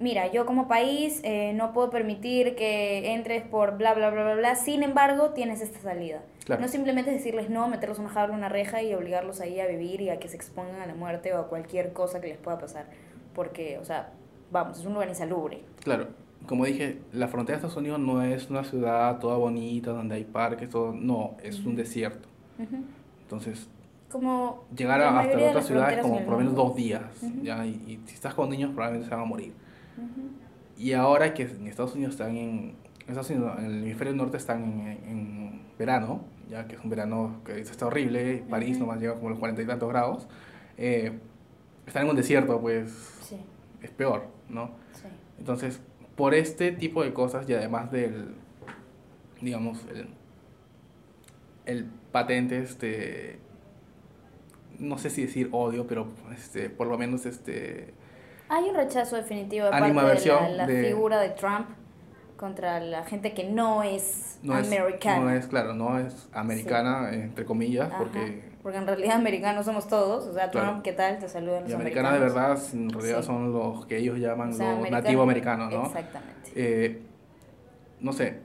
mira, 0.00 0.26
yo 0.32 0.44
como 0.46 0.66
país 0.66 1.20
eh, 1.22 1.52
no 1.54 1.72
puedo 1.72 1.90
permitir 1.90 2.56
que 2.56 3.12
entres 3.14 3.42
por 3.44 3.76
bla, 3.78 3.94
bla, 3.94 4.10
bla, 4.10 4.24
bla, 4.24 4.34
bla, 4.34 4.54
sin 4.56 4.82
embargo, 4.82 5.30
tienes 5.30 5.60
esta 5.60 5.78
salida. 5.78 6.22
Claro. 6.44 6.62
No 6.62 6.68
simplemente 6.68 7.10
decirles 7.12 7.50
no, 7.50 7.68
meterlos 7.68 7.98
en 7.98 8.06
una 8.06 8.14
jaula, 8.14 8.34
una 8.34 8.48
reja 8.48 8.82
y 8.82 8.92
obligarlos 8.94 9.40
ahí 9.40 9.60
a 9.60 9.66
vivir 9.66 10.00
y 10.00 10.08
a 10.10 10.18
que 10.18 10.26
se 10.28 10.36
expongan 10.36 10.80
a 10.80 10.86
la 10.86 10.94
muerte 10.94 11.32
o 11.34 11.38
a 11.38 11.46
cualquier 11.48 11.92
cosa 11.92 12.20
que 12.20 12.28
les 12.28 12.38
pueda 12.38 12.58
pasar. 12.58 12.86
Porque, 13.34 13.78
o 13.78 13.84
sea, 13.84 14.10
vamos, 14.50 14.78
es 14.78 14.86
un 14.86 14.94
lugar 14.94 15.08
insalubre. 15.08 15.62
Claro, 15.82 16.08
como 16.46 16.64
dije, 16.64 17.00
la 17.12 17.28
frontera 17.28 17.56
de 17.58 17.66
Estados 17.66 17.76
Unidos 17.76 18.00
no 18.00 18.22
es 18.22 18.50
una 18.50 18.64
ciudad 18.64 19.18
toda 19.18 19.36
bonita 19.36 19.90
donde 19.90 20.14
hay 20.16 20.24
parques, 20.24 20.68
todo. 20.70 20.92
No, 20.92 21.36
es 21.42 21.60
un 21.64 21.76
desierto. 21.76 22.28
Ujú. 22.58 22.76
Entonces, 23.22 23.68
Como 24.10 24.64
llegar 24.76 25.00
a, 25.00 25.20
hasta 25.20 25.36
las 25.38 25.66
ciudades 25.66 25.66
fronteras 25.66 26.02
como 26.02 26.20
por 26.24 26.32
lo 26.32 26.38
menos 26.38 26.54
dos 26.54 26.74
días. 26.74 27.02
Ujú. 27.22 27.42
¿ya? 27.42 27.64
Y, 27.66 27.70
y 27.70 28.00
si 28.06 28.14
estás 28.14 28.34
con 28.34 28.50
niños, 28.50 28.70
probablemente 28.72 29.08
se 29.08 29.14
van 29.14 29.24
a 29.24 29.26
morir. 29.26 29.52
Y 30.76 30.92
ahora 30.94 31.34
que 31.34 31.42
en 31.42 31.66
Estados 31.66 31.94
Unidos 31.94 32.14
están 32.14 32.36
en, 32.36 32.74
Estados 33.06 33.28
Unidos, 33.30 33.52
en 33.58 33.64
el 33.66 33.82
hemisferio 33.82 34.14
norte 34.14 34.36
están 34.38 34.62
en, 34.64 34.88
en 35.06 35.62
verano, 35.78 36.22
ya 36.48 36.66
que 36.66 36.76
es 36.76 36.82
un 36.82 36.90
verano 36.90 37.40
que 37.44 37.60
está 37.60 37.86
horrible, 37.86 38.42
París 38.48 38.78
nomás 38.78 38.98
llega 38.98 39.14
como 39.14 39.28
a 39.28 39.30
los 39.30 39.38
cuarenta 39.38 39.62
y 39.62 39.66
tantos 39.66 39.88
grados, 39.90 40.26
eh, 40.78 41.12
están 41.86 42.04
en 42.04 42.10
un 42.10 42.16
desierto, 42.16 42.60
pues 42.60 42.90
Sí, 43.22 43.36
es 43.82 43.90
peor, 43.90 44.24
¿no? 44.50 44.70
sí. 44.94 45.06
Entonces, 45.38 45.80
por 46.16 46.34
este 46.34 46.72
tipo 46.72 47.02
de 47.02 47.12
cosas 47.14 47.48
y 47.48 47.54
además 47.54 47.90
del, 47.90 48.34
digamos, 49.40 49.84
el, 49.94 50.08
el 51.66 51.84
patente, 52.12 52.58
este, 52.62 53.38
no 54.78 54.98
sé 54.98 55.10
si 55.10 55.22
decir 55.22 55.48
odio, 55.52 55.86
pero 55.86 56.08
este, 56.34 56.68
por 56.70 56.88
lo 56.88 56.98
menos 56.98 57.24
este, 57.26 57.94
Hay 58.48 58.64
un 58.68 58.74
rechazo 58.76 59.16
definitivo 59.16 59.66
de 59.66 59.70
parte 59.70 59.88
de 59.88 60.26
la, 60.28 60.48
la 60.50 60.66
de- 60.66 60.84
figura 60.88 61.20
de 61.20 61.30
Trump 61.30 61.68
contra 62.36 62.80
la 62.80 63.04
gente 63.04 63.34
que 63.34 63.44
no 63.44 63.82
es 63.82 64.38
no 64.42 64.58
es, 64.58 64.66
americana. 64.66 65.20
no 65.24 65.30
es, 65.30 65.46
claro, 65.46 65.74
no 65.74 65.98
es 65.98 66.28
americana, 66.32 67.12
entre 67.12 67.44
comillas, 67.44 67.88
Ajá, 67.90 67.98
porque 67.98 68.42
porque 68.62 68.78
en 68.78 68.86
realidad 68.86 69.16
americanos 69.16 69.64
somos 69.66 69.88
todos. 69.88 70.26
O 70.26 70.32
sea, 70.34 70.50
Trump, 70.50 70.64
Claro. 70.66 70.82
¿qué 70.82 70.92
tal? 70.92 71.18
Te 71.18 71.28
saludan 71.28 71.62
los 71.62 71.70
y 71.70 71.74
americana 71.74 72.10
de 72.12 72.16
americanos. 72.18 72.34
verdad 72.62 72.74
en 72.74 72.90
realidad 72.90 73.20
Sí. 73.20 73.26
son 73.26 73.52
los 73.52 73.86
que 73.86 73.96
ellos 73.98 74.18
llaman 74.18 74.50
O 74.50 74.52
sea, 74.52 74.66
los 74.66 74.74
americano- 74.78 75.02
nativo 75.02 75.22
americanos, 75.22 75.72
¿no? 75.72 75.86
Exactamente. 75.86 76.50
Eh, 76.54 77.02
no 78.00 78.12
sé, 78.12 78.40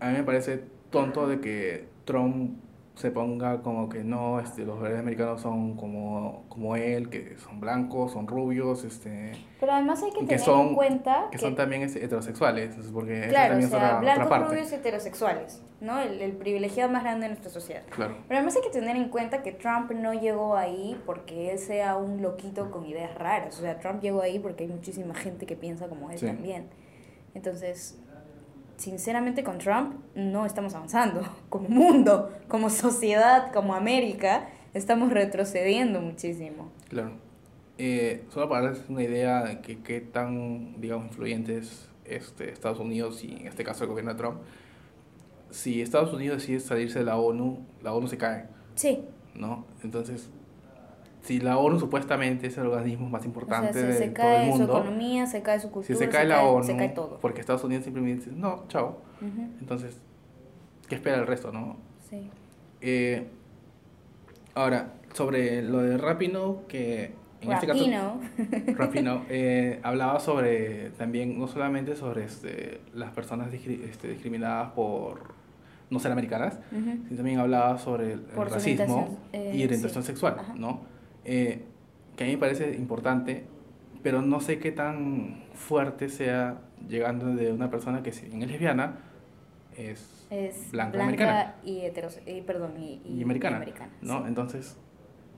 a 0.00 0.08
mí 0.10 0.16
me 0.18 0.22
parece 0.24 0.64
tonto 0.90 1.26
de 1.28 1.40
que 1.40 1.88
Trump 2.04 2.58
se 2.94 3.10
ponga 3.10 3.60
como 3.60 3.88
que 3.88 4.04
no, 4.04 4.38
este, 4.38 4.62
los 4.64 4.80
verdes 4.80 5.00
americanos 5.00 5.40
son 5.40 5.76
como, 5.76 6.44
como 6.48 6.76
él, 6.76 7.10
que 7.10 7.36
son 7.38 7.58
blancos, 7.58 8.12
son 8.12 8.28
rubios, 8.28 8.84
este, 8.84 9.32
Pero 9.58 9.72
además 9.72 10.00
hay 10.04 10.10
que 10.12 10.20
que 10.20 10.26
tener 10.26 10.40
son- 10.40 10.68
en 10.68 10.74
cuenta 10.76 11.26
que 11.32 11.38
son 11.38 11.56
también 11.56 11.82
este, 11.82 12.04
heterosexuales, 12.04 12.76
porque 12.92 13.26
claro, 13.30 13.54
también 13.54 13.66
o 13.66 13.70
sea, 13.70 13.78
es 13.80 13.84
otra, 13.86 14.00
blancos, 14.00 14.26
otra 14.26 14.38
parte. 14.38 14.54
rubios 14.54 14.72
heterosexuales, 14.72 15.62
¿no? 15.80 15.98
El, 15.98 16.20
el 16.20 16.32
privilegiado 16.36 16.92
más 16.92 17.02
grande 17.02 17.22
de 17.24 17.28
nuestra 17.30 17.50
sociedad. 17.50 17.82
Claro, 17.90 18.16
Pero 18.28 18.38
además 18.38 18.54
hay 18.54 18.62
que 18.62 18.70
tener 18.70 18.94
en 18.94 19.08
cuenta 19.08 19.42
que 19.42 19.50
Trump 19.50 19.90
no 19.90 20.14
llegó 20.14 20.56
ahí 20.56 20.96
porque 21.04 21.50
él 21.50 21.58
sea 21.58 21.96
un 21.96 22.22
loquito 22.22 22.70
con 22.70 22.86
ideas 22.86 23.12
raras. 23.18 23.58
O 23.58 23.62
sea, 23.62 23.80
Trump 23.80 24.02
llegó 24.02 24.22
ahí 24.22 24.38
porque 24.38 24.62
hay 24.64 24.70
muchísima 24.70 25.14
gente 25.16 25.46
que 25.46 25.56
piensa 25.56 25.88
como 25.88 26.12
él 26.12 26.18
Sí. 26.20 26.26
también. 26.26 26.68
Entonces, 27.34 27.98
sinceramente 28.76 29.44
con 29.44 29.58
Trump 29.58 29.94
no 30.14 30.46
estamos 30.46 30.74
avanzando. 30.74 31.22
Como 31.48 31.68
mundo, 31.68 32.32
como 32.48 32.70
sociedad, 32.70 33.52
como 33.52 33.74
América, 33.74 34.48
estamos 34.74 35.12
retrocediendo 35.12 36.00
muchísimo. 36.00 36.70
claro. 36.88 37.12
Eh, 37.76 38.24
solo 38.28 38.48
para 38.48 38.66
darles 38.66 38.84
una 38.88 39.02
idea 39.02 39.42
de 39.42 39.60
que, 39.60 39.80
qué 39.80 40.00
tan, 40.00 40.80
digamos, 40.80 41.08
influyente 41.08 41.58
es 41.58 41.88
este, 42.04 42.52
Estados 42.52 42.78
Unidos 42.78 43.24
y 43.24 43.32
en 43.32 43.48
este 43.48 43.64
caso 43.64 43.82
el 43.82 43.90
gobierno 43.90 44.12
de 44.12 44.18
Trump, 44.18 44.38
si 45.50 45.82
Estados 45.82 46.12
Unidos 46.12 46.38
decide 46.38 46.60
salirse 46.60 47.00
de 47.00 47.04
la 47.04 47.16
ONU, 47.16 47.66
la 47.82 47.92
ONU 47.92 48.06
se 48.06 48.16
cae. 48.16 48.46
Sí, 48.76 49.04
¿no? 49.34 49.66
Entonces, 49.82 50.30
si 51.24 51.40
la 51.40 51.56
ONU 51.56 51.80
supuestamente 51.80 52.48
es 52.48 52.58
el 52.58 52.66
organismo 52.66 53.08
más 53.08 53.20
o 53.20 53.22
sea, 53.22 53.28
importante 53.28 53.72
se, 53.72 53.86
de 53.86 53.92
se 53.94 54.08
todo 54.08 54.08
el 54.08 54.12
cae 54.12 54.44
su 54.44 54.58
mundo, 54.58 54.78
economía, 54.78 55.26
se 55.26 55.42
cae 55.42 55.58
su 55.58 55.70
cultura, 55.70 55.98
si 55.98 56.04
se 56.04 56.10
cae 56.10 56.26
la 56.26 56.44
ONU, 56.44 56.64
se 56.64 56.76
cae 56.76 56.90
todo. 56.90 57.18
porque 57.18 57.40
Estados 57.40 57.64
Unidos 57.64 57.84
simplemente 57.84 58.26
dice, 58.26 58.36
no, 58.36 58.64
chao, 58.68 58.98
entonces, 59.58 59.98
¿qué 60.86 60.96
espera 60.96 61.16
el 61.16 61.26
resto, 61.26 61.50
no? 61.50 61.76
Sí. 62.10 62.30
Eh, 62.82 63.26
ahora, 64.54 64.92
sobre 65.14 65.62
lo 65.62 65.78
de 65.78 65.96
Rapino, 65.96 66.60
que 66.68 67.14
en 67.40 67.52
este 67.52 67.66
caso... 67.66 67.78
Rapino. 67.78 68.20
Rapino, 68.76 69.22
eh, 69.30 69.80
hablaba 69.82 70.20
sobre 70.20 70.90
también, 70.90 71.38
no 71.38 71.48
solamente 71.48 71.96
sobre 71.96 72.24
este, 72.24 72.82
las 72.92 73.12
personas 73.12 73.50
este, 73.52 74.08
discriminadas 74.08 74.72
por 74.72 75.32
no 75.88 75.98
ser 76.00 76.12
americanas, 76.12 76.58
sino 76.70 77.16
también 77.16 77.38
hablaba 77.38 77.78
sobre 77.78 78.12
el, 78.12 78.20
el 78.20 78.24
Por 78.26 78.48
su 78.48 78.54
racismo 78.54 78.84
orientación, 78.84 79.18
eh, 79.32 79.52
y 79.54 79.64
orientación 79.64 80.02
sí. 80.02 80.06
sexual, 80.08 80.36
Ajá. 80.38 80.54
¿no? 80.54 80.93
Eh, 81.24 81.62
que 82.16 82.24
a 82.24 82.26
mí 82.26 82.32
me 82.34 82.38
parece 82.38 82.74
importante, 82.76 83.44
pero 84.02 84.22
no 84.22 84.40
sé 84.40 84.58
qué 84.58 84.72
tan 84.72 85.44
fuerte 85.54 86.08
sea 86.08 86.60
llegando 86.88 87.34
de 87.34 87.52
una 87.52 87.70
persona 87.70 88.02
que 88.02 88.12
si 88.12 88.26
bien 88.26 88.42
es 88.42 88.48
lesbiana, 88.50 88.98
es, 89.76 90.26
Es 90.30 90.70
Blanca 90.70 90.92
blanca, 90.98 91.04
americana. 91.04 91.54
y 91.64 91.80
hetero 91.80 92.08
y 92.26 92.40
perdón 92.42 92.74
y, 92.78 93.00
y 93.04 93.22
americana, 93.22 93.64
¿no? 94.02 94.18
sí. 94.20 94.24
Entonces, 94.28 94.76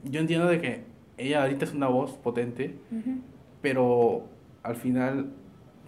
yo 0.04 0.20
entiendo 0.20 0.46
de 0.46 0.60
que 0.60 0.84
ella 1.16 1.42
ahorita 1.42 1.64
es 1.64 1.72
una 1.72 1.88
voz 1.88 2.12
potente, 2.18 2.76
Ujú. 2.92 3.20
pero 3.62 4.24
al 4.62 4.76
final 4.76 5.30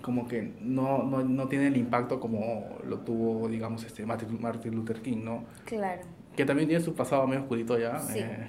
como 0.00 0.28
que 0.28 0.52
no, 0.60 1.02
no, 1.02 1.24
no 1.24 1.48
tiene 1.48 1.66
el 1.66 1.76
impacto 1.76 2.20
como 2.20 2.78
lo 2.86 2.98
tuvo, 3.00 3.48
digamos, 3.48 3.84
este 3.84 4.06
Martin, 4.06 4.40
Martin 4.40 4.74
Luther 4.74 5.02
King, 5.02 5.22
¿no? 5.24 5.44
Claro. 5.64 6.02
Que 6.36 6.44
también 6.46 6.68
tiene 6.68 6.82
su 6.82 6.94
pasado 6.94 7.26
medio 7.26 7.42
oscurito 7.42 7.76
ya. 7.78 7.98
Sí. 7.98 8.20
eh, 8.20 8.46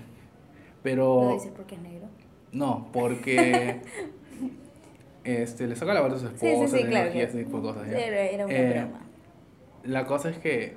Lo 0.80 0.84
pero 0.84 1.34
dices 1.34 1.52
porque 1.56 1.76
es 1.76 1.82
negro. 1.82 2.08
no, 2.52 2.88
porque 2.94 3.82
este, 5.24 5.68
le 5.68 5.76
saca 5.76 5.94
la 5.94 6.02
verdad 6.02 6.18
a 6.18 6.22
su 6.22 6.28
Sí, 6.30 6.36
sí, 6.40 6.48
esposa, 6.48 6.78
sí, 6.78 6.84
de 6.84 6.90
claro. 6.90 7.10
ese 7.12 7.44
tipo 7.44 7.58
de 7.58 7.64
cosas. 7.64 7.84
Sí, 7.86 7.92
¿ya? 7.92 8.00
Era, 8.00 8.46
una 8.46 8.54
Eh, 8.56 8.80
broma. 8.80 9.00
La 9.84 10.06
cosa 10.06 10.30
es 10.30 10.38
que 10.38 10.76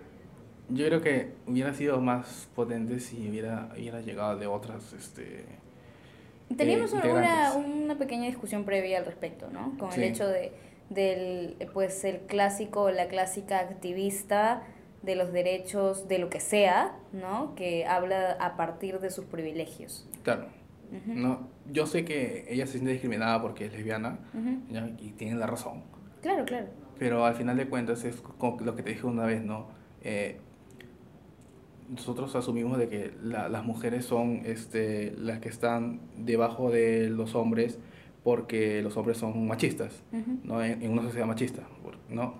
yo 0.69 0.87
creo 0.87 1.01
que 1.01 1.33
hubiera 1.47 1.75
sido 1.75 2.01
más 2.01 2.49
potente 2.55 3.01
si 3.01 3.29
hubiera, 3.29 3.71
hubiera 3.77 4.01
llegado 4.01 4.37
de 4.37 4.47
otras, 4.47 4.93
este... 4.93 5.45
Teníamos 6.57 6.93
eh, 6.93 6.99
una, 7.11 7.53
una 7.55 7.97
pequeña 7.97 8.27
discusión 8.27 8.65
previa 8.65 8.99
al 8.99 9.07
respecto, 9.07 9.49
¿no? 9.51 9.77
Con 9.79 9.91
Sí. 9.93 10.03
el 10.03 10.11
hecho 10.11 10.29
de 10.29 10.53
del 10.91 11.57
pues 11.73 12.05
el 12.05 12.19
clásico, 12.21 12.91
la 12.91 13.09
clásica 13.09 13.61
activista 13.61 14.63
de 15.03 15.17
los 15.17 15.33
derechos 15.33 16.07
de 16.09 16.19
lo 16.19 16.29
que 16.31 16.41
sea, 16.41 16.97
¿no? 17.13 17.55
Que 17.55 17.85
habla 17.87 18.33
a 18.41 18.57
partir 18.57 19.01
de 19.01 19.11
sus 19.11 19.25
privilegios. 19.25 20.09
Claro, 20.23 20.47
no, 21.07 21.49
yo 21.73 21.87
sé 21.87 22.05
que 22.05 22.45
ella 22.49 22.67
se 22.67 22.73
siente 22.73 22.91
discriminada 22.93 23.41
porque 23.43 23.65
es 23.67 23.73
lesbiana, 23.73 24.19
y 25.01 25.11
tienen 25.13 25.39
la 25.41 25.47
razón. 25.47 25.83
Claro, 26.21 26.45
claro. 26.45 26.67
Pero 26.99 27.25
al 27.27 27.35
final 27.35 27.57
de 27.57 27.67
cuentas 27.69 28.05
es 28.05 28.17
como 28.21 28.61
lo 28.61 28.77
que 28.77 28.83
te 28.83 28.91
dije 28.91 29.07
una 29.07 29.25
vez, 29.25 29.43
¿no? 29.43 29.67
Eh, 30.03 30.39
nosotros 31.89 32.35
asumimos 32.37 32.79
de 32.79 32.89
que 32.89 33.13
la- 33.23 33.49
las 33.49 33.65
mujeres 33.65 34.05
son 34.05 34.43
este, 34.45 35.13
las 35.19 35.41
que 35.41 35.49
están 35.49 36.01
debajo 36.17 36.71
de 36.71 37.09
los 37.11 37.35
hombres 37.35 37.79
porque 38.23 38.83
los 38.83 38.97
hombres 38.97 39.19
son 39.19 39.47
machistas. 39.47 40.03
¿no? 40.45 40.63
En, 40.63 40.81
en 40.83 40.93
una 40.93 41.03
sociedad 41.03 41.27
machista, 41.27 41.63
¿no? 42.09 42.35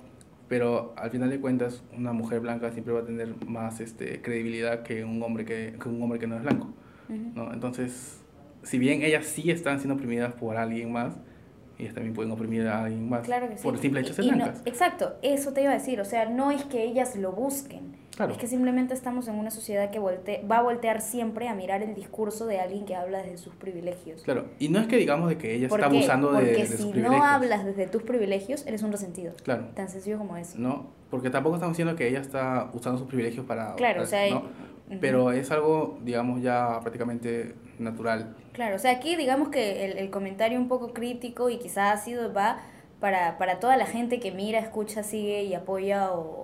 Pero 0.53 0.93
al 0.99 1.11
final 1.11 1.31
de 1.31 1.41
cuentas, 1.41 1.83
una 1.97 2.13
mujer 2.13 2.41
blanca 2.41 2.71
siempre 2.73 2.93
va 2.93 3.01
a 3.01 3.05
tener 3.07 3.35
más 3.47 3.81
este, 3.81 4.21
credibilidad 4.21 4.83
que 4.83 5.03
un 5.03 5.23
hombre 5.23 5.47
que, 5.47 5.79
que 5.83 5.89
un 5.89 6.03
hombre 6.03 6.19
que 6.19 6.27
no 6.27 6.37
es 6.37 6.43
blanco. 6.43 6.69
¿no? 7.09 7.55
Entonces, 7.55 8.21
si 8.63 8.79
bien 8.79 9.01
ellas 9.01 9.25
sí 9.25 9.51
están 9.51 9.79
siendo 9.79 9.95
oprimidas 9.95 10.35
por 10.35 10.59
alguien 10.59 10.93
más, 10.93 11.15
ellas 11.79 11.95
también 11.95 12.13
pueden 12.13 12.31
oprimir 12.33 12.67
a 12.67 12.85
alguien 12.85 13.09
más 13.09 13.23
Claro 13.25 13.49
que 13.49 13.57
sí. 13.57 13.63
por 13.63 13.73
el 13.77 13.81
simple 13.81 14.01
hecho 14.01 14.11
de 14.11 14.15
ser 14.17 14.27
no- 14.27 14.33
blancas. 14.45 14.61
exacto, 14.67 15.15
eso 15.23 15.55
te 15.55 15.63
iba 15.63 15.71
a 15.71 15.75
decir. 15.75 15.99
O 16.03 16.05
sea, 16.05 16.29
no 16.29 16.51
es 16.51 16.63
que 16.65 16.85
ellas 16.85 17.17
lo 17.17 17.33
busquen. 17.33 17.97
Claro. 18.17 18.33
Es 18.33 18.39
que 18.39 18.47
simplemente 18.47 18.93
estamos 18.93 19.27
en 19.29 19.37
una 19.37 19.51
sociedad 19.51 19.91
que 19.91 19.99
volte- 19.99 20.47
va 20.47 20.59
a 20.59 20.63
voltear 20.63 21.01
siempre 21.01 21.49
a 21.49 21.55
mirar 21.55 21.83
el 21.83 21.95
discurso 21.95 22.45
de 22.47 22.61
alguien 22.61 22.85
que 22.85 22.95
habla 22.95 23.23
desde 23.23 23.39
sus 23.39 23.55
privilegios. 23.55 24.23
Claro, 24.23 24.47
y 24.59 24.69
no 24.69 24.81
es 24.81 24.87
que 24.87 24.97
digamos 24.99 25.29
de 25.31 25.39
que 25.39 25.55
ella 25.55 25.69
¿Por 25.69 25.81
está 25.81 25.91
qué? 25.91 25.97
abusando 25.97 26.33
de, 26.33 26.39
Porque 26.39 26.51
de 26.53 26.67
sus 26.67 26.77
si 26.77 26.83
privilegios. 26.91 27.17
no 27.19 27.25
hablas 27.25 27.65
desde 27.65 27.87
tus 27.87 28.03
privilegios, 28.03 28.67
eres 28.67 28.83
un 28.83 28.93
resentido. 28.93 29.33
Claro, 29.43 29.69
Tan 29.75 29.89
sencillo 29.89 30.19
como 30.19 30.37
eso. 30.37 30.59
no, 30.59 30.89
porque 31.11 31.31
tampoco 31.31 31.57
estamos 31.57 31.75
diciendo 31.77 31.97
que 31.97 32.07
ella 32.09 32.21
está 32.21 32.71
usando 32.75 32.99
sus 32.99 33.07
privilegios 33.09 33.47
para... 33.47 33.75
Claro, 33.77 33.95
para- 33.95 34.03
o 34.03 34.07
sea, 34.07 34.29
¿no? 34.31 34.39
ujú. 34.41 34.99
Pero 35.01 35.33
es 35.33 35.51
algo, 35.51 35.99
digamos, 36.05 36.43
ya 36.43 36.81
prácticamente 36.83 37.55
natural. 37.79 38.37
Claro, 38.53 38.77
o 38.77 38.79
sea, 38.79 38.91
aquí 38.93 39.17
digamos 39.17 39.49
que 39.49 39.87
el, 39.87 39.97
el 39.97 40.11
comentario 40.11 40.59
un 40.59 40.69
poco 40.69 40.93
crítico 40.93 41.49
y 41.49 41.59
quizás 41.59 42.01
ácido 42.01 42.31
va 42.35 42.59
para, 43.01 43.39
para 43.39 43.59
toda 43.59 43.77
la 43.79 43.87
gente 43.87 44.21
que 44.21 44.31
mira, 44.33 44.59
escucha, 44.59 45.03
sigue 45.03 45.43
y 45.45 45.55
apoya 45.55 46.13
o, 46.13 46.42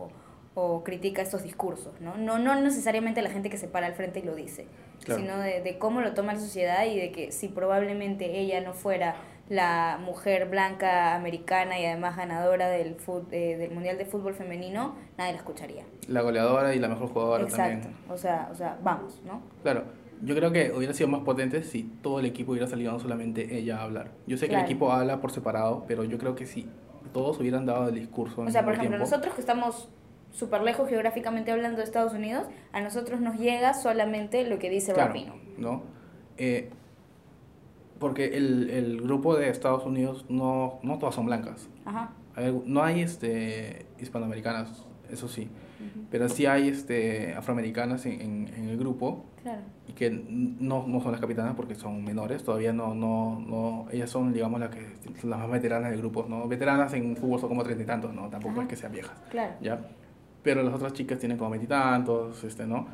o 0.60 0.82
critica 0.82 1.22
estos 1.22 1.44
discursos, 1.44 2.00
¿no? 2.00 2.16
No, 2.16 2.40
no 2.40 2.60
necesariamente 2.60 3.22
la 3.22 3.30
gente 3.30 3.48
que 3.48 3.56
se 3.56 3.68
para 3.68 3.86
al 3.86 3.94
frente 3.94 4.18
y 4.18 4.22
lo 4.22 4.34
dice, 4.34 4.66
sino 5.06 5.38
de, 5.38 5.60
de, 5.60 5.78
cómo 5.78 6.00
lo 6.00 6.14
toma 6.14 6.34
la 6.34 6.40
sociedad 6.40 6.84
y 6.84 6.98
de 6.98 7.12
que 7.12 7.30
si 7.30 7.46
probablemente 7.46 8.40
ella 8.40 8.60
no 8.60 8.72
fuera 8.72 9.14
la 9.48 10.00
mujer 10.04 10.48
blanca 10.48 11.14
americana 11.14 11.78
y 11.78 11.86
además 11.86 12.16
ganadora 12.16 12.68
del, 12.68 12.96
eh, 13.30 13.56
del 13.56 13.70
Mundial 13.70 13.98
de 13.98 14.04
Fútbol 14.04 14.34
Femenino, 14.34 14.96
nadie 15.16 15.32
la 15.32 15.38
escucharía. 15.38 15.84
La 16.08 16.22
goleadora 16.22 16.74
y 16.74 16.80
la 16.80 16.88
mejor 16.88 17.08
jugadora 17.08 17.44
Exacto. 17.44 17.88
O 18.08 18.18
sea, 18.18 18.48
o 18.50 18.54
sea, 18.56 18.78
vamos, 18.82 19.22
¿no? 19.24 19.40
Claro. 19.62 19.84
Yo 20.22 20.34
creo 20.34 20.50
que 20.50 20.72
hubiera 20.72 20.92
sido 20.92 21.08
más 21.08 21.20
potente 21.20 21.62
si 21.62 21.84
todo 21.84 22.18
el 22.18 22.26
equipo 22.26 22.50
hubiera 22.50 22.66
salido 22.66 22.90
no 22.90 22.98
solamente 22.98 23.56
ella 23.56 23.78
a 23.78 23.84
hablar. 23.84 24.10
Yo 24.26 24.36
sé 24.36 24.48
que 24.48 24.56
el 24.56 24.62
equipo 24.62 24.90
habla 24.90 25.20
por 25.20 25.30
separado, 25.30 25.84
pero 25.86 26.02
yo 26.02 26.18
creo 26.18 26.34
que 26.34 26.46
si 26.46 26.68
todos 27.12 27.38
hubieran 27.38 27.64
dado 27.64 27.88
el 27.88 27.94
discurso. 27.94 28.40
o 28.40 28.50
sea, 28.50 28.64
por 28.64 28.74
ejemplo, 28.74 28.98
nosotros 28.98 29.34
que 29.34 29.40
estamos 29.40 29.88
súper 30.38 30.62
lejos 30.62 30.88
geográficamente 30.88 31.50
hablando 31.50 31.78
de 31.78 31.84
Estados 31.84 32.12
Unidos, 32.12 32.46
a 32.72 32.80
nosotros 32.80 33.20
nos 33.20 33.38
llega 33.38 33.74
solamente 33.74 34.48
lo 34.48 34.58
que 34.58 34.70
dice 34.70 34.92
claro, 34.92 35.08
Rapino. 35.08 35.34
¿no? 35.58 35.82
Eh, 36.36 36.70
porque 37.98 38.36
el, 38.36 38.70
el, 38.70 39.00
grupo 39.02 39.36
de 39.36 39.48
Estados 39.48 39.84
Unidos 39.84 40.24
no, 40.28 40.78
no 40.82 40.98
todas 40.98 41.16
son 41.16 41.26
blancas. 41.26 41.68
Ajá. 41.84 42.12
no 42.64 42.84
hay 42.84 43.00
este, 43.00 43.86
hispanoamericanas, 43.98 44.84
eso 45.10 45.26
sí. 45.26 45.50
Pero 46.10 46.28
sí 46.28 46.46
hay 46.46 46.68
este, 46.68 47.34
afroamericanas 47.34 48.06
en, 48.06 48.48
en, 48.48 48.68
el 48.68 48.76
grupo. 48.76 49.24
Claro. 49.42 49.60
Y 49.86 49.92
que 49.92 50.10
no, 50.10 50.86
no 50.86 51.00
son 51.00 51.12
las 51.12 51.20
capitanas 51.20 51.54
porque 51.54 51.74
son 51.76 52.04
menores, 52.04 52.42
todavía 52.42 52.72
no, 52.72 52.94
no, 52.94 53.40
no 53.40 53.86
ellas 53.92 54.10
son, 54.10 54.32
digamos, 54.32 54.58
las, 54.58 54.70
que, 54.70 54.84
las 55.24 55.38
más 55.38 55.50
veteranas 55.50 55.90
del 55.90 56.00
grupo, 56.00 56.26
¿no? 56.28 56.48
Veteranas 56.48 56.92
en 56.94 57.16
fútbol 57.16 57.40
son 57.40 57.48
como 57.48 57.62
treinta 57.62 57.84
y 57.84 57.86
tantos, 57.86 58.12
¿no? 58.12 58.28
Tampoco 58.28 58.62
es 58.62 58.68
que 58.68 58.76
sean 58.76 58.92
viejas. 58.92 59.16
Claro. 59.30 59.54
¿Ya? 59.60 59.80
Pero 60.42 60.62
las 60.62 60.74
otras 60.74 60.92
chicas 60.92 61.18
tienen 61.18 61.36
como 61.36 61.50
veintitantos, 61.50 62.42
este, 62.44 62.66
¿no? 62.66 62.86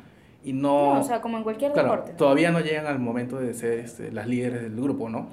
Y 0.43 0.53
no, 0.53 0.99
o 0.99 1.03
sea, 1.03 1.21
como 1.21 1.37
en 1.37 1.43
cualquier 1.43 1.73
claro, 1.73 1.91
deporte. 1.91 2.13
Todavía 2.13 2.51
no 2.51 2.59
llegan 2.59 2.85
al 2.85 2.99
momento 2.99 3.39
de 3.39 3.53
ser 3.53 3.79
este, 3.79 4.11
las 4.11 4.27
líderes 4.27 4.61
del 4.61 4.75
grupo, 4.75 5.09
¿no? 5.09 5.27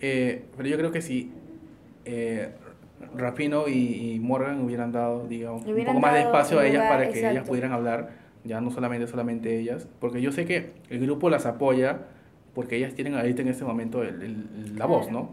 Eh, 0.00 0.44
pero 0.56 0.68
yo 0.68 0.76
creo 0.76 0.90
que 0.90 1.02
si 1.02 1.32
eh, 2.04 2.52
Rapino 3.14 3.68
y, 3.68 4.18
Morgan 4.20 4.62
hubieran 4.62 4.92
dado, 4.92 5.26
digamos, 5.26 5.64
un 5.64 5.84
poco 5.84 6.00
más 6.00 6.14
de 6.14 6.20
espacio 6.22 6.58
a 6.58 6.66
ellas 6.66 6.88
para 6.88 7.08
que 7.10 7.30
ellas 7.30 7.46
pudieran 7.46 7.72
hablar, 7.72 8.10
ya 8.44 8.60
no 8.60 8.70
solamente 8.70 9.06
solamente 9.06 9.58
ellas, 9.58 9.88
porque 10.00 10.20
yo 10.20 10.32
sé 10.32 10.46
que 10.46 10.72
el 10.90 11.00
grupo 11.00 11.30
las 11.30 11.46
apoya 11.46 12.06
porque 12.56 12.74
ellas 12.74 12.94
tienen 12.94 13.14
ahorita 13.14 13.42
en 13.42 13.48
este 13.48 13.64
momento 13.64 14.02
el, 14.02 14.78
la 14.78 14.86
voz, 14.86 15.10
¿no? 15.10 15.28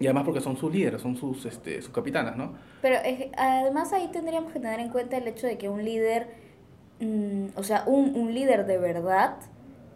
Y 0.00 0.06
además 0.06 0.24
porque 0.24 0.40
son 0.40 0.56
sus 0.56 0.72
líderes, 0.72 1.00
son 1.00 1.14
sus, 1.14 1.46
este, 1.46 1.80
sus 1.80 1.92
capitanas, 1.92 2.36
¿no? 2.36 2.54
Pero 2.82 2.96
además 3.36 3.92
ahí 3.92 4.08
tendríamos 4.12 4.52
que 4.52 4.58
tener 4.58 4.80
en 4.80 4.88
cuenta 4.88 5.18
el 5.18 5.28
hecho 5.28 5.46
de 5.46 5.56
que 5.56 5.68
un 5.68 5.84
líder, 5.84 6.26
mm, 6.98 7.50
o 7.54 7.62
sea, 7.62 7.84
un, 7.86 8.16
un 8.16 8.34
líder 8.34 8.66
de 8.66 8.76
verdad 8.76 9.36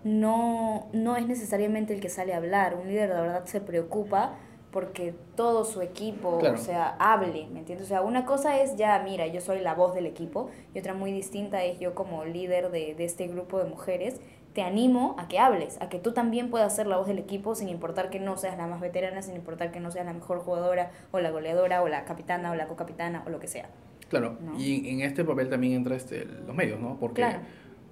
no, 0.04 0.86
no 0.92 1.16
es 1.16 1.26
necesariamente 1.26 1.94
el 1.94 2.00
que 2.00 2.08
sale 2.08 2.32
a 2.32 2.36
hablar, 2.36 2.76
un 2.80 2.86
líder 2.86 3.08
de 3.08 3.20
verdad 3.20 3.44
se 3.46 3.60
preocupa 3.60 4.36
porque 4.70 5.14
todo 5.34 5.64
su 5.64 5.82
equipo, 5.82 6.38
o 6.38 6.56
sea, 6.56 6.94
hable, 7.00 7.48
¿me 7.52 7.58
entiendes? 7.58 7.86
O 7.86 7.88
sea, 7.88 8.02
una 8.02 8.24
cosa 8.24 8.60
es 8.60 8.76
ya, 8.76 9.00
mira, 9.04 9.26
yo 9.26 9.40
soy 9.40 9.58
la 9.58 9.74
voz 9.74 9.94
del 9.94 10.06
equipo, 10.06 10.48
y 10.74 10.78
otra 10.78 10.94
muy 10.94 11.12
distinta 11.12 11.62
es 11.64 11.80
yo 11.80 11.94
como 11.94 12.24
líder 12.24 12.70
de, 12.70 12.94
de 12.94 13.04
este 13.04 13.26
grupo 13.26 13.58
de 13.58 13.64
mujeres, 13.68 14.20
te 14.52 14.62
animo 14.62 15.16
a 15.18 15.28
que 15.28 15.38
hables, 15.38 15.80
a 15.80 15.88
que 15.88 15.98
tú 15.98 16.12
también 16.12 16.50
puedas 16.50 16.74
ser 16.74 16.86
la 16.86 16.98
voz 16.98 17.06
del 17.06 17.18
equipo 17.18 17.54
sin 17.54 17.68
importar 17.68 18.10
que 18.10 18.20
no 18.20 18.36
seas 18.36 18.58
la 18.58 18.66
más 18.66 18.80
veterana, 18.80 19.22
sin 19.22 19.34
importar 19.34 19.72
que 19.72 19.80
no 19.80 19.90
seas 19.90 20.04
la 20.04 20.12
mejor 20.12 20.40
jugadora 20.40 20.90
o 21.10 21.20
la 21.20 21.30
goleadora 21.30 21.82
o 21.82 21.88
la 21.88 22.04
capitana 22.04 22.50
o 22.50 22.54
la 22.54 22.66
co-capitana 22.66 23.22
o 23.26 23.30
lo 23.30 23.40
que 23.40 23.48
sea. 23.48 23.70
Claro, 24.08 24.36
y 24.58 24.90
en 24.90 25.00
este 25.00 25.24
papel 25.24 25.48
también 25.48 25.72
entra 25.72 25.96
este, 25.96 26.26
los 26.46 26.54
medios, 26.54 26.78
¿no? 26.78 26.98
Porque 27.00 27.24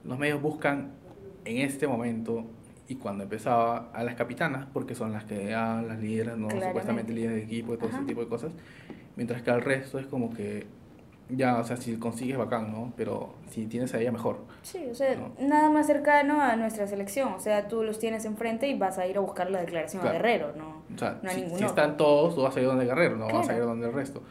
los 0.04 0.18
medios 0.18 0.42
buscan 0.42 0.90
en 1.46 1.58
este 1.58 1.86
momento 1.86 2.44
y 2.88 2.96
cuando 2.96 3.22
empezaba 3.22 3.90
a 3.94 4.04
las 4.04 4.16
capitanas, 4.16 4.66
porque 4.72 4.94
son 4.94 5.12
las 5.12 5.24
que 5.24 5.46
dan 5.46 5.88
las 5.88 5.98
líderes, 6.00 6.36
¿no? 6.36 6.50
supuestamente 6.50 7.12
líderes 7.12 7.36
de 7.36 7.44
equipo 7.44 7.72
y 7.72 7.78
todo 7.78 7.88
ese 7.88 8.02
tipo 8.02 8.20
de 8.20 8.26
cosas, 8.26 8.52
mientras 9.16 9.42
que 9.42 9.50
al 9.50 9.62
resto 9.62 9.98
es 9.98 10.06
como 10.06 10.34
que 10.34 10.66
ya, 11.36 11.58
o 11.58 11.64
sea, 11.64 11.76
si 11.76 11.96
consigues 11.96 12.36
bacán, 12.36 12.72
¿no? 12.72 12.92
Pero 12.96 13.34
si 13.50 13.66
tienes 13.66 13.94
a 13.94 14.00
ella, 14.00 14.12
mejor. 14.12 14.38
Sí, 14.62 14.86
o 14.90 14.94
sea, 14.94 15.16
nada 15.38 15.70
más 15.70 15.86
cercano 15.86 16.40
a 16.40 16.56
nuestra 16.56 16.86
selección. 16.86 17.32
O 17.34 17.40
sea, 17.40 17.68
tú 17.68 17.82
los 17.82 17.98
tienes 17.98 18.24
enfrente 18.24 18.68
y 18.68 18.78
vas 18.78 18.98
a 18.98 19.06
ir 19.06 19.16
a 19.16 19.20
buscar 19.20 19.50
la 19.50 19.60
declaración 19.60 20.06
a 20.06 20.12
Guerrero, 20.12 20.52
¿no? 20.56 20.82
O 20.94 20.98
sea, 20.98 21.18
no 21.22 21.30
si, 21.30 21.48
si, 21.50 21.64
están 21.64 21.96
todos, 21.96 22.34
tú 22.34 22.42
vas 22.42 22.56
a 22.56 22.60
ir 22.60 22.66
donde 22.66 22.84
Guerrero, 22.84 23.16
no 23.16 23.26
vas 23.26 23.48
a 23.48 23.56
ir 23.56 23.62
donde 23.62 23.86
el 23.86 23.92
resto. 23.92 24.22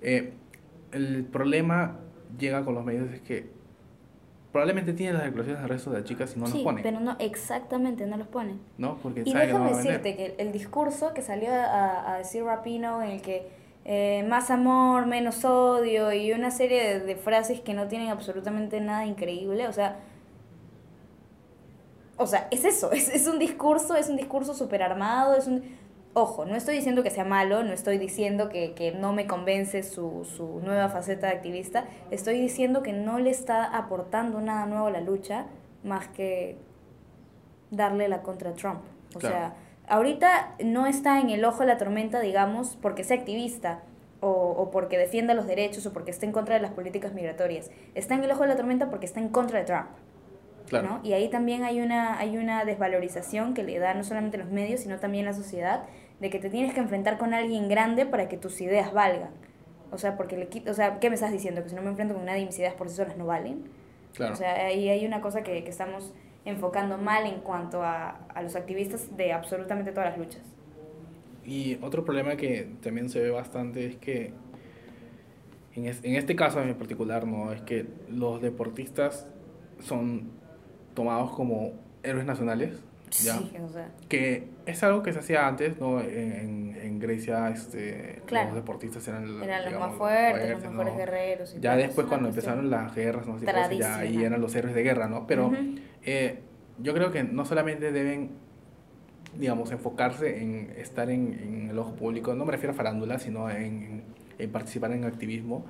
eh, 0.00 0.32
el 0.92 1.24
problema 1.24 1.96
llega 2.38 2.64
con 2.64 2.74
los 2.74 2.84
medios 2.84 3.10
es 3.12 3.20
que 3.22 3.50
probablemente 4.52 4.92
tienen 4.92 5.14
las 5.14 5.24
declaraciones 5.24 5.62
del 5.62 5.70
resto 5.70 5.90
de 5.90 5.98
las 6.00 6.08
chicas 6.08 6.36
y 6.36 6.40
no 6.40 6.46
sí, 6.46 6.54
los 6.54 6.62
ponen. 6.62 6.82
pero 6.82 7.00
no, 7.00 7.16
exactamente, 7.18 8.06
no 8.06 8.18
los 8.18 8.28
ponen. 8.28 8.60
¿No? 8.76 8.98
Porque 9.02 9.22
y 9.24 9.32
déjame 9.32 9.74
decirte 9.74 10.14
que 10.14 10.34
el 10.38 10.52
discurso 10.52 11.14
que 11.14 11.22
salió 11.22 11.50
a, 11.52 12.14
a 12.14 12.18
decir 12.18 12.44
Rapino 12.44 13.02
en 13.02 13.10
el 13.12 13.22
que 13.22 13.61
eh, 13.84 14.24
más 14.28 14.50
amor, 14.50 15.06
menos 15.06 15.44
odio 15.44 16.12
y 16.12 16.32
una 16.32 16.50
serie 16.50 17.00
de, 17.00 17.16
frases 17.16 17.60
que 17.60 17.74
no 17.74 17.88
tienen 17.88 18.08
absolutamente 18.08 18.80
nada 18.80 19.06
increíble. 19.06 19.66
O 19.66 19.72
sea, 19.72 20.00
o 22.16 22.26
sea, 22.26 22.48
es 22.50 22.64
eso, 22.64 22.92
es, 22.92 23.08
es 23.08 23.26
un 23.26 23.38
discurso, 23.38 23.96
es 23.96 24.08
un 24.08 24.16
discurso 24.16 24.54
súper 24.54 24.82
armado, 24.82 25.36
es 25.36 25.46
un... 25.46 25.80
Ojo, 26.14 26.44
no 26.44 26.56
estoy 26.56 26.76
diciendo 26.76 27.02
que 27.02 27.08
sea 27.08 27.24
malo, 27.24 27.62
no 27.62 27.72
estoy 27.72 27.96
diciendo 27.96 28.50
que, 28.50 28.74
que 28.74 28.92
no 28.92 29.14
me 29.14 29.26
convence 29.26 29.82
su, 29.82 30.26
su 30.26 30.60
nueva 30.62 30.90
faceta 30.90 31.28
de 31.28 31.32
activista, 31.32 31.86
estoy 32.10 32.38
diciendo 32.38 32.82
que 32.82 32.92
no 32.92 33.18
le 33.18 33.30
está 33.30 33.64
aportando 33.64 34.42
nada 34.42 34.66
nuevo 34.66 34.88
a 34.88 34.90
la 34.90 35.00
lucha 35.00 35.46
más 35.84 36.08
que 36.08 36.58
darle 37.70 38.08
la 38.08 38.22
contra 38.22 38.50
a 38.50 38.52
Trump. 38.52 38.82
O 39.14 39.20
sea, 39.20 39.54
ahorita 39.88 40.54
no 40.64 40.86
está 40.86 41.20
en 41.20 41.30
el 41.30 41.44
ojo 41.44 41.60
de 41.60 41.66
la 41.66 41.78
tormenta, 41.78 42.20
digamos, 42.20 42.78
porque 42.80 43.04
sea 43.04 43.16
activista 43.16 43.80
o, 44.20 44.28
o, 44.30 44.70
porque 44.70 44.98
defienda 44.98 45.34
los 45.34 45.46
derechos 45.46 45.84
o 45.86 45.92
porque 45.92 46.10
esté 46.10 46.26
en 46.26 46.32
contra 46.32 46.54
de 46.54 46.60
las 46.60 46.70
políticas 46.70 47.12
migratorias. 47.12 47.70
Está 47.94 48.14
en 48.14 48.24
el 48.24 48.30
ojo 48.30 48.42
de 48.42 48.48
la 48.48 48.56
tormenta 48.56 48.88
porque 48.90 49.06
está 49.06 49.20
en 49.20 49.28
contra 49.28 49.58
de 49.58 49.64
Trump. 49.64 49.88
¿no? 50.70 51.00
Y 51.02 51.12
ahí 51.12 51.28
también 51.28 51.64
hay 51.64 51.80
una, 51.80 52.18
hay 52.18 52.38
una 52.38 52.64
desvalorización 52.64 53.52
que 53.52 53.62
le 53.62 53.78
da 53.78 53.92
no 53.92 54.04
solamente 54.04 54.38
los 54.38 54.48
medios, 54.48 54.80
sino 54.80 54.98
también 54.98 55.26
la 55.26 55.34
sociedad, 55.34 55.82
de 56.20 56.30
que 56.30 56.38
te 56.38 56.48
tienes 56.48 56.72
que 56.72 56.80
enfrentar 56.80 57.18
con 57.18 57.34
alguien 57.34 57.68
grande 57.68 58.06
para 58.06 58.28
que 58.28 58.38
tus 58.38 58.60
ideas 58.60 58.92
valgan. 58.92 59.30
O 59.90 59.98
sea, 59.98 60.16
porque 60.16 60.36
le 60.36 60.70
o 60.70 60.74
sea, 60.74 60.98
¿qué 61.00 61.10
me 61.10 61.16
estás 61.16 61.32
diciendo? 61.32 61.62
Que 61.62 61.68
si 61.68 61.74
no 61.74 61.82
me 61.82 61.90
enfrento 61.90 62.14
con 62.14 62.24
nadie, 62.24 62.46
mis 62.46 62.58
ideas 62.58 62.74
por 62.74 62.88
sí 62.88 62.96
solas 62.96 63.16
no 63.18 63.26
valen. 63.26 63.64
Claro. 64.14 64.32
O 64.32 64.36
sea, 64.36 64.66
ahí 64.66 64.88
hay 64.88 65.04
una 65.04 65.20
cosa 65.20 65.42
que, 65.42 65.62
que 65.64 65.70
estamos 65.70 66.14
enfocando 66.44 66.98
mal 66.98 67.26
en 67.26 67.40
cuanto 67.40 67.82
a, 67.82 68.10
a 68.28 68.42
los 68.42 68.56
activistas 68.56 69.16
de 69.16 69.32
absolutamente 69.32 69.92
todas 69.92 70.10
las 70.10 70.18
luchas. 70.18 70.42
Y 71.44 71.78
otro 71.82 72.04
problema 72.04 72.36
que 72.36 72.68
también 72.82 73.08
se 73.08 73.20
ve 73.20 73.30
bastante 73.30 73.86
es 73.86 73.96
que 73.96 74.32
en, 75.74 75.86
en 75.86 76.14
este 76.16 76.36
caso 76.36 76.60
en 76.60 76.74
particular, 76.74 77.26
¿no? 77.26 77.52
Es 77.52 77.62
que 77.62 77.86
los 78.08 78.40
deportistas 78.42 79.26
son 79.80 80.30
tomados 80.94 81.32
como 81.32 81.72
héroes 82.02 82.26
nacionales. 82.26 82.78
¿ya? 83.22 83.38
Sí, 83.38 83.52
o 83.62 83.68
sea. 83.68 83.90
Que 84.08 84.48
es 84.66 84.82
algo 84.82 85.02
que 85.02 85.12
se 85.12 85.18
hacía 85.18 85.46
antes, 85.46 85.78
¿no? 85.80 86.00
En, 86.00 86.76
en 86.80 86.81
Grecia 87.02 87.50
este, 87.50 88.22
los 88.30 88.54
deportistas 88.54 89.06
eran, 89.08 89.42
eran 89.42 89.70
los 89.70 89.80
más 89.80 89.94
fuertes, 89.94 90.50
los 90.50 90.62
mejores 90.72 90.96
guerreros. 90.96 91.54
Y 91.56 91.60
ya 91.60 91.76
después 91.76 92.06
cuando 92.06 92.28
empezaron 92.28 92.70
las 92.70 92.94
guerras, 92.94 93.26
no 93.26 93.38
sé 93.38 93.46
ya 93.78 93.98
ahí 93.98 94.22
eran 94.22 94.40
los 94.40 94.54
héroes 94.54 94.74
de 94.74 94.82
guerra, 94.82 95.08
¿no? 95.08 95.26
Pero 95.26 95.52
eh, 96.02 96.38
yo 96.78 96.94
creo 96.94 97.10
que 97.10 97.22
no 97.24 97.44
solamente 97.44 97.92
deben, 97.92 98.30
digamos, 99.38 99.70
enfocarse 99.72 100.42
en 100.42 100.72
estar 100.76 101.10
en, 101.10 101.32
en 101.34 101.70
el 101.70 101.78
ojo 101.78 101.94
público, 101.94 102.34
no 102.34 102.44
me 102.44 102.52
refiero 102.52 102.72
a 102.72 102.76
farándula, 102.76 103.18
sino 103.18 103.50
en, 103.50 104.04
en 104.38 104.50
participar 104.50 104.92
en 104.92 105.04
activismo, 105.04 105.64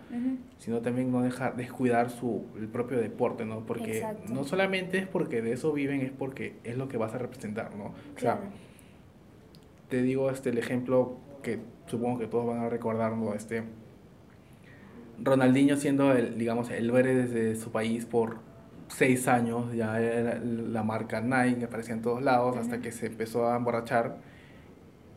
sino 0.59 0.81
también 0.81 1.11
no 1.11 1.23
dejar 1.23 1.57
descuidar 1.57 2.11
su 2.11 2.47
el 2.57 2.69
propio 2.69 2.99
deporte, 2.99 3.45
¿no? 3.45 3.67
Porque 3.67 4.05
no 4.29 4.45
solamente 4.45 4.99
es 4.99 5.07
porque 5.07 5.43
de 5.43 5.53
eso 5.53 5.73
viven, 5.73 6.01
es 6.01 6.13
porque 6.13 6.57
es 6.65 6.77
lo 6.77 6.89
que 6.89 6.97
vas 6.97 7.15
a 7.15 7.19
representar, 7.19 7.75
¿no? 7.75 7.87
O 8.17 8.19
sea, 8.19 8.41
te 9.93 10.01
digo 10.01 10.31
este 10.31 10.49
el 10.49 10.57
ejemplo 10.57 11.19
que 11.43 11.59
supongo 11.85 12.21
que 12.21 12.27
todos 12.27 12.47
van 12.47 12.61
a 12.61 12.71
recordar, 12.71 13.13
¿no? 13.13 13.35
Este 13.35 13.63
Ronaldinho 15.23 15.77
siendo 15.77 16.13
el, 16.13 16.39
digamos, 16.39 16.71
el 16.71 16.89
héroe 16.89 17.15
desde 17.15 17.57
su 17.57 17.71
país 17.73 18.07
por 18.07 18.39
seis 18.89 19.29
años, 19.29 19.71
ya 19.75 20.01
era 20.01 20.41
la 20.43 20.83
marca 20.83 21.21
Nike, 21.21 21.67
aparecía 21.67 21.93
en 21.93 22.01
todos 22.01 22.23
lados, 22.23 22.57
hasta 22.57 22.81
que 22.81 22.91
se 22.91 23.09
empezó 23.09 23.47
a 23.47 23.55
emborrachar 23.55 24.17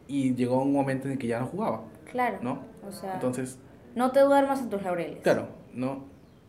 y 0.09 0.36
llegó 0.36 0.61
un 0.61 0.73
momento 0.73 1.07
en 1.07 1.17
que 1.17 1.28
ya 1.28 1.39
no 1.39 1.45
jugaba. 1.45 1.84
Claro. 2.11 2.39
¿No? 2.41 2.59
O 2.86 2.91
sea, 2.91 3.13
Entonces... 3.13 3.57
No 3.95 4.11
te 4.11 4.19
duermas 4.19 4.59
en 4.59 4.69
tus 4.69 4.84
laureles. 4.84 5.21
Claro, 5.21 5.47
¿no? 5.73 6.03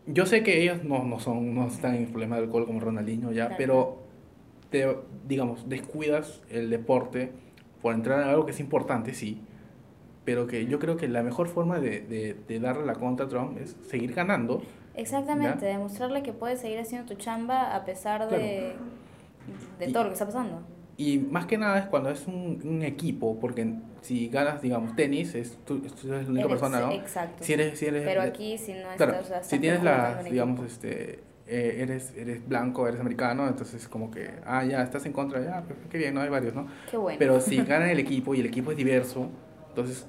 Yo 0.05 0.25
sé 0.25 0.43
que 0.43 0.61
ellos 0.61 0.83
no, 0.83 1.05
no, 1.05 1.21
son, 1.21 1.55
no 1.55 1.67
están 1.67 1.95
en 1.95 2.07
problema 2.07 2.35
de 2.35 2.43
alcohol 2.43 2.65
como 2.65 2.81
Ronaldinho 2.81 3.31
ya, 3.31 3.55
pero 3.57 4.03
te, 4.69 4.97
digamos, 5.25 5.69
descuidas 5.69 6.41
el 6.49 6.69
deporte 6.69 7.46
por 7.87 7.95
entrar 7.95 8.21
en 8.21 8.27
algo 8.27 8.45
que 8.45 8.51
es 8.51 8.59
importante, 8.59 9.13
sí, 9.13 9.39
pero 10.25 10.45
que 10.45 10.65
yo 10.65 10.77
creo 10.77 10.97
que 10.97 11.07
la 11.07 11.23
mejor 11.23 11.47
forma 11.47 11.79
de, 11.79 12.01
de, 12.01 12.35
de 12.45 12.59
darle 12.59 12.85
la 12.85 12.95
contra 12.95 13.27
a 13.27 13.29
Trump 13.29 13.57
es 13.57 13.77
seguir 13.87 14.13
ganando 14.13 14.61
Exactamente, 14.93 15.65
demostrarle 15.65 16.21
que 16.21 16.33
puedes 16.33 16.59
seguir 16.59 16.79
haciendo 16.79 17.07
tu 17.07 17.17
chamba 17.17 17.73
a 17.73 17.85
pesar 17.85 18.29
de, 18.29 18.73
de 19.79 19.87
todo 19.93 20.03
lo 20.03 20.09
que 20.09 20.13
está 20.13 20.25
pasando. 20.25 20.63
Y 20.97 21.19
más 21.19 21.45
que 21.45 21.57
nada 21.57 21.79
es 21.79 21.85
cuando 21.85 22.09
es 22.09 22.27
un, 22.27 22.59
un 22.65 22.81
equipo, 22.81 23.39
porque 23.39 23.75
si 24.01 24.27
ganas, 24.27 24.61
digamos, 24.61 24.93
tenis, 24.97 25.33
es 25.33 25.57
tú, 25.63 25.81
eres 25.85 26.25
la 26.25 26.31
única 26.31 26.49
persona, 26.49 26.81
¿no? 26.81 26.91
Exacto. 26.91 27.41
Si 27.41 27.53
eres, 27.53 27.79
si 27.79 27.85
eres, 27.85 28.03
Pero 28.03 28.21
aquí, 28.21 28.57
si 28.57 28.73
no 28.73 28.89
claro, 28.97 29.13
estás... 29.13 29.23
o 29.23 29.27
sea, 29.29 29.43
si 29.43 29.59
tienes 29.59 29.79
jugando 29.79 30.01
la, 30.01 30.11
en 30.19 30.25
un 30.25 30.31
digamos, 30.31 30.65
este, 30.65 31.19
eh, 31.47 31.77
eres, 31.81 32.13
eres 32.15 32.47
blanco, 32.47 32.87
eres 32.87 32.99
americano, 32.99 33.47
entonces 33.47 33.87
como 33.87 34.11
que, 34.11 34.29
ah, 34.45 34.63
ya, 34.65 34.81
estás 34.83 35.05
en 35.05 35.13
contra, 35.13 35.41
ya, 35.41 35.61
pues, 35.61 35.79
qué 35.89 35.97
bien, 35.97 36.13
no 36.13 36.21
hay 36.21 36.29
varios, 36.29 36.53
¿no? 36.55 36.67
Qué 36.89 36.97
bueno. 36.97 37.17
Pero 37.19 37.39
si 37.39 37.57
gana 37.63 37.91
el 37.91 37.99
equipo 37.99 38.35
y 38.35 38.41
el 38.41 38.45
equipo 38.47 38.71
es 38.71 38.77
diverso, 38.77 39.29
entonces 39.69 40.05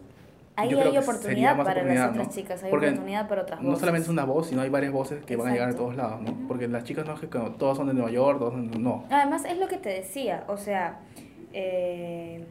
Ahí 0.56 0.70
yo 0.70 0.76
creo 0.78 0.90
hay 0.90 0.96
sería 0.96 1.02
oportunidad 1.12 1.56
para 1.56 1.70
oportunidad, 1.70 2.02
las 2.02 2.10
otras 2.10 2.26
¿no? 2.26 2.32
chicas, 2.34 2.62
hay 2.64 2.70
Porque 2.70 2.88
oportunidad 2.88 3.28
para 3.28 3.42
otras 3.42 3.60
no 3.60 3.66
voces. 3.68 3.78
solamente 3.80 4.04
es 4.06 4.08
una 4.10 4.24
voz, 4.24 4.48
sino 4.48 4.60
hay 4.62 4.68
varias 4.68 4.92
voces 4.92 5.24
que 5.24 5.36
van 5.36 5.46
a 5.48 5.52
llegar 5.52 5.68
a 5.68 5.70
Exacto. 5.70 5.84
todos 5.84 5.96
lados, 5.96 6.20
¿no? 6.22 6.48
Porque 6.48 6.66
las 6.66 6.82
chicas 6.82 7.06
no 7.06 7.14
es 7.14 7.20
que 7.20 7.26
todos 7.28 7.76
son 7.76 7.86
de 7.86 7.94
Nueva 7.94 8.10
York, 8.10 8.40
todos 8.40 8.54
son, 8.54 8.82
no. 8.82 9.04
Además, 9.08 9.44
es 9.44 9.56
lo 9.56 9.68
que 9.68 9.76
te 9.76 9.90
decía, 9.90 10.42
o 10.48 10.56
sea, 10.56 10.98
eh, 11.52 12.44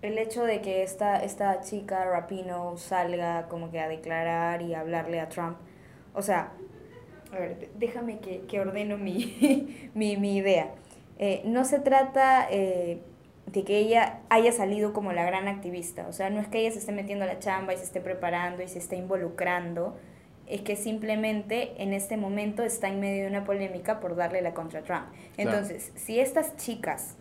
el 0.00 0.16
hecho 0.16 0.44
de 0.44 0.62
que 0.62 0.82
esta, 0.82 1.18
esta 1.22 1.60
chica, 1.60 2.06
Rapino, 2.06 2.78
salga 2.78 3.46
como 3.48 3.70
que 3.70 3.78
a 3.78 3.88
declarar 3.88 4.62
y 4.62 4.72
hablarle 4.72 5.20
a 5.20 5.28
Trump, 5.28 5.58
o 6.14 6.22
sea, 6.22 6.52
a 7.32 7.38
ver, 7.38 7.70
déjame 7.78 8.18
que, 8.18 8.40
que 8.42 8.60
ordeno 8.60 8.98
mi, 8.98 9.88
mi, 9.94 10.16
mi 10.16 10.36
idea. 10.36 10.72
Eh, 11.18 11.42
no 11.44 11.64
se 11.64 11.78
trata 11.78 12.48
eh, 12.50 13.00
de 13.46 13.64
que 13.64 13.78
ella 13.78 14.20
haya 14.30 14.52
salido 14.52 14.92
como 14.92 15.12
la 15.12 15.24
gran 15.24 15.48
activista, 15.48 16.06
o 16.08 16.12
sea, 16.12 16.30
no 16.30 16.40
es 16.40 16.48
que 16.48 16.60
ella 16.60 16.70
se 16.70 16.78
esté 16.78 16.92
metiendo 16.92 17.24
a 17.24 17.28
la 17.28 17.38
chamba 17.38 17.74
y 17.74 17.76
se 17.76 17.84
esté 17.84 18.00
preparando 18.00 18.62
y 18.62 18.68
se 18.68 18.78
esté 18.78 18.96
involucrando, 18.96 19.96
es 20.46 20.62
que 20.62 20.76
simplemente 20.76 21.74
en 21.82 21.92
este 21.92 22.16
momento 22.16 22.62
está 22.62 22.88
en 22.88 23.00
medio 23.00 23.24
de 23.24 23.28
una 23.28 23.44
polémica 23.44 24.00
por 24.00 24.16
darle 24.16 24.40
la 24.42 24.54
contra 24.54 24.80
a 24.80 24.82
Trump. 24.82 25.06
Claro. 25.36 25.50
Entonces, 25.50 25.92
si 25.94 26.18
estas 26.18 26.56
chicas, 26.56 27.16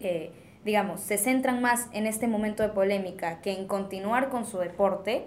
eh, 0.00 0.32
digamos, 0.64 1.00
se 1.00 1.16
centran 1.16 1.62
más 1.62 1.88
en 1.92 2.06
este 2.06 2.26
momento 2.26 2.62
de 2.62 2.70
polémica 2.70 3.40
que 3.40 3.52
en 3.52 3.66
continuar 3.66 4.28
con 4.28 4.44
su 4.44 4.58
deporte, 4.58 5.26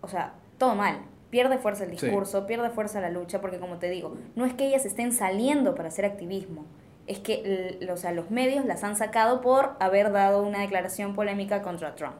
o 0.00 0.08
sea, 0.08 0.34
todo 0.58 0.74
mal. 0.74 1.02
Pierde 1.30 1.58
fuerza 1.58 1.84
el 1.84 1.96
Sí. 1.98 2.06
discurso, 2.06 2.46
pierde 2.46 2.70
fuerza 2.70 3.00
la 3.00 3.10
lucha, 3.10 3.40
porque 3.40 3.58
como 3.58 3.76
te 3.78 3.90
digo, 3.90 4.16
no 4.34 4.44
es 4.46 4.54
que 4.54 4.66
ellas 4.66 4.86
estén 4.86 5.12
saliendo 5.12 5.74
para 5.74 5.88
hacer 5.88 6.04
activismo, 6.06 6.64
es 7.06 7.18
que 7.18 7.78
o 7.92 7.96
sea, 7.96 8.12
los 8.12 8.30
medios 8.30 8.64
las 8.64 8.82
han 8.84 8.96
sacado 8.96 9.40
por 9.40 9.76
haber 9.80 10.10
dado 10.12 10.42
una 10.42 10.60
declaración 10.60 11.14
polémica 11.14 11.62
contra 11.62 11.94
Trump. 11.94 12.16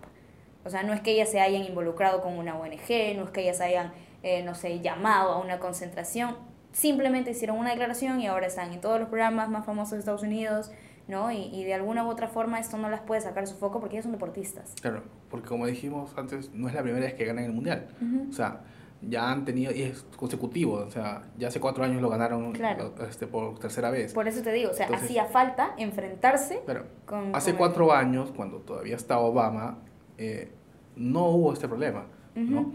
O 0.64 0.70
sea, 0.70 0.82
no 0.82 0.92
es 0.92 1.00
que 1.00 1.12
ellas 1.12 1.30
se 1.30 1.40
hayan 1.40 1.62
involucrado 1.62 2.20
con 2.20 2.34
una 2.36 2.58
ONG, 2.58 3.16
no 3.16 3.24
es 3.24 3.30
que 3.30 3.40
ellas 3.42 3.60
hayan, 3.60 3.92
eh, 4.22 4.42
no 4.42 4.54
sé, 4.54 4.80
llamado 4.80 5.32
a 5.32 5.38
una 5.38 5.58
concentración. 5.58 6.36
Simplemente 6.72 7.30
hicieron 7.30 7.56
una 7.58 7.70
declaración 7.70 8.20
y 8.20 8.26
ahora 8.26 8.46
están 8.46 8.72
en 8.72 8.80
todos 8.80 9.00
los 9.00 9.08
programas 9.08 9.48
más 9.48 9.64
famosos 9.64 9.92
de 9.92 9.98
Estados 10.00 10.22
Unidos, 10.22 10.70
¿no? 11.06 11.32
Y, 11.32 11.44
y 11.54 11.64
de 11.64 11.72
alguna 11.72 12.04
u 12.04 12.08
otra 12.10 12.28
forma 12.28 12.60
esto 12.60 12.76
no 12.76 12.90
las 12.90 13.00
puede 13.00 13.22
sacar 13.22 13.44
de 13.44 13.46
su 13.50 13.56
foco 13.56 13.80
porque 13.80 13.96
ellas 13.96 14.04
son 14.04 14.12
deportistas. 14.12 14.74
Claro, 14.82 15.02
porque 15.30 15.48
como 15.48 15.66
dijimos 15.66 16.12
antes, 16.18 16.52
no 16.52 16.68
es 16.68 16.74
la 16.74 16.82
primera 16.82 17.06
vez 17.06 17.14
que 17.14 17.24
ganan 17.24 17.44
el 17.44 17.52
mundial. 17.52 17.88
O 18.28 18.32
sea, 18.32 18.60
ya 19.00 19.30
han 19.30 19.44
tenido, 19.44 19.72
y 19.72 19.82
es 19.82 20.04
consecutivo, 20.16 20.74
o 20.86 20.90
sea, 20.90 21.22
ya 21.38 21.48
hace 21.48 21.60
cuatro 21.60 21.84
años 21.84 22.02
lo 22.02 22.08
ganaron 22.08 22.52
Claro. 22.52 22.94
este, 23.08 23.26
por 23.26 23.58
tercera 23.58 23.90
vez. 23.90 24.12
Por 24.12 24.26
eso 24.26 24.42
te 24.42 24.52
digo, 24.52 24.70
o 24.70 24.74
sea, 24.74 24.86
Entonces- 24.86 25.08
hacía 25.10 25.24
falta 25.26 25.70
enfrentarse 25.78 26.60
Pero 26.66 26.84
con... 27.06 27.34
hace 27.34 27.50
con 27.50 27.54
el- 27.54 27.58
cuatro 27.58 27.92
años, 27.92 28.32
cuando 28.34 28.58
todavía 28.58 28.96
estaba 28.96 29.20
Obama, 29.20 29.78
eh, 30.18 30.50
no 30.96 31.26
hubo 31.26 31.52
este 31.52 31.68
problema, 31.68 32.06
¿no? 32.34 32.60
Ujú. 32.62 32.72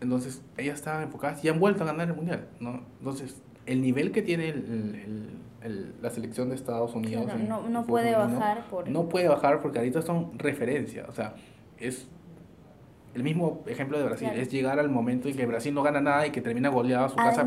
Entonces, 0.00 0.42
ellas 0.56 0.76
estaban 0.78 1.02
enfocadas 1.02 1.44
y 1.44 1.48
han 1.48 1.58
vuelto 1.58 1.82
a 1.82 1.86
ganar 1.86 2.08
el 2.08 2.14
mundial, 2.14 2.46
¿no? 2.60 2.82
Entonces, 3.00 3.42
el 3.66 3.80
nivel 3.82 4.12
que 4.12 4.22
tiene 4.22 4.50
el- 4.50 4.64
el- 4.64 4.94
el- 4.94 5.38
el- 5.62 5.94
la 6.02 6.10
selección 6.10 6.50
de 6.50 6.54
Estados 6.56 6.94
Unidos 6.94 7.24
Claro, 7.24 7.40
en- 7.40 7.48
no, 7.48 7.68
no 7.68 7.84
puede 7.86 8.14
bajar 8.14 8.66
por... 8.70 8.88
no 8.88 9.08
puede 9.08 9.28
bajar 9.28 9.60
porque 9.60 9.78
ahorita 9.78 10.02
son 10.02 10.38
referencia, 10.38 11.06
o 11.08 11.12
sea, 11.12 11.34
es 11.78 12.06
el 13.14 13.22
mismo 13.22 13.62
ejemplo 13.66 13.98
de 13.98 14.04
Brasil, 14.04 14.28
Claro. 14.28 14.42
es 14.42 14.50
llegar 14.50 14.78
al 14.78 14.90
momento 14.90 15.28
en 15.28 15.36
que 15.36 15.46
Brasil 15.46 15.72
no 15.72 15.82
gana 15.82 16.00
nada 16.00 16.26
y 16.26 16.30
que 16.30 16.40
termina 16.40 16.68
goleado 16.68 17.04
a 17.04 17.08
su 17.08 17.16
casa 17.16 17.44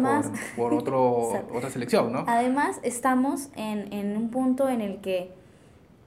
por, 0.55 0.71
por 0.71 0.73
otro, 0.73 1.29
otra 1.53 1.69
selección, 1.69 2.11
¿no? 2.11 2.23
Además, 2.27 2.79
estamos 2.83 3.49
en, 3.55 3.91
en 3.91 4.15
un 4.15 4.29
punto 4.29 4.69
en 4.69 4.81
el 4.81 5.01
que 5.01 5.31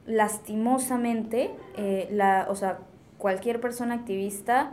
lastimosamente, 0.06 1.50
eh, 1.76 2.08
la, 2.10 2.46
o 2.48 2.54
sea, 2.54 2.78
cualquier 3.18 3.60
persona 3.60 3.94
activista, 3.94 4.72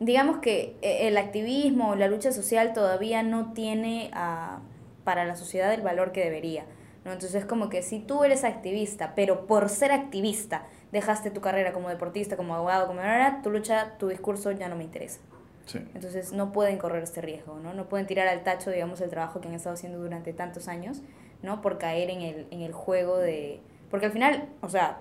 digamos 0.00 0.38
que 0.38 0.76
eh, 0.82 1.08
el 1.08 1.16
activismo 1.16 1.90
o 1.90 1.94
la 1.94 2.08
lucha 2.08 2.32
social 2.32 2.72
todavía 2.72 3.22
no 3.22 3.52
tiene 3.52 4.10
ah, 4.12 4.58
para 5.04 5.24
la 5.24 5.36
sociedad 5.36 5.72
el 5.72 5.82
valor 5.82 6.12
que 6.12 6.24
debería. 6.24 6.64
¿no? 7.04 7.12
Entonces, 7.12 7.44
como 7.44 7.68
que 7.68 7.82
si 7.82 8.00
tú 8.00 8.24
eres 8.24 8.42
activista, 8.44 9.14
pero 9.14 9.46
por 9.46 9.68
ser 9.68 9.92
activista 9.92 10.64
dejaste 10.92 11.30
tu 11.30 11.40
carrera 11.40 11.72
como 11.72 11.88
deportista, 11.88 12.36
como 12.36 12.54
abogado, 12.54 12.86
como 12.86 13.00
ahora, 13.00 13.40
tu 13.42 13.50
lucha, 13.50 13.96
tu 13.98 14.08
discurso 14.08 14.52
ya 14.52 14.68
no 14.68 14.76
me 14.76 14.84
interesa. 14.84 15.20
Sí. 15.66 15.80
Entonces 15.94 16.32
no 16.32 16.52
pueden 16.52 16.78
correr 16.78 17.02
este 17.02 17.20
riesgo, 17.20 17.58
¿no? 17.58 17.74
No 17.74 17.88
pueden 17.88 18.06
tirar 18.06 18.28
al 18.28 18.44
tacho, 18.44 18.70
digamos, 18.70 19.00
el 19.00 19.10
trabajo 19.10 19.40
que 19.40 19.48
han 19.48 19.54
estado 19.54 19.74
haciendo 19.74 19.98
durante 19.98 20.32
tantos 20.32 20.68
años, 20.68 21.02
¿no? 21.42 21.60
Por 21.60 21.78
caer 21.78 22.10
en 22.10 22.22
el, 22.22 22.46
en 22.50 22.62
el 22.62 22.72
juego 22.72 23.18
de... 23.18 23.60
Porque 23.90 24.06
al 24.06 24.12
final, 24.12 24.48
o 24.60 24.68
sea, 24.68 25.00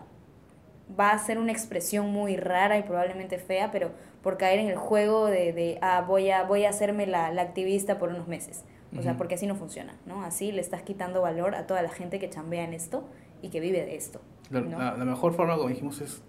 va 0.99 1.11
a 1.11 1.19
ser 1.19 1.38
una 1.38 1.51
expresión 1.51 2.11
muy 2.11 2.36
rara 2.36 2.77
y 2.77 2.83
probablemente 2.83 3.38
fea, 3.38 3.71
pero 3.71 3.91
por 4.23 4.38
caer 4.38 4.59
en 4.59 4.69
el 4.69 4.75
juego 4.75 5.27
de, 5.27 5.53
de 5.53 5.77
ah, 5.81 6.03
voy 6.07 6.31
a, 6.31 6.43
voy 6.43 6.65
a 6.65 6.69
hacerme 6.69 7.05
la, 7.05 7.31
la 7.31 7.43
activista 7.43 7.99
por 7.99 8.09
unos 8.09 8.27
meses. 8.27 8.63
O 8.97 9.01
sea, 9.01 9.17
porque 9.17 9.36
así 9.36 9.45
no 9.45 9.55
funciona, 9.55 9.93
¿no? 10.05 10.23
Así 10.23 10.53
le 10.53 10.61
estás 10.61 10.81
quitando 10.81 11.21
valor 11.21 11.53
a 11.55 11.67
toda 11.67 11.81
la 11.81 11.89
gente 11.89 12.17
que 12.17 12.29
chambea 12.29 12.63
en 12.63 12.73
esto 12.73 13.03
y 13.46 13.50
que 13.50 13.60
vive 13.60 13.86
de 13.86 13.96
esto. 13.96 14.20
La, 14.50 14.62
¿no? 14.62 14.78
la- 14.80 14.98
la 14.98 15.06
mejor 15.06 15.34
forma, 15.34 15.56
como 15.56 15.70
dijimos, 15.70 16.02
es 16.02 16.22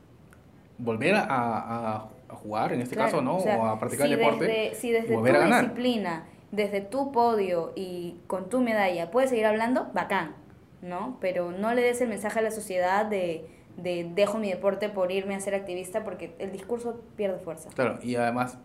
volver 0.78 1.14
a, 1.14 1.24
a- 1.24 2.08
a 2.28 2.34
jugar, 2.34 2.72
en 2.72 2.80
este 2.80 2.94
Claro, 2.96 3.10
caso, 3.12 3.22
¿no? 3.22 3.36
o, 3.36 3.40
sea, 3.40 3.56
o 3.58 3.66
a 3.66 3.78
practicar 3.78 4.06
si 4.08 4.12
el 4.12 4.18
deporte. 4.18 4.44
Desde, 4.46 4.74
si 4.74 4.90
desde 4.90 5.06
y 5.06 5.10
tu 5.10 5.14
volver 5.16 5.36
a 5.36 5.38
ganar. 5.40 5.60
disciplina, 5.62 6.24
desde 6.52 6.80
tu 6.80 7.12
podio 7.12 7.72
y 7.76 8.16
con 8.26 8.48
tu 8.48 8.60
medalla 8.60 9.10
puedes 9.10 9.30
seguir 9.30 9.46
hablando, 9.46 9.88
bacán, 9.94 10.34
¿no? 10.82 11.16
Pero 11.20 11.52
no 11.52 11.72
le 11.74 11.82
des 11.82 12.00
el 12.00 12.08
mensaje 12.08 12.38
a 12.38 12.42
la 12.42 12.50
sociedad 12.50 13.06
de, 13.06 13.46
de 13.76 14.10
dejo 14.14 14.38
mi 14.38 14.50
deporte 14.50 14.88
por 14.88 15.10
irme 15.12 15.34
a 15.34 15.40
ser 15.40 15.54
activista 15.54 16.04
porque 16.04 16.34
el 16.38 16.52
discurso 16.52 17.00
pierde 17.16 17.38
fuerza. 17.38 17.70
Claro, 17.74 17.98
y 18.02 18.16
además 18.16 18.58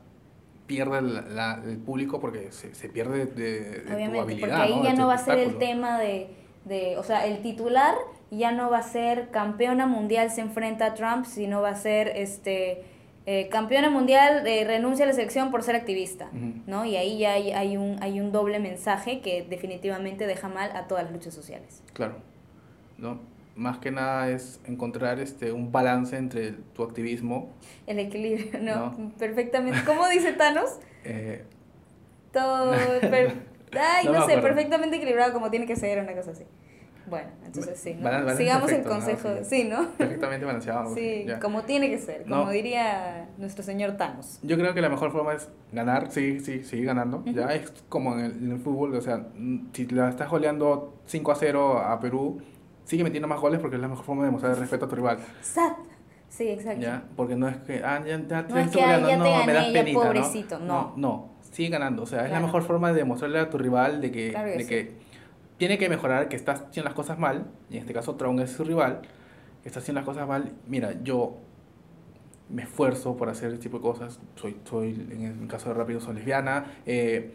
pierde 0.68 1.00
el, 1.00 1.36
la- 1.36 1.62
el 1.64 1.78
público 1.78 2.20
porque 2.20 2.52
se, 2.52 2.74
se 2.76 2.90
pierde 2.90 3.26
de, 3.26 3.62
de 3.62 3.80
tu 3.82 3.94
Obviamente, 3.94 4.20
habilidad. 4.20 4.48
porque 4.58 4.64
ahí 4.74 4.76
¿no? 4.78 4.84
ya 4.84 4.92
tu 4.92 4.98
no 4.98 5.08
va 5.08 5.14
a 5.16 5.18
ser 5.18 5.40
el 5.40 5.58
tema 5.58 6.00
de, 6.00 6.30
de, 6.66 6.98
o 6.98 7.04
sea, 7.04 7.26
el 7.28 7.42
titular 7.42 7.96
ya 8.32 8.52
no 8.52 8.70
va 8.72 8.80
a 8.80 8.84
ser 8.84 9.30
campeona 9.30 9.86
mundial 9.86 10.32
se 10.32 10.42
enfrenta 10.42 10.86
a 10.88 10.94
Trump, 10.96 11.26
sino 11.26 11.62
va 11.62 11.70
a 11.70 11.76
ser 11.76 12.08
este 12.16 12.84
eh, 13.28 13.50
campeona 13.50 13.90
mundial 13.90 14.48
eh, 14.48 14.64
renuncia 14.66 15.06
a 15.06 15.08
la 15.10 15.14
selección 15.14 15.52
por 15.52 15.62
ser 15.64 15.76
activista. 15.76 16.30
¿no? 16.66 16.86
Y 16.86 16.96
ahí 16.96 17.20
ya 17.20 17.34
hay, 17.34 17.52
hay 17.52 17.78
un 17.78 17.98
hay 18.02 18.20
un 18.20 18.32
doble 18.32 18.60
mensaje 18.60 19.20
que 19.22 19.46
definitivamente 19.48 20.26
deja 20.28 20.48
mal 20.48 20.72
a 20.76 20.88
todas 20.88 21.04
las 21.04 21.14
luchas 21.14 21.34
sociales. 21.34 21.84
Claro. 21.94 22.16
¿no? 22.98 23.20
Más 23.56 23.78
que 23.80 23.92
nada 23.92 24.30
es 24.30 24.60
encontrar 24.66 25.20
este 25.20 25.52
un 25.52 25.72
balance 25.72 26.16
entre 26.18 26.54
tu 26.74 26.84
activismo. 26.84 27.50
El 27.86 28.00
equilibrio, 28.00 28.60
¿no? 28.62 28.76
No. 28.98 29.12
Perfectamente. 29.20 29.80
¿Cómo 29.86 30.08
dice 30.08 30.32
Thanos? 30.38 30.80
eh, 31.04 31.44
Todo 32.32 32.72
per- 33.02 33.52
Ay, 33.78 34.06
No 34.06 34.14
no, 34.14 34.26
sé, 34.26 34.38
perfectamente 34.38 34.96
equilibrado 34.98 35.32
como 35.34 35.50
tiene 35.50 35.66
que 35.66 35.76
ser, 35.76 36.00
una 36.00 36.14
cosa 36.14 36.32
así. 36.32 36.44
Bueno, 37.08 37.30
entonces 37.46 37.80
sí, 37.80 37.96
¿no? 37.96 38.04
Balance 38.04 38.38
Sigamos 38.38 38.72
el 38.72 38.84
consejo, 38.84 39.30
Sí. 39.44 39.64
sí, 39.64 39.70
¿no? 39.70 39.90
perfectamente 39.98 40.46
balanceado. 40.46 40.94
Sí, 40.96 41.26
ya. 41.28 41.40
como 41.40 41.64
tiene 41.64 41.90
que 41.90 41.98
ser, 41.98 42.24
como 42.24 42.46
No. 42.46 42.50
diría 42.52 43.28
nuestro 43.38 43.64
señor 43.64 43.94
Thanos. 43.98 44.40
Yo 44.44 44.58
creo 44.58 44.74
que 44.74 44.82
la 44.82 44.90
mejor 44.90 45.12
forma 45.12 45.34
es 45.34 45.50
ganar, 45.72 46.12
sí, 46.12 46.40
sí, 46.40 46.64
seguir 46.64 46.86
ganando. 46.86 47.24
Ya 47.26 47.54
es 47.54 47.72
como 47.90 48.14
en 48.14 48.26
el, 48.26 48.32
en 48.34 48.52
el 48.52 48.60
fútbol, 48.60 48.96
o 48.96 49.02
sea, 49.02 49.18
mm, 49.36 49.70
si 49.74 49.88
la 49.88 50.10
estás 50.10 50.30
goleando 50.30 50.94
5 51.06 51.32
a 51.32 51.36
0 51.36 51.80
a 51.80 52.00
Perú, 52.00 52.40
sigue 52.86 53.04
metiendo 53.04 53.28
más 53.28 53.40
goles 53.40 53.60
porque 53.60 53.76
es 53.78 53.82
la 53.82 53.88
mejor 53.88 54.06
forma 54.06 54.22
de 54.24 54.28
demostrar 54.28 54.54
el 54.54 54.60
respeto 54.60 54.86
a 54.86 54.88
tu 54.90 54.96
rival. 54.96 55.18
Sat. 55.42 55.74
Sí, 56.30 56.48
exacto. 56.50 56.82
¿ya? 56.82 57.04
Porque 57.18 57.36
no 57.36 57.50
es 57.50 57.58
que, 57.58 57.82
ah, 57.84 58.00
ya, 58.06 58.18
ya 58.26 58.42
No 58.44 58.58
es 58.58 58.70
que, 58.70 58.80
goleando, 58.80 59.10
ya 59.10 59.18
te 59.24 59.30
no, 59.40 59.46
me 59.46 59.54
das 59.54 59.66
penita, 59.68 60.00
¿no? 60.00 60.06
pobrecito, 60.06 60.60
no. 60.60 60.94
no. 60.96 61.30
Sigue 61.52 61.70
ganando. 61.70 62.04
O 62.04 62.06
sea, 62.06 62.26
es 62.26 62.32
la 62.32 62.40
mejor 62.40 62.64
forma 62.64 62.90
de 62.94 63.00
demostrarle 63.00 63.40
a 63.40 63.50
tu 63.50 63.58
rival 63.58 64.00
de 64.00 64.12
que, 64.12 64.30
Claro 64.30 64.50
que 64.52 64.58
de 64.58 64.64
sí. 64.64 64.70
que 64.70 64.92
tiene 65.62 65.78
que 65.78 65.90
mejorar, 65.90 66.28
que 66.28 66.36
estás 66.36 66.62
haciendo 66.62 66.86
las 66.90 66.96
cosas 66.96 67.20
mal, 67.20 67.46
y 67.70 67.76
en 67.76 67.82
este 67.82 67.94
caso 67.94 68.16
Tron 68.16 68.40
es 68.40 68.50
su 68.50 68.64
rival, 68.64 69.02
que 69.62 69.70
está 69.70 69.78
haciendo 69.80 70.00
las 70.02 70.08
cosas 70.08 70.28
mal. 70.28 70.54
Mira, 70.66 70.96
yo 71.04 71.36
me 72.50 72.64
esfuerzo 72.64 73.16
por 73.16 73.30
hacer 73.30 73.50
este 73.52 73.62
tipo 73.62 73.78
de 73.78 73.84
cosas. 73.84 74.20
Soy, 74.38 74.58
soy 74.68 74.90
en 75.12 75.40
el 75.44 75.48
caso 75.48 75.70
de 75.70 75.76
Rápido, 75.76 76.00
soy 76.00 76.16
lesbiana. 76.16 76.66
eh, 76.88 77.30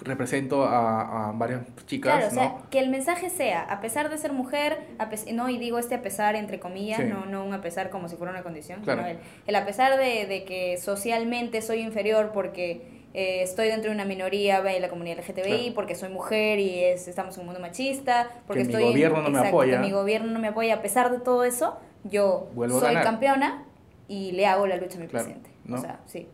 represento 0.00 0.64
a, 0.64 1.28
a 1.28 1.32
varias 1.32 1.62
chicas, 1.86 2.12
Claro, 2.16 2.26
o 2.26 2.30
sea, 2.34 2.48
¿no? 2.58 2.68
que 2.70 2.80
el 2.80 2.90
mensaje 2.90 3.30
sea, 3.30 3.62
a 3.62 3.80
pesar 3.80 4.10
de 4.10 4.18
ser 4.18 4.32
mujer, 4.34 4.80
a 4.98 5.08
no, 5.32 5.48
y 5.48 5.58
digo 5.58 5.78
este 5.78 5.94
a 5.94 6.02
pesar 6.02 6.34
entre 6.34 6.58
comillas, 6.60 6.98
Sí. 7.00 7.06
no, 7.06 7.24
no 7.24 7.44
un 7.46 7.54
a 7.54 7.62
pesar 7.62 7.88
como 7.88 8.08
si 8.08 8.16
fuera 8.16 8.32
una 8.32 8.42
condición, 8.42 8.82
Claro. 8.82 9.02
sino 9.04 9.12
el, 9.12 9.18
el 9.46 9.54
a 9.54 9.64
pesar 9.64 9.96
de, 9.96 10.26
de 10.26 10.44
que 10.44 10.76
socialmente 10.76 11.62
soy 11.62 11.78
inferior 11.80 12.32
porque 12.34 13.01
eh, 13.14 13.42
estoy 13.42 13.68
dentro 13.68 13.90
de 13.90 13.94
una 13.94 14.04
minoría 14.04 14.62
de 14.62 14.80
la 14.80 14.88
comunidad 14.88 15.18
LGTBI 15.18 15.42
Claro. 15.42 15.74
porque 15.74 15.94
soy 15.94 16.08
mujer 16.08 16.58
y 16.58 16.82
es, 16.84 17.08
estamos 17.08 17.34
en 17.36 17.40
un 17.40 17.46
mundo 17.46 17.60
machista, 17.60 18.30
porque 18.46 18.62
Que 18.62 18.68
mi 18.68 18.72
estoy 18.72 18.84
en- 18.84 18.90
gobierno 18.92 19.16
no 19.22 19.30
me 19.30 19.38
exacto, 19.38 19.48
apoya. 19.48 19.72
que 19.72 19.78
mi 19.86 19.90
gobierno 19.92 20.32
no 20.32 20.38
me 20.38 20.48
apoya. 20.48 20.74
A 20.74 20.82
pesar 20.82 21.10
de 21.12 21.18
todo 21.20 21.44
eso, 21.44 21.78
yo 22.04 22.48
Vuelvo 22.54 22.80
soy 22.80 22.94
campeona 22.94 23.64
y 24.08 24.32
le 24.32 24.46
hago 24.46 24.66
la 24.66 24.76
lucha 24.76 24.96
a 24.98 25.00
mi 25.00 25.06
Claro, 25.08 25.26
presidente. 25.26 25.50
¿no? 25.64 25.76
O 25.76 25.80
sea, 25.80 26.00
sí, 26.06 26.26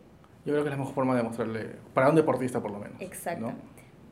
Yo 0.45 0.53
creo 0.53 0.63
que 0.63 0.69
es 0.69 0.71
la 0.71 0.77
mejor 0.77 0.93
forma 0.95 1.15
de 1.15 1.23
mostrarle, 1.23 1.67
para 1.93 2.09
un 2.09 2.15
deportista 2.15 2.61
por 2.61 2.71
lo 2.71 2.79
menos. 2.79 2.99
¿no? 2.99 3.05
exactamente. 3.05 3.61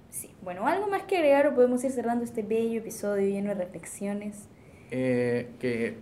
Sí. 0.09 0.29
Bueno, 0.41 0.67
algo 0.67 0.87
más 0.87 1.03
que 1.03 1.17
agregar 1.17 1.47
o 1.47 1.55
podemos 1.55 1.83
ir 1.83 1.91
cerrando 1.91 2.23
este 2.23 2.41
bello 2.43 2.79
episodio 2.79 3.27
lleno 3.29 3.49
de 3.49 3.55
reflexiones. 3.63 4.47
Eh, 4.91 5.49
que 5.59 5.97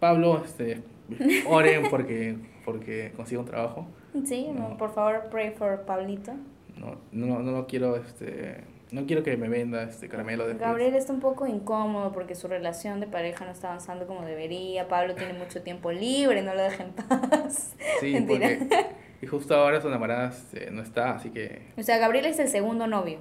Pablo, 0.00 0.42
este, 0.44 0.80
oren 1.46 1.82
porque, 1.90 2.36
porque 2.64 3.12
consiga 3.16 3.40
un 3.40 3.46
trabajo. 3.46 3.86
Sí, 4.24 4.48
No. 4.54 4.76
por 4.76 4.92
favor, 4.92 5.28
pray 5.30 5.50
for 5.52 5.82
Pablito. 5.82 6.32
No, 6.76 6.96
no, 7.12 7.40
no, 7.40 7.52
no 7.52 7.66
quiero, 7.66 7.96
este, 7.96 8.64
no 8.90 9.06
quiero 9.06 9.22
que 9.22 9.36
me 9.36 9.48
venda 9.48 9.82
este 9.84 10.08
caramelo 10.08 10.46
de 10.48 10.54
Gabriel 10.54 10.94
está 10.94 11.12
un 11.12 11.20
poco 11.20 11.46
incómodo 11.46 12.10
porque 12.12 12.34
su 12.34 12.48
relación 12.48 13.00
de 13.00 13.06
pareja 13.06 13.44
no 13.44 13.50
está 13.52 13.68
avanzando 13.68 14.06
como 14.06 14.22
debería. 14.24 14.88
Pablo 14.88 15.14
tiene 15.14 15.34
mucho 15.34 15.62
tiempo 15.62 15.92
libre, 15.92 16.42
no 16.42 16.54
lo 16.54 16.62
deja 16.62 16.84
en 16.84 16.90
paz. 16.92 17.74
Sí, 18.00 18.12
Mentira. 18.14 18.48
porque 18.58 18.86
y 19.22 19.26
justo 19.26 19.54
ahora 19.54 19.80
su 19.82 19.88
enamorada 19.88 20.30
este, 20.30 20.70
no 20.70 20.80
está, 20.82 21.14
así 21.16 21.30
que 21.30 21.60
O 21.76 21.82
sea, 21.82 21.98
Gabriel 21.98 22.24
es 22.24 22.38
el 22.38 22.48
segundo 22.48 22.86
novio. 22.86 23.18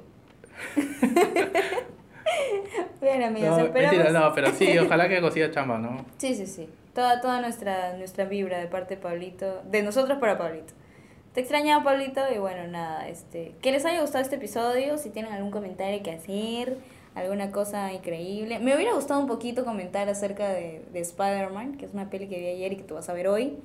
Bien, 3.09 3.23
amigos, 3.23 3.57
no, 3.57 3.73
mentira, 3.73 4.11
no, 4.11 4.33
pero 4.35 4.51
sí, 4.51 4.77
ojalá 4.77 5.09
que 5.09 5.19
consiga 5.19 5.49
chamba, 5.49 5.79
¿no? 5.79 6.05
Sí, 6.17 6.35
sí, 6.35 6.45
sí. 6.45 6.69
Toda, 6.93 7.21
toda 7.21 7.41
nuestra, 7.41 7.93
nuestra 7.97 8.25
vibra 8.25 8.59
de 8.59 8.67
parte 8.67 8.95
de 8.95 9.01
Pablito, 9.01 9.61
de 9.63 9.81
nosotros 9.81 10.19
para 10.19 10.37
Pablito. 10.37 10.73
Te 11.33 11.41
extrañaba, 11.41 11.83
Pablito, 11.83 12.21
y 12.33 12.37
bueno, 12.37 12.67
nada, 12.67 13.07
este, 13.07 13.53
que 13.61 13.71
les 13.71 13.85
haya 13.85 14.01
gustado 14.01 14.23
este 14.23 14.35
episodio, 14.35 14.97
si 14.99 15.09
tienen 15.09 15.31
algún 15.31 15.49
comentario 15.49 16.03
que 16.03 16.11
hacer, 16.11 16.77
alguna 17.15 17.51
cosa 17.51 17.91
increíble. 17.93 18.59
Me 18.59 18.75
hubiera 18.75 18.93
gustado 18.93 19.19
un 19.19 19.27
poquito 19.27 19.65
comentar 19.65 20.07
acerca 20.07 20.49
de, 20.49 20.83
de 20.93 20.99
Spider-Man, 20.99 21.77
que 21.77 21.85
es 21.85 21.93
una 21.93 22.11
peli 22.11 22.27
que 22.27 22.39
vi 22.39 22.47
ayer 22.47 22.73
y 22.73 22.75
que 22.75 22.83
tú 22.83 22.93
vas 22.93 23.09
a 23.09 23.13
ver 23.13 23.27
hoy, 23.27 23.57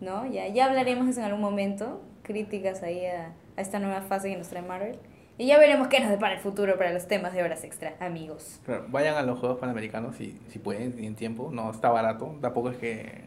¿no? 0.00 0.26
Ya, 0.26 0.48
ya 0.48 0.66
hablaremos 0.66 1.18
en 1.18 1.24
algún 1.24 1.42
momento, 1.42 2.00
críticas 2.22 2.82
ahí 2.82 3.04
a, 3.04 3.32
a 3.56 3.60
esta 3.60 3.78
nueva 3.78 4.00
fase 4.00 4.30
que 4.30 4.36
nos 4.38 4.48
trae 4.48 4.62
Marvel. 4.62 4.96
Y 5.38 5.46
ya 5.48 5.58
veremos 5.58 5.88
qué 5.88 6.00
nos 6.00 6.08
depara 6.10 6.34
el 6.34 6.40
futuro 6.40 6.76
para 6.78 6.92
los 6.92 7.06
temas 7.08 7.34
de 7.34 7.42
horas 7.42 7.62
extra, 7.64 7.94
amigos. 8.00 8.60
Claro, 8.64 8.86
vayan 8.88 9.16
a 9.16 9.22
los 9.22 9.38
Juegos 9.38 9.58
Panamericanos 9.58 10.16
si, 10.16 10.40
si 10.48 10.58
pueden, 10.58 10.92
tienen 10.94 11.14
tiempo, 11.14 11.50
no 11.52 11.70
está 11.70 11.90
barato, 11.90 12.34
tampoco 12.40 12.70
es 12.70 12.76
que 12.78 13.24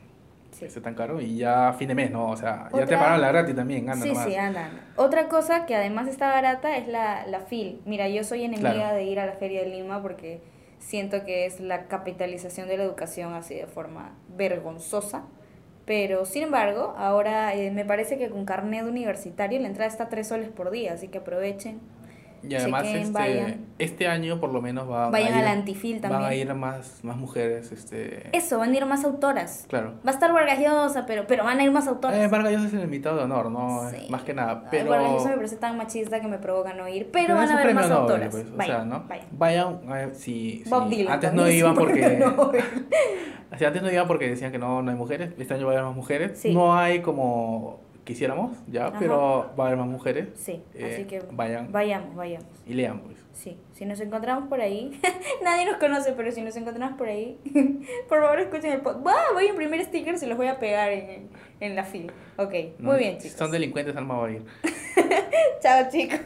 Sí. 0.52 0.66
esté 0.66 0.82
tan 0.82 0.96
caro 0.96 1.22
y 1.22 1.38
ya 1.38 1.70
a 1.70 1.74
fin 1.74 1.88
de 1.88 1.94
mes, 1.96 2.10
¿no? 2.10 2.32
O 2.32 2.36
sea, 2.36 2.68
ya 2.74 2.86
te 2.88 2.96
pagaron 2.98 3.22
la 3.22 3.32
gratis 3.32 3.56
también, 3.56 3.88
anda 3.90 4.04
sí, 4.04 4.10
nomás. 4.12 4.26
sí, 4.26 4.36
anda, 4.36 4.66
anda. 4.66 4.82
Otra 4.96 5.28
cosa 5.30 5.68
que 5.68 5.76
además 5.76 6.08
está 6.08 6.30
barata 6.32 6.76
es 6.76 6.88
la, 6.88 7.26
la 7.28 7.42
FIL. 7.42 7.82
Mira, 7.86 8.10
yo 8.10 8.24
soy 8.24 8.44
enemiga 8.44 8.72
Claro. 8.74 8.96
de 8.96 9.04
ir 9.04 9.20
a 9.20 9.28
la 9.28 9.34
Feria 9.34 9.62
de 9.62 9.68
Lima 9.70 10.02
porque 10.02 10.42
siento 10.80 11.24
que 11.24 11.46
es 11.46 11.60
la 11.60 11.86
capitalización 11.86 12.68
de 12.68 12.78
la 12.78 12.84
educación 12.84 13.34
así 13.36 13.54
de 13.56 13.68
forma 13.68 14.16
vergonzosa. 14.36 15.26
Pero, 15.86 16.26
sin 16.26 16.44
embargo, 16.44 16.96
ahora 16.98 17.54
eh, 17.56 17.70
me 17.72 17.86
parece 17.86 18.18
que 18.18 18.30
con 18.30 18.46
carnet 18.46 18.84
universitario 18.84 19.60
la 19.60 19.68
entrada 19.68 19.88
está 19.90 20.06
a 20.06 20.10
3 20.10 20.28
soles 20.28 20.50
por 20.50 20.72
día, 20.72 20.94
así 20.94 21.08
que 21.10 21.20
aprovechen. 21.20 21.80
Y 22.44 22.56
además 22.56 22.84
Chequen, 22.84 23.02
este, 23.02 23.14
vayan. 23.14 23.66
este 23.80 24.08
año 24.08 24.40
por 24.40 24.52
lo 24.54 24.62
menos 24.62 24.90
va, 24.90 25.10
Vayan 25.10 25.34
va 25.34 25.36
a 25.36 25.40
ir, 25.40 25.46
la 25.46 25.52
Antifil 25.52 26.00
van 26.00 26.12
a 26.14 26.20
también. 26.20 26.48
ir 26.48 26.54
más, 26.54 27.04
más 27.04 27.18
mujeres, 27.18 27.72
este... 27.72 28.30
Eso, 28.36 28.60
van 28.60 28.72
a 28.72 28.78
ir 28.78 28.86
más 28.86 29.04
autoras. 29.04 29.66
Claro. 29.68 29.96
Va 30.06 30.12
a 30.12 30.14
estar 30.14 30.32
Vargas 30.34 30.60
Llosa, 30.60 31.06
pero, 31.06 31.26
pero 31.28 31.44
van 31.44 31.60
a 31.60 31.64
ir 31.64 31.72
más 31.72 31.88
autoras. 31.88 32.18
Eh, 32.18 32.28
Vargas 32.28 32.54
Llosa 32.54 32.68
es 32.68 32.74
el 32.74 32.84
invitado 32.84 33.18
de 33.18 33.24
honor, 33.24 33.52
¿no? 33.52 33.90
Sí. 33.90 34.08
Más 34.10 34.24
que 34.24 34.34
nada, 34.34 34.66
pero... 34.70 34.90
Vargas 34.90 35.12
Llosa 35.12 35.30
me 35.30 35.36
parece 35.36 35.56
tan 35.58 35.78
machista 35.78 36.22
que 36.22 36.28
me 36.28 36.38
provoca 36.38 36.74
no 36.74 36.88
ir, 36.88 37.10
pero, 37.12 37.28
pero 37.28 37.36
van 37.36 37.50
a 37.50 37.60
haber 37.60 37.76
más 37.76 37.90
Nobel, 37.90 38.02
autoras. 38.02 38.30
pues, 38.32 38.46
o 38.48 38.58
vayan, 38.58 38.76
sea, 38.76 38.86
¿no? 38.86 39.06
vayan. 39.32 39.80
Vayan, 39.86 40.16
si, 40.16 40.64
Bob 40.68 40.90
Dylan 40.90 41.14
antes 41.14 41.30
también 41.30 41.48
no 41.48 41.54
iban 41.54 41.76
porque... 41.76 42.24
o 43.52 43.58
sea, 43.58 43.68
antes 43.68 43.82
no 43.84 43.92
iban 43.92 44.08
porque 44.08 44.30
decían 44.30 44.52
que 44.52 44.60
no, 44.60 44.82
no 44.82 44.92
hay 44.92 44.98
mujeres, 44.98 45.34
este 45.38 45.54
año 45.54 45.66
va 45.66 45.74
a 45.74 45.76
haber 45.76 45.86
más 45.86 45.96
mujeres. 45.96 46.46
No 46.46 46.76
hay 46.76 47.02
como 47.02 47.89
quisiéramos, 48.10 48.58
ya, 48.68 48.88
Ajá. 48.88 48.98
pero 49.00 49.52
va 49.58 49.64
a 49.64 49.68
haber 49.68 49.78
más 49.80 49.88
mujeres. 49.88 50.28
Sí, 50.36 50.62
Eh, 50.74 50.92
así 50.94 51.04
que 51.06 51.22
vayan. 51.32 51.72
vayamos, 51.72 52.16
vayamos. 52.16 52.48
Y 52.68 52.74
lean, 52.74 53.00
pues. 53.00 53.18
Sí, 53.34 53.58
si 53.74 53.86
nos 53.86 54.00
encontramos 54.02 54.50
por 54.50 54.60
ahí, 54.60 55.00
nadie 55.44 55.66
nos 55.66 55.78
conoce, 55.78 56.12
pero 56.14 56.30
si 56.32 56.42
nos 56.42 56.56
encontramos 56.58 56.98
por 56.98 57.08
ahí, 57.08 57.38
por 58.10 58.20
favor 58.22 58.40
escuchen 58.40 58.72
el 58.74 58.82
podcast. 58.82 59.06
Voy 59.34 59.46
a 59.46 59.50
imprimir 59.50 59.82
stickers 59.86 60.22
y 60.24 60.26
los 60.26 60.38
voy 60.38 60.48
a 60.48 60.60
pegar 60.60 60.92
en, 60.92 61.30
en 61.62 61.76
la 61.76 61.84
fila. 61.86 62.12
Ok, 62.38 62.54
¿no? 62.80 62.90
muy 62.92 63.00
bien 63.00 63.14
Si 63.22 63.28
chicos. 63.30 63.38
son 63.40 63.52
delincuentes, 63.52 63.96
Alma 63.96 64.18
va 64.18 64.28
a 64.28 64.32
ir. 64.32 64.44
Chao 65.62 65.86
chicos. 65.90 66.20